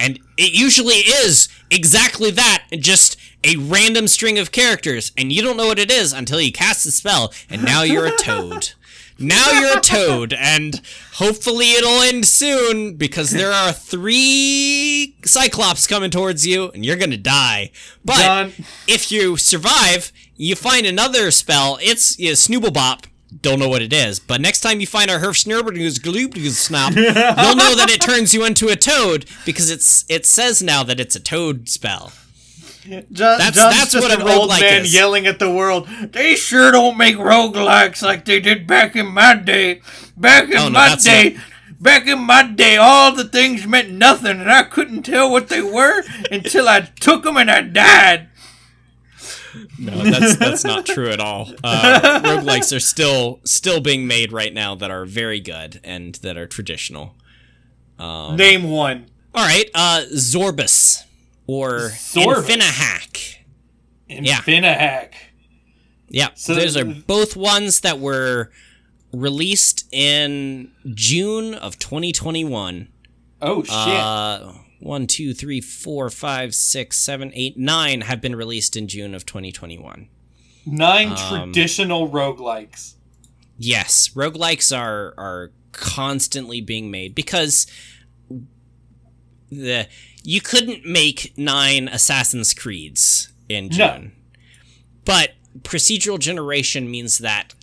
And 0.00 0.18
it 0.36 0.52
usually 0.52 0.94
is 0.96 1.48
exactly 1.70 2.30
that, 2.32 2.64
just 2.78 3.16
a 3.44 3.56
random 3.56 4.08
string 4.08 4.38
of 4.38 4.52
characters. 4.52 5.12
And 5.16 5.32
you 5.32 5.42
don't 5.42 5.56
know 5.56 5.66
what 5.66 5.78
it 5.78 5.90
is 5.90 6.12
until 6.12 6.40
you 6.40 6.52
cast 6.52 6.84
the 6.84 6.90
spell, 6.90 7.32
and 7.48 7.64
now 7.64 7.82
you're 7.82 8.06
a 8.06 8.16
toad. 8.18 8.72
Now 9.18 9.50
you're 9.52 9.78
a 9.78 9.80
toad, 9.80 10.32
and 10.32 10.80
hopefully 11.14 11.72
it'll 11.72 12.02
end 12.02 12.26
soon 12.26 12.96
because 12.96 13.30
there 13.30 13.52
are 13.52 13.72
three 13.72 15.16
Cyclops 15.24 15.86
coming 15.86 16.10
towards 16.10 16.46
you, 16.46 16.70
and 16.70 16.84
you're 16.84 16.96
gonna 16.96 17.16
die. 17.16 17.70
But 18.04 18.18
Done. 18.18 18.52
if 18.88 19.12
you 19.12 19.36
survive, 19.36 20.12
you 20.36 20.56
find 20.56 20.84
another 20.84 21.30
spell. 21.30 21.78
It's 21.80 22.16
Snooblebop. 22.16 23.04
Don't 23.40 23.58
know 23.58 23.68
what 23.68 23.82
it 23.82 23.92
is, 23.92 24.20
but 24.20 24.40
next 24.40 24.60
time 24.60 24.80
you 24.80 24.86
find 24.86 25.10
a 25.10 25.18
Herf 25.18 25.36
Snap, 25.36 26.94
you'll 26.94 27.56
know 27.56 27.74
that 27.74 27.90
it 27.90 28.00
turns 28.00 28.32
you 28.32 28.44
into 28.44 28.68
a 28.68 28.76
toad 28.76 29.26
because 29.44 29.70
it's 29.70 30.04
it 30.08 30.24
says 30.24 30.62
now 30.62 30.84
that 30.84 31.00
it's 31.00 31.16
a 31.16 31.20
toad 31.20 31.68
spell. 31.68 32.12
John, 32.84 33.04
That's- 33.38 33.54
John's 33.54 33.56
that's 33.56 33.92
just 33.92 34.08
what 34.08 34.20
an 34.20 34.28
old 34.28 34.50
man 34.50 34.82
is. 34.82 34.92
yelling 34.94 35.26
at 35.26 35.38
the 35.38 35.50
world. 35.50 35.88
They 36.12 36.34
sure 36.36 36.70
don't 36.70 36.96
make 36.98 37.16
roguelikes 37.16 38.02
like 38.02 38.24
they 38.26 38.40
did 38.40 38.66
back 38.66 38.94
in 38.94 39.06
my 39.06 39.34
day. 39.34 39.80
Back 40.16 40.50
in 40.50 40.56
Oh, 40.58 40.64
no, 40.64 40.70
my 40.70 40.94
day. 40.96 41.38
Back 41.80 42.06
in 42.06 42.18
my 42.20 42.42
day, 42.46 42.76
all 42.76 43.14
the 43.14 43.24
things 43.24 43.66
meant 43.66 43.90
nothing, 43.90 44.40
and 44.40 44.50
I 44.50 44.62
couldn't 44.64 45.02
tell 45.02 45.30
what 45.30 45.48
they 45.48 45.60
were 45.62 46.02
until 46.30 46.68
I 46.68 46.80
took 47.00 47.24
them 47.24 47.36
and 47.36 47.50
I 47.50 47.62
died. 47.62 48.28
No, 49.78 49.92
that's 50.02 50.36
that's 50.36 50.64
not 50.64 50.84
true 50.94 51.10
at 51.10 51.20
all. 51.20 51.48
Uh, 51.62 52.20
roguelikes 52.24 52.74
are 52.76 52.80
still 52.80 53.40
still 53.44 53.80
being 53.80 54.06
made 54.06 54.32
right 54.32 54.52
now 54.52 54.74
that 54.74 54.90
are 54.90 55.04
very 55.04 55.40
good 55.40 55.80
and 55.84 56.14
that 56.16 56.36
are 56.36 56.46
traditional. 56.46 57.14
Um, 57.98 58.36
Name 58.36 58.64
one. 58.70 59.06
All 59.34 59.44
right, 59.46 59.68
uh, 59.74 60.02
Zorbus 60.12 61.04
or 61.46 61.90
Zorbus. 61.90 62.44
Infinahack. 62.46 63.34
Yeah. 64.08 64.38
Infinahack. 64.40 65.12
Yeah, 66.08 66.28
So- 66.34 66.54
those 66.54 66.76
are 66.76 66.84
both 66.84 67.36
ones 67.36 67.80
that 67.80 67.98
were 67.98 68.50
released 69.12 69.86
in 69.92 70.70
June 70.94 71.54
of 71.54 71.78
2021. 71.78 72.88
Oh 73.42 73.62
shit. 73.62 73.72
Uh, 73.72 74.52
one, 74.80 75.06
two, 75.06 75.32
three, 75.34 75.60
four, 75.60 76.10
five, 76.10 76.54
six, 76.54 76.98
seven, 76.98 77.30
eight, 77.34 77.56
nine 77.56 78.02
have 78.02 78.20
been 78.20 78.36
released 78.36 78.76
in 78.76 78.86
June 78.88 79.14
of 79.14 79.24
2021. 79.26 80.08
Nine 80.66 81.08
um, 81.08 81.16
traditional 81.52 82.08
roguelikes. 82.08 82.94
Yes, 83.58 84.10
roguelikes 84.14 84.76
are 84.76 85.14
are 85.16 85.52
constantly 85.72 86.60
being 86.60 86.90
made 86.90 87.14
because 87.14 87.66
the 89.50 89.86
you 90.22 90.40
couldn't 90.40 90.84
make 90.86 91.32
nine 91.36 91.88
Assassin's 91.88 92.54
Creeds 92.54 93.32
in 93.48 93.68
No. 93.68 93.76
June. 93.98 94.12
But 95.04 95.32
procedural 95.60 96.18
generation 96.18 96.90
means 96.90 97.18
that 97.18 97.54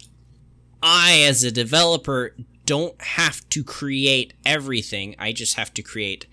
I 0.84 1.22
as 1.28 1.44
a 1.44 1.52
developer 1.52 2.36
don't 2.66 3.00
have 3.02 3.48
to 3.50 3.64
create 3.64 4.34
everything. 4.46 5.16
I 5.18 5.32
just 5.32 5.56
have 5.56 5.74
to 5.74 5.82
create 5.82 6.28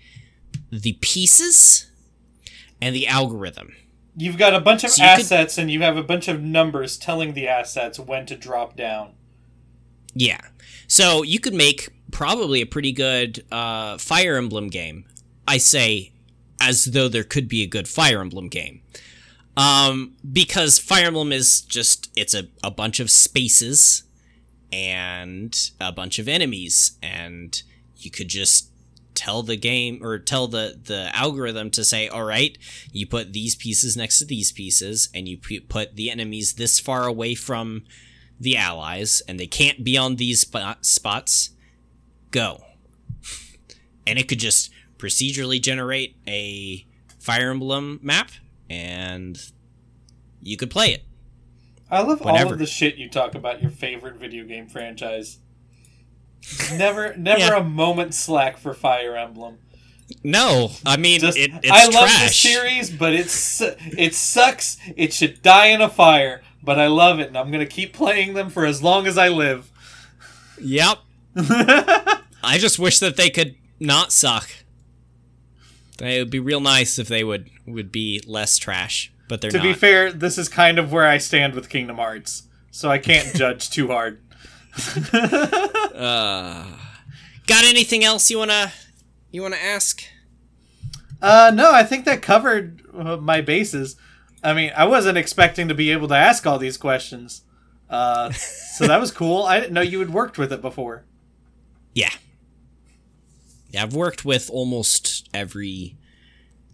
the 0.71 0.93
pieces 1.01 1.89
and 2.81 2.95
the 2.95 3.07
algorithm. 3.07 3.73
You've 4.15 4.37
got 4.37 4.53
a 4.53 4.59
bunch 4.59 4.83
of 4.83 4.91
So 4.91 5.03
you 5.03 5.09
could- 5.15 5.19
assets 5.21 5.57
and 5.57 5.71
you 5.71 5.81
have 5.81 5.97
a 5.97 6.03
bunch 6.03 6.27
of 6.27 6.41
numbers 6.41 6.97
telling 6.97 7.33
the 7.33 7.47
assets 7.47 7.99
when 7.99 8.25
to 8.27 8.35
drop 8.35 8.75
down. 8.75 9.13
Yeah. 10.13 10.41
So 10.87 11.23
you 11.23 11.39
could 11.39 11.53
make 11.53 11.89
probably 12.11 12.61
a 12.61 12.65
pretty 12.65 12.91
good 12.91 13.43
uh, 13.51 13.97
Fire 13.97 14.37
Emblem 14.37 14.67
game. 14.69 15.05
I 15.49 15.57
say 15.57 16.11
as 16.61 16.85
though 16.85 17.07
there 17.07 17.23
could 17.23 17.47
be 17.47 17.63
a 17.63 17.67
good 17.67 17.87
Fire 17.87 18.21
Emblem 18.21 18.49
game. 18.49 18.81
Um, 19.57 20.13
because 20.31 20.77
Fire 20.77 21.07
Emblem 21.07 21.31
is 21.31 21.61
just, 21.61 22.11
it's 22.15 22.35
a, 22.35 22.43
a 22.63 22.69
bunch 22.69 22.99
of 22.99 23.09
spaces 23.09 24.03
and 24.71 25.71
a 25.81 25.91
bunch 25.91 26.19
of 26.19 26.27
enemies. 26.27 26.99
And 27.01 27.59
you 27.97 28.11
could 28.11 28.27
just 28.27 28.69
tell 29.15 29.41
the 29.41 29.57
game 29.57 29.99
or 30.03 30.19
tell 30.19 30.47
the, 30.47 30.79
the 30.81 31.09
algorithm 31.15 31.71
to 31.71 31.83
say, 31.83 32.07
all 32.07 32.25
right, 32.25 32.55
you 32.91 33.07
put 33.07 33.33
these 33.33 33.55
pieces 33.55 33.97
next 33.97 34.19
to 34.19 34.25
these 34.25 34.51
pieces 34.51 35.09
and 35.15 35.27
you 35.27 35.39
put 35.67 35.95
the 35.95 36.11
enemies 36.11 36.53
this 36.53 36.79
far 36.79 37.07
away 37.07 37.33
from 37.33 37.85
the 38.39 38.55
allies 38.55 39.23
and 39.27 39.39
they 39.39 39.47
can't 39.47 39.83
be 39.83 39.97
on 39.97 40.17
these 40.17 40.41
spot- 40.41 40.85
spots 40.85 41.49
go 42.31 42.63
and 44.07 44.19
it 44.19 44.27
could 44.27 44.39
just 44.39 44.69
procedurally 44.99 45.59
generate 45.59 46.15
a 46.27 46.85
Fire 47.17 47.49
Emblem 47.49 47.99
map, 48.03 48.29
and 48.69 49.41
you 50.43 50.55
could 50.57 50.69
play 50.69 50.91
it. 50.93 51.03
I 51.89 52.01
love 52.01 52.21
all 52.21 52.33
Whenever. 52.33 52.53
of 52.53 52.59
the 52.59 52.67
shit 52.67 52.97
you 52.97 53.09
talk 53.09 53.33
about 53.33 53.61
your 53.63 53.71
favorite 53.71 54.17
video 54.17 54.43
game 54.45 54.67
franchise. 54.67 55.39
Never, 56.77 57.15
never 57.17 57.39
Yeah. 57.39 57.57
a 57.57 57.63
moment 57.63 58.13
slack 58.13 58.57
for 58.59 58.73
Fire 58.73 59.15
Emblem. 59.17 59.57
No, 60.23 60.71
I 60.85 60.97
mean 60.97 61.19
Just, 61.19 61.37
it, 61.37 61.51
it's 61.61 61.69
I 61.71 61.85
love 61.87 62.09
the 62.09 62.29
series, 62.29 62.89
but 62.89 63.13
it's 63.13 63.61
it 63.61 64.15
sucks. 64.15 64.77
It 64.95 65.13
should 65.13 65.41
die 65.43 65.67
in 65.67 65.81
a 65.81 65.89
fire, 65.89 66.41
but 66.63 66.79
I 66.79 66.87
love 66.87 67.19
it, 67.19 67.27
and 67.27 67.37
I'm 67.37 67.51
gonna 67.51 67.65
keep 67.67 67.93
playing 67.93 68.33
them 68.33 68.49
for 68.49 68.65
as 68.65 68.81
long 68.81 69.05
as 69.05 69.17
I 69.19 69.27
live. 69.29 69.69
Yep. 70.59 70.97
I 71.35 72.57
just 72.57 72.79
wish 72.79 72.97
that 72.99 73.17
they 73.17 73.29
could 73.29 73.55
not 73.79 74.11
suck. 74.11 74.49
It 76.01 76.19
would 76.19 76.29
be 76.29 76.39
real 76.39 76.59
nice 76.61 76.97
if 76.99 77.07
they 77.07 77.23
would 77.23 77.49
would 77.65 77.91
be 77.91 78.21
less 78.25 78.57
trash, 78.57 79.11
but 79.27 79.41
they're 79.41 79.51
to 79.51 79.57
not. 79.57 79.63
be 79.63 79.73
fair, 79.73 80.11
this 80.11 80.37
is 80.37 80.49
kind 80.49 80.79
of 80.79 80.91
where 80.91 81.05
I 81.07 81.17
stand 81.17 81.53
with 81.53 81.69
Kingdom 81.69 81.97
Hearts, 81.97 82.43
so 82.71 82.89
I 82.89 82.97
can't 82.97 83.33
judge 83.35 83.69
too 83.69 83.87
hard. 83.87 84.21
uh, 85.13 86.65
got 87.47 87.63
anything 87.65 88.03
else 88.03 88.29
you 88.29 88.37
wanna 88.37 88.71
you 89.31 89.41
wanna 89.41 89.57
ask? 89.57 90.01
Uh, 91.21 91.51
no, 91.53 91.71
I 91.73 91.83
think 91.83 92.05
that 92.05 92.21
covered 92.21 92.81
uh, 92.97 93.17
my 93.17 93.41
bases. 93.41 93.97
I 94.41 94.53
mean, 94.53 94.71
I 94.75 94.85
wasn't 94.85 95.17
expecting 95.17 95.67
to 95.67 95.73
be 95.73 95.91
able 95.91 96.07
to 96.07 96.15
ask 96.15 96.47
all 96.47 96.57
these 96.57 96.77
questions. 96.77 97.41
Uh, 97.89 98.31
so 98.31 98.87
that 98.87 99.01
was 99.01 99.11
cool. 99.11 99.43
I 99.43 99.59
didn't 99.59 99.73
know 99.73 99.81
you 99.81 99.99
had 99.99 100.11
worked 100.11 100.37
with 100.37 100.53
it 100.53 100.61
before. 100.61 101.03
Yeah. 101.95 102.11
I've 103.77 103.93
worked 103.93 104.25
with 104.25 104.49
almost 104.49 105.29
every 105.33 105.97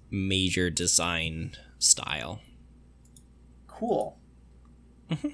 major 0.09 0.69
design 0.69 1.55
style. 1.79 2.41
Cool. 3.67 4.17
Mm-hmm. 5.09 5.29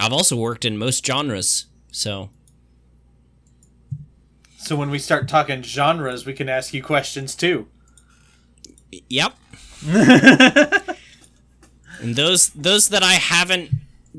I've 0.00 0.12
also 0.12 0.36
worked 0.36 0.64
in 0.64 0.78
most 0.78 1.04
genres, 1.06 1.66
so 1.90 2.30
So 4.56 4.74
when 4.74 4.90
we 4.90 4.98
start 4.98 5.28
talking 5.28 5.62
genres, 5.62 6.24
we 6.24 6.32
can 6.32 6.48
ask 6.48 6.72
you 6.72 6.82
questions 6.82 7.34
too. 7.34 7.68
yep. 9.08 9.34
and 9.88 10.96
those 12.00 12.50
those 12.50 12.88
that 12.88 13.02
I 13.02 13.14
haven't 13.14 13.70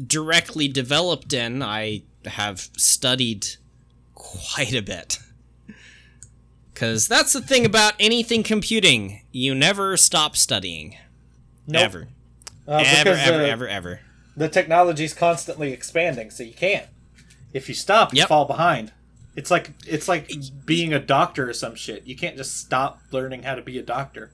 directly 0.07 0.67
developed 0.67 1.33
in, 1.33 1.63
I 1.63 2.03
have 2.25 2.69
studied 2.77 3.47
quite 4.53 4.73
a 4.73 4.81
bit. 4.81 5.19
Cuz 6.75 7.07
that's 7.07 7.33
the 7.33 7.41
thing 7.41 7.65
about 7.65 7.93
anything 7.99 8.41
computing, 8.43 9.21
you 9.31 9.53
never 9.53 9.95
stop 9.95 10.35
studying. 10.35 10.97
Nope. 11.67 11.81
Ever. 11.83 12.07
Uh, 12.67 12.83
ever, 12.85 13.11
because 13.11 13.27
ever, 13.27 13.41
uh, 13.43 13.45
ever, 13.47 13.67
ever. 13.67 13.99
the 14.35 14.49
technology's 14.49 15.13
constantly 15.13 15.71
expanding, 15.71 16.31
so 16.31 16.43
you 16.43 16.53
can't. 16.53 16.87
If 17.53 17.67
you 17.69 17.75
stop, 17.75 18.13
you 18.13 18.19
Yep. 18.19 18.27
fall 18.29 18.45
behind. 18.45 18.91
It's 19.35 19.51
like 19.51 19.71
it's 19.85 20.07
like 20.07 20.31
being 20.65 20.93
a 20.93 20.99
doctor 20.99 21.49
or 21.49 21.53
some 21.53 21.75
shit. 21.75 22.05
You 22.07 22.15
can't 22.15 22.37
just 22.37 22.57
stop 22.57 22.99
learning 23.11 23.43
how 23.43 23.55
to 23.55 23.61
be 23.61 23.77
a 23.77 23.83
doctor. 23.83 24.31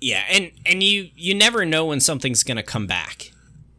Yeah, 0.00 0.24
and 0.30 0.50
and 0.64 0.82
you 0.82 1.10
you 1.16 1.34
never 1.34 1.64
know 1.64 1.86
when 1.86 2.00
something's 2.00 2.42
gonna 2.42 2.62
come 2.62 2.86
back. 2.86 3.30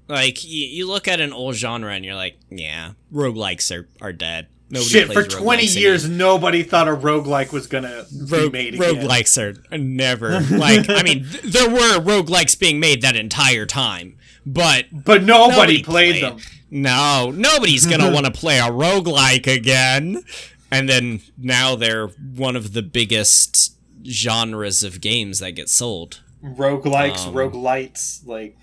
Like 0.08 0.44
you, 0.46 0.66
you 0.66 0.88
look 0.88 1.08
at 1.08 1.20
an 1.20 1.34
old 1.34 1.56
genre 1.56 1.94
and 1.94 2.06
you're 2.06 2.16
like, 2.16 2.38
yeah, 2.50 2.94
roguelikes 3.14 3.76
are 3.76 3.88
are 4.02 4.14
dead. 4.14 4.48
Nobody 4.70 4.90
Shit, 4.90 5.14
for 5.14 5.24
20 5.24 5.64
roguelikes 5.64 5.80
years, 5.80 6.10
nobody 6.10 6.62
thought 6.64 6.88
a 6.90 6.92
roguelike 6.96 7.54
was 7.54 7.68
gonna 7.68 8.06
anymore. 8.12 8.40
be 8.42 8.50
made 8.50 8.80
Rogue, 8.80 8.98
again. 8.98 9.08
roguelikes 9.08 9.38
are 9.72 9.78
never 9.78 10.42
like. 10.42 10.90
I 10.90 11.04
mean, 11.04 11.26
th- 11.26 11.44
there 11.44 11.70
were 11.70 12.00
roguelikes 12.02 12.60
being 12.60 12.78
made 12.80 13.02
that 13.04 13.16
entire 13.16 13.66
time, 13.66 14.18
but 14.46 14.86
But 14.92 15.24
nobody, 15.24 15.52
Nobody 15.56 15.84
played 15.84 16.20
played. 16.20 16.24
them. 16.24 16.40
no, 16.70 17.32
nobody's 17.34 17.86
gonna 17.86 18.12
want 18.14 18.26
to 18.26 18.32
play 18.32 18.58
a 18.60 18.64
roguelike 18.64 19.48
again. 19.48 20.24
And 20.70 20.90
then 20.90 21.22
now 21.38 21.76
they're 21.78 22.08
one 22.08 22.58
of 22.58 22.74
the 22.74 22.82
biggest 22.82 23.74
genres 24.06 24.84
of 24.84 25.00
games 25.00 25.40
that 25.40 25.52
get 25.52 25.70
sold. 25.70 26.22
Roguelikes, 26.44 27.26
Um, 27.28 27.34
roguelites, 27.34 28.20
like 28.28 28.58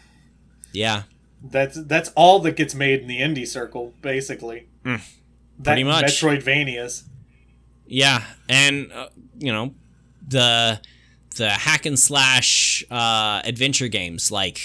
Yeah, 0.74 1.05
that's 1.43 1.82
that's 1.86 2.10
all 2.14 2.40
that 2.40 2.56
gets 2.56 2.74
made 2.74 3.01
in 3.01 3.06
the 3.06 3.20
indie 3.20 3.48
circle, 3.48 3.94
basically. 4.02 4.66
That, 5.59 5.64
pretty 5.72 5.85
much. 5.85 6.05
Metroidvanias. 6.06 7.05
Yeah, 7.86 8.24
and 8.48 8.90
uh, 8.93 9.09
you 9.39 9.52
know 9.52 9.74
the 10.26 10.81
the 11.36 11.51
hack 11.51 11.85
and 11.86 11.98
slash 11.98 12.85
uh, 12.90 13.43
adventure 13.44 13.89
games 13.89 14.31
like 14.31 14.59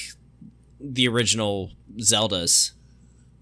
the 0.79 1.07
original 1.07 1.71
Zeldas. 1.97 2.71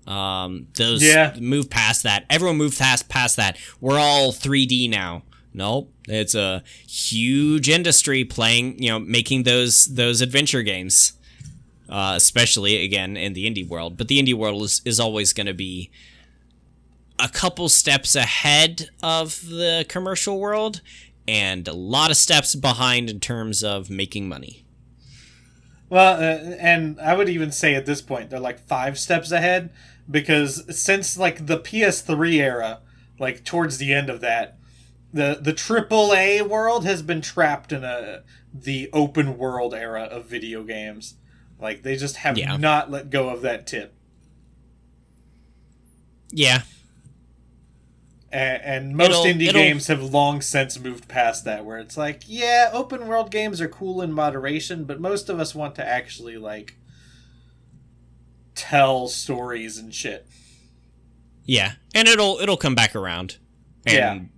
Um, 0.07 0.67
those 0.77 1.03
Yeah. 1.03 1.35
move 1.39 1.69
past 1.69 2.03
that. 2.03 2.25
Everyone 2.29 2.57
moved 2.57 2.77
past 2.79 3.09
past 3.09 3.35
that. 3.35 3.57
We're 3.81 3.99
all 3.99 4.31
3D 4.31 4.89
now. 4.89 5.23
Nope, 5.53 5.91
it's 6.07 6.33
a 6.35 6.63
huge 6.87 7.67
industry 7.69 8.23
playing. 8.23 8.81
You 8.81 8.91
know, 8.91 8.99
making 8.99 9.43
those 9.43 9.85
those 9.87 10.21
adventure 10.21 10.63
games. 10.63 11.13
Uh, 11.89 12.13
especially 12.17 12.83
again 12.83 13.15
in 13.15 13.31
the 13.31 13.49
indie 13.49 13.65
world, 13.65 13.95
but 13.95 14.09
the 14.09 14.21
indie 14.21 14.33
world 14.33 14.61
is, 14.61 14.81
is 14.83 14.99
always 14.99 15.31
going 15.31 15.47
to 15.47 15.53
be 15.53 15.89
a 17.19 17.29
couple 17.29 17.67
steps 17.69 18.15
ahead 18.15 18.89
of 19.01 19.47
the 19.47 19.85
commercial 19.89 20.39
world 20.39 20.81
and 21.27 21.67
a 21.67 21.73
lot 21.73 22.11
of 22.11 22.17
steps 22.17 22.55
behind 22.55 23.09
in 23.09 23.19
terms 23.19 23.63
of 23.63 23.89
making 23.89 24.27
money. 24.29 24.63
Well, 25.89 26.15
uh, 26.21 26.55
and 26.59 26.99
I 26.99 27.15
would 27.15 27.29
even 27.29 27.51
say 27.51 27.73
at 27.75 27.85
this 27.85 28.01
point 28.01 28.29
they're 28.29 28.39
like 28.39 28.59
five 28.59 28.99
steps 28.99 29.31
ahead 29.31 29.69
because 30.09 30.63
since 30.77 31.17
like 31.17 31.45
the 31.47 31.57
PS3 31.59 32.33
era, 32.35 32.79
like 33.19 33.43
towards 33.43 33.77
the 33.77 33.93
end 33.93 34.09
of 34.09 34.21
that, 34.21 34.57
the 35.13 35.39
the 35.41 35.53
AAA 35.53 36.47
world 36.47 36.85
has 36.85 37.01
been 37.01 37.21
trapped 37.21 37.71
in 37.71 37.83
a 37.83 38.23
the 38.53 38.89
open 38.93 39.37
world 39.37 39.73
era 39.73 40.03
of 40.03 40.25
video 40.25 40.63
games. 40.63 41.15
Like 41.59 41.83
they 41.83 41.95
just 41.95 42.17
have 42.17 42.37
Yeah. 42.37 42.57
not 42.57 42.91
let 42.91 43.09
go 43.09 43.29
of 43.29 43.41
that 43.41 43.65
tip. 43.65 43.93
Yeah, 46.31 46.63
And, 48.37 48.61
and 48.63 48.95
most 48.95 49.09
It'll- 49.09 49.23
indie 49.25 49.47
it'll- 49.47 49.61
games 49.61 49.87
have 49.87 50.03
long 50.03 50.41
since 50.41 50.77
moved 50.79 51.07
past 51.07 51.43
that, 51.45 51.65
where 51.65 51.79
it's 51.79 51.97
like, 51.97 52.21
yeah, 52.27 52.69
open 52.71 53.07
world 53.07 53.31
games 53.31 53.59
are 53.61 53.67
cool 53.67 53.99
in 54.01 54.11
moderation, 54.11 54.83
but 54.85 54.99
most 54.99 55.27
of 55.29 55.39
us 55.39 55.55
want 55.55 55.73
to 55.75 55.87
actually 55.87 56.37
like 56.37 56.75
tell 58.55 59.07
stories 59.07 59.77
and 59.77 59.93
shit. 59.93 60.27
yeah, 61.45 61.73
and 61.95 62.07
it'll 62.07 62.37
it'll 62.39 62.57
come 62.57 62.75
back 62.75 62.95
around. 62.95 63.37
And 63.85 64.29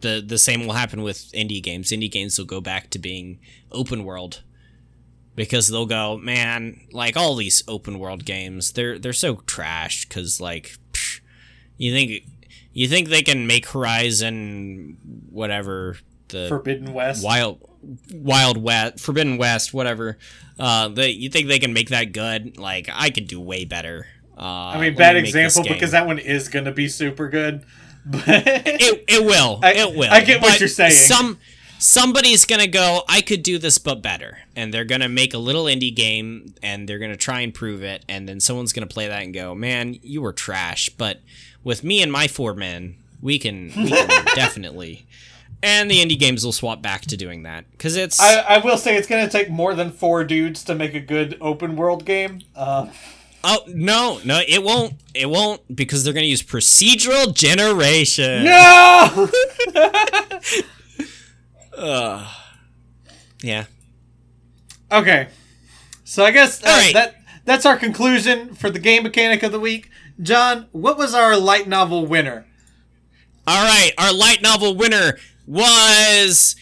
the 0.00 0.22
the 0.24 0.38
same 0.38 0.66
will 0.66 0.74
happen 0.74 1.02
with 1.02 1.32
indie 1.32 1.62
games. 1.62 1.90
Indie 1.90 2.10
games 2.10 2.38
will 2.38 2.44
go 2.46 2.60
back 2.60 2.90
to 2.90 2.98
being 2.98 3.40
open 3.70 4.04
world 4.04 4.42
because 5.34 5.68
they'll 5.68 5.86
go, 5.86 6.18
man, 6.18 6.80
like 6.92 7.16
all 7.16 7.34
these 7.34 7.62
open 7.66 7.98
world 7.98 8.24
games, 8.24 8.72
they're 8.72 8.98
they're 8.98 9.12
so 9.14 9.36
trash 9.46 10.06
because 10.06 10.40
like 10.40 10.76
psh, 10.92 11.20
you 11.78 11.92
think 11.92 12.22
you 12.72 12.88
think 12.88 13.08
they 13.08 13.22
can 13.22 13.46
make 13.46 13.66
Horizon 13.68 14.96
whatever 15.30 15.96
the 16.28 16.46
Forbidden 16.48 16.92
West. 16.94 17.24
Wild 17.24 17.60
Wild 18.12 18.56
West, 18.62 19.00
Forbidden 19.00 19.36
West, 19.38 19.74
whatever. 19.74 20.18
Uh, 20.58 20.88
they 20.88 21.10
you 21.10 21.28
think 21.28 21.48
they 21.48 21.58
can 21.58 21.72
make 21.72 21.88
that 21.90 22.12
good? 22.12 22.56
Like 22.58 22.88
I 22.92 23.10
could 23.10 23.26
do 23.26 23.40
way 23.40 23.64
better. 23.64 24.06
Uh, 24.36 24.42
I 24.74 24.80
mean, 24.80 24.94
bad 24.94 25.16
example 25.16 25.62
because 25.62 25.90
that 25.92 26.06
one 26.06 26.18
is 26.18 26.48
going 26.48 26.64
to 26.64 26.72
be 26.72 26.88
super 26.88 27.28
good. 27.28 27.64
But 28.04 28.24
it 28.26 29.04
it 29.08 29.24
will 29.24 29.60
I- 29.62 29.74
it 29.74 29.94
will. 29.96 30.10
I 30.10 30.22
get 30.22 30.40
what 30.42 30.52
But 30.52 30.60
you're 30.60 30.68
saying. 30.68 30.92
Some 30.92 31.38
somebody's 31.78 32.44
gonna 32.44 32.66
go. 32.66 33.02
I 33.08 33.20
could 33.20 33.42
do 33.42 33.58
this, 33.58 33.78
but 33.78 34.02
better, 34.02 34.38
and 34.56 34.72
they're 34.72 34.84
gonna 34.84 35.08
make 35.08 35.34
a 35.34 35.38
little 35.38 35.64
indie 35.64 35.94
game, 35.94 36.54
and 36.62 36.88
they're 36.88 36.98
gonna 36.98 37.16
try 37.16 37.40
and 37.40 37.52
prove 37.52 37.82
it, 37.82 38.04
and 38.08 38.28
then 38.28 38.40
someone's 38.40 38.72
gonna 38.72 38.86
play 38.86 39.06
that 39.08 39.22
and 39.22 39.32
go, 39.34 39.54
"Man, 39.54 39.98
you 40.02 40.20
were 40.22 40.32
trash." 40.32 40.88
But 40.88 41.20
with 41.64 41.84
me 41.84 42.02
and 42.02 42.10
my 42.10 42.28
four 42.28 42.54
men, 42.54 42.96
we 43.20 43.38
can 43.38 43.72
we 43.76 43.90
can 43.90 44.24
definitely. 44.34 45.06
And 45.64 45.88
the 45.88 46.04
indie 46.04 46.18
games 46.18 46.44
will 46.44 46.52
swap 46.52 46.82
back 46.82 47.02
to 47.02 47.16
doing 47.16 47.44
that 47.44 47.70
because 47.70 47.96
it's 47.96 48.20
I, 48.20 48.40
I 48.40 48.58
will 48.58 48.76
say 48.76 48.96
it's 48.96 49.06
going 49.06 49.24
to 49.24 49.30
take 49.30 49.48
more 49.48 49.74
than 49.74 49.92
four 49.92 50.24
dudes 50.24 50.64
to 50.64 50.74
make 50.74 50.94
a 50.94 51.00
good 51.00 51.38
open 51.40 51.76
world 51.76 52.04
game. 52.04 52.40
Um, 52.56 52.90
Oh 53.44 53.58
no, 53.66 54.20
no, 54.24 54.40
it 54.46 54.62
won't. 54.62 54.94
It 55.14 55.28
won't 55.28 55.62
because 55.74 56.04
they're 56.04 56.12
gonna 56.12 56.26
use 56.26 56.42
procedural 56.42 57.34
generation. 57.34 58.44
no! 58.44 59.28
Yeah. 63.42 63.64
Okay, 64.90 65.28
so 66.04 66.24
I 66.24 66.30
guess 66.30 66.62
uh, 66.62 66.68
right. 66.68 66.94
that 66.94 67.16
that's 67.44 67.66
our 67.66 67.76
conclusion 67.76 68.54
for 68.54 68.70
the 68.70 68.78
game 68.78 69.02
mechanic 69.02 69.42
of 69.42 69.50
the 69.50 69.58
week. 69.58 69.90
John, 70.20 70.66
what 70.72 70.98
was 70.98 71.14
our 71.14 71.36
light 71.36 71.68
novel 71.68 72.06
winner? 72.06 72.46
All 73.46 73.64
right, 73.64 73.92
our 73.98 74.12
light 74.12 74.40
novel 74.42 74.74
winner 74.76 75.18
was 75.46 76.54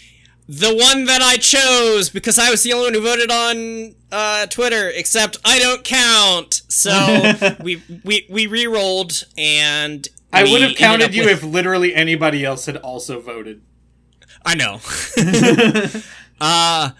the 0.49 0.75
one 0.75 1.05
that 1.05 1.21
I 1.23 1.37
chose 1.37 2.11
because 2.11 2.39
I 2.39 2.51
was 2.51 2.63
the 2.63 2.73
only 2.73 2.87
one 2.87 2.95
who 2.95 3.01
voted 3.03 3.31
on 3.31 3.95
uh, 4.11 4.47
Twitter. 4.47 4.89
Except 4.89 5.39
I 5.45 5.59
don't 5.59 5.85
count, 5.85 6.63
so 6.69 7.33
we 7.63 7.83
we 8.05 8.27
we 8.31 8.47
re-rolled 8.47 9.25
and 9.37 10.09
I 10.33 10.45
would 10.45 10.63
have 10.63 10.77
counted 10.77 11.15
you 11.15 11.25
with- 11.25 11.33
if 11.39 11.43
literally 11.43 11.95
anybody 11.95 12.45
else 12.45 12.67
had 12.67 12.77
also 12.79 13.21
voted. 13.21 13.63
I 14.45 14.55
know. 14.55 14.81
uh 16.41 16.91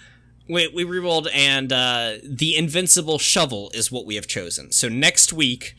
we 0.49 0.69
we 0.69 0.85
re-rolled 0.85 1.29
and 1.33 1.73
uh 1.73 2.15
the 2.23 2.55
invincible 2.57 3.19
shovel 3.19 3.71
is 3.73 3.91
what 3.91 4.05
we 4.05 4.17
have 4.17 4.27
chosen. 4.27 4.73
So 4.73 4.89
next 4.89 5.33
week 5.33 5.75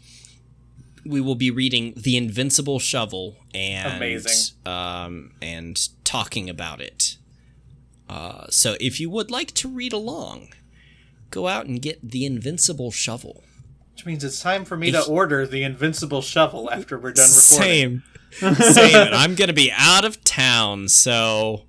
we 1.05 1.19
will 1.21 1.35
be 1.35 1.49
reading 1.51 1.93
the 1.95 2.15
invincible 2.17 2.79
shovel 2.79 3.37
and 3.53 3.97
Amazing. 3.97 4.55
um 4.65 5.31
and 5.41 5.89
talking 6.03 6.49
about 6.49 6.79
it. 6.81 7.17
Uh 8.09 8.45
so 8.49 8.75
if 8.79 8.99
you 8.99 9.09
would 9.09 9.31
like 9.31 9.51
to 9.55 9.69
read 9.69 9.93
along, 9.93 10.49
go 11.29 11.47
out 11.47 11.65
and 11.65 11.81
get 11.81 11.99
the 12.11 12.25
invincible 12.25 12.91
shovel. 12.91 13.43
Which 13.93 14.05
means 14.05 14.23
it's 14.23 14.41
time 14.41 14.65
for 14.65 14.77
me 14.77 14.91
to 14.91 15.03
order 15.05 15.45
the 15.47 15.63
invincible 15.63 16.21
shovel 16.21 16.69
after 16.71 16.97
we're 16.97 17.11
done 17.13 17.29
recording. 17.29 18.01
Same. 18.01 18.03
Same. 18.55 18.95
And 18.95 19.15
I'm 19.21 19.35
gonna 19.35 19.53
be 19.53 19.71
out 19.77 20.05
of 20.05 20.23
town, 20.23 20.87
so 20.87 21.63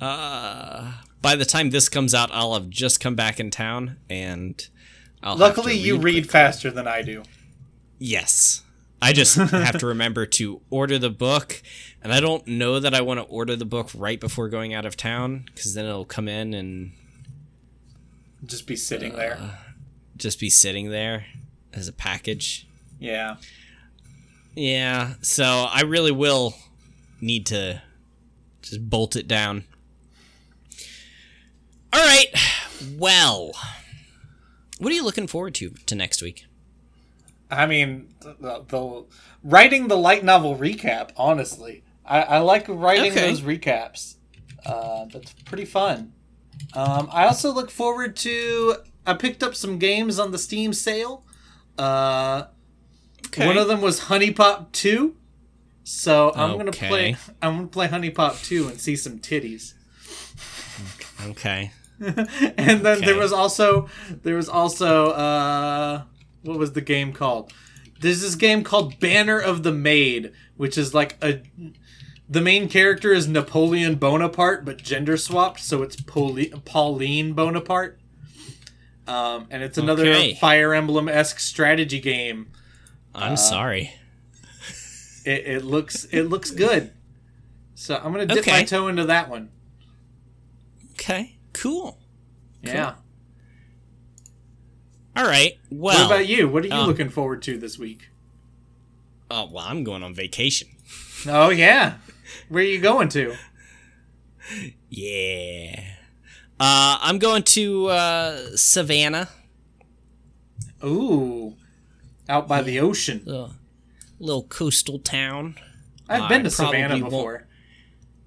uh 0.00 0.92
by 1.20 1.36
the 1.36 1.44
time 1.44 1.70
this 1.70 1.88
comes 1.88 2.14
out, 2.14 2.30
I'll 2.32 2.54
have 2.54 2.68
just 2.68 2.98
come 3.00 3.14
back 3.14 3.38
in 3.38 3.50
town 3.52 3.96
and 4.10 4.66
I'll 5.22 5.32
have 5.36 5.40
Luckily, 5.56 5.74
to 5.74 5.78
you 5.78 5.94
read 5.96 6.04
read 6.04 6.24
quick- 6.24 6.30
faster 6.32 6.70
than 6.72 6.88
I 6.88 7.02
do. 7.02 7.22
Yes. 8.04 8.62
I 9.00 9.12
just 9.12 9.36
have 9.36 9.78
to 9.78 9.86
remember 9.94 10.26
to 10.26 10.60
order 10.70 10.98
the 10.98 11.08
book, 11.08 11.62
and 12.02 12.12
I 12.12 12.18
don't 12.18 12.44
know 12.48 12.80
that 12.80 12.94
I 12.94 13.00
want 13.00 13.20
to 13.20 13.26
order 13.26 13.54
the 13.54 13.64
book 13.64 13.90
right 13.94 14.18
before 14.18 14.48
going 14.48 14.74
out 14.74 14.84
of 14.84 14.96
town 14.96 15.44
because 15.46 15.74
then 15.74 15.84
it'll 15.84 16.04
come 16.04 16.26
in 16.26 16.52
and 16.52 16.92
Just 18.44 18.66
be 18.66 18.74
sitting 18.74 19.14
there. 19.14 19.38
Uh, 19.40 19.50
just 20.16 20.40
be 20.40 20.50
sitting 20.50 20.90
there 20.90 21.26
as 21.72 21.86
a 21.86 21.92
package. 21.92 22.66
Yeah. 22.98 23.36
Yeah, 24.56 25.14
so 25.22 25.68
I 25.70 25.82
really 25.82 26.12
will 26.12 26.54
need 27.20 27.46
to 27.46 27.82
just 28.62 28.90
bolt 28.90 29.14
it 29.14 29.28
down. 29.28 29.62
All 31.92 32.04
right. 32.04 32.26
Well, 32.98 33.52
what 34.78 34.90
are 34.90 34.94
you 34.94 35.04
looking 35.04 35.28
forward 35.28 35.54
to 35.56 35.70
to 35.86 35.94
next 35.94 36.20
week? 36.20 36.46
I 37.52 37.66
mean, 37.66 38.14
the, 38.20 38.64
the 38.66 39.04
writing 39.44 39.88
the 39.88 39.96
light 39.96 40.24
novel 40.24 40.56
recap. 40.56 41.10
Honestly, 41.16 41.84
I, 42.04 42.22
I 42.22 42.38
like 42.38 42.66
writing 42.68 43.12
Okay. 43.12 43.28
those 43.28 43.40
recaps. 43.42 44.16
Uh, 44.64 45.06
that's 45.12 45.32
pretty 45.44 45.64
fun. 45.64 46.12
Um, 46.74 47.08
I 47.12 47.26
also 47.26 47.52
look 47.52 47.70
forward 47.70 48.16
to. 48.16 48.76
I 49.06 49.14
picked 49.14 49.42
up 49.42 49.54
some 49.54 49.78
games 49.78 50.18
on 50.18 50.30
the 50.30 50.38
Steam 50.38 50.72
sale. 50.72 51.24
Uh, 51.78 52.44
Okay. 53.28 53.46
One 53.46 53.56
of 53.56 53.66
them 53.68 53.80
was 53.80 54.00
HuniePop 54.00 54.72
Two. 54.72 55.16
So 55.84 56.32
I'm 56.34 56.58
gonna 56.58 56.70
play. 56.72 57.16
I'm 57.40 57.56
gonna 57.56 57.66
play 57.68 57.88
HuniePop 57.88 58.44
Two 58.44 58.68
and 58.68 58.78
see 58.80 58.94
some 58.94 59.20
titties. 59.20 59.72
Okay. 61.28 61.70
and 62.00 62.80
then 62.84 63.00
there 63.00 63.16
was 63.16 63.32
also 63.32 63.88
there 64.22 64.34
was 64.34 64.48
also 64.48 65.10
uh 65.12 66.02
what 66.42 66.58
was 66.58 66.72
the 66.72 66.80
game 66.80 67.12
called 67.12 67.52
there's 68.00 68.20
this 68.20 68.34
game 68.34 68.64
called 68.64 68.98
banner 69.00 69.38
of 69.38 69.62
the 69.62 69.72
maid 69.72 70.32
which 70.56 70.76
is 70.78 70.92
like 70.94 71.16
a 71.22 71.40
the 72.28 72.40
main 72.40 72.68
character 72.68 73.12
is 73.12 73.28
napoleon 73.28 73.94
bonaparte 73.96 74.64
but 74.64 74.78
gender 74.78 75.16
swapped 75.16 75.60
so 75.60 75.82
it's 75.82 75.96
Poli- 76.00 76.52
pauline 76.64 77.32
bonaparte 77.34 77.98
um, 79.06 79.46
and 79.50 79.62
it's 79.62 79.78
another 79.78 80.02
Okay. 80.02 80.34
fire 80.34 80.72
emblem-esque 80.74 81.40
strategy 81.40 82.00
game 82.00 82.52
I'm 83.14 83.36
sorry. 83.36 83.92
it, 85.24 85.46
it 85.46 85.64
looks 85.64 86.04
it 86.06 86.22
looks 86.24 86.50
good 86.50 86.92
so 87.74 87.96
i'm 88.02 88.12
gonna 88.12 88.26
dip 88.26 88.46
my 88.46 88.62
toe 88.64 88.88
into 88.88 89.04
that 89.06 89.28
one 89.28 89.50
Okay. 90.92 91.36
Cool. 91.52 91.98
yeah 92.62 92.94
All 95.16 95.24
right. 95.24 95.58
Well. 95.70 95.96
what 95.98 96.06
about 96.06 96.26
you 96.28 96.48
what 96.48 96.64
are 96.64 96.68
you 96.68 96.74
um, 96.74 96.86
looking 96.86 97.08
forward 97.10 97.42
to 97.42 97.58
this 97.58 97.78
week 97.78 98.08
Oh, 99.30 99.48
well, 99.50 99.64
I'm 99.66 99.82
going 99.84 100.02
on 100.02 100.14
vacation. 100.14 100.68
oh 101.26 101.50
yeah 101.50 101.94
where 102.48 102.62
are 102.62 102.66
you 102.66 102.80
going 102.80 103.08
to 103.10 103.34
Yeah. 104.88 105.80
Uh, 106.60 106.98
I'm 107.00 107.18
going 107.18 107.42
to 107.44 107.86
uh, 107.88 108.56
Savannah. 108.56 109.28
Ooh, 110.84 111.56
out 112.28 112.46
by 112.48 112.62
the 112.62 112.78
ocean. 112.80 113.22
Little, 113.24 113.54
little 114.20 114.44
coastal 114.44 114.98
town. 114.98 115.56
I've 116.08 116.28
been 116.28 116.44
to 116.44 116.50
Savannah 116.50 116.98
before. 117.02 117.46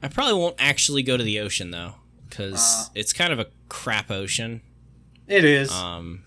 I 0.03 0.07
probably 0.09 0.33
won't 0.35 0.55
actually 0.59 1.01
go 1.03 1.15
to 1.17 1.23
the 1.23 1.39
ocean 1.39 1.71
though, 1.71 1.95
because 2.29 2.55
Ah. 2.87 2.91
it's 2.95 3.13
kind 3.13 3.31
of 3.31 3.39
a 3.39 3.47
crap 3.69 4.11
ocean. 4.11 4.61
It 5.27 5.43
is. 5.45 5.71
Um, 5.71 6.23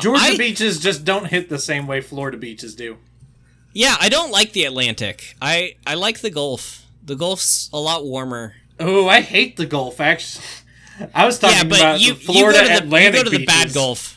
Georgia 0.00 0.24
I- 0.24 0.36
beaches 0.36 0.78
just 0.80 1.04
don't 1.04 1.26
hit 1.26 1.48
the 1.48 1.58
same 1.58 1.86
way 1.86 2.00
Florida 2.00 2.36
beaches 2.36 2.74
do. 2.74 2.98
yeah, 3.72 3.96
I 4.00 4.08
don't 4.08 4.30
like 4.30 4.52
the 4.52 4.64
Atlantic. 4.64 5.34
I 5.40 5.76
I 5.86 5.94
like 5.94 6.20
the 6.20 6.30
Gulf. 6.30 6.84
The 7.04 7.14
Gulf's 7.16 7.70
a 7.72 7.78
lot 7.78 8.04
warmer. 8.04 8.54
Oh, 8.80 9.08
I 9.08 9.20
hate 9.20 9.56
the 9.56 9.66
Gulf. 9.66 10.00
Actually, 10.00 10.44
I 11.14 11.24
was 11.26 11.38
talking 11.38 11.56
yeah, 11.56 11.64
but 11.64 11.80
about 11.80 12.00
you, 12.00 12.14
Florida 12.14 12.58
you 12.58 12.64
go 12.68 12.74
to 12.74 12.80
the, 12.80 12.84
Atlantic 12.84 13.14
you 13.14 13.18
go 13.20 13.24
to 13.24 13.30
the 13.30 13.38
beaches. 13.46 13.54
bad 13.64 13.74
Gulf. 13.74 14.12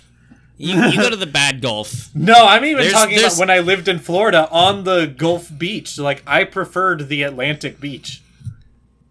You, 0.62 0.76
you 0.88 0.98
go 0.98 1.10
to 1.10 1.16
the 1.16 1.26
bad 1.26 1.62
Gulf. 1.62 2.10
No, 2.16 2.46
I'm 2.46 2.66
even 2.66 2.80
There's- 2.82 2.92
talking 2.92 3.16
there's- 3.16 3.38
about 3.38 3.48
when 3.48 3.50
I 3.50 3.60
lived 3.62 3.88
in 3.88 4.00
Florida 4.00 4.50
on 4.52 4.84
the 4.84 5.06
Gulf 5.06 5.50
Beach. 5.58 5.98
Like 5.98 6.22
I 6.28 6.44
preferred 6.44 7.08
the 7.08 7.24
Atlantic 7.24 7.80
Beach. 7.80 8.22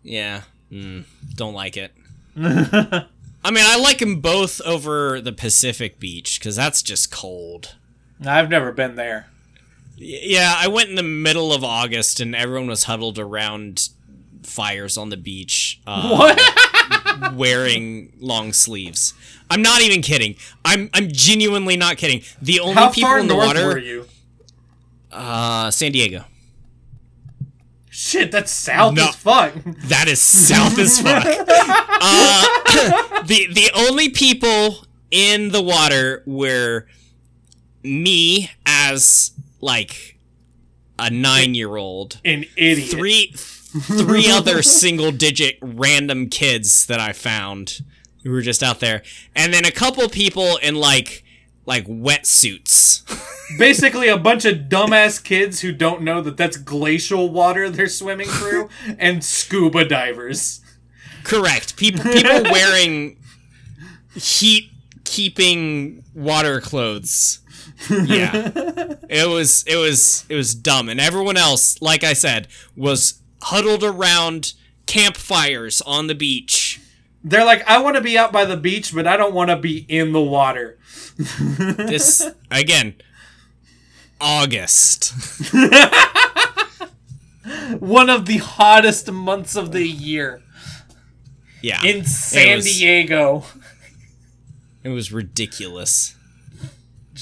Yeah, 0.03 0.43
mm, 0.73 1.05
don't 1.37 1.55
like 1.55 1.77
it. 1.79 1.93
I 3.45 3.51
mean, 3.51 3.65
I 3.67 3.79
like 3.79 3.99
them 3.99 4.21
both 4.21 4.61
over 4.63 5.21
the 5.21 5.33
Pacific 5.33 5.99
Beach 5.99 6.39
because 6.39 6.57
that's 6.57 6.83
just 6.83 7.11
cold. 7.11 7.77
I've 8.27 8.51
never 8.51 8.73
been 8.73 8.97
there. 8.97 9.27
Yeah, 9.97 10.55
I 10.57 10.69
went 10.69 10.91
in 10.91 10.95
the 10.97 11.03
middle 11.03 11.53
of 11.53 11.65
August 11.65 12.21
and 12.21 12.35
everyone 12.35 12.69
was 12.69 12.85
huddled 12.85 13.19
around 13.19 13.89
fires 14.43 14.97
on 14.97 15.11
the 15.11 15.17
beach, 15.17 15.81
uh, 15.87 16.09
What? 16.17 17.35
wearing 17.35 18.13
long 18.19 18.53
sleeves. 18.53 19.15
I'm 19.51 19.63
not 19.63 19.81
even 19.83 20.03
kidding. 20.03 20.37
I'm 20.65 20.91
I'm 20.95 21.09
genuinely 21.11 21.77
not 21.77 21.97
kidding. 21.97 22.23
The 22.43 22.61
only 22.61 22.75
How 22.75 22.91
people 22.91 23.15
in 23.17 23.29
the 23.29 23.35
water, 23.37 23.67
were 23.67 23.79
you? 23.79 24.07
uh, 25.11 25.71
San 25.71 25.93
Diego. 25.93 26.25
Shit, 28.01 28.31
that's 28.31 28.53
south 28.53 28.95
No. 28.95 29.09
as 29.09 29.17
fuck. 29.17 29.55
That 29.89 30.07
is 30.07 30.21
south 30.21 30.79
as 30.79 31.01
fuck. 31.03 31.25
Uh, 31.27 33.23
the 33.25 33.49
the 33.53 33.71
only 33.75 34.09
people 34.09 34.85
in 35.11 35.51
the 35.51 35.61
water 35.61 36.23
were 36.25 36.87
me 37.83 38.51
as 38.65 39.33
like 39.61 40.17
a 40.97 41.11
nine 41.11 41.55
year 41.55 41.75
old, 41.75 42.21
An 42.25 42.45
idiot. 42.57 42.89
three 42.91 43.33
three 43.35 44.31
other 44.31 44.63
single 44.63 45.11
digit 45.11 45.59
random 45.61 46.29
kids 46.29 46.87
that 46.87 47.01
I 47.01 47.13
found 47.13 47.81
who 48.23 48.31
were 48.31 48.43
just 48.43 48.63
out 48.63 48.79
there, 48.79 49.03
and 49.35 49.53
then 49.53 49.65
a 49.65 49.73
couple 49.73 50.09
people 50.09 50.57
in 50.59 50.77
like 50.77 51.25
like 51.69 51.87
wetsuits. 51.87 53.05
Basically, 53.59 54.09
a 54.09 54.17
bunch 54.17 54.45
of 54.47 54.69
dumbass 54.69 55.23
kids 55.23 55.61
who 55.61 55.71
don't 55.71 56.03
know 56.03 56.23
that 56.23 56.37
that's 56.37 56.57
glacial 56.57 57.29
water 57.29 57.71
they're 57.71 57.89
swimming 57.89 58.27
through, 58.27 58.71
and 58.99 59.23
scuba 59.23 59.85
divers. 59.85 60.63
Correct. 61.23 61.77
People 61.77 62.05
people 62.05 62.43
wearing 62.51 63.19
heat 64.15 64.71
keeping 65.05 66.05
water 66.15 66.61
clothes. 66.61 67.41
Yeah. 67.91 68.51
It 69.09 69.29
was 69.29 69.63
it 69.67 69.77
was 69.77 70.25
it 70.29 70.35
was 70.35 70.55
dumb 70.55 70.89
and 70.89 70.99
everyone 70.99 71.37
else, 71.37 71.81
like 71.83 72.03
I 72.03 72.15
said, 72.15 72.49
was 72.77 73.21
huddled 73.43 73.85
around 73.85 74.55
campfires 74.87 75.83
on 75.83 76.07
the 76.07 76.15
beach. 76.15 76.81
They're 77.23 77.45
like, 77.45 77.67
I 77.69 77.79
want 77.83 77.97
to 77.97 78.03
be 78.03 78.17
out 78.17 78.33
by 78.33 78.47
the 78.47 78.57
beach, 78.57 78.95
but 78.95 79.07
I 79.07 79.19
don't 79.19 79.35
want 79.35 79.51
to 79.51 79.57
be 79.57 79.85
in 79.89 80.13
the 80.13 80.21
water. 80.23 80.78
This 81.19 82.23
again 82.51 82.95
August. 84.21 85.13
One 87.79 88.11
of 88.11 88.27
the 88.27 88.39
hottest 88.39 89.11
months 89.11 89.57
of 89.57 89.73
the 89.73 89.87
year 89.87 90.43
Yeah. 91.63 91.83
in 91.85 92.05
San 92.05 92.57
was- 92.57 92.65
Diego. 92.67 93.45
It 94.85 94.91
was 94.91 95.13
ridiculous. 95.13 96.15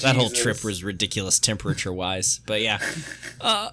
That 0.01 0.15
whole 0.15 0.29
trip 0.29 0.63
was 0.63 0.83
ridiculous 0.83 1.39
temperature 1.39 1.91
wise. 1.91 2.39
But 2.45 2.61
yeah. 2.61 2.79
Uh 3.41 3.71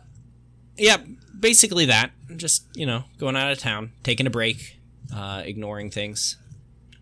yeah, 0.76 0.96
basically 1.38 1.84
that. 1.86 2.12
Just 2.36 2.64
you 2.74 2.86
know, 2.86 3.05
going 3.18 3.36
out 3.36 3.52
of 3.52 3.59
town, 3.59 3.92
taking 4.02 4.26
a 4.26 4.30
break, 4.30 4.78
uh, 5.14 5.42
ignoring 5.44 5.90
things. 5.90 6.36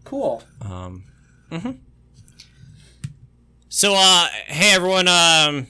Cool. 0.04 0.42
Um, 0.60 1.04
mhm. 1.50 1.78
So, 3.74 3.94
uh, 3.96 4.26
hey 4.48 4.74
everyone, 4.74 5.08
um, 5.08 5.66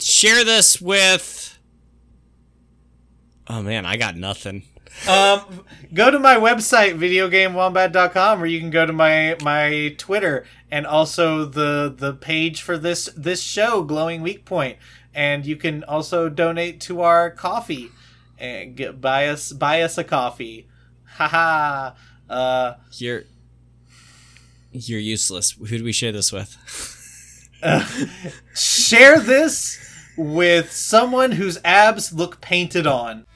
share 0.00 0.44
this 0.44 0.80
with. 0.80 1.56
Oh 3.46 3.62
man, 3.62 3.86
I 3.86 3.96
got 3.96 4.16
nothing. 4.16 4.64
Um, 5.08 5.64
go 5.94 6.10
to 6.10 6.18
my 6.18 6.34
website, 6.34 6.98
videogamewombat.com, 6.98 8.42
or 8.42 8.46
you 8.46 8.58
can 8.58 8.70
go 8.70 8.84
to 8.84 8.92
my 8.92 9.36
my 9.40 9.94
Twitter 9.98 10.46
and 10.68 10.84
also 10.84 11.44
the 11.44 11.94
the 11.96 12.12
page 12.12 12.60
for 12.60 12.76
this 12.76 13.08
this 13.16 13.40
show, 13.40 13.84
Glowing 13.84 14.20
Weak 14.20 14.44
Point, 14.44 14.76
and 15.14 15.46
you 15.46 15.54
can 15.54 15.84
also 15.84 16.28
donate 16.28 16.80
to 16.80 17.02
our 17.02 17.30
Ko-fi 17.30 17.88
and 18.36 18.74
get 18.74 19.00
buy 19.00 19.28
us 19.28 19.52
buy 19.52 19.80
us 19.82 19.96
a 19.96 20.02
coffee. 20.02 20.66
Haha. 21.04 21.92
uh, 22.28 22.74
You're 22.94 23.22
you're 24.72 24.98
useless. 24.98 25.52
Who 25.52 25.78
do 25.78 25.84
we 25.84 25.92
share 25.92 26.10
this 26.10 26.32
with? 26.32 26.94
share 28.54 29.20
this 29.20 29.78
with 30.16 30.72
someone 30.72 31.32
whose 31.32 31.58
abs 31.64 32.12
look 32.12 32.40
painted 32.40 32.86
on. 32.86 33.26